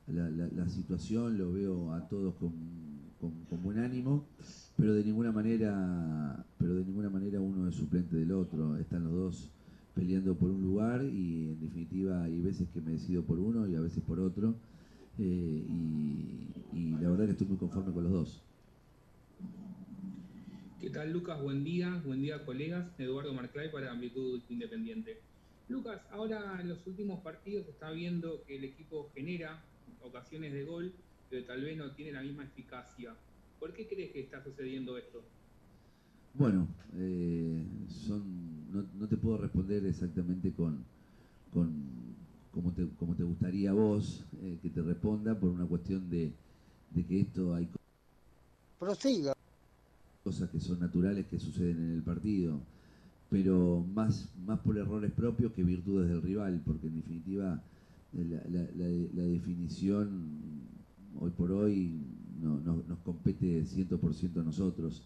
la, 0.08 0.30
la- 0.32 0.48
la 0.48 0.68
situación, 0.68 1.38
lo 1.38 1.54
veo 1.54 1.94
a 1.94 2.08
todos 2.10 2.34
con- 2.36 2.82
con 3.48 3.62
buen 3.64 3.78
ánimo, 3.78 4.26
pero 4.76 4.94
de 4.96 5.04
ninguna 5.04 5.32
manera, 5.32 6.44
pero 6.58 6.74
de 6.74 6.84
ninguna 6.84 7.10
manera 7.12 7.40
uno 7.40 7.68
es 7.68 7.76
suplente 7.76 8.16
del 8.16 8.32
otro, 8.32 8.78
están 8.78 9.04
los 9.04 9.14
dos 9.14 9.52
peleando 9.94 10.36
por 10.36 10.50
un 10.50 10.62
lugar 10.62 11.04
y 11.04 11.50
en 11.50 11.60
definitiva 11.60 12.24
hay 12.24 12.40
veces 12.40 12.70
que 12.70 12.82
me 12.82 12.92
decido 12.92 13.24
por 13.24 13.40
uno 13.40 13.68
y 13.68 13.76
a 13.76 13.82
veces 13.82 14.04
por 14.04 14.20
otro 14.20 14.56
eh, 15.20 15.24
y, 15.24 16.48
y 16.74 16.92
la 17.02 17.10
verdad 17.10 17.26
que 17.26 17.32
estoy 17.32 17.48
muy 17.48 17.58
conforme 17.58 17.94
con 17.94 18.04
los 18.04 18.12
dos. 18.14 18.42
¿Qué 20.80 20.90
tal, 20.90 21.12
Lucas? 21.14 21.40
Buen 21.42 21.64
día, 21.64 22.02
buen 22.06 22.22
día, 22.24 22.44
colegas. 22.44 22.90
Eduardo 22.98 23.34
Marclay 23.34 23.72
para 23.72 23.92
Amplitud 23.92 24.42
Independiente. 24.50 25.22
Lucas, 25.70 26.02
ahora 26.12 26.58
en 26.60 26.70
los 26.70 26.86
últimos 26.88 27.20
partidos 27.22 27.66
se 27.66 27.72
está 27.72 27.92
viendo 27.92 28.44
que 28.46 28.58
el 28.58 28.64
equipo 28.64 29.10
genera 29.14 29.64
ocasiones 30.02 30.52
de 30.54 30.64
gol, 30.64 30.92
pero 31.30 31.46
tal 31.46 31.62
vez 31.62 31.78
no 31.78 31.92
tiene 31.92 32.14
la 32.14 32.24
misma 32.24 32.46
eficacia. 32.46 33.16
¿Por 33.60 33.74
qué 33.74 33.88
crees 33.88 34.12
que 34.12 34.22
está 34.22 34.44
sucediendo 34.44 34.98
esto? 34.98 35.24
Bueno, 36.34 36.68
eh, 36.96 37.64
son, 37.88 38.41
no, 38.72 38.84
no 39.00 39.08
te 39.08 39.18
puedo 39.18 39.38
responder 39.38 39.86
exactamente 39.86 40.52
con, 40.54 40.84
con 41.54 41.72
como, 42.52 42.72
te, 42.74 42.88
como 43.00 43.16
te 43.16 43.24
gustaría 43.24 43.72
a 43.72 43.74
vos 43.74 44.26
eh, 44.44 44.60
que 44.62 44.70
te 44.70 44.82
responda 44.82 45.40
por 45.40 45.50
una 45.52 45.66
cuestión 45.66 46.10
de, 46.10 46.34
de 46.94 47.06
que 47.06 47.22
esto 47.22 47.54
hay 47.56 47.70
Prosiga. 48.80 49.34
cosas 50.24 50.50
que 50.50 50.60
son 50.60 50.80
naturales 50.80 51.26
que 51.28 51.40
suceden 51.40 51.78
en 51.78 51.92
el 51.96 52.04
partido, 52.04 52.60
pero 53.30 53.86
más, 53.94 54.30
más 54.46 54.60
por 54.60 54.78
errores 54.78 55.12
propios 55.12 55.54
que 55.54 55.64
virtudes 55.64 56.10
del 56.10 56.22
rival, 56.22 56.62
porque 56.66 56.88
en 56.88 56.96
definitiva 56.96 57.64
eh, 58.14 58.26
la, 58.26 58.38
la- 58.50 58.72
la- 58.76 59.08
la 59.14 59.24
definición 59.24 60.70
hoy 61.20 61.32
por 61.32 61.52
hoy 61.52 62.02
no, 62.42 62.60
no- 62.60 62.84
nos 62.88 63.00
compete 63.00 63.66
100% 63.66 64.42
a 64.42 64.44
nosotros, 64.44 65.04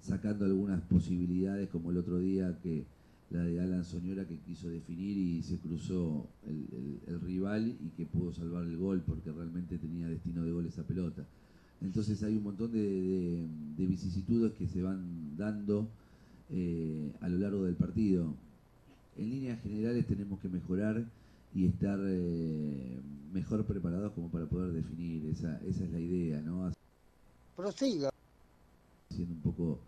sacando 0.00 0.44
algunas 0.44 0.80
posibilidades 0.82 1.68
como 1.70 1.90
el 1.90 1.98
otro 1.98 2.18
día 2.18 2.58
que 2.62 2.86
la 3.30 3.42
de 3.42 3.60
Alan 3.60 3.84
Soñora 3.84 4.26
que 4.26 4.38
quiso 4.38 4.68
definir 4.70 5.16
y 5.18 5.42
se 5.42 5.58
cruzó 5.58 6.26
el, 6.46 6.66
el- 6.72 7.00
el 7.14 7.20
rival 7.20 7.76
y 7.80 7.90
que 7.90 8.06
pudo 8.06 8.32
salvar 8.32 8.64
el 8.64 8.76
gol 8.78 9.02
porque 9.06 9.30
realmente 9.32 9.78
tenía 9.78 10.08
destino 10.08 10.42
de 10.44 10.52
gol 10.52 10.66
esa 10.66 10.82
pelota. 10.82 11.24
Entonces 11.82 12.22
hay 12.22 12.36
un 12.36 12.42
montón 12.44 12.72
de, 12.72 12.80
de- 12.82 13.48
de 13.76 13.86
vicisitudes 13.86 14.52
que 14.54 14.66
se 14.66 14.82
van 14.82 15.36
dando 15.36 15.88
eh, 16.50 17.12
a 17.20 17.28
lo 17.28 17.38
largo 17.38 17.64
del 17.64 17.74
partido. 17.76 18.34
En 19.16 19.30
líneas 19.30 19.60
generales 19.62 20.06
tenemos 20.06 20.40
que 20.40 20.48
mejorar 20.48 21.04
y 21.54 21.66
estar 21.66 21.98
eh, 22.02 23.00
mejor 23.32 23.64
preparados 23.66 24.12
como 24.12 24.28
para 24.30 24.46
poder 24.46 24.72
definir, 24.72 25.26
esa, 25.26 25.58
esa 25.66 25.84
es 25.84 25.90
la 25.90 26.00
idea, 26.00 26.40
¿no? 26.40 26.70
Prosiga. 27.56 28.08
Haciendo 29.10 29.34
un 29.34 29.40
poco 29.40 29.80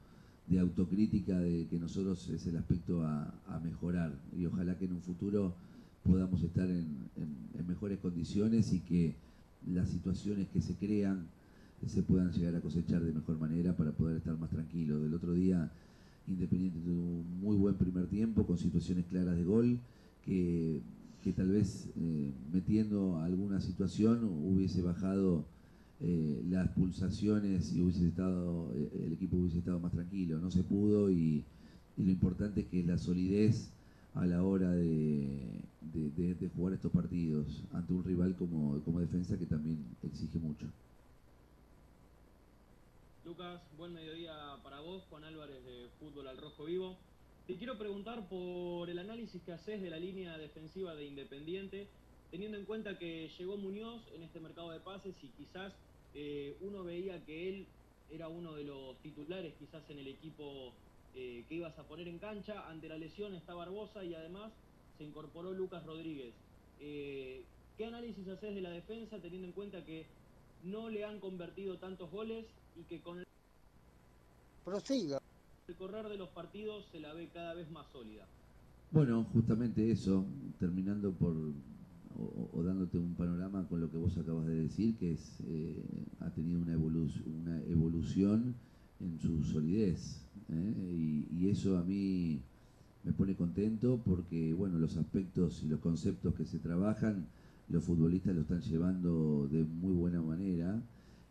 de 0.50 0.58
autocrítica 0.58 1.38
de 1.38 1.66
que 1.68 1.78
nosotros 1.78 2.28
es 2.28 2.46
el 2.46 2.58
aspecto 2.58 3.02
a, 3.02 3.32
mejorar 3.64 4.12
y 4.36 4.46
ojalá 4.46 4.76
que 4.78 4.84
en 4.84 4.92
un 4.92 5.02
futuro 5.02 5.54
podamos 6.02 6.42
estar 6.42 6.68
en 6.68 7.08
mejores 7.66 7.98
condiciones 7.98 8.72
y 8.72 8.80
que 8.80 9.14
las 9.66 9.88
situaciones 9.88 10.48
que 10.48 10.60
se 10.60 10.74
crean 10.74 11.26
se 11.86 12.02
puedan 12.02 12.32
llegar 12.32 12.56
a 12.56 12.60
cosechar 12.60 13.02
de 13.02 13.12
mejor 13.12 13.38
manera 13.38 13.74
para 13.76 13.92
poder 13.92 14.18
estar 14.18 14.38
más 14.38 14.50
tranquilos. 14.50 15.02
Del 15.02 15.14
otro 15.14 15.32
día 15.32 15.70
Independiente 16.26 16.78
tuvo 16.80 17.00
un 17.00 17.40
muy 17.40 17.56
buen 17.56 17.74
primer 17.74 18.06
tiempo 18.06 18.46
con 18.46 18.58
situaciones 18.58 19.06
claras 19.06 19.36
de 19.36 19.44
gol 19.44 19.80
que, 20.24 20.80
que 21.24 21.32
tal 21.32 21.48
vez 21.48 21.88
eh, 21.96 22.32
metiendo 22.52 23.18
alguna 23.18 23.60
situación 23.60 24.24
hubiese 24.24 24.82
bajado 24.82 25.46
eh, 26.00 26.42
las 26.44 26.70
pulsaciones 26.72 27.72
y 27.74 27.80
hubiese 27.82 28.08
estado 28.08 28.74
eh, 28.74 28.90
el 29.06 29.12
equipo 29.12 29.36
hubiese 29.38 29.58
estado 29.58 29.80
más 29.80 29.92
tranquilo. 29.92 30.40
No 30.40 30.50
se 30.50 30.64
pudo 30.64 31.10
y, 31.10 31.52
lo 31.96 32.10
importante 32.10 32.62
es 32.62 32.68
que 32.68 32.82
la 32.84 32.98
solidez 32.98 33.78
a 34.14 34.26
la 34.26 34.42
hora 34.44 34.72
de, 34.72 35.70
de- 35.80 36.10
de- 36.10 36.34
de 36.34 36.48
jugar 36.48 36.74
estos 36.74 36.92
partidos 36.92 37.68
ante 37.72 37.92
un 37.92 38.04
rival 38.04 38.36
como, 38.36 38.82
como 38.84 39.00
defensa 39.00 39.38
que 39.38 39.46
también 39.46 39.98
exige 40.02 40.38
mucho. 40.38 40.74
Lucas, 43.22 43.74
buen 43.76 43.92
mediodía 43.92 44.60
para 44.62 44.80
vos, 44.80 45.04
Juan 45.06 45.24
Álvarez 45.24 45.64
de 45.64 45.90
Fútbol 45.90 46.26
al 46.28 46.38
Rojo 46.38 46.64
Vivo. 46.64 47.06
Te 47.46 47.56
quiero 47.58 47.78
preguntar 47.78 48.28
por 48.28 48.88
el 48.90 48.98
análisis 48.98 49.42
que 49.42 49.52
haces 49.52 49.82
de 49.82 49.90
la 49.90 49.98
línea 49.98 50.38
defensiva 50.38 50.94
de 50.94 51.06
Independiente, 51.06 51.92
teniendo 52.30 52.56
en 52.56 52.64
cuenta 52.64 52.98
que 52.98 53.28
llegó 53.38 53.56
Muñoz 53.56 54.02
en 54.14 54.22
este 54.22 54.40
mercado 54.40 54.70
de 54.70 54.80
pases 54.80 55.14
y 55.22 55.28
quizás 55.28 55.72
eh, 56.14 56.56
uno 56.60 56.84
veía 56.84 57.24
que 57.24 57.48
él 57.48 57.66
era 58.10 58.28
uno 58.28 58.54
de 58.54 58.64
los 58.64 58.96
titulares 59.02 59.54
quizás 59.58 59.82
en 59.88 59.98
el 59.98 60.08
equipo 60.08 60.72
eh, 61.14 61.44
que 61.48 61.56
ibas 61.56 61.76
a 61.78 61.82
poner 61.84 62.08
en 62.08 62.18
cancha. 62.18 62.68
Ante 62.68 62.88
la 62.88 62.98
lesión 62.98 63.34
está 63.34 63.54
Barbosa 63.54 64.04
y 64.04 64.14
además 64.14 64.52
se 64.98 65.04
incorporó 65.04 65.52
Lucas 65.52 65.84
Rodríguez. 65.84 66.34
Eh, 66.80 67.42
¿Qué 67.76 67.86
análisis 67.86 68.26
haces 68.28 68.54
de 68.54 68.60
la 68.60 68.70
defensa 68.70 69.18
teniendo 69.20 69.48
en 69.48 69.52
cuenta 69.52 69.84
que 69.84 70.06
no 70.64 70.90
le 70.90 71.04
han 71.04 71.18
convertido 71.20 71.78
tantos 71.78 72.10
goles 72.10 72.44
y 72.76 72.82
que 72.84 73.00
con 73.00 73.18
el 73.18 73.26
Prosiga. 74.64 75.20
correr 75.78 76.08
de 76.08 76.18
los 76.18 76.28
partidos 76.28 76.86
se 76.92 77.00
la 77.00 77.14
ve 77.14 77.28
cada 77.32 77.54
vez 77.54 77.70
más 77.70 77.86
sólida? 77.92 78.26
Bueno, 78.90 79.24
justamente 79.32 79.90
eso, 79.90 80.24
terminando 80.58 81.12
por 81.12 81.34
o, 82.52 82.62
dándote 82.62 82.98
un 82.98 83.14
panorama 83.14 83.66
con 83.68 83.80
lo 83.80 83.90
que 83.90 83.96
vos 83.96 84.16
acabas 84.18 84.46
de 84.46 84.54
decir, 84.54 84.96
que 84.96 85.12
es 85.12 85.42
eh, 85.46 85.82
ha 86.20 86.30
tenido 86.30 86.60
una, 86.60 86.76
evolu- 86.76 87.24
una 87.42 87.62
evolución 87.64 88.54
en 89.00 89.18
su 89.18 89.42
solidez. 89.44 90.22
¿eh? 90.50 91.26
Y, 91.30 91.48
eso 91.48 91.78
a 91.78 91.82
mí 91.82 92.38
me 93.02 93.12
pone 93.12 93.34
contento 93.34 94.00
porque, 94.04 94.52
bueno, 94.54 94.78
los 94.78 94.96
aspectos 94.96 95.62
y 95.64 95.68
los 95.68 95.80
conceptos 95.80 96.34
que 96.34 96.44
se 96.44 96.58
trabajan, 96.58 97.26
los 97.68 97.82
futbolistas 97.82 98.34
lo 98.34 98.42
están 98.42 98.60
llevando 98.60 99.48
de 99.50 99.64
muy 99.64 99.92
buena 99.92 100.22
manera. 100.22 100.80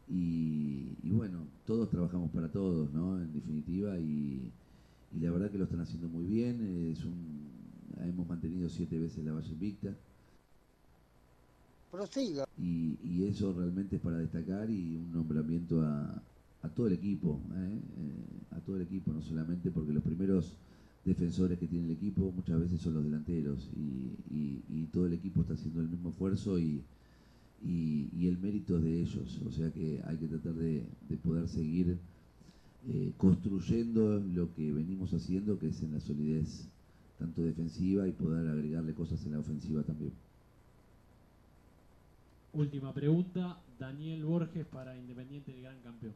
Y, 0.10 0.88
bueno, 1.04 1.46
todos 1.66 1.90
trabajamos 1.90 2.32
para 2.32 2.52
todos, 2.52 2.92
¿no? 2.92 3.22
En 3.22 3.32
definitiva, 3.32 3.98
y, 4.00 4.52
la 5.22 5.32
verdad 5.32 5.52
que 5.52 5.58
lo 5.58 5.66
están 5.66 5.82
haciendo 5.82 6.10
muy 6.10 6.26
bien. 6.26 6.90
Es 6.92 7.06
un, 7.06 7.48
hemos 8.04 8.28
mantenido 8.28 8.68
siete 8.68 9.00
veces 9.00 9.24
la 9.24 9.34
Valle 9.34 9.54
Invicta 9.54 9.96
Y, 12.58 12.98
eso 13.26 13.54
realmente 13.54 13.98
es 13.98 14.02
para 14.02 14.18
destacar 14.18 14.72
y 14.72 14.96
un 14.96 15.12
nombramiento 15.12 15.82
a, 15.82 16.24
todo 16.76 16.88
el 16.88 16.94
equipo, 16.94 17.40
¿eh? 17.54 17.82
Eh, 17.98 18.56
a 18.56 18.60
todo 18.62 18.78
el 18.78 18.82
equipo, 18.82 19.12
no 19.12 19.22
solamente 19.22 19.70
porque 19.70 19.94
los 19.94 20.04
primeros 20.04 20.56
defensores 21.06 21.60
que 21.60 21.68
tiene 21.68 21.86
el 21.86 21.92
equipo 21.92 22.32
muchas 22.32 22.60
veces 22.60 22.82
son 22.82 22.96
los 22.96 23.04
delanteros 23.04 23.70
y, 23.76 24.88
todo 24.92 25.06
el 25.06 25.14
equipo 25.14 25.42
está 25.42 25.54
haciendo 25.54 25.82
el 25.82 25.90
mismo 25.90 26.10
esfuerzo 26.10 26.58
y, 26.58 26.84
el 27.62 28.38
mérito 28.40 28.78
es 28.78 28.84
de 28.84 29.02
ellos, 29.02 29.42
o 29.46 29.52
sea 29.52 29.72
que 29.72 30.02
hay 30.06 30.18
que 30.18 30.28
tratar 30.28 30.54
de, 30.54 30.86
de 31.08 31.18
poder 31.18 31.48
seguir 31.48 32.00
eh, 32.88 33.12
construyendo 33.18 34.20
lo 34.20 34.54
que 34.54 34.72
venimos 34.72 35.14
haciendo, 35.14 35.60
que 35.60 35.68
es 35.68 35.84
en 35.84 35.94
la 35.94 36.00
solidez 36.00 36.70
tanto 37.18 37.42
defensiva 37.42 38.08
y 38.08 38.14
poder 38.14 38.48
agregarle 38.48 38.94
cosas 38.94 39.26
en 39.26 39.34
la 39.34 39.40
ofensiva 39.40 39.84
también. 39.84 40.14
Última 42.54 42.94
pregunta, 42.94 43.62
Daniel 43.78 44.26
Borges 44.26 44.66
para 44.66 44.98
Independiente 44.98 45.52
del 45.52 45.62
Gran 45.62 45.80
Campeón. 45.82 46.16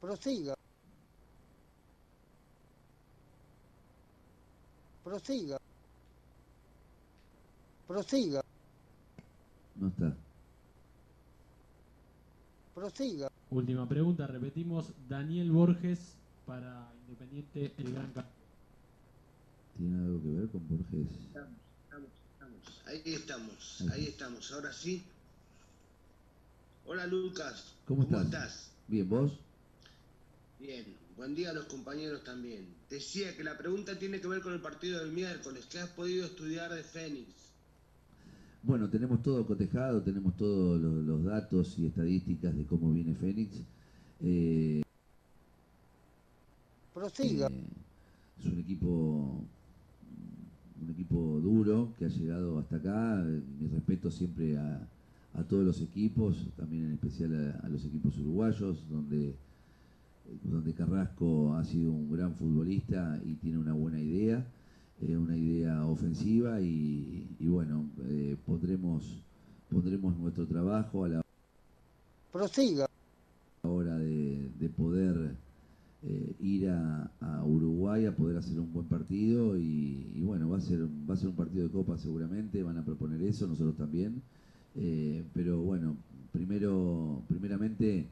Prosiga. 0.00 0.54
Prosiga. 5.04 5.58
Prosiga. 7.86 8.42
No 9.76 9.88
está. 9.88 10.16
Prosiga. 12.74 13.30
Última 13.50 13.88
pregunta, 13.88 14.26
repetimos, 14.26 14.92
Daniel 15.08 15.52
Borges 15.52 16.16
para 16.46 16.92
Independiente 17.02 17.74
el 17.78 17.92
Gran 17.92 18.12
Campeón. 18.12 18.40
¿Tiene 19.76 20.04
algo 20.04 20.22
que 20.22 20.28
ver 20.28 20.48
con 20.48 20.68
Borges? 20.68 21.69
Ahí 22.86 23.02
estamos, 23.14 23.84
Ahí 23.92 24.06
estamos. 24.06 24.50
Ahora 24.52 24.72
sí. 24.72 25.02
Hola 26.86 27.06
Lucas. 27.06 27.74
¿Cómo 27.86 28.02
estás? 28.02 28.70
Bien, 28.88 29.08
¿vos? 29.08 29.32
Bien. 30.58 30.84
Buen 31.16 31.34
día 31.34 31.50
a 31.50 31.52
los 31.52 31.66
compañeros 31.66 32.24
también. 32.24 32.66
Decía 32.88 33.36
que 33.36 33.44
la 33.44 33.56
pregunta 33.58 33.98
tiene 33.98 34.20
que 34.20 34.26
ver 34.26 34.40
con 34.40 34.54
el 34.54 34.60
partido 34.60 35.00
del 35.00 35.12
miércoles. 35.12 35.66
¿Qué 35.70 35.78
has 35.78 35.90
podido 35.90 36.24
estudiar 36.24 36.72
de 36.72 36.82
Fénix? 36.82 37.28
Bueno, 38.62 38.88
tenemos 38.88 39.22
todo 39.22 39.46
cotejado, 39.46 40.02
tenemos 40.02 40.36
todos 40.36 40.80
los, 40.80 41.04
los 41.04 41.24
datos 41.24 41.78
y 41.78 41.86
estadísticas 41.86 42.56
de 42.56 42.64
cómo 42.64 42.92
viene 42.92 43.14
Fénix. 43.14 43.56
Eh, 44.22 44.82
Prosiga. 46.94 47.48
eh, 47.48 47.64
es 48.40 48.46
un 48.46 48.58
equipo 48.60 49.44
un 50.90 50.94
equipo 50.94 51.40
duro 51.40 51.92
que 51.98 52.06
ha 52.06 52.08
llegado 52.08 52.58
hasta 52.58 52.76
acá. 52.76 53.24
Mi 53.60 53.68
respeto 53.68 54.10
siempre 54.10 54.58
a, 54.58 54.88
a 55.34 55.42
todos 55.44 55.64
los 55.64 55.80
equipos, 55.80 56.48
también 56.56 56.86
en 56.86 56.92
especial 56.92 57.32
a, 57.62 57.66
a 57.66 57.68
los 57.68 57.84
equipos 57.84 58.18
uruguayos, 58.18 58.84
donde, 58.90 59.34
donde 60.42 60.72
Carrasco 60.74 61.54
ha 61.54 61.64
sido 61.64 61.92
un 61.92 62.10
gran 62.10 62.34
futbolista 62.34 63.20
y 63.24 63.34
tiene 63.34 63.58
una 63.58 63.72
buena 63.72 64.00
idea, 64.00 64.44
eh, 65.00 65.16
una 65.16 65.36
idea 65.36 65.86
ofensiva 65.86 66.60
y, 66.60 67.28
y 67.38 67.46
bueno, 67.46 67.88
eh, 68.08 68.36
pondremos, 68.44 69.22
pondremos 69.70 70.16
nuestro 70.18 70.46
trabajo 70.46 71.04
a 71.04 71.08
la 71.08 71.22
Prosiga. 72.32 72.86
hora 73.62 73.96
de, 73.98 74.50
de 74.58 74.68
poder 74.68 75.36
eh, 76.02 76.34
ir 76.40 76.68
a, 76.68 77.10
Uruguay 77.44 78.06
a 78.06 78.16
poder 78.16 78.36
hacer 78.36 78.58
un 78.60 78.72
buen 78.72 78.86
partido 78.86 79.58
y, 79.58 80.20
bueno, 80.22 80.48
va 80.48 80.58
a 80.58 80.60
ser 80.60 80.86
va 81.08 81.14
a 81.14 81.16
ser 81.16 81.28
un 81.28 81.36
partido 81.36 81.64
de 81.64 81.70
copa 81.70 81.96
seguramente, 81.98 82.62
van 82.62 82.78
a 82.78 82.84
proponer 82.84 83.22
eso, 83.22 83.46
nosotros 83.46 83.76
también. 83.76 84.22
Eh, 84.76 85.24
pero 85.34 85.60
bueno, 85.62 85.96
primero, 86.32 87.22
primeramente, 87.28 88.06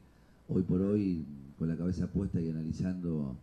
hoy 0.49 0.63
por 0.63 0.81
hoy, 0.81 1.25
con 1.57 1.67
la 1.67 1.77
cabeza 1.77 2.07
puesta 2.07 2.41
y 2.41 2.49
analizando 2.49 3.37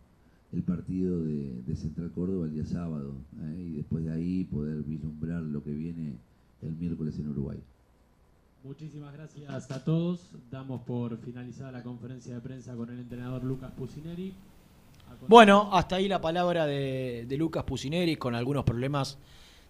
el 0.51 0.63
partido 0.63 1.23
de, 1.23 1.61
de 1.65 1.75
Central 1.75 2.11
Córdoba 2.11 2.45
el 2.45 2.53
día 2.53 2.65
sábado, 2.65 3.15
¿eh? 3.41 3.65
y 3.69 3.75
después 3.77 4.05
de 4.05 4.11
ahí 4.11 4.43
poder 4.45 4.83
vislumbrar 4.83 5.43
lo 5.43 5.63
que 5.63 5.73
viene 5.73 6.15
el 6.61 6.75
miércoles 6.75 7.17
en 7.19 7.29
Uruguay. 7.29 7.59
Muchísimas 8.63 9.13
gracias 9.13 9.71
a 9.71 9.83
todos. 9.83 10.31
Damos 10.51 10.81
por 10.81 11.17
finalizada 11.19 11.71
la 11.71 11.83
conferencia 11.83 12.35
de 12.35 12.41
prensa 12.41 12.75
con 12.75 12.89
el 12.89 12.99
entrenador 12.99 13.43
Lucas 13.43 13.71
Pusineri. 13.71 14.33
Bueno, 15.27 15.69
hasta 15.71 15.95
ahí 15.95 16.07
la 16.07 16.19
palabra 16.19 16.65
de, 16.65 17.25
de 17.27 17.37
Lucas 17.37 17.63
Pusineri 17.63 18.17
con 18.17 18.35
algunos 18.35 18.63
problemas 18.65 19.17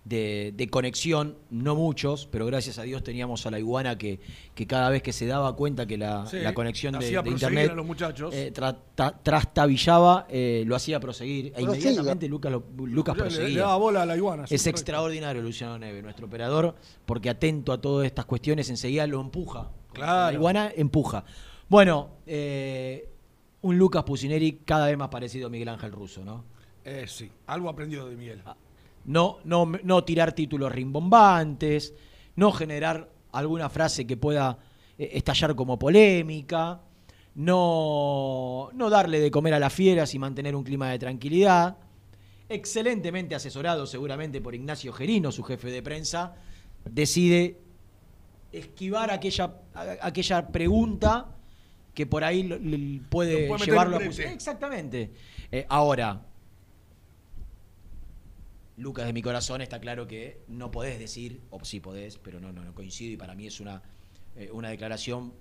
de, 0.07 0.53
de 0.55 0.69
conexión, 0.69 1.37
no 1.49 1.75
muchos, 1.75 2.27
pero 2.31 2.45
gracias 2.45 2.77
a 2.79 2.83
Dios 2.83 3.03
teníamos 3.03 3.45
a 3.45 3.51
la 3.51 3.59
iguana 3.59 3.97
que, 3.97 4.19
que 4.55 4.65
cada 4.67 4.89
vez 4.89 5.01
que 5.03 5.11
se 5.11 5.25
daba 5.25 5.55
cuenta 5.55 5.85
que 5.85 5.97
la, 5.97 6.25
Sí, 6.27 6.37
la 6.39 6.53
conexión 6.53 6.97
de, 6.97 7.11
internet 7.25 7.71
a 7.71 7.75
los 7.75 7.85
muchachos. 7.85 8.33
eh, 8.33 8.53
tra- 8.53 8.77
ta- 8.95 9.17
trastabillaba, 9.21 10.27
eh, 10.29 10.63
lo 10.65 10.75
hacía 10.75 10.99
proseguir. 10.99 11.51
E 11.55 11.61
inmediatamente 11.61 12.27
Lucas, 12.27 12.51
lo- 12.51 12.63
Lucas 12.85 13.15
le- 13.17 13.23
proseguía. 13.23 13.49
le 13.49 13.59
daba 13.59 13.77
bola 13.77 14.01
a 14.03 14.05
la 14.05 14.15
iguana, 14.15 14.47
sí, 14.47 14.55
Es 14.55 14.61
correcto. 14.61 14.79
extraordinario 14.79 15.41
Luciano 15.41 15.77
Neve, 15.79 16.01
nuestro 16.01 16.27
operador, 16.27 16.75
porque 17.05 17.29
atento 17.29 17.73
a 17.73 17.81
todas 17.81 18.05
estas 18.05 18.25
cuestiones 18.25 18.69
enseguida 18.69 19.05
lo 19.07 19.19
empuja. 19.21 19.71
Claro. 19.93 20.27
La 20.31 20.33
iguana 20.33 20.71
empuja. 20.75 21.25
Bueno, 21.69 22.11
eh, 22.25 23.09
un 23.61 23.77
Lucas 23.77 24.03
Pusineri 24.03 24.59
cada 24.63 24.87
vez 24.87 24.97
más 24.97 25.09
parecido 25.09 25.47
a 25.47 25.49
Miguel 25.49 25.69
Ángel 25.69 25.91
Russo, 25.91 26.23
¿no? 26.23 26.43
Eh, 26.85 27.05
sí, 27.07 27.29
algo 27.47 27.67
aprendido 27.69 28.07
de 28.07 28.15
Miguel. 28.15 28.41
No, 29.07 29.39
no, 29.43 29.65
no 29.83 30.03
tirar 30.03 30.33
títulos 30.33 30.71
rimbombantes, 30.71 31.93
no 32.35 32.51
generar 32.51 33.09
alguna 33.31 33.69
frase 33.69 34.05
que 34.05 34.17
pueda 34.17 34.59
eh, 34.97 35.09
estallar 35.13 35.55
como 35.55 35.79
polémica, 35.79 36.81
no, 37.35 38.69
no 38.73 38.89
darle 38.89 39.19
de 39.19 39.31
comer 39.31 39.53
a 39.53 39.59
las 39.59 39.73
fieras 39.73 40.13
y 40.13 40.19
mantener 40.19 40.55
un 40.55 40.63
clima 40.63 40.91
de 40.91 40.99
tranquilidad. 40.99 41.77
Excelentemente 42.49 43.35
asesorado 43.35 43.85
seguramente 43.85 44.41
por 44.41 44.55
Ignacio 44.55 44.93
Gerino, 44.93 45.31
su 45.31 45.43
jefe 45.43 45.69
de 45.69 45.81
prensa, 45.81 46.35
decide 46.85 47.57
esquivar 48.51 49.11
aquella, 49.11 49.53
aquella 50.01 50.47
pregunta 50.47 51.27
que 51.93 52.05
por 52.05 52.23
ahí 52.23 52.43
puede, 53.09 53.47
puede 53.47 53.65
llevarlo 53.65 53.97
a. 53.97 54.03
Exactamente. 54.03 55.11
Eh, 55.51 55.65
ahora, 55.69 56.21
Lucas 58.77 59.05
de 59.07 59.13
mi 59.13 59.21
corazón 59.23 59.61
está 59.61 59.79
claro 59.79 60.07
que 60.07 60.43
no 60.47 60.69
podés 60.71 60.99
decir, 60.99 61.41
o 61.49 61.63
sí 61.65 61.79
podés, 61.79 62.17
pero 62.19 62.39
no, 62.39 62.53
no, 62.53 62.63
no 62.63 62.73
coincido 62.75 63.11
y 63.13 63.17
para 63.17 63.33
mí 63.35 63.47
es 63.47 63.59
una, 63.59 63.81
eh, 64.35 64.49
una 64.53 64.69
declaración 64.69 65.33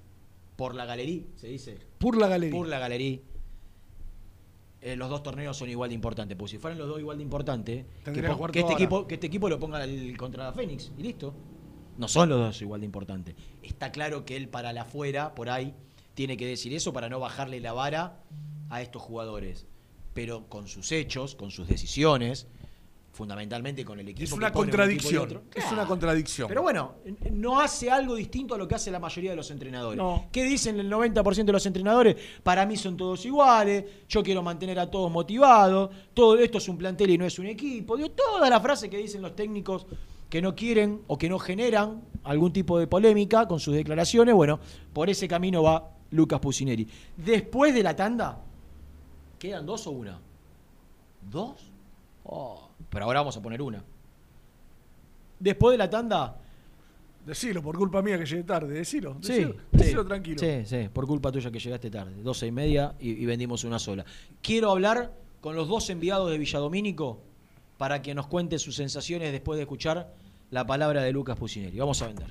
por 0.56 0.74
la 0.74 0.86
galería, 0.86 1.22
se 1.36 1.48
dice. 1.48 1.78
Por 1.98 2.16
la 2.16 2.28
galería. 2.28 2.58
Por 2.58 2.66
la 2.66 2.78
galería. 2.78 3.20
Eh, 4.80 4.96
los 4.96 5.10
dos 5.10 5.22
torneos 5.22 5.56
son 5.56 5.68
igual 5.68 5.90
de 5.90 5.94
importantes, 5.94 6.36
porque 6.36 6.52
si 6.52 6.58
fueran 6.58 6.78
los 6.78 6.88
dos 6.88 6.98
igual 6.98 7.18
de 7.18 7.24
importantes, 7.24 7.84
que, 8.04 8.60
este 8.60 8.72
equipo, 8.72 9.06
que 9.06 9.14
este 9.14 9.26
equipo 9.26 9.48
lo 9.48 9.58
ponga 9.58 9.82
el- 9.84 10.16
contra 10.16 10.44
la 10.44 10.52
Fénix 10.52 10.92
y 10.96 11.02
listo. 11.02 11.34
No 11.98 12.08
son 12.08 12.28
los 12.28 12.38
dos 12.38 12.62
igual 12.62 12.80
de 12.80 12.86
importantes. 12.86 13.34
Está 13.62 13.90
claro 13.90 14.24
que 14.24 14.36
él 14.36 14.48
para 14.48 14.72
la 14.72 14.82
afuera, 14.82 15.34
por 15.34 15.48
ahí, 15.50 15.74
tiene 16.14 16.36
que 16.36 16.46
decir 16.46 16.72
eso 16.74 16.92
para 16.92 17.08
no 17.08 17.20
bajarle 17.20 17.60
la 17.60 17.72
vara 17.72 18.22
a 18.70 18.80
estos 18.82 19.02
jugadores. 19.02 19.66
Pero 20.14 20.48
con 20.48 20.68
sus 20.68 20.92
hechos, 20.92 21.34
con 21.34 21.50
sus 21.50 21.68
decisiones, 21.68 22.46
fundamentalmente 23.16 23.82
con 23.82 23.98
el 23.98 24.08
equipo. 24.08 24.24
Es 24.24 24.30
que 24.30 24.36
una 24.36 24.48
un 24.48 24.52
contradicción. 24.52 25.42
Es 25.54 25.72
una 25.72 25.86
contradicción. 25.86 26.48
Pero 26.48 26.62
bueno, 26.62 26.96
no 27.32 27.58
hace 27.58 27.90
algo 27.90 28.14
distinto 28.14 28.54
a 28.54 28.58
lo 28.58 28.68
que 28.68 28.74
hace 28.74 28.90
la 28.90 29.00
mayoría 29.00 29.30
de 29.30 29.36
los 29.36 29.50
entrenadores. 29.50 29.96
No. 29.96 30.28
¿Qué 30.30 30.44
dicen 30.44 30.78
el 30.78 30.92
90% 30.92 31.44
de 31.44 31.52
los 31.52 31.64
entrenadores? 31.64 32.16
Para 32.42 32.66
mí 32.66 32.76
son 32.76 32.96
todos 32.96 33.24
iguales, 33.24 33.84
yo 34.06 34.22
quiero 34.22 34.42
mantener 34.42 34.78
a 34.78 34.90
todos 34.90 35.10
motivados, 35.10 35.90
todo 36.12 36.36
esto 36.38 36.58
es 36.58 36.68
un 36.68 36.76
plantel 36.76 37.10
y 37.10 37.18
no 37.18 37.24
es 37.24 37.38
un 37.38 37.46
equipo. 37.46 37.96
Digo, 37.96 38.10
toda 38.10 38.50
la 38.50 38.60
frase 38.60 38.90
que 38.90 38.98
dicen 38.98 39.22
los 39.22 39.34
técnicos 39.34 39.86
que 40.28 40.42
no 40.42 40.54
quieren 40.54 41.00
o 41.06 41.16
que 41.16 41.30
no 41.30 41.38
generan 41.38 42.02
algún 42.22 42.52
tipo 42.52 42.78
de 42.78 42.86
polémica 42.86 43.48
con 43.48 43.60
sus 43.60 43.74
declaraciones, 43.74 44.34
bueno, 44.34 44.60
por 44.92 45.08
ese 45.08 45.26
camino 45.26 45.62
va 45.62 45.90
Lucas 46.10 46.38
Pusineri. 46.38 46.86
Después 47.16 47.72
de 47.72 47.82
la 47.82 47.96
tanda, 47.96 48.40
¿quedan 49.38 49.64
dos 49.64 49.86
o 49.86 49.92
una? 49.92 50.20
¿Dos? 51.30 51.75
Oh, 52.28 52.68
pero 52.90 53.04
ahora 53.04 53.20
vamos 53.20 53.36
a 53.36 53.42
poner 53.42 53.62
una. 53.62 53.82
Después 55.38 55.72
de 55.74 55.78
la 55.78 55.88
tanda, 55.90 56.36
Decilo, 57.26 57.60
por 57.60 57.76
culpa 57.76 58.02
mía 58.02 58.18
que 58.18 58.24
llegué 58.24 58.44
tarde. 58.44 58.72
Decilo. 58.72 59.16
Sí, 59.20 59.32
Decilo, 59.32 59.52
sí. 59.52 59.58
decilo 59.72 60.06
tranquilo. 60.06 60.38
Sí, 60.38 60.64
sí, 60.64 60.88
por 60.92 61.06
culpa 61.06 61.32
tuya 61.32 61.50
que 61.50 61.58
llegaste 61.58 61.90
tarde. 61.90 62.22
12 62.22 62.46
y 62.46 62.52
media 62.52 62.94
y, 63.00 63.10
y 63.10 63.26
vendimos 63.26 63.64
una 63.64 63.78
sola. 63.78 64.04
Quiero 64.42 64.70
hablar 64.70 65.12
con 65.40 65.56
los 65.56 65.68
dos 65.68 65.90
enviados 65.90 66.30
de 66.30 66.38
Villadomínico 66.38 67.20
para 67.78 68.00
que 68.00 68.14
nos 68.14 68.26
cuente 68.28 68.58
sus 68.58 68.76
sensaciones 68.76 69.32
después 69.32 69.56
de 69.56 69.62
escuchar 69.62 70.14
la 70.50 70.66
palabra 70.66 71.02
de 71.02 71.12
Lucas 71.12 71.36
Pusineri. 71.36 71.78
Vamos 71.78 72.00
a 72.02 72.06
vender. 72.06 72.30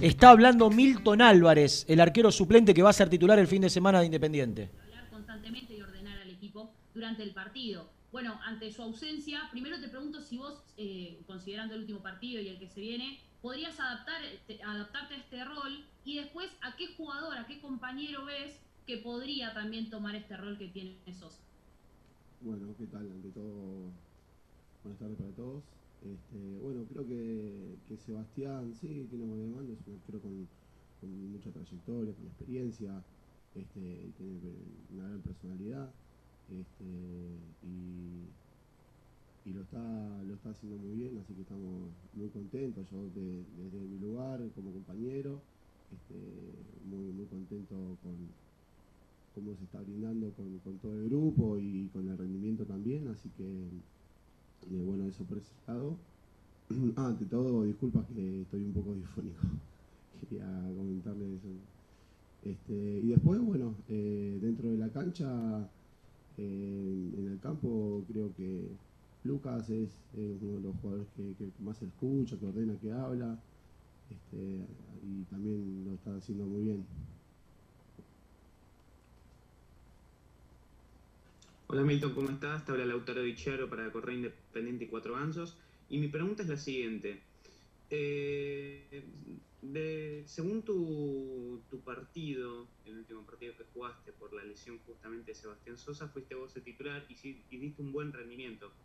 Está 0.00 0.30
hablando 0.30 0.70
Milton 0.70 1.20
Álvarez, 1.20 1.84
el 1.88 2.00
arquero 2.00 2.30
suplente 2.32 2.72
que 2.72 2.82
va 2.82 2.90
a 2.90 2.94
ser 2.94 3.08
titular 3.10 3.38
el 3.38 3.46
fin 3.46 3.62
de 3.62 3.70
semana 3.70 4.00
de 4.00 4.06
Independiente. 4.06 4.70
constantemente 5.10 5.76
y 5.76 5.82
ordenar 5.82 6.18
al 6.18 6.30
equipo 6.30 6.70
durante 6.94 7.22
el 7.22 7.32
partido. 7.32 7.88
Bueno, 8.10 8.40
ante 8.44 8.72
su 8.72 8.82
ausencia, 8.82 9.42
primero 9.52 9.78
te 9.80 9.88
pregunto 9.88 10.20
si 10.22 10.38
vos, 10.38 10.62
eh, 10.76 11.20
considerando 11.26 11.74
el 11.74 11.80
último 11.82 12.00
partido 12.00 12.40
y 12.42 12.48
el 12.48 12.58
que 12.58 12.68
se 12.68 12.80
viene, 12.80 13.20
podrías 13.42 13.78
adaptar, 13.78 14.20
te- 14.46 14.62
adaptarte 14.62 15.14
a 15.14 15.16
este 15.18 15.44
rol 15.44 15.84
y 16.04 16.16
después 16.16 16.50
a 16.62 16.76
qué 16.76 16.88
jugador, 16.96 17.36
a 17.36 17.46
qué 17.46 17.60
compañero 17.60 18.24
ves 18.24 18.58
que 18.86 18.96
podría 18.98 19.52
también 19.54 19.90
tomar 19.90 20.14
este 20.16 20.36
rol 20.36 20.56
que 20.58 20.68
tiene 20.68 20.96
Sosa. 21.12 21.38
Bueno, 22.40 22.74
¿qué 22.78 22.86
tal? 22.86 23.02
Ante 23.12 23.28
todo, 23.28 23.92
buenas 24.82 24.98
tardes 24.98 25.16
para 25.18 25.30
todos. 25.32 25.62
Este, 26.00 26.58
bueno, 26.58 26.86
creo 26.86 27.06
que, 27.06 27.78
que 27.86 27.96
Sebastián 27.98 28.74
sí 28.74 29.06
tiene 29.08 29.24
buena 29.24 29.44
demanda, 29.44 29.72
es 29.74 29.86
un 29.86 29.94
arquero 29.94 30.20
con, 30.22 30.48
mucha 31.32 31.50
trayectoria, 31.52 32.14
con 32.14 32.26
experiencia, 32.26 33.04
este, 33.54 34.12
tiene 34.16 34.40
una 34.90 35.04
gran 35.08 35.22
personalidad. 35.22 35.94
Este, 36.48 36.84
y, 37.62 38.34
lo 39.44 39.62
está, 39.62 40.22
lo 40.24 40.34
está 40.34 40.50
haciendo 40.50 40.78
muy 40.78 40.94
bien, 40.94 41.18
así 41.18 41.34
que 41.34 41.42
estamos 41.42 41.92
muy 42.12 42.30
contentos. 42.30 42.88
Yo 42.90 43.10
de- 43.10 43.44
desde 43.56 43.80
mi 43.80 43.98
lugar 43.98 44.50
como 44.54 44.72
compañero, 44.72 45.42
muy, 46.84 47.12
muy 47.12 47.26
contento 47.26 47.98
con, 48.02 48.34
cómo 49.32 49.56
se 49.56 49.64
está 49.64 49.80
brindando 49.80 50.32
con 50.34 50.78
todo 50.78 50.94
el 50.94 51.04
grupo 51.08 51.58
y 51.58 51.88
con 51.90 52.08
el 52.08 52.18
rendimiento 52.18 52.66
también, 52.66 53.08
así 53.08 53.30
que 53.30 53.70
eh, 54.68 54.82
bueno, 54.84 55.06
eso 55.06 55.24
por 55.24 55.38
ese 55.38 55.52
lado. 55.66 55.96
Ah, 56.96 57.08
ante 57.08 57.24
todo, 57.24 57.64
disculpas 57.64 58.04
que 58.14 58.42
estoy 58.42 58.62
un 58.62 58.72
poco 58.72 58.94
difónico. 58.94 59.40
Quería 60.20 60.46
comentarles 60.76 61.40
eso. 61.40 61.48
Este, 62.44 63.00
y 63.02 63.08
después, 63.08 63.40
bueno, 63.40 63.74
eh, 63.88 64.38
dentro 64.40 64.70
de 64.70 64.78
la 64.78 64.88
cancha, 64.88 65.68
eh, 66.38 67.12
en 67.18 67.26
el 67.26 67.40
campo, 67.40 68.04
creo 68.10 68.32
que 68.36 68.68
Lucas 69.24 69.68
es, 69.68 69.90
uno 70.14 70.54
de 70.54 70.60
los 70.60 70.76
jugadores 70.76 71.08
que, 71.16 71.50
más 71.62 71.82
escucha, 71.82 72.38
que 72.38 72.46
ordena, 72.46 72.74
que 72.80 72.92
habla, 72.92 73.38
este, 74.08 74.64
y 75.02 75.24
también 75.24 75.84
lo 75.86 75.94
está 75.94 76.16
haciendo 76.16 76.46
muy 76.46 76.62
bien. 76.62 76.84
Hola 81.66 81.82
Milton, 81.82 82.14
¿cómo 82.14 82.30
estás? 82.30 82.64
Te 82.64 82.72
habla 82.72 82.84
Lautaro 82.84 83.22
Dichero 83.22 83.68
para 83.68 83.92
Correo 83.92 84.16
Independiente 84.16 84.39
y 84.54 84.88
Cuatro 84.88 85.14
Gansos. 85.14 85.60
Y 85.88 85.98
mi 85.98 86.08
pregunta 86.08 86.42
es 86.42 86.48
la 86.48 86.56
siguiente. 86.56 87.28
Eh, 87.90 89.12
de- 89.60 90.24
según 90.26 90.64
tu, 90.64 91.66
tu 91.68 91.82
partido, 91.84 92.76
el 92.84 92.98
último 93.00 93.26
partido 93.26 93.56
que 93.56 93.64
jugaste 93.64 94.12
por 94.14 94.34
la 94.34 94.44
lesión 94.44 94.80
justamente 94.84 95.32
de 95.32 95.34
Sebastián 95.36 95.78
Sosa, 95.78 96.08
fuiste 96.10 96.34
vos 96.34 96.56
el 96.56 96.64
titular 96.64 97.06
y, 97.08 97.14
y 97.50 97.58
diste 97.60 97.82
un 97.82 97.92
buen 97.92 98.12
rendimiento. 98.12 98.76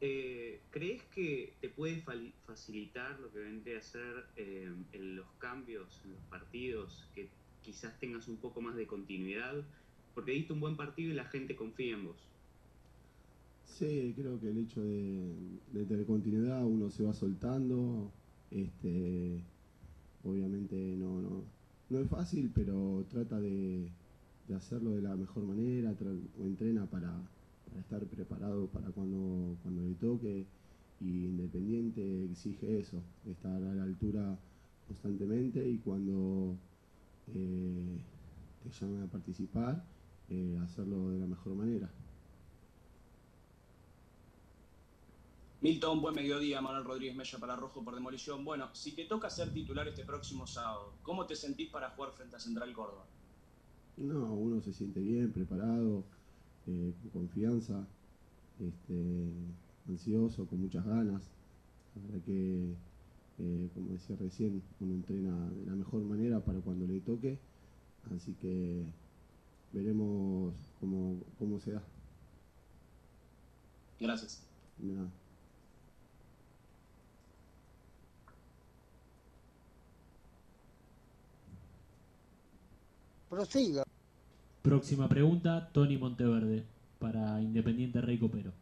Eh, 0.00 0.66
¿Crees 0.70 1.08
que 1.08 1.58
te 1.60 1.70
puede 1.70 2.02
facilitar 2.44 3.20
lo 3.20 3.32
que 3.32 3.38
vendría 3.40 3.78
a 3.78 3.82
ser 3.82 4.32
eh, 4.36 4.64
en 4.92 5.16
los 5.16 5.36
cambios 5.38 6.04
en 6.04 6.14
los 6.14 6.24
partidos, 6.26 7.10
que 7.14 7.38
quizás 7.60 7.98
tengas 8.00 8.26
un 8.28 8.40
poco 8.40 8.60
más 8.60 8.76
de 8.76 8.86
continuidad? 8.88 9.68
Porque 10.12 10.32
diste 10.32 10.52
un 10.52 10.60
buen 10.60 10.76
partido 10.76 11.12
y 11.12 11.14
la 11.14 11.26
gente 11.26 11.54
confía 11.56 11.94
en 11.94 12.04
vos. 12.06 12.31
Sí, 13.78 14.12
creo 14.14 14.38
que 14.38 14.50
el 14.50 14.58
hecho 14.58 14.82
de, 14.82 15.34
tener 15.88 16.04
continuidad, 16.04 16.64
uno 16.66 16.90
se 16.90 17.02
va 17.02 17.14
soltando, 17.14 18.12
este, 18.50 19.42
obviamente 20.24 20.76
no, 20.98 21.22
no, 21.22 21.44
no 21.88 21.98
es 21.98 22.08
fácil, 22.08 22.52
pero 22.54 23.06
trata 23.08 23.40
de, 23.40 23.88
de 24.46 24.54
hacerlo 24.54 24.90
de 24.90 25.00
la 25.00 25.16
mejor 25.16 25.44
manera, 25.44 25.94
o 26.38 26.46
entrena 26.46 26.84
para, 26.84 27.12
para 27.66 27.80
estar 27.80 28.04
preparado 28.04 28.66
para 28.66 28.90
cuando, 28.90 29.56
cuando 29.62 29.82
le 29.82 29.94
toque, 29.94 30.46
y 31.00 31.24
Independiente 31.26 32.26
exige 32.26 32.78
eso, 32.78 33.02
estar 33.26 33.56
a 33.56 33.74
la 33.74 33.84
altura 33.84 34.38
constantemente 34.86 35.66
y 35.66 35.78
cuando 35.78 36.58
eh, 37.34 37.98
te 38.62 38.70
llamen 38.70 39.02
a 39.02 39.06
participar, 39.06 39.82
eh, 40.28 40.58
hacerlo 40.62 41.10
de 41.10 41.20
la 41.20 41.26
mejor 41.26 41.54
manera. 41.54 41.90
Milton, 45.62 46.02
buen 46.02 46.16
mediodía, 46.16 46.60
Manuel 46.60 46.82
Rodríguez 46.84 47.14
Mella 47.14 47.38
para 47.38 47.54
Rojo 47.54 47.84
por 47.84 47.94
Demolición. 47.94 48.44
Bueno, 48.44 48.68
si 48.72 48.96
te 48.96 49.04
toca 49.04 49.30
ser 49.30 49.54
titular 49.54 49.86
este 49.86 50.04
próximo 50.04 50.44
sábado, 50.44 50.94
¿cómo 51.04 51.24
te 51.24 51.36
sentís 51.36 51.70
para 51.70 51.90
jugar 51.90 52.10
frente 52.10 52.34
a 52.34 52.40
Central 52.40 52.72
Córdoba? 52.72 53.06
No, 53.96 54.34
uno 54.34 54.60
se 54.60 54.72
siente 54.72 54.98
bien, 54.98 55.30
preparado, 55.30 56.02
eh, 56.66 56.92
con 57.00 57.10
confianza, 57.10 57.86
este, 58.58 59.30
ansioso, 59.88 60.48
con 60.48 60.60
muchas 60.60 60.84
ganas. 60.84 61.30
La 61.94 62.02
verdad 62.08 62.24
que 62.26 62.74
eh, 63.38 63.70
como 63.72 63.92
decía 63.92 64.16
recién, 64.16 64.60
uno 64.80 64.94
entrena 64.94 65.48
de 65.50 65.66
la 65.66 65.76
mejor 65.76 66.02
manera 66.02 66.40
para 66.40 66.58
cuando 66.58 66.88
le 66.88 66.98
toque, 66.98 67.38
así 68.16 68.34
que 68.34 68.84
veremos 69.72 70.54
cómo, 70.80 71.20
cómo 71.38 71.60
se 71.60 71.70
da. 71.70 71.84
Gracias. 74.00 74.42
De 74.78 74.92
nada. 74.92 75.21
Prosiga. 83.32 83.82
Próxima 84.60 85.08
pregunta, 85.08 85.70
Tony 85.72 85.96
Monteverde, 85.96 86.66
para 86.98 87.40
Independiente 87.40 88.02
Rey 88.02 88.18
Copero. 88.18 88.52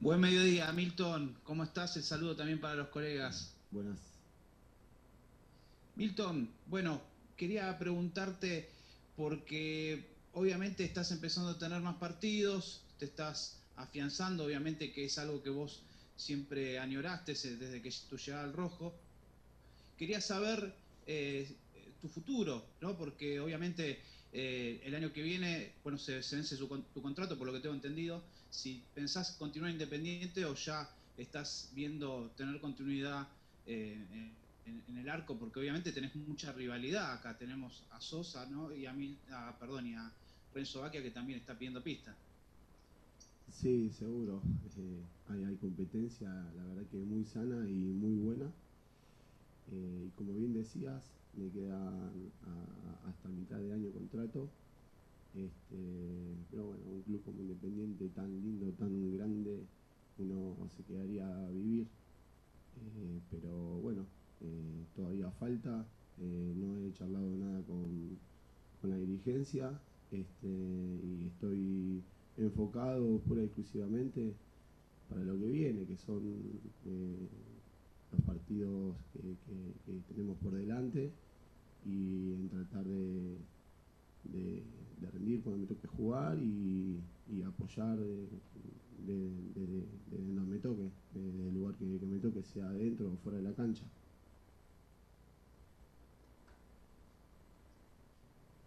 Buen 0.00 0.18
mediodía, 0.18 0.72
Milton. 0.72 1.36
¿Cómo 1.44 1.62
estás? 1.62 1.94
El 1.98 2.04
saludo 2.04 2.34
también 2.34 2.58
para 2.58 2.76
los 2.76 2.88
colegas. 2.88 3.54
Buenas. 3.70 3.98
Milton, 5.96 6.48
bueno, 6.68 7.02
quería 7.36 7.78
preguntarte 7.78 8.70
porque 9.14 10.08
obviamente 10.32 10.84
estás 10.84 11.10
empezando 11.10 11.50
a 11.50 11.58
tener 11.58 11.82
más 11.82 11.96
partidos, 11.96 12.80
te 12.98 13.04
estás 13.04 13.58
afianzando, 13.76 14.46
obviamente 14.46 14.90
que 14.90 15.04
es 15.04 15.18
algo 15.18 15.42
que 15.42 15.50
vos 15.50 15.82
siempre 16.16 16.78
añoraste 16.78 17.34
desde 17.34 17.82
que 17.82 17.92
tu 18.08 18.16
llegada 18.16 18.44
al 18.44 18.54
rojo. 18.54 18.94
Quería 19.98 20.22
saber 20.22 20.82
eh, 21.06 21.56
tu 22.00 22.08
futuro, 22.08 22.64
¿no? 22.80 22.96
Porque 22.96 23.40
obviamente 23.40 24.00
eh, 24.32 24.80
el 24.84 24.94
año 24.94 25.12
que 25.12 25.22
viene, 25.22 25.72
bueno, 25.82 25.96
se, 25.96 26.22
se 26.22 26.36
vence 26.36 26.56
su 26.56 26.66
tu 26.66 27.00
contrato, 27.00 27.38
por 27.38 27.46
lo 27.46 27.52
que 27.52 27.60
tengo 27.60 27.74
entendido. 27.74 28.22
Si 28.50 28.82
pensás 28.94 29.32
continuar 29.38 29.70
independiente 29.70 30.44
o 30.44 30.54
ya 30.54 30.90
estás 31.16 31.70
viendo 31.72 32.32
tener 32.36 32.60
continuidad 32.60 33.28
eh, 33.66 33.96
en, 34.66 34.98
el 34.98 35.08
arco, 35.08 35.36
porque 35.38 35.60
obviamente 35.60 35.92
tenés 35.92 36.14
mucha 36.16 36.52
rivalidad. 36.52 37.12
Acá 37.12 37.36
tenemos 37.36 37.84
a 37.90 38.00
Sosa, 38.00 38.46
¿no? 38.46 38.74
Y 38.74 38.86
a 38.86 38.92
mí, 38.92 39.16
a, 39.30 39.56
perdón, 39.58 39.86
y 39.86 39.94
a 39.94 40.10
Renzo 40.52 40.80
Baquia 40.80 41.02
que 41.02 41.10
también 41.10 41.38
está 41.38 41.56
pidiendo 41.56 41.82
pista. 41.82 42.16
Sí, 43.52 43.90
seguro. 43.90 44.42
Hay, 45.28 45.44
hay 45.44 45.56
competencia, 45.56 46.28
la 46.28 46.64
verdad 46.64 46.84
que 46.90 46.96
muy 46.96 47.24
sana 47.24 47.68
y 47.68 47.74
muy 47.74 48.16
buena. 48.16 48.50
Eh, 49.66 50.06
y 50.08 50.10
como 50.12 50.34
bien 50.34 50.52
decías, 50.52 51.16
me 51.32 51.50
queda 51.50 52.12
a- 52.42 53.00
hasta 53.08 53.28
mitad 53.30 53.60
de 53.60 53.72
año 53.72 53.92
contrato. 53.92 54.52
Este, 55.34 56.46
pero 56.50 56.66
bueno, 56.66 56.84
un 56.86 57.02
club 57.02 57.22
como 57.24 57.42
Independiente 57.42 58.08
tan 58.10 58.40
lindo, 58.40 58.72
tan 58.74 59.12
grande, 59.12 59.68
uno 60.18 60.68
se 60.70 60.84
quedaría 60.84 61.26
a 61.46 61.50
vivir. 61.50 61.90
Eh, 62.76 63.20
pero 63.30 63.80
bueno, 63.80 64.06
eh, 64.40 64.86
todavía 64.94 65.30
falta. 65.32 65.88
no 66.16 66.78
he 66.78 66.92
charlado 66.92 67.36
nada 67.36 67.64
con, 67.64 68.20
con 68.80 68.90
la 68.90 68.96
dirigencia 68.98 69.82
este, 70.10 70.46
y 70.48 71.26
estoy 71.26 72.04
enfocado 72.36 73.20
pura 73.22 73.42
y 73.42 73.46
exclusivamente 73.46 74.36
para 75.08 75.22
lo 75.24 75.38
que 75.38 75.48
viene, 75.50 75.86
que 75.86 75.96
son 75.96 76.22
los 78.14 78.24
partidos 78.24 78.96
que, 79.12 79.20
tenemos 80.08 80.36
por 80.38 80.52
delante 80.54 81.10
y 81.86 82.32
en 82.32 82.48
tratar 82.48 82.84
de, 82.84 83.36
rendir 85.12 85.42
cuando 85.42 85.60
me 85.60 85.66
toque 85.66 85.86
jugar 85.86 86.38
y, 86.42 87.00
apoyar 87.46 87.98
de, 87.98 88.26
de- 89.06 89.16
de- 89.54 89.86
de 90.10 90.18
donde 90.24 90.52
me 90.52 90.58
toque, 90.58 90.82
de- 91.14 91.44
del 91.44 91.54
lugar 91.54 91.74
que, 91.76 91.84
me 91.84 92.18
toque, 92.18 92.42
sea 92.42 92.68
adentro 92.68 93.12
o 93.12 93.16
fuera 93.18 93.38
de 93.38 93.44
la 93.44 93.52
cancha. 93.54 93.84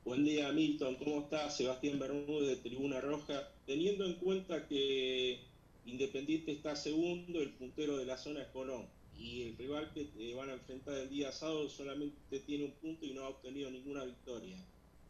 Buen 0.06 0.24
día, 0.24 0.52
Milton. 0.54 0.96
¿Cómo 0.96 1.22
estás? 1.22 1.58
Sebastián 1.58 2.00
Bermúdez 2.00 2.48
de 2.50 2.56
Tribuna 2.58 3.02
Roja. 3.02 3.50
Teniendo 3.66 4.06
en 4.06 4.14
cuenta 4.16 4.68
que 4.68 5.40
Independiente 5.86 6.52
está 6.52 6.76
segundo, 6.76 7.42
el 7.42 7.50
puntero 7.52 7.98
de 7.98 8.06
la 8.06 8.18
zona 8.18 8.42
es 8.42 8.48
Colón. 8.50 8.86
Y 9.18 9.42
el 9.44 9.58
rival 9.58 9.92
que 9.94 10.06
te 10.06 10.34
van 10.36 10.50
a 10.50 10.54
enfrentar 10.54 10.96
el 10.96 11.10
día 11.10 11.32
sábado 11.32 11.68
solamente 11.70 12.40
tiene 12.42 12.66
un 12.66 12.72
punto 12.74 13.06
y 13.06 13.14
no 13.14 13.24
ha 13.24 13.30
obtenido 13.30 13.72
ninguna 13.72 14.04
victoria. 14.06 14.58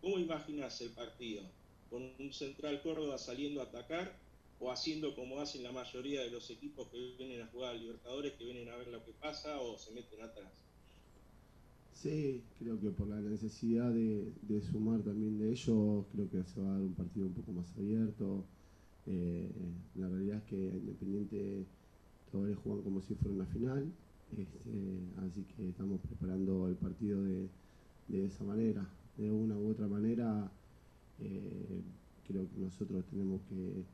¿Cómo 0.01 0.17
imaginas 0.17 0.79
el 0.81 0.91
partido? 0.91 1.43
¿Con 1.89 2.13
un 2.19 2.31
central 2.31 2.81
Córdoba 2.81 3.17
saliendo 3.17 3.61
a 3.61 3.65
atacar 3.65 4.17
o 4.59 4.71
haciendo 4.71 5.15
como 5.15 5.39
hacen 5.39 5.63
la 5.63 5.71
mayoría 5.71 6.21
de 6.21 6.31
los 6.31 6.49
equipos 6.49 6.87
que 6.89 7.15
vienen 7.17 7.41
a 7.41 7.47
jugar 7.47 7.75
a 7.75 7.77
Libertadores, 7.77 8.33
que 8.33 8.45
vienen 8.45 8.69
a 8.69 8.77
ver 8.77 8.87
lo 8.87 9.03
que 9.03 9.11
pasa 9.13 9.59
o 9.59 9.77
se 9.77 9.91
meten 9.91 10.21
atrás? 10.21 10.51
Sí, 11.93 12.43
creo 12.59 12.79
que 12.79 12.91
por 12.91 13.07
la 13.07 13.19
necesidad 13.19 13.91
de, 13.91 14.31
de 14.41 14.61
sumar 14.61 15.01
también 15.01 15.37
de 15.39 15.51
ellos, 15.51 16.05
creo 16.11 16.29
que 16.29 16.43
se 16.43 16.61
va 16.61 16.69
a 16.69 16.73
dar 16.73 16.81
un 16.81 16.93
partido 16.95 17.27
un 17.27 17.33
poco 17.33 17.51
más 17.51 17.75
abierto. 17.75 18.45
Eh, 19.05 19.49
la 19.95 20.07
realidad 20.09 20.37
es 20.37 20.43
que 20.43 20.55
Independiente 20.55 21.65
todavía 22.31 22.55
juegan 22.55 22.83
como 22.83 23.01
si 23.01 23.15
fuera 23.15 23.35
una 23.35 23.45
final, 23.45 23.91
este, 24.35 24.99
así 25.25 25.43
que 25.55 25.69
estamos 25.69 26.01
preparando 26.01 26.67
el 26.67 26.75
partido 26.75 27.23
de, 27.23 27.49
de 28.07 28.25
esa 28.25 28.43
manera. 28.43 28.87
De 29.17 29.31
una 29.31 29.57
u 29.57 29.69
otra 29.69 29.87
manera, 29.87 30.51
eh, 31.19 31.81
creo 32.27 32.47
que 32.49 32.59
nosotros 32.59 33.05
tenemos 33.05 33.41
que, 33.49 33.85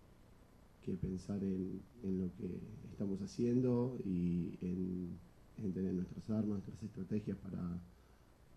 pensar 1.01 1.41
en, 1.43 1.81
lo 2.03 2.29
que 2.35 2.59
estamos 2.91 3.21
haciendo 3.21 3.97
y 4.05 4.57
en, 4.61 5.17
en 5.63 5.73
tener 5.73 5.93
nuestras 5.93 6.29
armas, 6.29 6.59
nuestras 6.59 6.83
estrategias 6.83 7.37
para, 7.37 7.79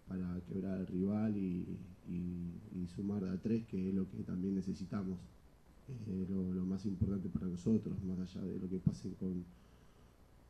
para 0.08 0.40
quebrar 0.48 0.78
al 0.78 0.86
rival 0.86 1.36
y, 1.36 1.78
sumar 2.94 3.24
a 3.24 3.36
tres, 3.42 3.66
que 3.66 3.88
es 3.88 3.94
lo 3.94 4.08
que 4.08 4.22
también 4.22 4.54
necesitamos. 4.54 5.18
Lo, 6.28 6.52
lo 6.52 6.64
más 6.64 6.84
importante 6.86 7.28
para 7.28 7.46
nosotros, 7.46 8.02
más 8.04 8.18
allá 8.18 8.44
de 8.44 8.58
lo 8.58 8.68
que 8.68 8.78
pase 8.78 9.12
con, 9.14 9.44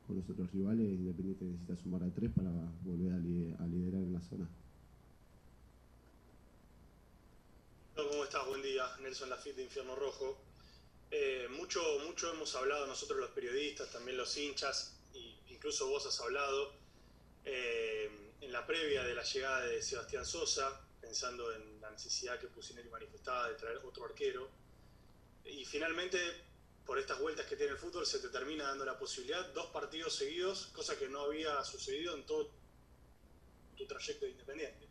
con 0.07 0.15
los 0.15 0.29
otros 0.29 0.49
rivales, 0.53 0.87
Independiente 0.87 1.43
necesita 1.43 1.75
sumar 1.75 2.01
a 2.03 2.09
tres 2.13 2.31
para 2.33 2.49
volver 2.81 3.11
a, 3.11 3.17
li- 3.17 3.53
a 3.59 3.67
liderar 3.67 4.01
en 4.01 4.13
la 4.13 4.21
zona. 4.21 4.47
¿Cómo 7.93 8.23
estás? 8.23 8.47
Buen 8.47 8.61
día, 8.61 8.85
Nelson 9.01 9.29
Lafitte 9.29 9.57
de 9.57 9.63
Infierno 9.63 9.95
Rojo. 9.95 10.37
Eh, 11.11 11.47
mucho, 11.57 11.81
mucho 12.05 12.31
hemos 12.31 12.55
hablado 12.55 12.87
nosotros 12.87 13.19
los 13.19 13.31
periodistas, 13.31 13.91
también 13.91 14.17
los 14.17 14.37
hinchas, 14.37 14.97
y 15.13 15.35
incluso 15.49 15.87
vos 15.89 16.05
has 16.05 16.19
hablado 16.21 16.73
eh, 17.43 18.09
en 18.39 18.51
la 18.51 18.65
previa 18.65 19.03
de 19.03 19.13
la 19.13 19.23
llegada 19.23 19.65
de 19.65 19.81
Sebastián 19.81 20.25
Sosa, 20.25 20.85
pensando 21.01 21.53
en 21.53 21.81
la 21.81 21.91
necesidad 21.91 22.39
que 22.39 22.47
Pusineri 22.47 22.89
manifestaba 22.89 23.49
de 23.49 23.55
traer 23.55 23.77
otro 23.77 24.05
arquero. 24.05 24.49
Y 25.45 25.65
finalmente, 25.65 26.17
por 26.87 26.97
estas 26.97 27.19
vueltas 27.19 27.45
que 27.45 27.57
tiene 27.57 27.73
el 27.73 27.77
fútbol, 27.77 28.05
se 28.05 28.19
te 28.19 28.29
termina 28.29 28.63
dando 28.63 28.85
la 28.85 28.97
posibilidad, 28.97 29.45
dos 29.53 29.67
partidos 29.67 30.15
seguidos, 30.15 30.69
cosa 30.73 30.97
que 30.97 31.09
no 31.09 31.19
había 31.19 31.61
sucedido 31.65 32.15
en 32.15 32.25
todo 32.25 32.49
tu 33.75 33.85
trayecto 33.85 34.25
de 34.25 34.31
Independiente. 34.31 34.87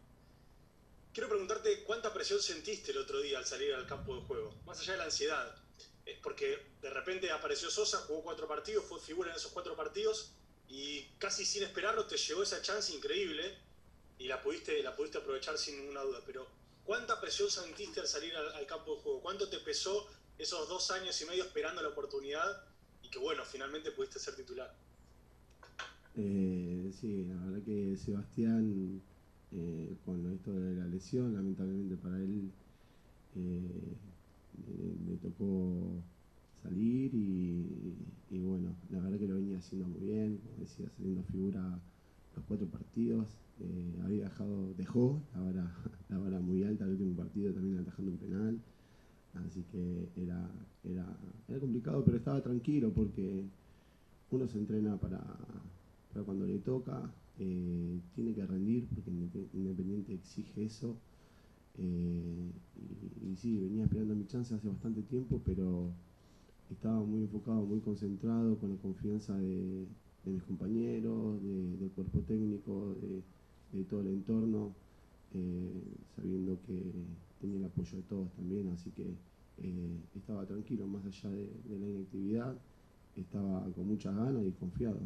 Quiero 1.14 1.30
preguntarte 1.30 1.82
cuánta 1.84 2.12
presión 2.12 2.42
sentiste 2.42 2.92
el 2.92 2.98
otro 2.98 3.20
día 3.20 3.38
al 3.38 3.46
salir 3.46 3.72
al 3.72 3.86
campo 3.86 4.14
de 4.14 4.20
juego, 4.26 4.54
más 4.66 4.78
allá 4.80 4.92
de 4.92 4.98
la 4.98 5.04
ansiedad. 5.04 5.56
Es 6.04 6.18
porque 6.18 6.66
de 6.82 6.90
repente 6.90 7.30
apareció 7.30 7.70
Sosa, 7.70 7.96
jugó 8.00 8.22
cuatro 8.22 8.46
partidos, 8.46 8.84
fue 8.84 9.00
figura 9.00 9.30
en 9.30 9.36
esos 9.36 9.52
cuatro 9.52 9.74
partidos 9.74 10.32
y 10.68 11.04
casi 11.18 11.46
sin 11.46 11.62
esperarlo 11.62 12.06
te 12.06 12.18
llegó 12.18 12.42
esa 12.42 12.60
chance 12.60 12.92
increíble 12.92 13.58
y 14.18 14.28
la 14.28 14.42
pudiste, 14.42 14.82
la 14.82 14.94
pudiste 14.94 15.16
aprovechar 15.16 15.56
sin 15.56 15.78
ninguna 15.78 16.02
duda. 16.02 16.22
Pero 16.26 16.46
¿cuánta 16.84 17.18
presión 17.18 17.50
sentiste 17.50 18.00
al 18.00 18.06
salir 18.06 18.36
al, 18.36 18.52
al 18.52 18.66
campo 18.66 18.96
de 18.96 19.00
juego? 19.00 19.22
¿Cuánto 19.22 19.48
te 19.48 19.58
pesó 19.60 20.06
esos 20.38 20.68
dos 20.68 20.90
años 20.90 21.20
y 21.20 21.24
medio 21.26 21.44
esperando 21.44 21.82
la 21.82 21.88
oportunidad 21.88 22.64
y 23.02 23.08
que 23.08 23.18
bueno, 23.18 23.44
finalmente 23.44 23.90
pudiste 23.92 24.18
ser 24.18 24.34
titular? 24.36 24.74
Eh, 26.16 26.90
sí, 26.98 27.24
la 27.24 27.36
verdad 27.36 27.62
que 27.64 27.96
Sebastián, 27.96 29.02
eh, 29.52 29.96
con 30.04 30.32
esto 30.32 30.52
de 30.52 30.76
la 30.76 30.86
lesión, 30.86 31.34
lamentablemente 31.34 31.96
para 31.96 32.16
él, 32.16 32.50
eh, 33.36 33.96
le, 35.06 35.16
tocó 35.18 36.02
salir 36.62 37.14
y, 37.14 37.94
y 38.30 38.38
bueno, 38.38 38.74
la 38.90 39.00
verdad 39.00 39.18
que 39.18 39.26
lo 39.26 39.34
venía 39.34 39.58
haciendo 39.58 39.86
muy 39.88 40.00
bien, 40.00 40.38
como 40.38 40.56
decía, 40.58 40.88
saliendo 40.96 41.22
figura 41.24 41.78
los 42.34 42.44
cuatro 42.46 42.66
partidos, 42.66 43.26
eh, 43.60 44.00
había 44.04 44.24
dejado, 44.24 44.74
dejó 44.76 45.22
la 45.34 45.40
vara, 45.40 45.74
la 46.10 46.18
vara 46.18 46.40
muy 46.40 46.62
alta 46.64 46.84
el 46.84 46.90
último 46.90 47.16
partido 47.16 47.52
también 47.52 47.78
atajando 47.78 48.12
un 48.12 48.18
penal, 48.18 48.60
así 49.44 49.64
que 49.64 50.08
era, 50.16 50.50
era, 50.84 51.18
era 51.48 51.60
complicado, 51.60 52.04
pero 52.04 52.16
estaba 52.16 52.42
tranquilo 52.42 52.92
porque 52.92 53.44
uno 54.30 54.48
se 54.48 54.58
entrena 54.58 54.98
para, 54.98 55.22
para 56.12 56.24
cuando 56.24 56.46
le 56.46 56.58
toca, 56.60 57.14
eh, 57.38 58.00
tiene 58.14 58.34
que 58.34 58.46
rendir 58.46 58.86
porque 58.94 59.10
Indep- 59.10 59.48
Independiente 59.54 60.14
exige 60.14 60.64
eso. 60.64 60.98
eh, 61.78 62.52
y, 63.22 63.36
sí, 63.36 63.58
venía 63.58 63.84
esperando 63.84 64.14
mi 64.14 64.26
chance 64.26 64.54
hace 64.54 64.68
bastante 64.68 65.02
tiempo, 65.02 65.40
pero 65.44 65.92
estaba 66.70 67.02
muy 67.04 67.22
enfocado, 67.22 67.64
muy 67.66 67.80
concentrado, 67.80 68.58
con 68.58 68.70
la 68.70 68.76
confianza 68.76 69.36
de, 69.38 69.86
mis 70.24 70.42
compañeros, 70.42 71.42
de- 71.42 71.76
del 71.76 71.90
cuerpo 71.92 72.22
técnico, 72.22 72.94
de, 73.00 73.22
de 73.72 73.84
todo 73.84 74.00
el 74.02 74.08
entorno, 74.08 74.74
eh, 75.32 75.82
sabiendo 76.16 76.60
que 76.62 76.92
tenía 77.40 77.58
el 77.58 77.64
apoyo 77.64 77.96
de 77.96 78.02
todos 78.04 78.32
también, 78.32 78.70
así 78.72 78.90
que 78.90 79.04
eh, 79.62 80.00
estaba 80.16 80.44
tranquilo, 80.44 80.86
más 80.86 81.04
allá 81.04 81.30
de, 81.30 81.50
de 81.64 81.78
la 81.78 81.86
inactividad, 81.86 82.54
estaba 83.16 83.64
con 83.74 83.86
muchas 83.88 84.14
ganas 84.14 84.44
y 84.46 84.52
confiado. 84.52 84.98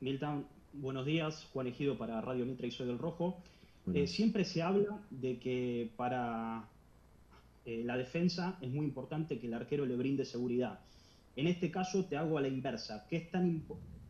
Milton, 0.00 0.46
buenos 0.72 1.04
días. 1.04 1.46
Juan 1.52 1.66
Ejido 1.66 1.98
para 1.98 2.20
Radio 2.20 2.46
Mitra 2.46 2.66
y 2.66 2.70
Soy 2.70 2.86
del 2.86 2.98
Rojo. 2.98 3.36
Eh, 3.92 4.06
siempre 4.06 4.44
se 4.44 4.62
habla 4.62 4.98
de 5.10 5.38
que 5.38 5.90
para 5.96 6.68
eh, 7.64 7.82
la 7.84 7.96
defensa 7.96 8.56
es 8.60 8.70
muy 8.70 8.86
importante 8.86 9.38
que 9.38 9.46
el 9.46 9.54
arquero 9.54 9.84
le 9.84 9.96
brinde 9.96 10.24
seguridad. 10.24 10.80
En 11.36 11.46
este 11.46 11.70
caso 11.70 12.04
te 12.04 12.16
hago 12.16 12.38
a 12.38 12.40
la 12.40 12.48
inversa. 12.48 13.06
¿Qué 13.08 13.16
es 13.16 13.30
tan 13.30 13.62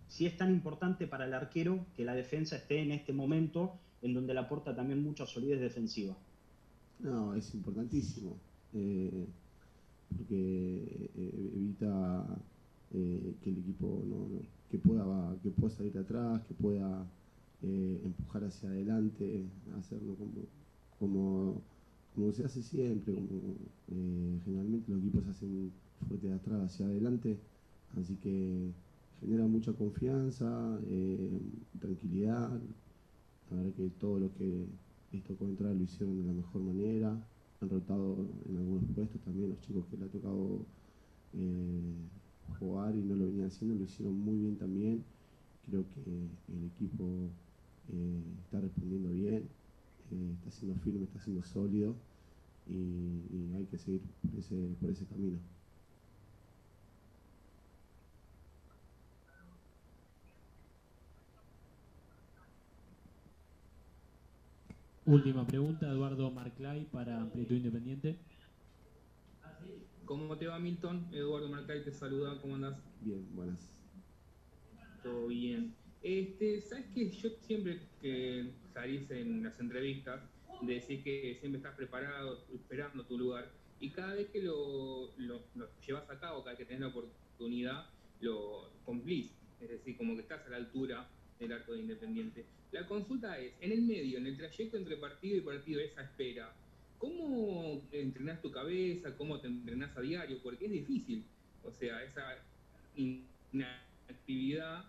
si 0.08 0.26
es 0.26 0.36
tan 0.36 0.50
importante 0.50 1.06
para 1.06 1.24
el 1.24 1.34
arquero 1.34 1.86
que 1.96 2.04
la 2.04 2.14
defensa 2.14 2.56
esté 2.56 2.80
en 2.80 2.90
este 2.90 3.12
momento 3.12 3.74
en 4.02 4.14
donde 4.14 4.34
le 4.34 4.40
aporta 4.40 4.74
también 4.74 5.02
mucha 5.02 5.26
solidez 5.26 5.60
defensiva? 5.60 6.16
No, 7.00 7.34
es 7.34 7.54
importantísimo, 7.54 8.36
eh, 8.74 9.26
porque 10.16 11.10
eh, 11.16 11.52
evita 11.56 12.26
eh, 12.92 13.34
que 13.42 13.50
el 13.50 13.58
equipo 13.58 14.02
no, 14.06 14.28
que 14.70 14.78
pueda 14.78 15.36
que 15.42 15.50
pueda 15.50 15.74
salir 15.74 15.96
atrás, 15.98 16.42
que 16.46 16.54
pueda 16.54 17.06
empujar 17.62 18.44
hacia 18.44 18.70
adelante, 18.70 19.44
hacerlo 19.78 20.14
como, 20.14 20.30
como, 20.98 21.62
como 22.14 22.32
se 22.32 22.42
hace 22.42 22.62
siempre, 22.62 23.14
como 23.14 24.40
generalmente 24.46 24.90
los 24.90 25.00
equipos 25.00 25.26
hacen 25.26 25.70
fuerte 26.08 26.28
de 26.28 26.34
atrás 26.34 26.62
hacia 26.62 26.86
adelante, 26.86 27.36
así 28.00 28.16
que 28.16 28.70
genera 29.20 29.44
mucha 29.44 29.74
confianza, 29.74 30.80
tranquilidad, 31.80 32.58
verdad 33.56 33.72
que 33.74 33.88
todo 33.98 34.18
lo 34.18 34.32
que 34.34 34.66
les 35.12 35.24
tocó 35.24 35.44
entrar 35.44 35.74
lo 35.74 35.82
hicieron 35.82 36.20
de 36.20 36.26
la 36.26 36.32
mejor 36.32 36.62
manera. 36.62 37.16
Han 37.60 37.68
rotado 37.68 38.16
en 38.48 38.56
algunos 38.56 38.84
puestos 38.94 39.20
también 39.22 39.50
los 39.50 39.60
chicos 39.60 39.84
que 39.90 39.96
le 39.96 40.04
ha 40.04 40.08
tocado 40.08 40.64
eh, 41.34 41.94
jugar 42.58 42.94
y 42.96 43.02
no 43.02 43.16
lo 43.16 43.26
venían 43.26 43.48
haciendo, 43.48 43.76
lo 43.76 43.84
hicieron 43.84 44.18
muy 44.18 44.36
bien 44.38 44.56
también. 44.56 45.04
Creo 45.66 45.84
que 45.88 46.00
el 46.00 46.64
equipo 46.74 47.04
eh, 47.92 48.22
está 48.44 48.60
respondiendo 48.60 49.10
bien, 49.10 49.44
eh, 50.10 50.34
está 50.38 50.50
siendo 50.50 50.78
firme, 50.80 51.04
está 51.04 51.20
siendo 51.20 51.42
sólido 51.42 51.94
y, 52.68 52.72
y 52.74 53.52
hay 53.56 53.64
que 53.64 53.78
seguir 53.78 54.00
por 54.30 54.38
ese, 54.38 54.54
por 54.80 54.90
ese 54.90 55.04
camino. 55.04 55.38
Última 65.10 65.44
pregunta, 65.44 65.88
Eduardo 65.90 66.30
Marclay 66.30 66.84
para 66.84 67.20
Amplitud 67.20 67.56
Independiente. 67.56 68.14
¿Cómo 70.04 70.36
te 70.38 70.46
va, 70.46 70.56
Milton? 70.60 71.08
Eduardo 71.12 71.48
Marcay 71.48 71.82
te 71.84 71.92
saluda, 71.92 72.40
¿cómo 72.40 72.54
andás? 72.54 72.76
Bien, 73.00 73.26
buenas. 73.34 73.68
Todo 75.02 75.26
bien. 75.26 75.74
Este, 76.00 76.60
¿sabes 76.62 76.86
qué? 76.94 77.10
Yo 77.10 77.28
siempre 77.40 77.80
que 78.00 78.52
salís 78.72 79.10
en 79.10 79.42
las 79.42 79.58
entrevistas, 79.58 80.20
decís 80.62 81.02
que 81.02 81.36
siempre 81.40 81.58
estás 81.58 81.74
preparado, 81.74 82.44
esperando 82.54 83.04
tu 83.04 83.18
lugar, 83.18 83.50
y 83.80 83.90
cada 83.90 84.14
vez 84.14 84.28
que 84.30 84.42
lo, 84.42 85.10
lo- 85.18 85.42
lo 85.56 85.66
llevas 85.84 86.08
a 86.08 86.20
cabo, 86.20 86.44
cada 86.44 86.50
vez 86.50 86.58
que 86.58 86.64
tenés 86.66 86.82
la 86.82 86.88
oportunidad, 86.88 87.86
lo 88.20 88.70
cumplís. 88.84 89.32
Es 89.60 89.70
decir, 89.70 89.96
como 89.96 90.14
que 90.14 90.22
estás 90.22 90.46
a 90.46 90.50
la 90.50 90.56
altura 90.58 91.08
del 91.40 91.52
arco 91.52 91.72
de 91.72 91.80
Independiente. 91.80 92.44
La 92.70 92.86
consulta 92.86 93.38
es, 93.38 93.54
en 93.60 93.72
el 93.72 93.82
medio, 93.82 94.18
en 94.18 94.26
el 94.26 94.36
trayecto 94.36 94.76
entre 94.76 94.96
partido 94.96 95.38
y 95.38 95.40
partido, 95.40 95.80
esa 95.80 96.02
espera, 96.02 96.54
¿cómo 96.98 97.82
entrenás 97.90 98.40
tu 98.42 98.50
cabeza? 98.50 99.16
¿Cómo 99.16 99.40
te 99.40 99.48
entrenás 99.48 99.96
a 99.96 100.00
diario? 100.00 100.38
Porque 100.42 100.66
es 100.66 100.72
difícil. 100.72 101.24
O 101.64 101.72
sea, 101.72 102.02
esa 102.04 102.22
inactividad 102.94 104.84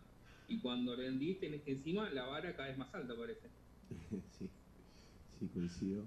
y 0.48 0.60
cuando 0.60 0.95
rendís 0.95 1.40
tenés 1.40 1.61
que 1.64 1.72
encima 1.72 2.10
la 2.10 2.26
vara 2.26 2.56
cada 2.56 2.68
vez 2.68 2.78
más 2.78 2.94
alta 2.94 3.15
parece. 3.15 3.48
sí, 4.38 4.49
sí, 5.40 5.48
coincido. 5.53 6.06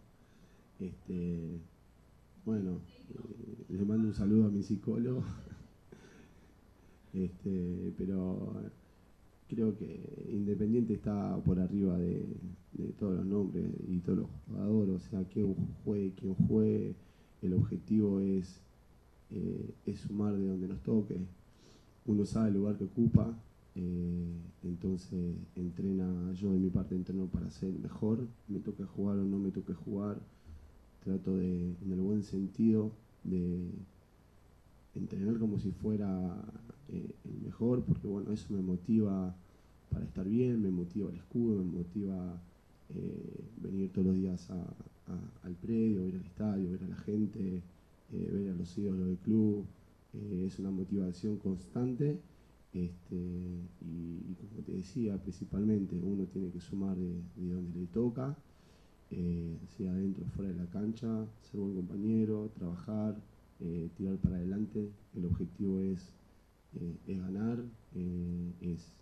Este, 0.78 1.58
bueno, 2.44 2.80
eh, 3.10 3.64
le 3.70 3.84
mando 3.84 4.08
un 4.08 4.14
saludo 4.14 4.46
a 4.46 4.50
mi 4.50 4.62
psicólogo. 4.62 5.24
Este, 7.14 7.92
pero 7.96 8.72
creo 9.48 9.76
que 9.76 10.26
Independiente 10.30 10.94
está 10.94 11.36
por 11.44 11.58
arriba 11.60 11.98
de, 11.98 12.26
todos 12.98 13.16
los 13.16 13.26
nombres 13.26 13.66
y 13.88 13.98
todos 13.98 14.18
los 14.20 14.28
jugadores. 14.46 14.96
O 14.96 14.98
sea, 15.10 15.24
que 15.28 15.46
juegue 15.84 16.12
quien 16.14 16.34
juegue, 16.34 16.94
el 17.42 17.54
objetivo 17.54 18.20
es, 18.20 18.60
eh, 19.30 19.74
es 19.86 20.00
sumar 20.00 20.34
de 20.34 20.46
donde 20.46 20.68
nos 20.68 20.82
toque. 20.82 21.16
Uno 22.06 22.26
sabe 22.26 22.48
el 22.48 22.54
lugar 22.54 22.76
que 22.76 22.84
ocupa, 22.84 23.34
eh, 23.76 24.32
entonces 24.62 25.36
entrena, 25.56 26.32
yo 26.34 26.52
de 26.52 26.58
mi 26.58 26.70
parte 26.70 26.94
entreno 26.94 27.26
para 27.26 27.50
ser 27.50 27.72
mejor, 27.72 28.26
me 28.48 28.60
toque 28.60 28.84
jugar 28.84 29.18
o 29.18 29.24
no 29.24 29.38
me 29.38 29.50
toque 29.50 29.72
jugar, 29.72 30.18
trato 31.02 31.36
de, 31.36 31.74
en 31.82 31.92
el 31.92 32.00
buen 32.00 32.22
sentido, 32.22 32.92
de 33.24 33.70
entrenar 34.94 35.38
como 35.38 35.58
si 35.58 35.70
fuera 35.70 36.36
eh, 36.88 37.14
el 37.24 37.40
mejor, 37.40 37.82
porque 37.84 38.06
bueno, 38.06 38.32
eso 38.32 38.52
me 38.52 38.60
motiva 38.62 39.34
para 39.90 40.04
estar 40.04 40.28
bien, 40.28 40.60
me 40.62 40.70
motiva 40.70 41.10
el 41.10 41.16
escudo, 41.16 41.58
me 41.62 41.70
motiva 41.78 42.40
eh, 42.90 43.44
venir 43.62 43.90
todos 43.92 44.06
los 44.08 44.16
días 44.16 44.50
a- 44.50 44.74
al 45.42 45.54
predio, 45.56 46.06
ir 46.06 46.14
al 46.16 46.24
estadio, 46.24 46.70
ver 46.70 46.82
a 46.84 46.88
la 46.88 46.96
gente, 46.96 47.62
eh, 48.12 48.30
ver 48.32 48.50
a 48.50 48.54
los 48.56 48.76
ídolos 48.78 49.06
del 49.06 49.18
club, 49.18 49.64
es 50.46 50.58
una 50.58 50.70
motivación 50.70 51.36
constante. 51.38 52.20
Este, 52.72 53.16
y, 53.80 54.34
como 54.34 54.62
te 54.64 54.72
decía, 54.72 55.16
principalmente 55.22 56.00
uno 56.02 56.24
tiene 56.26 56.50
que 56.50 56.60
sumar 56.60 56.96
de, 56.96 57.22
de 57.36 57.52
donde 57.54 57.80
le 57.80 57.86
toca, 57.86 58.36
sea 59.76 59.92
adentro 59.92 60.24
o 60.24 60.28
fuera 60.30 60.50
de 60.52 60.56
la 60.58 60.66
cancha, 60.70 61.26
ser 61.42 61.60
buen 61.60 61.74
compañero, 61.74 62.50
trabajar, 62.56 63.16
tirar 63.96 64.16
para 64.18 64.36
adelante. 64.36 64.90
El 65.14 65.24
objetivo 65.26 65.80
es, 65.80 66.12
eh, 66.80 66.96
es 67.06 67.18
ganar, 67.18 67.58
eh, 67.94 68.52
es 68.60 68.92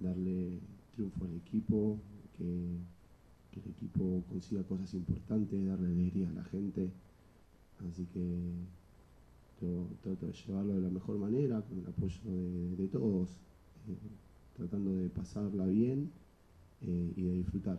darle 0.00 0.58
triunfo 0.94 1.24
al 1.24 1.36
equipo, 1.36 1.98
que, 2.36 2.44
el 2.44 3.70
equipo 3.70 4.24
consiga 4.28 4.64
cosas 4.64 4.92
importantes, 4.94 5.64
darle 5.66 5.86
alegría 5.86 6.28
a 6.28 6.32
la 6.32 6.44
gente. 6.44 6.90
Así 7.88 8.04
que 8.12 8.20
yo 9.60 9.86
trato 10.02 10.26
de 10.26 10.32
llevarlo 10.32 10.74
de 10.74 10.80
la 10.80 10.90
mejor 10.90 11.18
manera, 11.18 11.60
con 11.60 11.78
el 11.78 11.86
apoyo 11.86 12.18
de, 12.76 12.88
todos, 12.88 13.30
eh, 13.88 13.96
tratando 14.56 14.92
de 14.96 15.08
pasarla 15.08 15.66
bien 15.66 16.10
y 16.82 17.22
de 17.22 17.32
disfrutar. 17.32 17.78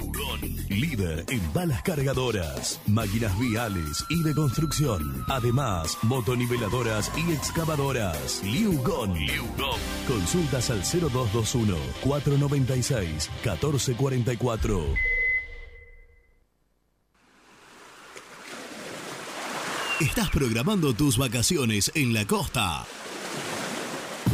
Liugon. 0.11 0.41
Líder 0.69 1.25
en 1.29 1.53
balas 1.53 1.81
cargadoras, 1.83 2.79
máquinas 2.87 3.37
viales 3.39 4.05
y 4.09 4.21
de 4.23 4.33
construcción. 4.33 5.23
Además, 5.27 5.97
motoniveladoras 6.03 7.11
y 7.17 7.31
excavadoras. 7.31 8.41
Liugon. 8.43 9.13
Consultas 10.07 10.69
al 10.69 10.81
0221 10.81 11.77
496 12.03 13.29
1444. 13.43 14.81
¿Estás 19.99 20.29
programando 20.31 20.93
tus 20.93 21.17
vacaciones 21.17 21.91
en 21.93 22.13
la 22.13 22.25
costa? 22.25 22.85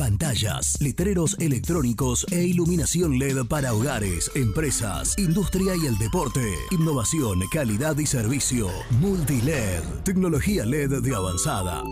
Pantallas, 0.00 0.80
letreros 0.80 1.38
electrónicos 1.38 2.26
e 2.32 2.46
iluminación 2.46 3.18
LED 3.18 3.46
para 3.50 3.74
hogares, 3.74 4.32
empresas, 4.34 5.14
industria 5.18 5.74
y 5.76 5.86
el 5.86 5.98
deporte. 5.98 6.40
Innovación, 6.70 7.40
calidad 7.52 7.98
y 7.98 8.06
servicio. 8.06 8.68
Multiled, 8.98 9.82
tecnología 10.02 10.64
LED 10.64 11.02
de 11.02 11.14
avanzada. 11.14 11.82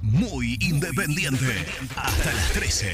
Muy 0.00 0.56
independiente. 0.62 1.52
Hasta 1.94 2.32
las 2.32 2.52
13. 2.54 2.86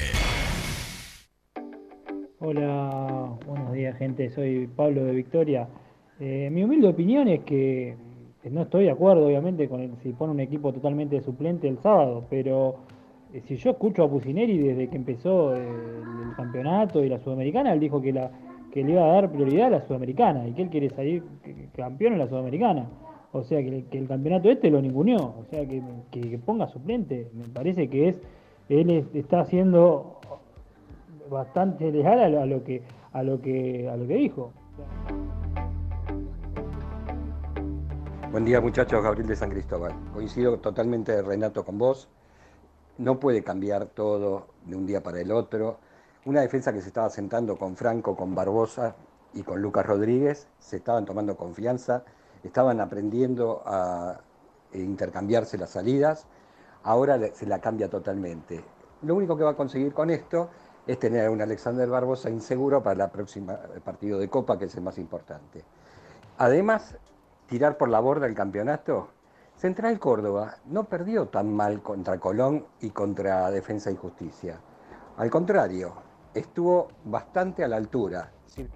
Hola, 2.40 3.39
buenos 3.47 3.72
días 3.74 3.97
gente, 3.97 4.28
soy 4.35 4.66
Pablo 4.66 5.05
de 5.05 5.12
Victoria. 5.12 5.68
Eh, 6.18 6.51
mi 6.51 6.64
humilde 6.64 6.89
opinión 6.89 7.28
es 7.28 7.44
que 7.44 7.94
no 8.48 8.62
estoy 8.62 8.84
de 8.84 8.90
acuerdo 8.90 9.26
obviamente 9.26 9.68
con 9.68 9.80
el, 9.80 9.90
si 10.02 10.12
pone 10.12 10.32
un 10.32 10.40
equipo 10.40 10.72
totalmente 10.72 11.20
suplente 11.20 11.68
el 11.68 11.78
sábado, 11.78 12.24
pero 12.30 12.76
eh, 13.34 13.42
si 13.46 13.56
yo 13.56 13.72
escucho 13.72 14.04
a 14.04 14.08
Pusineri 14.10 14.56
desde 14.58 14.88
que 14.88 14.96
empezó 14.96 15.54
el, 15.54 15.62
el 15.62 16.36
campeonato 16.36 17.04
y 17.04 17.08
la 17.08 17.18
sudamericana, 17.18 17.72
él 17.72 17.80
dijo 17.80 18.00
que, 18.00 18.12
le 18.82 18.92
iba 18.92 19.04
a 19.04 19.12
dar 19.12 19.30
prioridad 19.30 19.66
a 19.66 19.70
la 19.70 19.80
sudamericana 19.82 20.46
y 20.48 20.52
que 20.52 20.62
él 20.62 20.70
quiere 20.70 20.88
salir 20.90 21.22
campeón 21.76 22.14
en 22.14 22.18
la 22.20 22.28
sudamericana. 22.28 22.86
O 23.32 23.42
sea 23.44 23.60
que, 23.62 23.68
el- 23.68 23.84
campeonato 24.08 24.50
este 24.50 24.70
lo 24.70 24.80
ninguneó, 24.80 25.18
o 25.18 25.44
sea 25.50 25.66
que, 25.66 25.82
que- 26.10 26.38
ponga 26.38 26.66
suplente, 26.66 27.28
me 27.34 27.44
parece 27.44 27.88
que 27.88 28.08
es 28.08 28.20
él 28.68 28.90
es- 28.90 29.14
está 29.14 29.40
haciendo 29.40 30.18
bastante 31.30 31.92
lo, 32.28 32.40
a 32.40 32.46
lo 32.46 32.64
que 32.64 32.82
a 33.12 33.22
lo 33.22 33.40
que 33.40 33.88
a 33.88 33.96
lo 33.96 34.06
que 34.06 34.14
dijo. 34.14 34.52
Buen 38.31 38.44
día 38.44 38.61
muchachos, 38.61 39.02
Gabriel 39.02 39.27
de 39.27 39.35
San 39.35 39.51
Cristóbal. 39.51 39.93
Coincido 40.15 40.57
totalmente, 40.61 41.20
Renato, 41.20 41.65
con 41.65 41.78
vos. 41.78 42.09
No 42.97 43.19
puede 43.19 43.43
cambiar 43.43 43.86
todo 43.86 44.47
de 44.66 44.77
un 44.77 44.86
día 44.86 45.02
para 45.02 45.20
el 45.20 45.32
otro. 45.32 45.78
Una 46.27 46.40
defensa 46.40 46.73
que 46.73 46.81
se 46.81 46.86
estaba 46.86 47.11
sentando 47.11 47.57
con 47.57 47.74
Franco, 47.74 48.16
con 48.16 48.32
Barbosa 48.36 48.94
y 49.35 49.43
con 49.43 49.61
Lucas 49.61 49.85
Rodríguez, 49.85 50.47
se 50.61 50.77
estaban 50.77 51.07
tomando 51.07 51.36
confianza, 51.36 52.05
estaban 52.44 52.81
aprendiendo 52.81 53.65
a 53.66 54.20
intercambiarse 54.74 55.59
las 55.59 55.70
salidas. 55.70 56.28
Ahora 56.85 57.19
se 57.32 57.47
la 57.47 57.61
cambia 57.61 57.90
totalmente. 57.90 58.62
Lo 59.02 59.16
único 59.16 59.36
que 59.36 59.43
va 59.43 59.51
a 59.51 59.57
conseguir 59.57 59.93
con 59.93 60.09
esto 60.09 60.51
es 60.86 61.01
tener 61.01 61.27
a 61.27 61.32
un 61.32 61.43
Alexander 61.43 61.89
Barbosa 61.89 62.31
inseguro 62.31 62.81
para 62.81 63.07
el 63.07 63.11
próximo 63.11 63.59
partido 63.85 64.20
de 64.20 64.28
Copa, 64.28 64.57
que 64.57 64.66
es 64.66 64.74
el 64.77 64.82
más 64.82 64.98
importante. 64.98 65.65
Además, 66.39 66.94
tirar 67.51 67.77
por 67.77 67.89
la 67.89 67.98
borda 67.98 68.27
el 68.27 68.35
campeonato. 68.35 69.09
Central 69.56 69.98
Córdoba 69.98 70.59
no 70.66 70.85
perdió 70.85 71.27
tan 71.27 71.52
mal 71.52 71.82
contra 71.82 72.18
Colón 72.18 72.64
y 72.81 72.90
contra 72.90 73.51
Defensa 73.51 73.90
y 73.90 73.97
Justicia. 73.97 74.60
Al 75.16 75.28
contrario, 75.31 75.93
estuvo 76.32 76.89
bastante 77.05 77.64
a 77.64 77.68
la 77.68 77.77
altura. 77.77 78.32
Sí. 78.47 78.66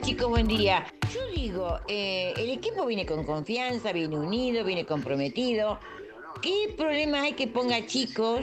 Chicos, 0.00 0.30
buen 0.30 0.48
día. 0.48 0.86
Yo 1.12 1.20
digo, 1.34 1.78
eh, 1.88 2.32
el 2.36 2.50
equipo 2.50 2.86
viene 2.86 3.04
con 3.04 3.24
confianza, 3.24 3.92
viene 3.92 4.18
unido, 4.18 4.64
viene 4.64 4.86
comprometido. 4.86 5.78
¿Qué 6.40 6.74
problema 6.76 7.22
hay 7.22 7.34
que 7.34 7.48
ponga 7.48 7.84
chicos 7.86 8.40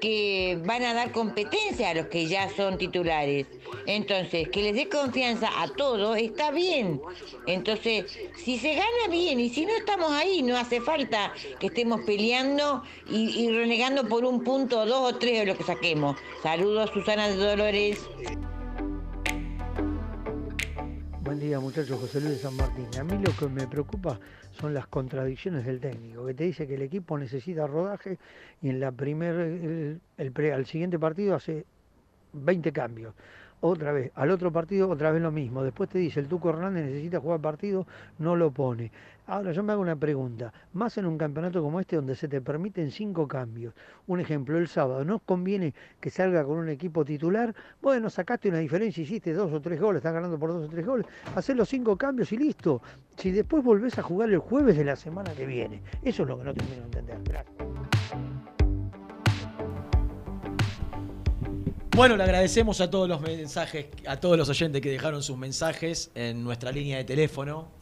que 0.00 0.58
van 0.64 0.82
a 0.82 0.94
dar 0.94 1.12
competencia 1.12 1.90
a 1.90 1.94
los 1.94 2.06
que 2.06 2.26
ya 2.26 2.48
son 2.50 2.78
titulares? 2.78 3.46
Entonces, 3.86 4.48
que 4.48 4.62
les 4.62 4.74
dé 4.74 4.88
confianza 4.88 5.48
a 5.62 5.68
todos 5.68 6.18
está 6.18 6.50
bien. 6.50 7.00
Entonces, 7.46 8.18
si 8.36 8.58
se 8.58 8.74
gana 8.74 9.08
bien 9.10 9.40
y 9.40 9.48
si 9.48 9.64
no 9.66 9.72
estamos 9.76 10.10
ahí, 10.12 10.42
no 10.42 10.56
hace 10.56 10.80
falta 10.80 11.32
que 11.58 11.68
estemos 11.68 12.00
peleando 12.02 12.82
y, 13.10 13.48
renegando 13.50 14.08
por 14.08 14.24
un 14.24 14.42
punto, 14.42 14.86
dos 14.86 15.14
o 15.14 15.16
tres 15.16 15.40
de 15.40 15.46
lo 15.46 15.56
que 15.56 15.64
saquemos. 15.64 16.16
Saludos, 16.42 16.90
Susana 16.92 17.28
de 17.28 17.36
Dolores. 17.36 17.98
Buen 21.36 21.48
día 21.48 21.60
muchachos, 21.60 22.00
José 22.00 22.18
Luis 22.18 22.32
de 22.32 22.38
San 22.38 22.56
Martín. 22.56 22.86
A 22.98 23.04
mí 23.04 23.22
lo 23.22 23.30
que 23.38 23.46
me 23.46 23.66
preocupa 23.66 24.18
son 24.58 24.72
las 24.72 24.86
contradicciones 24.86 25.66
del 25.66 25.80
técnico, 25.80 26.24
que 26.24 26.32
te 26.32 26.44
dice 26.44 26.66
que 26.66 26.76
el 26.76 26.80
equipo 26.80 27.18
necesita 27.18 27.66
rodaje 27.66 28.16
y 28.62 28.70
en 28.70 28.80
la 28.80 28.90
primer, 28.90 29.34
el- 29.34 30.00
el 30.16 30.50
al 30.50 30.64
siguiente 30.64 30.98
partido 30.98 31.34
hace 31.34 31.66
20 32.32 32.72
cambios. 32.72 33.12
otra 33.60 33.92
vez, 33.92 34.12
al 34.14 34.30
otro 34.30 34.52
partido 34.52 34.88
otra 34.88 35.10
vez 35.10 35.20
lo 35.20 35.30
mismo. 35.30 35.62
Después 35.62 35.88
te 35.90 35.98
dice, 35.98 36.20
el 36.20 36.28
Tuco 36.28 36.50
Hernández 36.50 36.84
necesita 36.86 37.20
jugar 37.20 37.40
partido, 37.40 37.86
no 38.18 38.36
lo 38.36 38.50
pone. 38.50 38.92
Ahora 39.28 39.50
yo 39.50 39.64
me 39.64 39.72
hago 39.72 39.82
una 39.82 39.96
pregunta, 39.96 40.52
más 40.72 40.96
en 40.98 41.06
un 41.06 41.18
campeonato 41.18 41.60
como 41.60 41.80
este 41.80 41.96
donde 41.96 42.14
se 42.14 42.28
te 42.28 42.40
permiten 42.40 42.92
cinco 42.92 43.26
cambios. 43.26 43.74
Un 44.06 44.20
ejemplo, 44.20 44.56
el 44.56 44.68
sábado, 44.68 45.04
¿no 45.04 45.18
conviene 45.18 45.74
que 46.00 46.10
salga 46.10 46.44
con 46.44 46.58
un 46.58 46.68
equipo 46.68 47.04
titular? 47.04 47.52
Bueno, 47.82 48.08
sacaste 48.08 48.48
una 48.48 48.58
diferencia, 48.58 49.02
hiciste 49.02 49.32
dos 49.32 49.52
o 49.52 49.60
tres 49.60 49.80
goles, 49.80 49.98
estás 49.98 50.14
ganando 50.14 50.38
por 50.38 50.52
dos 50.52 50.68
o 50.68 50.70
tres 50.70 50.86
goles, 50.86 51.06
hacer 51.34 51.56
los 51.56 51.68
cinco 51.68 51.96
cambios 51.96 52.30
y 52.30 52.36
listo. 52.36 52.80
Si 53.16 53.32
después 53.32 53.64
volvés 53.64 53.98
a 53.98 54.02
jugar 54.02 54.30
el 54.30 54.38
jueves 54.38 54.76
de 54.76 54.84
la 54.84 54.94
semana 54.94 55.32
que 55.32 55.44
viene, 55.44 55.82
eso 56.02 56.22
es 56.22 56.28
lo 56.28 56.38
que 56.38 56.44
no 56.44 56.54
termino 56.54 56.88
de 56.88 56.98
entender. 57.00 57.44
Bueno, 61.96 62.16
le 62.16 62.22
agradecemos 62.22 62.80
a 62.80 62.90
todos 62.90 63.08
los 63.08 63.22
mensajes, 63.22 63.86
a 64.06 64.20
todos 64.20 64.36
los 64.36 64.48
oyentes 64.50 64.80
que 64.82 64.90
dejaron 64.90 65.22
sus 65.22 65.36
mensajes 65.36 66.12
en 66.14 66.44
nuestra 66.44 66.70
línea 66.70 66.98
de 66.98 67.04
teléfono, 67.04 67.75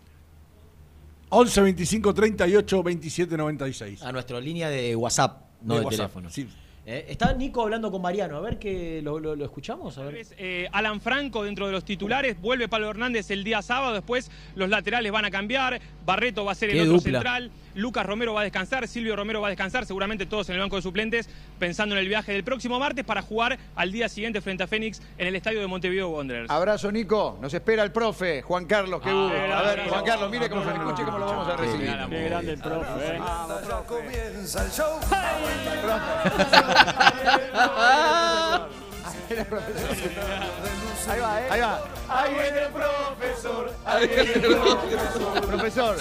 11 1.34 1.60
25 1.62 2.14
38 2.14 2.82
27 2.82 3.36
96. 3.36 4.02
a 4.02 4.12
nuestra 4.12 4.40
línea 4.40 4.68
de 4.68 4.94
WhatsApp, 4.96 5.42
no 5.62 5.74
De 5.74 5.80
de, 5.80 5.86
WhatsApp, 5.86 5.98
teléfono. 6.12 6.30
sí. 6.30 6.48
Eh, 6.86 7.06
está 7.08 7.32
Nico 7.32 7.62
hablando 7.62 7.90
con 7.90 8.02
Mariano, 8.02 8.36
a 8.36 8.40
ver 8.40 8.58
que 8.58 9.00
lo, 9.02 9.18
lo- 9.18 9.34
lo 9.34 9.44
escuchamos, 9.46 9.96
a 9.96 10.02
ver. 10.04 10.26
Eh, 10.36 10.68
Alan 10.70 11.00
Franco 11.00 11.42
dentro 11.42 11.64
de 11.66 11.72
los 11.72 11.82
titulares, 11.82 12.38
vuelve 12.38 12.68
Pablo 12.68 12.90
Hernández 12.90 13.30
el 13.30 13.42
día 13.42 13.62
sábado, 13.62 13.94
después 13.94 14.30
los 14.54 14.68
laterales 14.68 15.10
van 15.10 15.24
a 15.24 15.30
cambiar, 15.30 15.80
Barreto 16.04 16.44
va 16.44 16.52
a 16.52 16.54
ser 16.54 16.68
el 16.70 16.76
Qué 16.76 16.82
otro 16.82 16.92
dupla. 16.96 17.12
central, 17.20 17.50
Lucas 17.74 18.06
Romero 18.06 18.34
va 18.34 18.40
a 18.40 18.44
descansar, 18.44 18.86
Silvio 18.88 19.16
Romero 19.16 19.40
va 19.40 19.48
a 19.48 19.50
descansar, 19.50 19.86
seguramente 19.86 20.26
todos 20.26 20.48
en 20.48 20.56
el 20.56 20.60
banco 20.60 20.76
de 20.76 20.82
suplentes, 20.82 21.28
pensando 21.58 21.94
en 21.94 22.00
el 22.00 22.08
viaje 22.08 22.32
del 22.32 22.44
próximo 22.44 22.78
martes 22.78 23.04
para 23.04 23.22
jugar 23.22 23.58
al 23.74 23.92
día 23.92 24.08
siguiente 24.08 24.40
frente 24.40 24.62
a 24.62 24.66
Fénix 24.66 25.00
en 25.18 25.26
el 25.26 25.36
estadio 25.36 25.60
de 25.60 25.66
Montevideo 25.66 26.08
Wanderers. 26.08 26.50
Abrazo, 26.50 26.92
Nico. 26.92 27.38
Nos 27.40 27.52
espera 27.54 27.82
el 27.82 27.92
profe, 27.92 28.42
Juan 28.42 28.66
Carlos. 28.66 29.00
Qué 29.02 29.12
gusto. 29.12 29.36
A 29.36 29.62
ver, 29.62 29.88
Juan 29.88 30.04
Carlos, 30.04 30.30
mire 30.30 30.48
cómo 30.48 30.64
se 30.64 30.70
escuche 30.70 31.04
cómo 31.04 31.18
lo 31.18 31.26
vamos 31.26 31.48
a 31.48 31.56
recibir. 31.56 31.90
Qué 32.08 32.24
grande 32.24 32.52
el 32.52 32.60
profe. 32.60 33.20
comienza 33.86 34.64
el 34.64 34.70
show. 34.70 35.00
Ahí 41.08 41.20
va, 41.20 41.40
¿eh? 41.40 41.48
Ahí 41.50 41.60
va. 41.60 41.82
Ahí 42.08 42.34
viene 42.34 42.58
el 42.58 42.72
profesor. 42.72 43.72
Ahí 43.84 44.06
viene 44.06 44.32
el 44.32 44.40
profesor. 44.40 45.46
Profesor. 45.46 45.96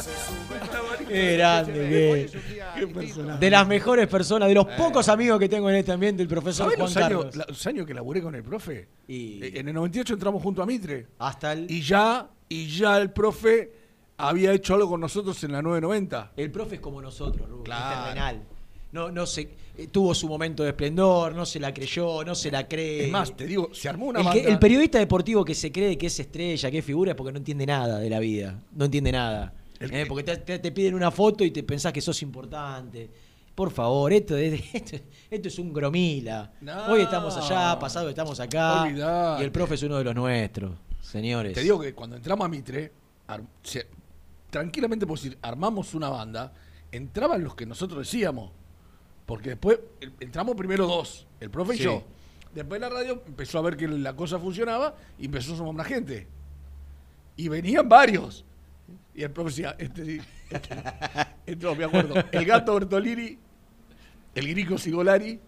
Qué 1.07 1.37
grande, 1.37 1.73
qué- 1.73 3.37
De 3.39 3.49
las 3.49 3.67
mejores 3.67 4.07
personas, 4.07 4.47
de 4.49 4.55
los 4.55 4.65
pocos 4.65 5.07
amigos 5.09 5.39
que 5.39 5.49
tengo 5.49 5.69
en 5.69 5.77
este 5.77 5.91
ambiente, 5.91 6.21
el 6.23 6.27
profesor 6.29 6.65
¿Sabés 6.71 6.77
Juan 6.77 6.87
los 6.87 6.97
años, 7.23 7.35
la- 7.35 7.45
los 7.47 7.67
años 7.67 7.85
que 7.87 7.93
laburé 7.93 8.21
con 8.21 8.35
el 8.35 8.43
profe? 8.43 8.87
Y- 9.07 9.43
Eh, 9.43 9.51
En 9.59 9.67
el 9.67 9.73
98 9.73 10.13
entramos 10.13 10.41
junto 10.41 10.61
a 10.61 10.65
Mitre. 10.65 11.07
Hasta 11.19 11.53
el... 11.53 11.69
Y 11.69 11.81
ya, 11.81 12.27
y 12.49 12.67
ya 12.67 12.97
el 12.97 13.11
profe 13.11 13.71
había 14.17 14.51
hecho 14.53 14.75
algo 14.75 14.89
con 14.89 15.01
nosotros 15.01 15.43
en 15.43 15.51
la 15.51 15.61
990. 15.61 16.31
El 16.37 16.51
profe 16.51 16.75
es 16.75 16.81
como 16.81 17.01
nosotros, 17.01 17.47
Rubén, 17.49 17.63
Claro. 17.63 18.37
es. 18.37 18.41
No, 18.91 19.09
no 19.11 19.25
se, 19.25 19.49
eh, 19.75 19.87
tuvo 19.91 20.13
su 20.13 20.27
momento 20.27 20.61
de 20.61 20.69
esplendor, 20.69 21.33
no 21.33 21.47
se 21.47 21.59
la 21.59 21.73
creyó, 21.73 22.23
no 22.23 22.35
se 22.35 22.51
la 22.51 22.67
cree. 22.67 23.05
Es 23.05 23.11
más, 23.11 23.35
te 23.35 23.47
digo, 23.47 23.69
se 23.73 23.89
armó 23.89 24.05
una 24.05 24.19
el, 24.21 24.29
que- 24.31 24.47
el 24.47 24.59
periodista 24.59 24.99
deportivo 24.99 25.43
que 25.43 25.55
se 25.55 25.71
cree 25.71 25.97
que 25.97 26.05
es 26.07 26.19
estrella, 26.19 26.69
que 26.69 26.77
es 26.77 26.85
figura, 26.85 27.11
es 27.11 27.17
porque 27.17 27.31
no 27.31 27.39
entiende 27.39 27.65
nada 27.65 27.97
de 27.97 28.07
la 28.07 28.19
vida. 28.19 28.59
No 28.75 28.85
entiende 28.85 29.11
nada. 29.11 29.51
Eh, 29.91 30.05
porque 30.07 30.23
te, 30.23 30.37
te- 30.37 30.59
te 30.59 30.71
piden 30.71 30.95
una 30.95 31.11
foto 31.11 31.43
y 31.43 31.51
te 31.51 31.63
pensás 31.63 31.91
que 31.93 32.01
sos 32.01 32.21
importante. 32.21 33.09
Por 33.55 33.71
favor, 33.71 34.11
esto 34.13 34.35
es, 34.37 34.61
esto, 34.73 34.97
esto 35.29 35.47
es 35.47 35.59
un 35.59 35.73
gromila. 35.73 36.51
No. 36.61 36.85
Hoy 36.87 37.01
estamos 37.01 37.35
allá, 37.37 37.77
pasado 37.79 38.09
estamos 38.09 38.39
acá. 38.39 38.83
Olvidate. 38.83 39.41
Y 39.41 39.45
el 39.45 39.51
profe 39.51 39.75
es 39.75 39.83
uno 39.83 39.97
de 39.97 40.03
los 40.03 40.15
nuestros, 40.15 40.71
señores. 41.01 41.53
Te 41.53 41.61
digo 41.61 41.79
que 41.79 41.93
cuando 41.93 42.15
entramos 42.15 42.45
a 42.45 42.49
Mitre, 42.49 42.91
se- 43.63 43.87
tranquilamente 44.49 45.05
puedo 45.05 45.21
decir, 45.21 45.37
armamos 45.41 45.93
una 45.93 46.09
banda, 46.09 46.53
entraban 46.91 47.43
los 47.43 47.55
que 47.55 47.65
nosotros 47.65 47.99
decíamos. 47.99 48.51
Porque 49.25 49.49
después 49.49 49.79
el- 50.01 50.13
entramos 50.19 50.55
primero 50.55 50.85
dos, 50.87 51.25
el 51.39 51.49
profe 51.49 51.73
Sí. 51.75 51.81
y 51.81 51.85
yo. 51.85 52.03
Después 52.53 52.79
la 52.81 52.89
radio 52.89 53.23
empezó 53.25 53.57
a 53.57 53.61
ver 53.61 53.77
que 53.77 53.87
la 53.87 54.15
cosa 54.15 54.37
funcionaba 54.37 54.95
y 55.17 55.25
empezó 55.25 55.53
a 55.53 55.57
sumar 55.57 55.73
más 55.73 55.87
gente. 55.87 56.27
Y 57.35 57.47
venían 57.47 57.87
varios. 57.89 58.45
Y 59.15 59.23
el 59.23 59.31
profe 59.31 59.49
decía, 59.49 59.75
este 59.77 60.05
sí, 60.05 60.21
este, 60.49 60.75
este 61.45 61.65
no, 61.65 61.75
me 61.75 61.83
acuerdo. 61.85 62.15
El 62.31 62.45
gato 62.45 62.73
Bertolini, 62.73 63.37
el 64.35 64.47
grico 64.47 64.77
Sigolari, 64.77 65.39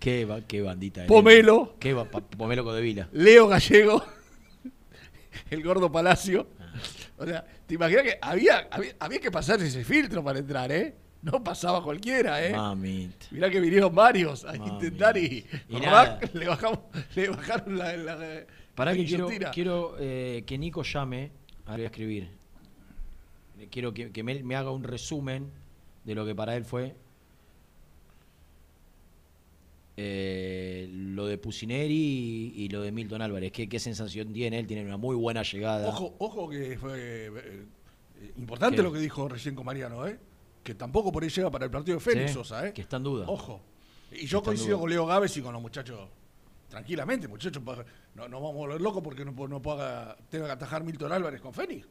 Qué, 0.00 0.24
ba- 0.24 0.40
qué 0.40 0.62
bandita. 0.62 1.06
Pomelo. 1.06 1.76
Qué 1.78 1.94
Pomelo 2.36 2.64
Codevila. 2.64 3.08
Leo 3.12 3.46
Gallego, 3.48 4.02
el 5.50 5.62
gordo 5.62 5.92
Palacio. 5.92 6.46
O 7.18 7.26
sea, 7.26 7.44
te 7.66 7.74
imaginas 7.74 8.04
que 8.04 8.18
había, 8.20 8.66
había, 8.70 8.96
había 8.98 9.20
que 9.20 9.30
pasar 9.30 9.60
ese 9.60 9.84
filtro 9.84 10.24
para 10.24 10.38
entrar, 10.38 10.72
¿eh? 10.72 10.94
No 11.22 11.44
pasaba 11.44 11.82
cualquiera, 11.84 12.42
¿eh? 12.42 12.54
Mamita. 12.54 13.26
Mirá 13.30 13.50
que 13.50 13.60
vinieron 13.60 13.94
varios 13.94 14.46
a 14.46 14.56
intentar 14.56 15.18
y, 15.18 15.44
Y 15.68 15.76
rac, 15.80 16.32
le, 16.32 16.48
bajamos, 16.48 16.78
le 17.14 17.28
bajaron 17.28 17.76
la, 17.76 17.94
la, 17.94 18.46
Pará 18.74 18.92
la 18.92 18.96
que 18.96 19.04
quiero, 19.04 19.28
quiero 19.52 19.96
eh, 20.00 20.44
que 20.46 20.56
Nico 20.56 20.82
llame. 20.82 21.30
Ahora 21.66 21.76
voy 21.76 21.82
a 21.84 21.86
escribir. 21.88 22.39
Eh, 23.60 23.68
Quiero 23.70 23.92
que, 23.94 24.10
que 24.10 24.22
me, 24.22 24.42
me 24.42 24.56
haga 24.56 24.70
un 24.70 24.82
resumen 24.84 25.50
de 26.04 26.14
lo 26.14 26.24
que 26.26 26.34
para 26.34 26.56
él 26.56 26.64
fue 26.64 26.94
eh, 29.96 30.88
lo 30.90 31.26
de 31.26 31.36
Pusineri 31.36 31.94
y, 31.94 32.64
y 32.64 32.68
lo 32.68 32.80
de 32.82 32.90
Milton 32.92 33.22
Álvarez. 33.22 33.52
¿Qué, 33.52 33.68
qué 33.68 33.78
sensación 33.78 34.32
tiene 34.32 34.58
él? 34.58 34.66
Tiene 34.66 34.84
una 34.84 34.96
muy 34.96 35.14
buena 35.16 35.42
llegada. 35.42 35.88
Ojo, 35.88 36.14
ojo 36.18 36.48
que 36.48 36.78
fue 36.78 37.26
eh, 37.26 37.66
importante 38.36 38.76
¿Qué? 38.76 38.82
lo 38.82 38.92
que 38.92 38.98
dijo 38.98 39.28
recién 39.28 39.54
con 39.54 39.66
Mariano, 39.66 40.06
¿eh? 40.06 40.18
Que 40.62 40.74
tampoco 40.74 41.12
por 41.12 41.22
ahí 41.22 41.28
llega 41.30 41.50
para 41.50 41.66
el 41.66 41.70
partido 41.70 41.98
de 41.98 42.04
Fénix 42.04 42.28
Sí, 42.30 42.34
Sosa, 42.34 42.66
¿eh? 42.68 42.72
que 42.72 42.82
está 42.82 42.96
en 42.96 43.02
duda. 43.02 43.26
Ojo. 43.28 43.60
Y 44.12 44.26
yo 44.26 44.42
coincido 44.42 44.78
con 44.78 44.90
Leo 44.90 45.06
Gávez 45.06 45.36
y 45.36 45.42
con 45.42 45.52
los 45.52 45.62
muchachos. 45.62 46.08
Tranquilamente, 46.68 47.26
muchachos, 47.26 47.62
no, 48.14 48.28
no 48.28 48.40
vamos 48.40 48.54
a 48.54 48.58
volver 48.58 48.80
locos 48.80 49.02
porque 49.02 49.24
no, 49.24 49.32
no 49.48 49.60
pueda, 49.60 50.16
tenga 50.28 50.46
que 50.46 50.52
atajar 50.52 50.84
Milton 50.84 51.12
Álvarez 51.12 51.40
con 51.40 51.52
Fénix. 51.52 51.86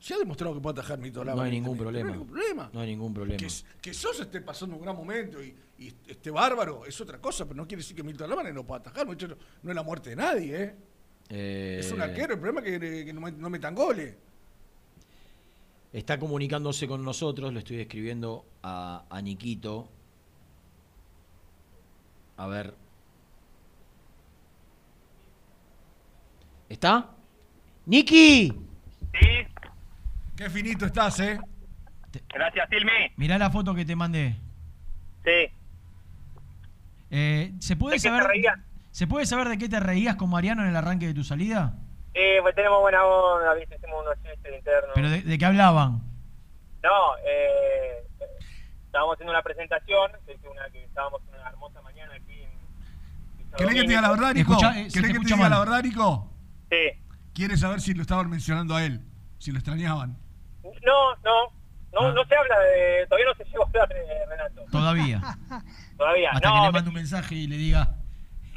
Se 0.00 0.14
ha 0.14 0.18
demostrado 0.18 0.54
que 0.54 0.60
puede 0.60 0.80
atajar 0.80 0.98
Milton 0.98 1.26
No 1.26 1.32
Álvarez. 1.32 1.52
hay 1.52 1.60
ningún 1.60 1.76
problema. 1.76 2.08
No 2.08 2.12
hay 2.12 2.16
ningún 2.18 2.28
problema. 2.34 2.70
No 2.72 2.80
hay 2.80 2.86
ningún 2.88 3.14
problema. 3.14 3.36
Que, 3.38 3.48
que 3.82 3.94
Sosa 3.94 4.22
esté 4.22 4.40
pasando 4.40 4.74
un 4.76 4.82
gran 4.82 4.96
momento 4.96 5.42
y, 5.42 5.54
y 5.78 5.92
esté 6.08 6.30
bárbaro 6.30 6.86
es 6.86 6.98
otra 7.00 7.18
cosa, 7.20 7.44
pero 7.44 7.56
no 7.56 7.68
quiere 7.68 7.82
decir 7.82 7.94
que 7.94 8.02
Milton 8.02 8.30
Álvarez 8.30 8.54
no 8.54 8.64
pueda 8.66 8.80
atajar, 8.80 9.06
muchachos. 9.06 9.36
No 9.62 9.70
es 9.70 9.76
la 9.76 9.82
muerte 9.82 10.10
de 10.10 10.16
nadie, 10.16 10.62
¿eh? 10.62 10.74
Eh, 11.28 11.76
Es 11.80 11.92
un 11.92 12.00
arquero, 12.00 12.32
el 12.34 12.40
problema 12.40 12.60
es 12.66 12.80
que, 12.80 13.04
que 13.04 13.12
no, 13.12 13.20
me- 13.20 13.30
no 13.32 13.50
metan 13.50 13.74
goles. 13.74 14.16
Está 15.92 16.18
comunicándose 16.18 16.88
con 16.88 17.04
nosotros, 17.04 17.52
le 17.52 17.58
estoy 17.58 17.80
escribiendo 17.80 18.46
a, 18.62 19.04
a 19.10 19.20
Niquito. 19.20 19.86
A 22.38 22.46
ver. 22.46 22.74
¿Está? 26.68 27.10
¡Niki! 27.86 28.54
Qué 30.40 30.48
finito 30.48 30.86
estás, 30.86 31.20
¿eh? 31.20 31.38
Gracias, 32.32 32.66
Silmi. 32.70 33.12
Mirá 33.16 33.36
la 33.36 33.50
foto 33.50 33.74
que 33.74 33.84
te 33.84 33.94
mandé. 33.94 34.36
Sí. 35.22 35.52
Eh, 37.10 37.52
¿se, 37.58 37.76
puede 37.76 37.96
¿De 37.96 38.00
qué 38.00 38.08
saber, 38.08 38.26
te? 38.26 38.48
¿Se 38.90 39.06
puede 39.06 39.26
saber 39.26 39.50
de 39.50 39.58
qué 39.58 39.68
te 39.68 39.78
reías 39.80 40.16
con 40.16 40.30
Mariano 40.30 40.62
en 40.62 40.70
el 40.70 40.76
arranque 40.76 41.08
de 41.08 41.12
tu 41.12 41.24
salida? 41.24 41.74
Eh, 42.14 42.38
pues 42.40 42.54
tenemos 42.54 42.80
buena 42.80 43.04
onda, 43.04 43.52
¿viste? 43.52 43.74
Hacemos 43.74 44.00
unos 44.00 44.14
chistes 44.22 44.56
internos. 44.56 44.92
¿Pero 44.94 45.10
de, 45.10 45.20
de 45.20 45.38
qué 45.38 45.44
hablaban? 45.44 46.00
No, 46.82 47.18
eh, 47.22 48.02
estábamos 48.86 49.16
haciendo 49.16 49.32
una 49.32 49.42
presentación, 49.42 50.10
que 50.24 50.48
una 50.48 50.70
que 50.70 50.82
estábamos 50.84 51.20
una 51.28 51.50
hermosa 51.50 51.82
mañana 51.82 52.14
aquí 52.14 52.44
en... 52.44 53.56
¿Querés 53.58 53.74
que 53.74 53.82
te 53.82 53.88
diga 53.88 54.00
la 54.00 54.10
verdad, 54.10 54.32
Nico? 54.32 54.52
Escucha, 54.52 54.70
eh, 54.80 54.88
¿Querés 54.90 55.12
te 55.12 55.18
que 55.18 55.18
te 55.18 55.34
diga 55.34 55.50
la 55.50 55.56
mal. 55.58 55.68
verdad, 55.68 55.82
Nico? 55.82 56.32
Sí. 56.70 56.98
¿Quieres 57.34 57.60
saber 57.60 57.82
si 57.82 57.92
lo 57.92 58.00
estaban 58.00 58.30
mencionando 58.30 58.74
a 58.74 58.82
él? 58.82 59.02
Si 59.36 59.52
lo 59.52 59.58
extrañaban. 59.58 60.29
No, 60.84 61.14
no, 61.24 61.52
no, 61.92 62.08
Ah. 62.08 62.12
no 62.14 62.24
se 62.24 62.34
habla 62.36 62.58
de... 62.60 63.06
Todavía 63.08 63.26
no 63.26 63.34
se 63.34 63.44
llegó 63.50 63.64
a 63.64 63.66
hablar 63.66 63.88
de 63.88 64.26
Renato. 64.28 64.62
Todavía. 64.70 65.20
Todavía, 65.96 66.30
Hasta 66.32 66.48
no. 66.48 66.54
que 66.60 66.66
le 66.66 66.72
mande 66.72 66.88
un 66.88 66.94
mensaje 66.94 67.34
y 67.34 67.46
le 67.46 67.56
diga 67.56 67.94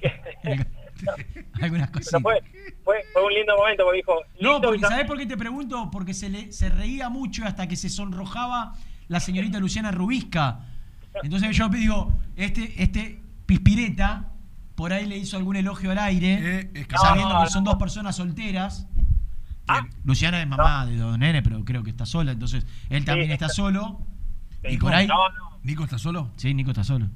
algunas 1.62 1.90
cositas. 1.92 2.22
fue, 2.22 2.42
fue, 2.84 3.04
fue 3.14 3.26
un 3.26 3.34
lindo 3.34 3.56
momento, 3.58 3.84
porque 3.84 3.98
dijo... 3.98 4.16
No, 4.40 4.54
"Listo, 4.54 4.68
porque 4.68 4.80
¿sabés 4.82 5.06
por 5.06 5.18
qué 5.18 5.26
te 5.26 5.38
pregunto? 5.38 5.90
Porque 5.92 6.14
se, 6.14 6.30
le, 6.30 6.52
se 6.52 6.70
reía 6.70 7.10
mucho 7.10 7.46
hasta 7.46 7.68
que 7.68 7.76
se 7.76 7.90
sonrojaba 7.90 8.74
la 9.08 9.20
señorita 9.20 9.60
Luciana 9.60 9.92
Rubisca. 9.92 10.60
Entonces 11.24 11.56
yo 11.56 11.70
digo, 11.70 12.14
este, 12.36 12.82
este 12.82 13.20
Pispireta 13.46 14.30
por 14.76 14.94
ahí 14.94 15.06
le 15.06 15.18
hizo 15.18 15.38
algún 15.38 15.56
elogio 15.56 15.92
al 15.92 16.00
aire, 16.00 16.72
sabiendo 16.90 17.34
No, 17.34 17.44
que 17.44 17.50
son 17.50 17.64
dos 17.64 17.76
personas 17.76 18.16
solteras. 18.16 18.88
Luciana 20.04 20.42
es 20.42 20.48
mamá 20.48 20.86
de 20.86 20.98
Don 20.98 21.20
Nene, 21.20 21.42
pero 21.42 21.64
creo 21.64 21.84
que 21.84 21.90
está 21.90 22.06
sola, 22.06 22.32
entonces 22.32 22.66
él 22.90 23.06
también 23.06 23.32
está 23.32 23.50
solo. 23.50 24.00
Y 24.64 24.78
por 24.78 24.94
ahí. 24.94 25.08
No, 25.08 25.30
no. 25.30 25.60
¿Nico 25.64 25.84
está 25.84 25.98
solo? 25.98 26.32
Sí, 26.36 26.54
Nico 26.54 26.72
está 26.72 26.84
solo. 26.84 27.08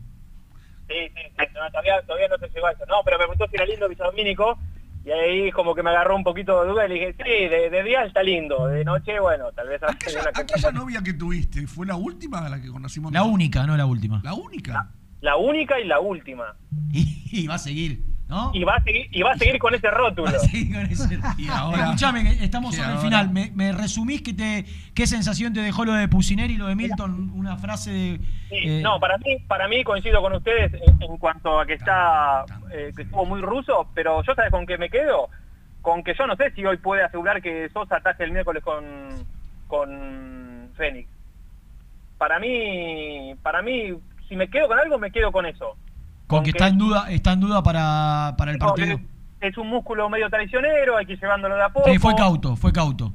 Sí, 0.87 0.95
sí, 1.13 1.21
sí, 1.37 1.45
no, 1.53 1.69
todavía, 1.69 2.01
todavía 2.03 2.27
no 2.29 2.37
se 2.37 2.49
llegó 2.49 2.67
a 2.67 2.71
eso. 2.71 2.85
No, 2.87 2.95
pero 3.03 3.17
me 3.17 3.25
preguntó 3.25 3.45
si 3.49 3.55
era 3.55 3.65
lindo 3.65 3.89
Villadomínico 3.89 4.57
Y 5.03 5.11
ahí 5.11 5.51
como 5.51 5.75
que 5.75 5.83
me 5.83 5.89
agarró 5.89 6.15
un 6.15 6.23
poquito 6.23 6.63
de 6.63 6.69
duda 6.69 6.85
y 6.85 6.89
le 6.89 6.95
dije, 6.95 7.15
sí, 7.17 7.29
de, 7.49 7.69
de 7.69 7.83
día 7.83 8.05
está 8.05 8.23
lindo, 8.23 8.67
de 8.67 8.85
noche, 8.85 9.19
bueno, 9.19 9.51
tal 9.51 9.67
vez... 9.67 9.81
Aquella, 9.83 10.31
aquella 10.33 10.71
novia 10.71 11.01
que 11.01 11.13
tuviste, 11.13 11.67
¿fue 11.67 11.85
la 11.85 11.95
última 11.95 12.39
a 12.39 12.49
la 12.49 12.61
que 12.61 12.69
conocimos? 12.69 13.11
La 13.11 13.23
única, 13.23 13.67
no 13.67 13.75
la 13.75 13.85
última. 13.85 14.21
La 14.23 14.33
única. 14.33 14.91
La 15.19 15.35
única 15.35 15.79
y 15.79 15.85
la 15.85 15.99
última. 15.99 16.55
Y 17.29 17.45
va 17.45 17.55
a 17.55 17.59
seguir, 17.59 18.01
¿no? 18.27 18.51
Y 18.53 18.63
va 18.63 18.75
a 18.75 18.83
seguir, 18.83 19.07
y 19.11 19.21
va 19.21 19.31
a 19.31 19.37
seguir 19.37 19.57
con 19.57 19.73
ese 19.73 19.89
rótulo. 19.89 20.31
Y 20.53 21.47
ahora, 21.49 21.85
Escuchame, 21.85 22.23
que 22.23 22.43
estamos 22.43 22.75
sobre 22.75 22.93
el 22.93 22.97
final. 22.99 23.29
¿Me, 23.29 23.51
me 23.55 23.71
resumís 23.71 24.21
que 24.21 24.33
te, 24.33 24.65
qué 24.93 25.07
sensación 25.07 25.53
te 25.53 25.61
dejó 25.61 25.85
lo 25.85 25.93
de 25.93 26.07
Pusineri 26.07 26.53
y 26.53 26.57
lo 26.57 26.67
de 26.67 26.75
Milton? 26.75 27.31
Una 27.33 27.57
frase 27.57 27.91
de. 27.91 28.19
Sí, 28.49 28.55
eh, 28.63 28.81
no, 28.83 28.99
para 28.99 29.17
mí, 29.17 29.37
para 29.47 29.67
mí 29.67 29.83
coincido 29.83 30.21
con 30.21 30.33
ustedes 30.33 30.73
en, 30.73 31.01
en 31.01 31.17
cuanto 31.17 31.59
a 31.59 31.65
que 31.65 31.73
está, 31.73 32.45
eh, 32.71 32.91
que 32.95 33.03
estuvo 33.03 33.25
muy 33.25 33.41
ruso, 33.41 33.89
pero 33.93 34.23
yo 34.23 34.35
sabes 34.35 34.51
con 34.51 34.65
qué 34.65 34.77
me 34.77 34.89
quedo, 34.89 35.29
con 35.81 36.03
que 36.03 36.13
yo 36.13 36.27
no 36.27 36.35
sé 36.35 36.51
si 36.51 36.65
hoy 36.65 36.77
puede 36.77 37.03
asegurar 37.03 37.41
que 37.41 37.69
Sosa 37.69 37.97
ataje 37.97 38.23
el 38.23 38.31
miércoles 38.31 38.63
con, 38.63 38.83
con 39.67 40.69
Fénix. 40.75 41.09
Para 42.17 42.39
mí, 42.39 43.35
para 43.43 43.61
mí, 43.61 43.93
si 44.27 44.35
me 44.35 44.49
quedo 44.49 44.67
con 44.67 44.79
algo, 44.79 44.97
me 44.97 45.11
quedo 45.11 45.31
con 45.31 45.45
eso. 45.45 45.77
Con 46.27 46.43
que 46.43 46.49
está 46.51 46.67
en 46.67 46.77
duda, 46.77 47.09
está 47.09 47.33
en 47.33 47.39
duda 47.39 47.63
para, 47.63 48.35
para 48.37 48.51
el 48.51 48.57
partido. 48.57 48.99
es, 49.41 49.57
un 49.57 49.67
músculo 49.69 50.09
medio 50.09 50.29
traicionero, 50.29 50.97
hay 50.97 51.05
que 51.05 51.13
ir 51.13 51.19
llevándolo 51.21 51.55
de 51.55 51.63
a 51.63 51.69
poco. 51.69 51.89
Sí, 51.89 51.97
fue 51.99 52.15
cauto, 52.15 52.55
fue 52.55 52.71
cauto. 52.73 53.13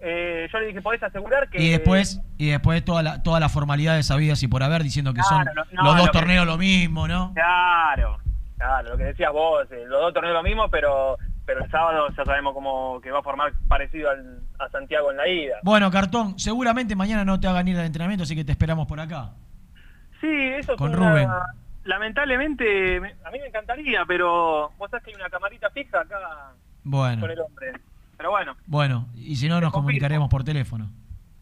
Eh, 0.00 0.48
yo 0.50 0.58
le 0.60 0.66
dije, 0.68 0.80
¿podés 0.80 1.02
asegurar 1.02 1.48
que...? 1.50 1.62
Y 1.62 1.68
después, 1.70 2.20
y 2.38 2.48
después 2.50 2.82
toda 2.84 3.02
la, 3.02 3.22
toda 3.22 3.38
la 3.38 3.50
formalidad 3.50 3.96
de 3.96 4.02
sabidas 4.02 4.42
y 4.42 4.48
por 4.48 4.62
haber 4.62 4.82
diciendo 4.82 5.12
que 5.12 5.22
son 5.22 5.42
Claro, 5.42 5.64
no, 5.72 5.82
no, 5.82 5.82
los 5.84 5.96
dos 5.96 6.06
lo 6.06 6.12
que- 6.12 6.18
torneos 6.18 6.46
lo 6.46 6.56
mismo, 6.56 7.06
¿no? 7.06 7.32
Claro, 7.34 8.18
claro, 8.56 8.88
lo 8.90 8.96
que 8.96 9.04
decías 9.04 9.30
vos, 9.32 9.66
eh, 9.70 9.84
los 9.86 10.00
dos 10.00 10.14
torneos 10.14 10.34
lo 10.34 10.42
mismo, 10.42 10.68
pero 10.70 11.16
pero 11.46 11.64
el 11.64 11.70
sábado 11.70 12.06
ya 12.16 12.24
sabemos 12.24 12.54
cómo 12.54 13.00
que 13.00 13.10
va 13.10 13.18
a 13.18 13.22
formar 13.22 13.52
parecido 13.68 14.08
al- 14.08 14.40
a 14.60 14.68
Santiago 14.70 15.10
en 15.10 15.16
la 15.16 15.28
ida. 15.28 15.56
Bueno, 15.64 15.90
Cartón, 15.90 16.38
seguramente 16.38 16.94
mañana 16.94 17.24
no 17.24 17.40
te 17.40 17.48
hagan 17.48 17.66
ir 17.68 17.76
al 17.76 17.86
entrenamiento, 17.86 18.22
así 18.22 18.36
que 18.36 18.44
te 18.44 18.52
esperamos 18.52 18.86
por 18.86 19.00
acá. 19.00 19.32
Sí, 20.20 20.28
eso 20.58 20.76
Con 20.76 20.92
es 20.92 20.98
una- 20.98 21.10
Rubén. 21.10 21.28
Lamentablemente, 21.84 23.00
me- 23.00 23.14
a 23.24 23.30
mí 23.30 23.38
me 23.40 23.46
encantaría, 23.46 24.04
pero 24.06 24.70
vos 24.78 24.90
sabés 24.90 25.04
que 25.04 25.10
hay 25.10 25.16
una 25.16 25.30
camarita 25.30 25.70
fija 25.70 26.00
acá 26.00 26.52
Bueno, 26.84 27.20
con 27.22 27.30
el 27.30 27.40
hombre. 27.40 27.72
Pero 28.16 28.30
bueno, 28.30 28.56
bueno, 28.66 29.08
y 29.16 29.36
si 29.36 29.48
no 29.48 29.60
nos 29.60 29.72
comunicaremos 29.72 30.28
por 30.28 30.44
teléfono. 30.44 30.90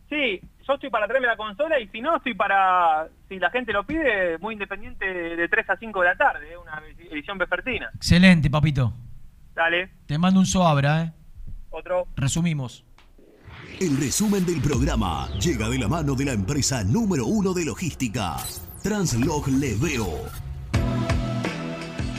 sí, 0.09 0.41
yo 0.67 0.75
estoy 0.75 0.91
para 0.91 1.07
traerme 1.07 1.27
la 1.27 1.37
consola 1.37 1.79
y 1.81 1.89
si 1.89 2.01
no, 2.01 2.17
estoy 2.17 2.35
para, 2.35 3.09
si 3.29 3.39
la 3.39 3.51
gente 3.51 3.73
lo 3.73 3.85
pide, 3.85 4.39
muy 4.39 4.53
independiente 4.55 5.05
de 5.07 5.49
3 5.49 5.71
a 5.71 5.77
5 5.77 6.01
de 6.03 6.07
la 6.07 6.15
tarde, 6.17 6.53
eh, 6.53 6.57
una 6.57 6.81
edición 7.11 7.37
vespertina. 7.39 7.91
Excelente, 7.95 8.49
papito. 8.51 8.93
Dale, 9.55 9.91
Te 10.07 10.19
mando 10.19 10.39
un 10.41 10.47
soabra, 10.47 11.03
¿eh? 11.03 11.13
otro. 11.71 12.07
Resumimos. 12.17 12.85
El 13.81 13.97
resumen 13.97 14.45
del 14.47 14.61
programa 14.61 15.29
llega 15.41 15.69
de 15.69 15.79
la 15.79 15.89
mano 15.89 16.15
de 16.15 16.25
la 16.27 16.33
empresa 16.33 16.85
número 16.85 17.27
uno 17.27 17.53
de 17.55 17.65
logística, 17.65 18.37
Translog 18.83 19.49
Leveo. 19.49 20.07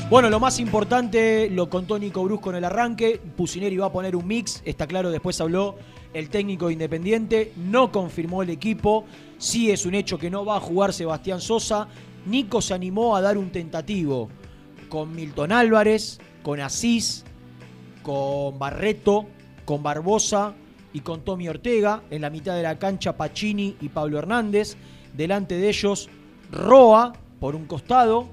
Bueno, 0.09 0.29
lo 0.29 0.39
más 0.39 0.59
importante 0.59 1.49
lo 1.49 1.69
contó 1.69 1.97
Nico 1.97 2.23
Brusco 2.23 2.49
en 2.49 2.57
el 2.57 2.65
arranque. 2.65 3.21
Pusineri 3.37 3.77
va 3.77 3.87
a 3.87 3.91
poner 3.91 4.15
un 4.15 4.27
mix, 4.27 4.61
está 4.65 4.85
claro, 4.85 5.09
después 5.09 5.39
habló 5.39 5.77
el 6.13 6.29
técnico 6.29 6.69
independiente, 6.69 7.53
no 7.55 7.91
confirmó 7.91 8.43
el 8.43 8.49
equipo. 8.49 9.05
Sí 9.37 9.71
es 9.71 9.85
un 9.85 9.93
hecho 9.95 10.17
que 10.17 10.29
no 10.29 10.43
va 10.43 10.57
a 10.57 10.59
jugar 10.59 10.91
Sebastián 10.91 11.39
Sosa. 11.39 11.87
Nico 12.25 12.61
se 12.61 12.73
animó 12.73 13.15
a 13.15 13.21
dar 13.21 13.37
un 13.37 13.51
tentativo 13.51 14.29
con 14.89 15.15
Milton 15.15 15.53
Álvarez, 15.53 16.19
con 16.43 16.59
Asís, 16.59 17.23
con 18.03 18.59
Barreto, 18.59 19.27
con 19.63 19.81
Barbosa 19.81 20.55
y 20.91 20.99
con 21.01 21.23
Tommy 21.23 21.47
Ortega. 21.47 22.03
En 22.09 22.21
la 22.21 22.29
mitad 22.29 22.55
de 22.55 22.63
la 22.63 22.77
cancha 22.79 23.15
Pacini 23.15 23.77
y 23.79 23.89
Pablo 23.89 24.19
Hernández. 24.19 24.75
Delante 25.15 25.55
de 25.55 25.69
ellos 25.69 26.09
Roa 26.51 27.13
por 27.39 27.55
un 27.55 27.65
costado, 27.65 28.27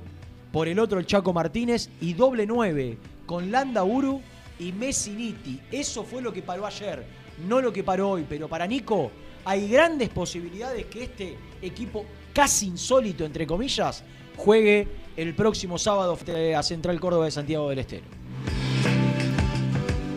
por 0.52 0.68
el 0.68 0.78
otro 0.78 0.98
el 0.98 1.06
Chaco 1.06 1.32
Martínez 1.32 1.90
y 2.00 2.14
doble 2.14 2.46
9 2.46 2.98
con 3.26 3.50
Landa 3.50 3.84
Uru 3.84 4.22
y 4.58 4.72
Messiniti. 4.72 5.60
Eso 5.70 6.02
fue 6.02 6.22
lo 6.22 6.32
que 6.32 6.42
paró 6.42 6.66
ayer, 6.66 7.04
no 7.46 7.60
lo 7.60 7.72
que 7.72 7.84
paró 7.84 8.10
hoy. 8.10 8.26
Pero 8.28 8.48
para 8.48 8.66
Nico 8.66 9.10
hay 9.44 9.68
grandes 9.68 10.08
posibilidades 10.08 10.86
que 10.86 11.04
este 11.04 11.36
equipo 11.60 12.06
casi 12.32 12.66
insólito, 12.66 13.24
entre 13.24 13.46
comillas, 13.46 14.02
juegue 14.36 14.88
el 15.16 15.34
próximo 15.34 15.78
sábado 15.78 16.18
a 16.56 16.62
Central 16.62 16.98
Córdoba 17.00 17.26
de 17.26 17.30
Santiago 17.30 17.68
del 17.68 17.80
Estero. 17.80 18.15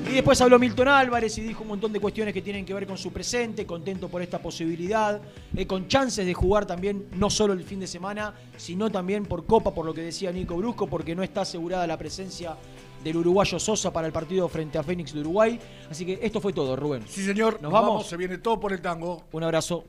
Y 0.10 0.14
después 0.14 0.42
habló 0.42 0.58
Milton 0.58 0.88
Álvarez 0.88 1.38
y 1.38 1.42
dijo 1.42 1.62
un 1.62 1.68
montón 1.68 1.94
de 1.94 2.00
cuestiones 2.00 2.34
que 2.34 2.42
tienen 2.42 2.66
que 2.66 2.74
ver 2.74 2.88
con 2.88 2.98
su 2.98 3.14
presente, 3.14 3.68
contento 3.68 4.10
por 4.10 4.24
esta 4.24 4.42
posibilidad, 4.42 5.22
eh, 5.56 5.68
con 5.68 5.88
chances 5.88 6.26
de 6.26 6.34
jugar 6.34 6.66
también 6.66 7.06
no 7.12 7.30
solo 7.30 7.54
el 7.54 7.64
fin 7.64 7.80
de 7.80 7.86
semana, 7.86 8.34
sino 8.58 8.90
también 8.90 9.26
por 9.26 9.46
Copa, 9.46 9.72
por 9.72 9.86
lo 9.86 9.94
que 9.94 10.02
decía 10.02 10.32
Nico 10.32 10.58
Brusco, 10.58 10.88
porque 10.88 11.16
no 11.16 11.22
está 11.22 11.42
asegurada 11.42 11.86
la 11.86 11.96
presencia 11.96 12.58
del 13.04 13.18
uruguayo 13.18 13.60
Sosa 13.60 13.94
para 13.94 14.08
el 14.08 14.14
partido 14.14 14.50
frente 14.50 14.80
a 14.80 14.84
Fénix 14.84 15.14
de 15.14 15.20
Uruguay. 15.20 15.60
Así 15.92 16.08
que 16.08 16.20
esto 16.24 16.42
fue 16.42 16.54
todo, 16.54 16.76
Rubén. 16.76 17.04
Sí, 17.08 17.24
señor. 17.24 17.62
¿Nos 17.62 17.72
vamos? 17.72 18.08
Se 18.08 18.18
viene 18.18 18.40
todo 18.40 18.60
por 18.60 18.74
el 18.74 18.82
tango. 18.82 19.26
Un 19.32 19.44
abrazo. 19.44 19.86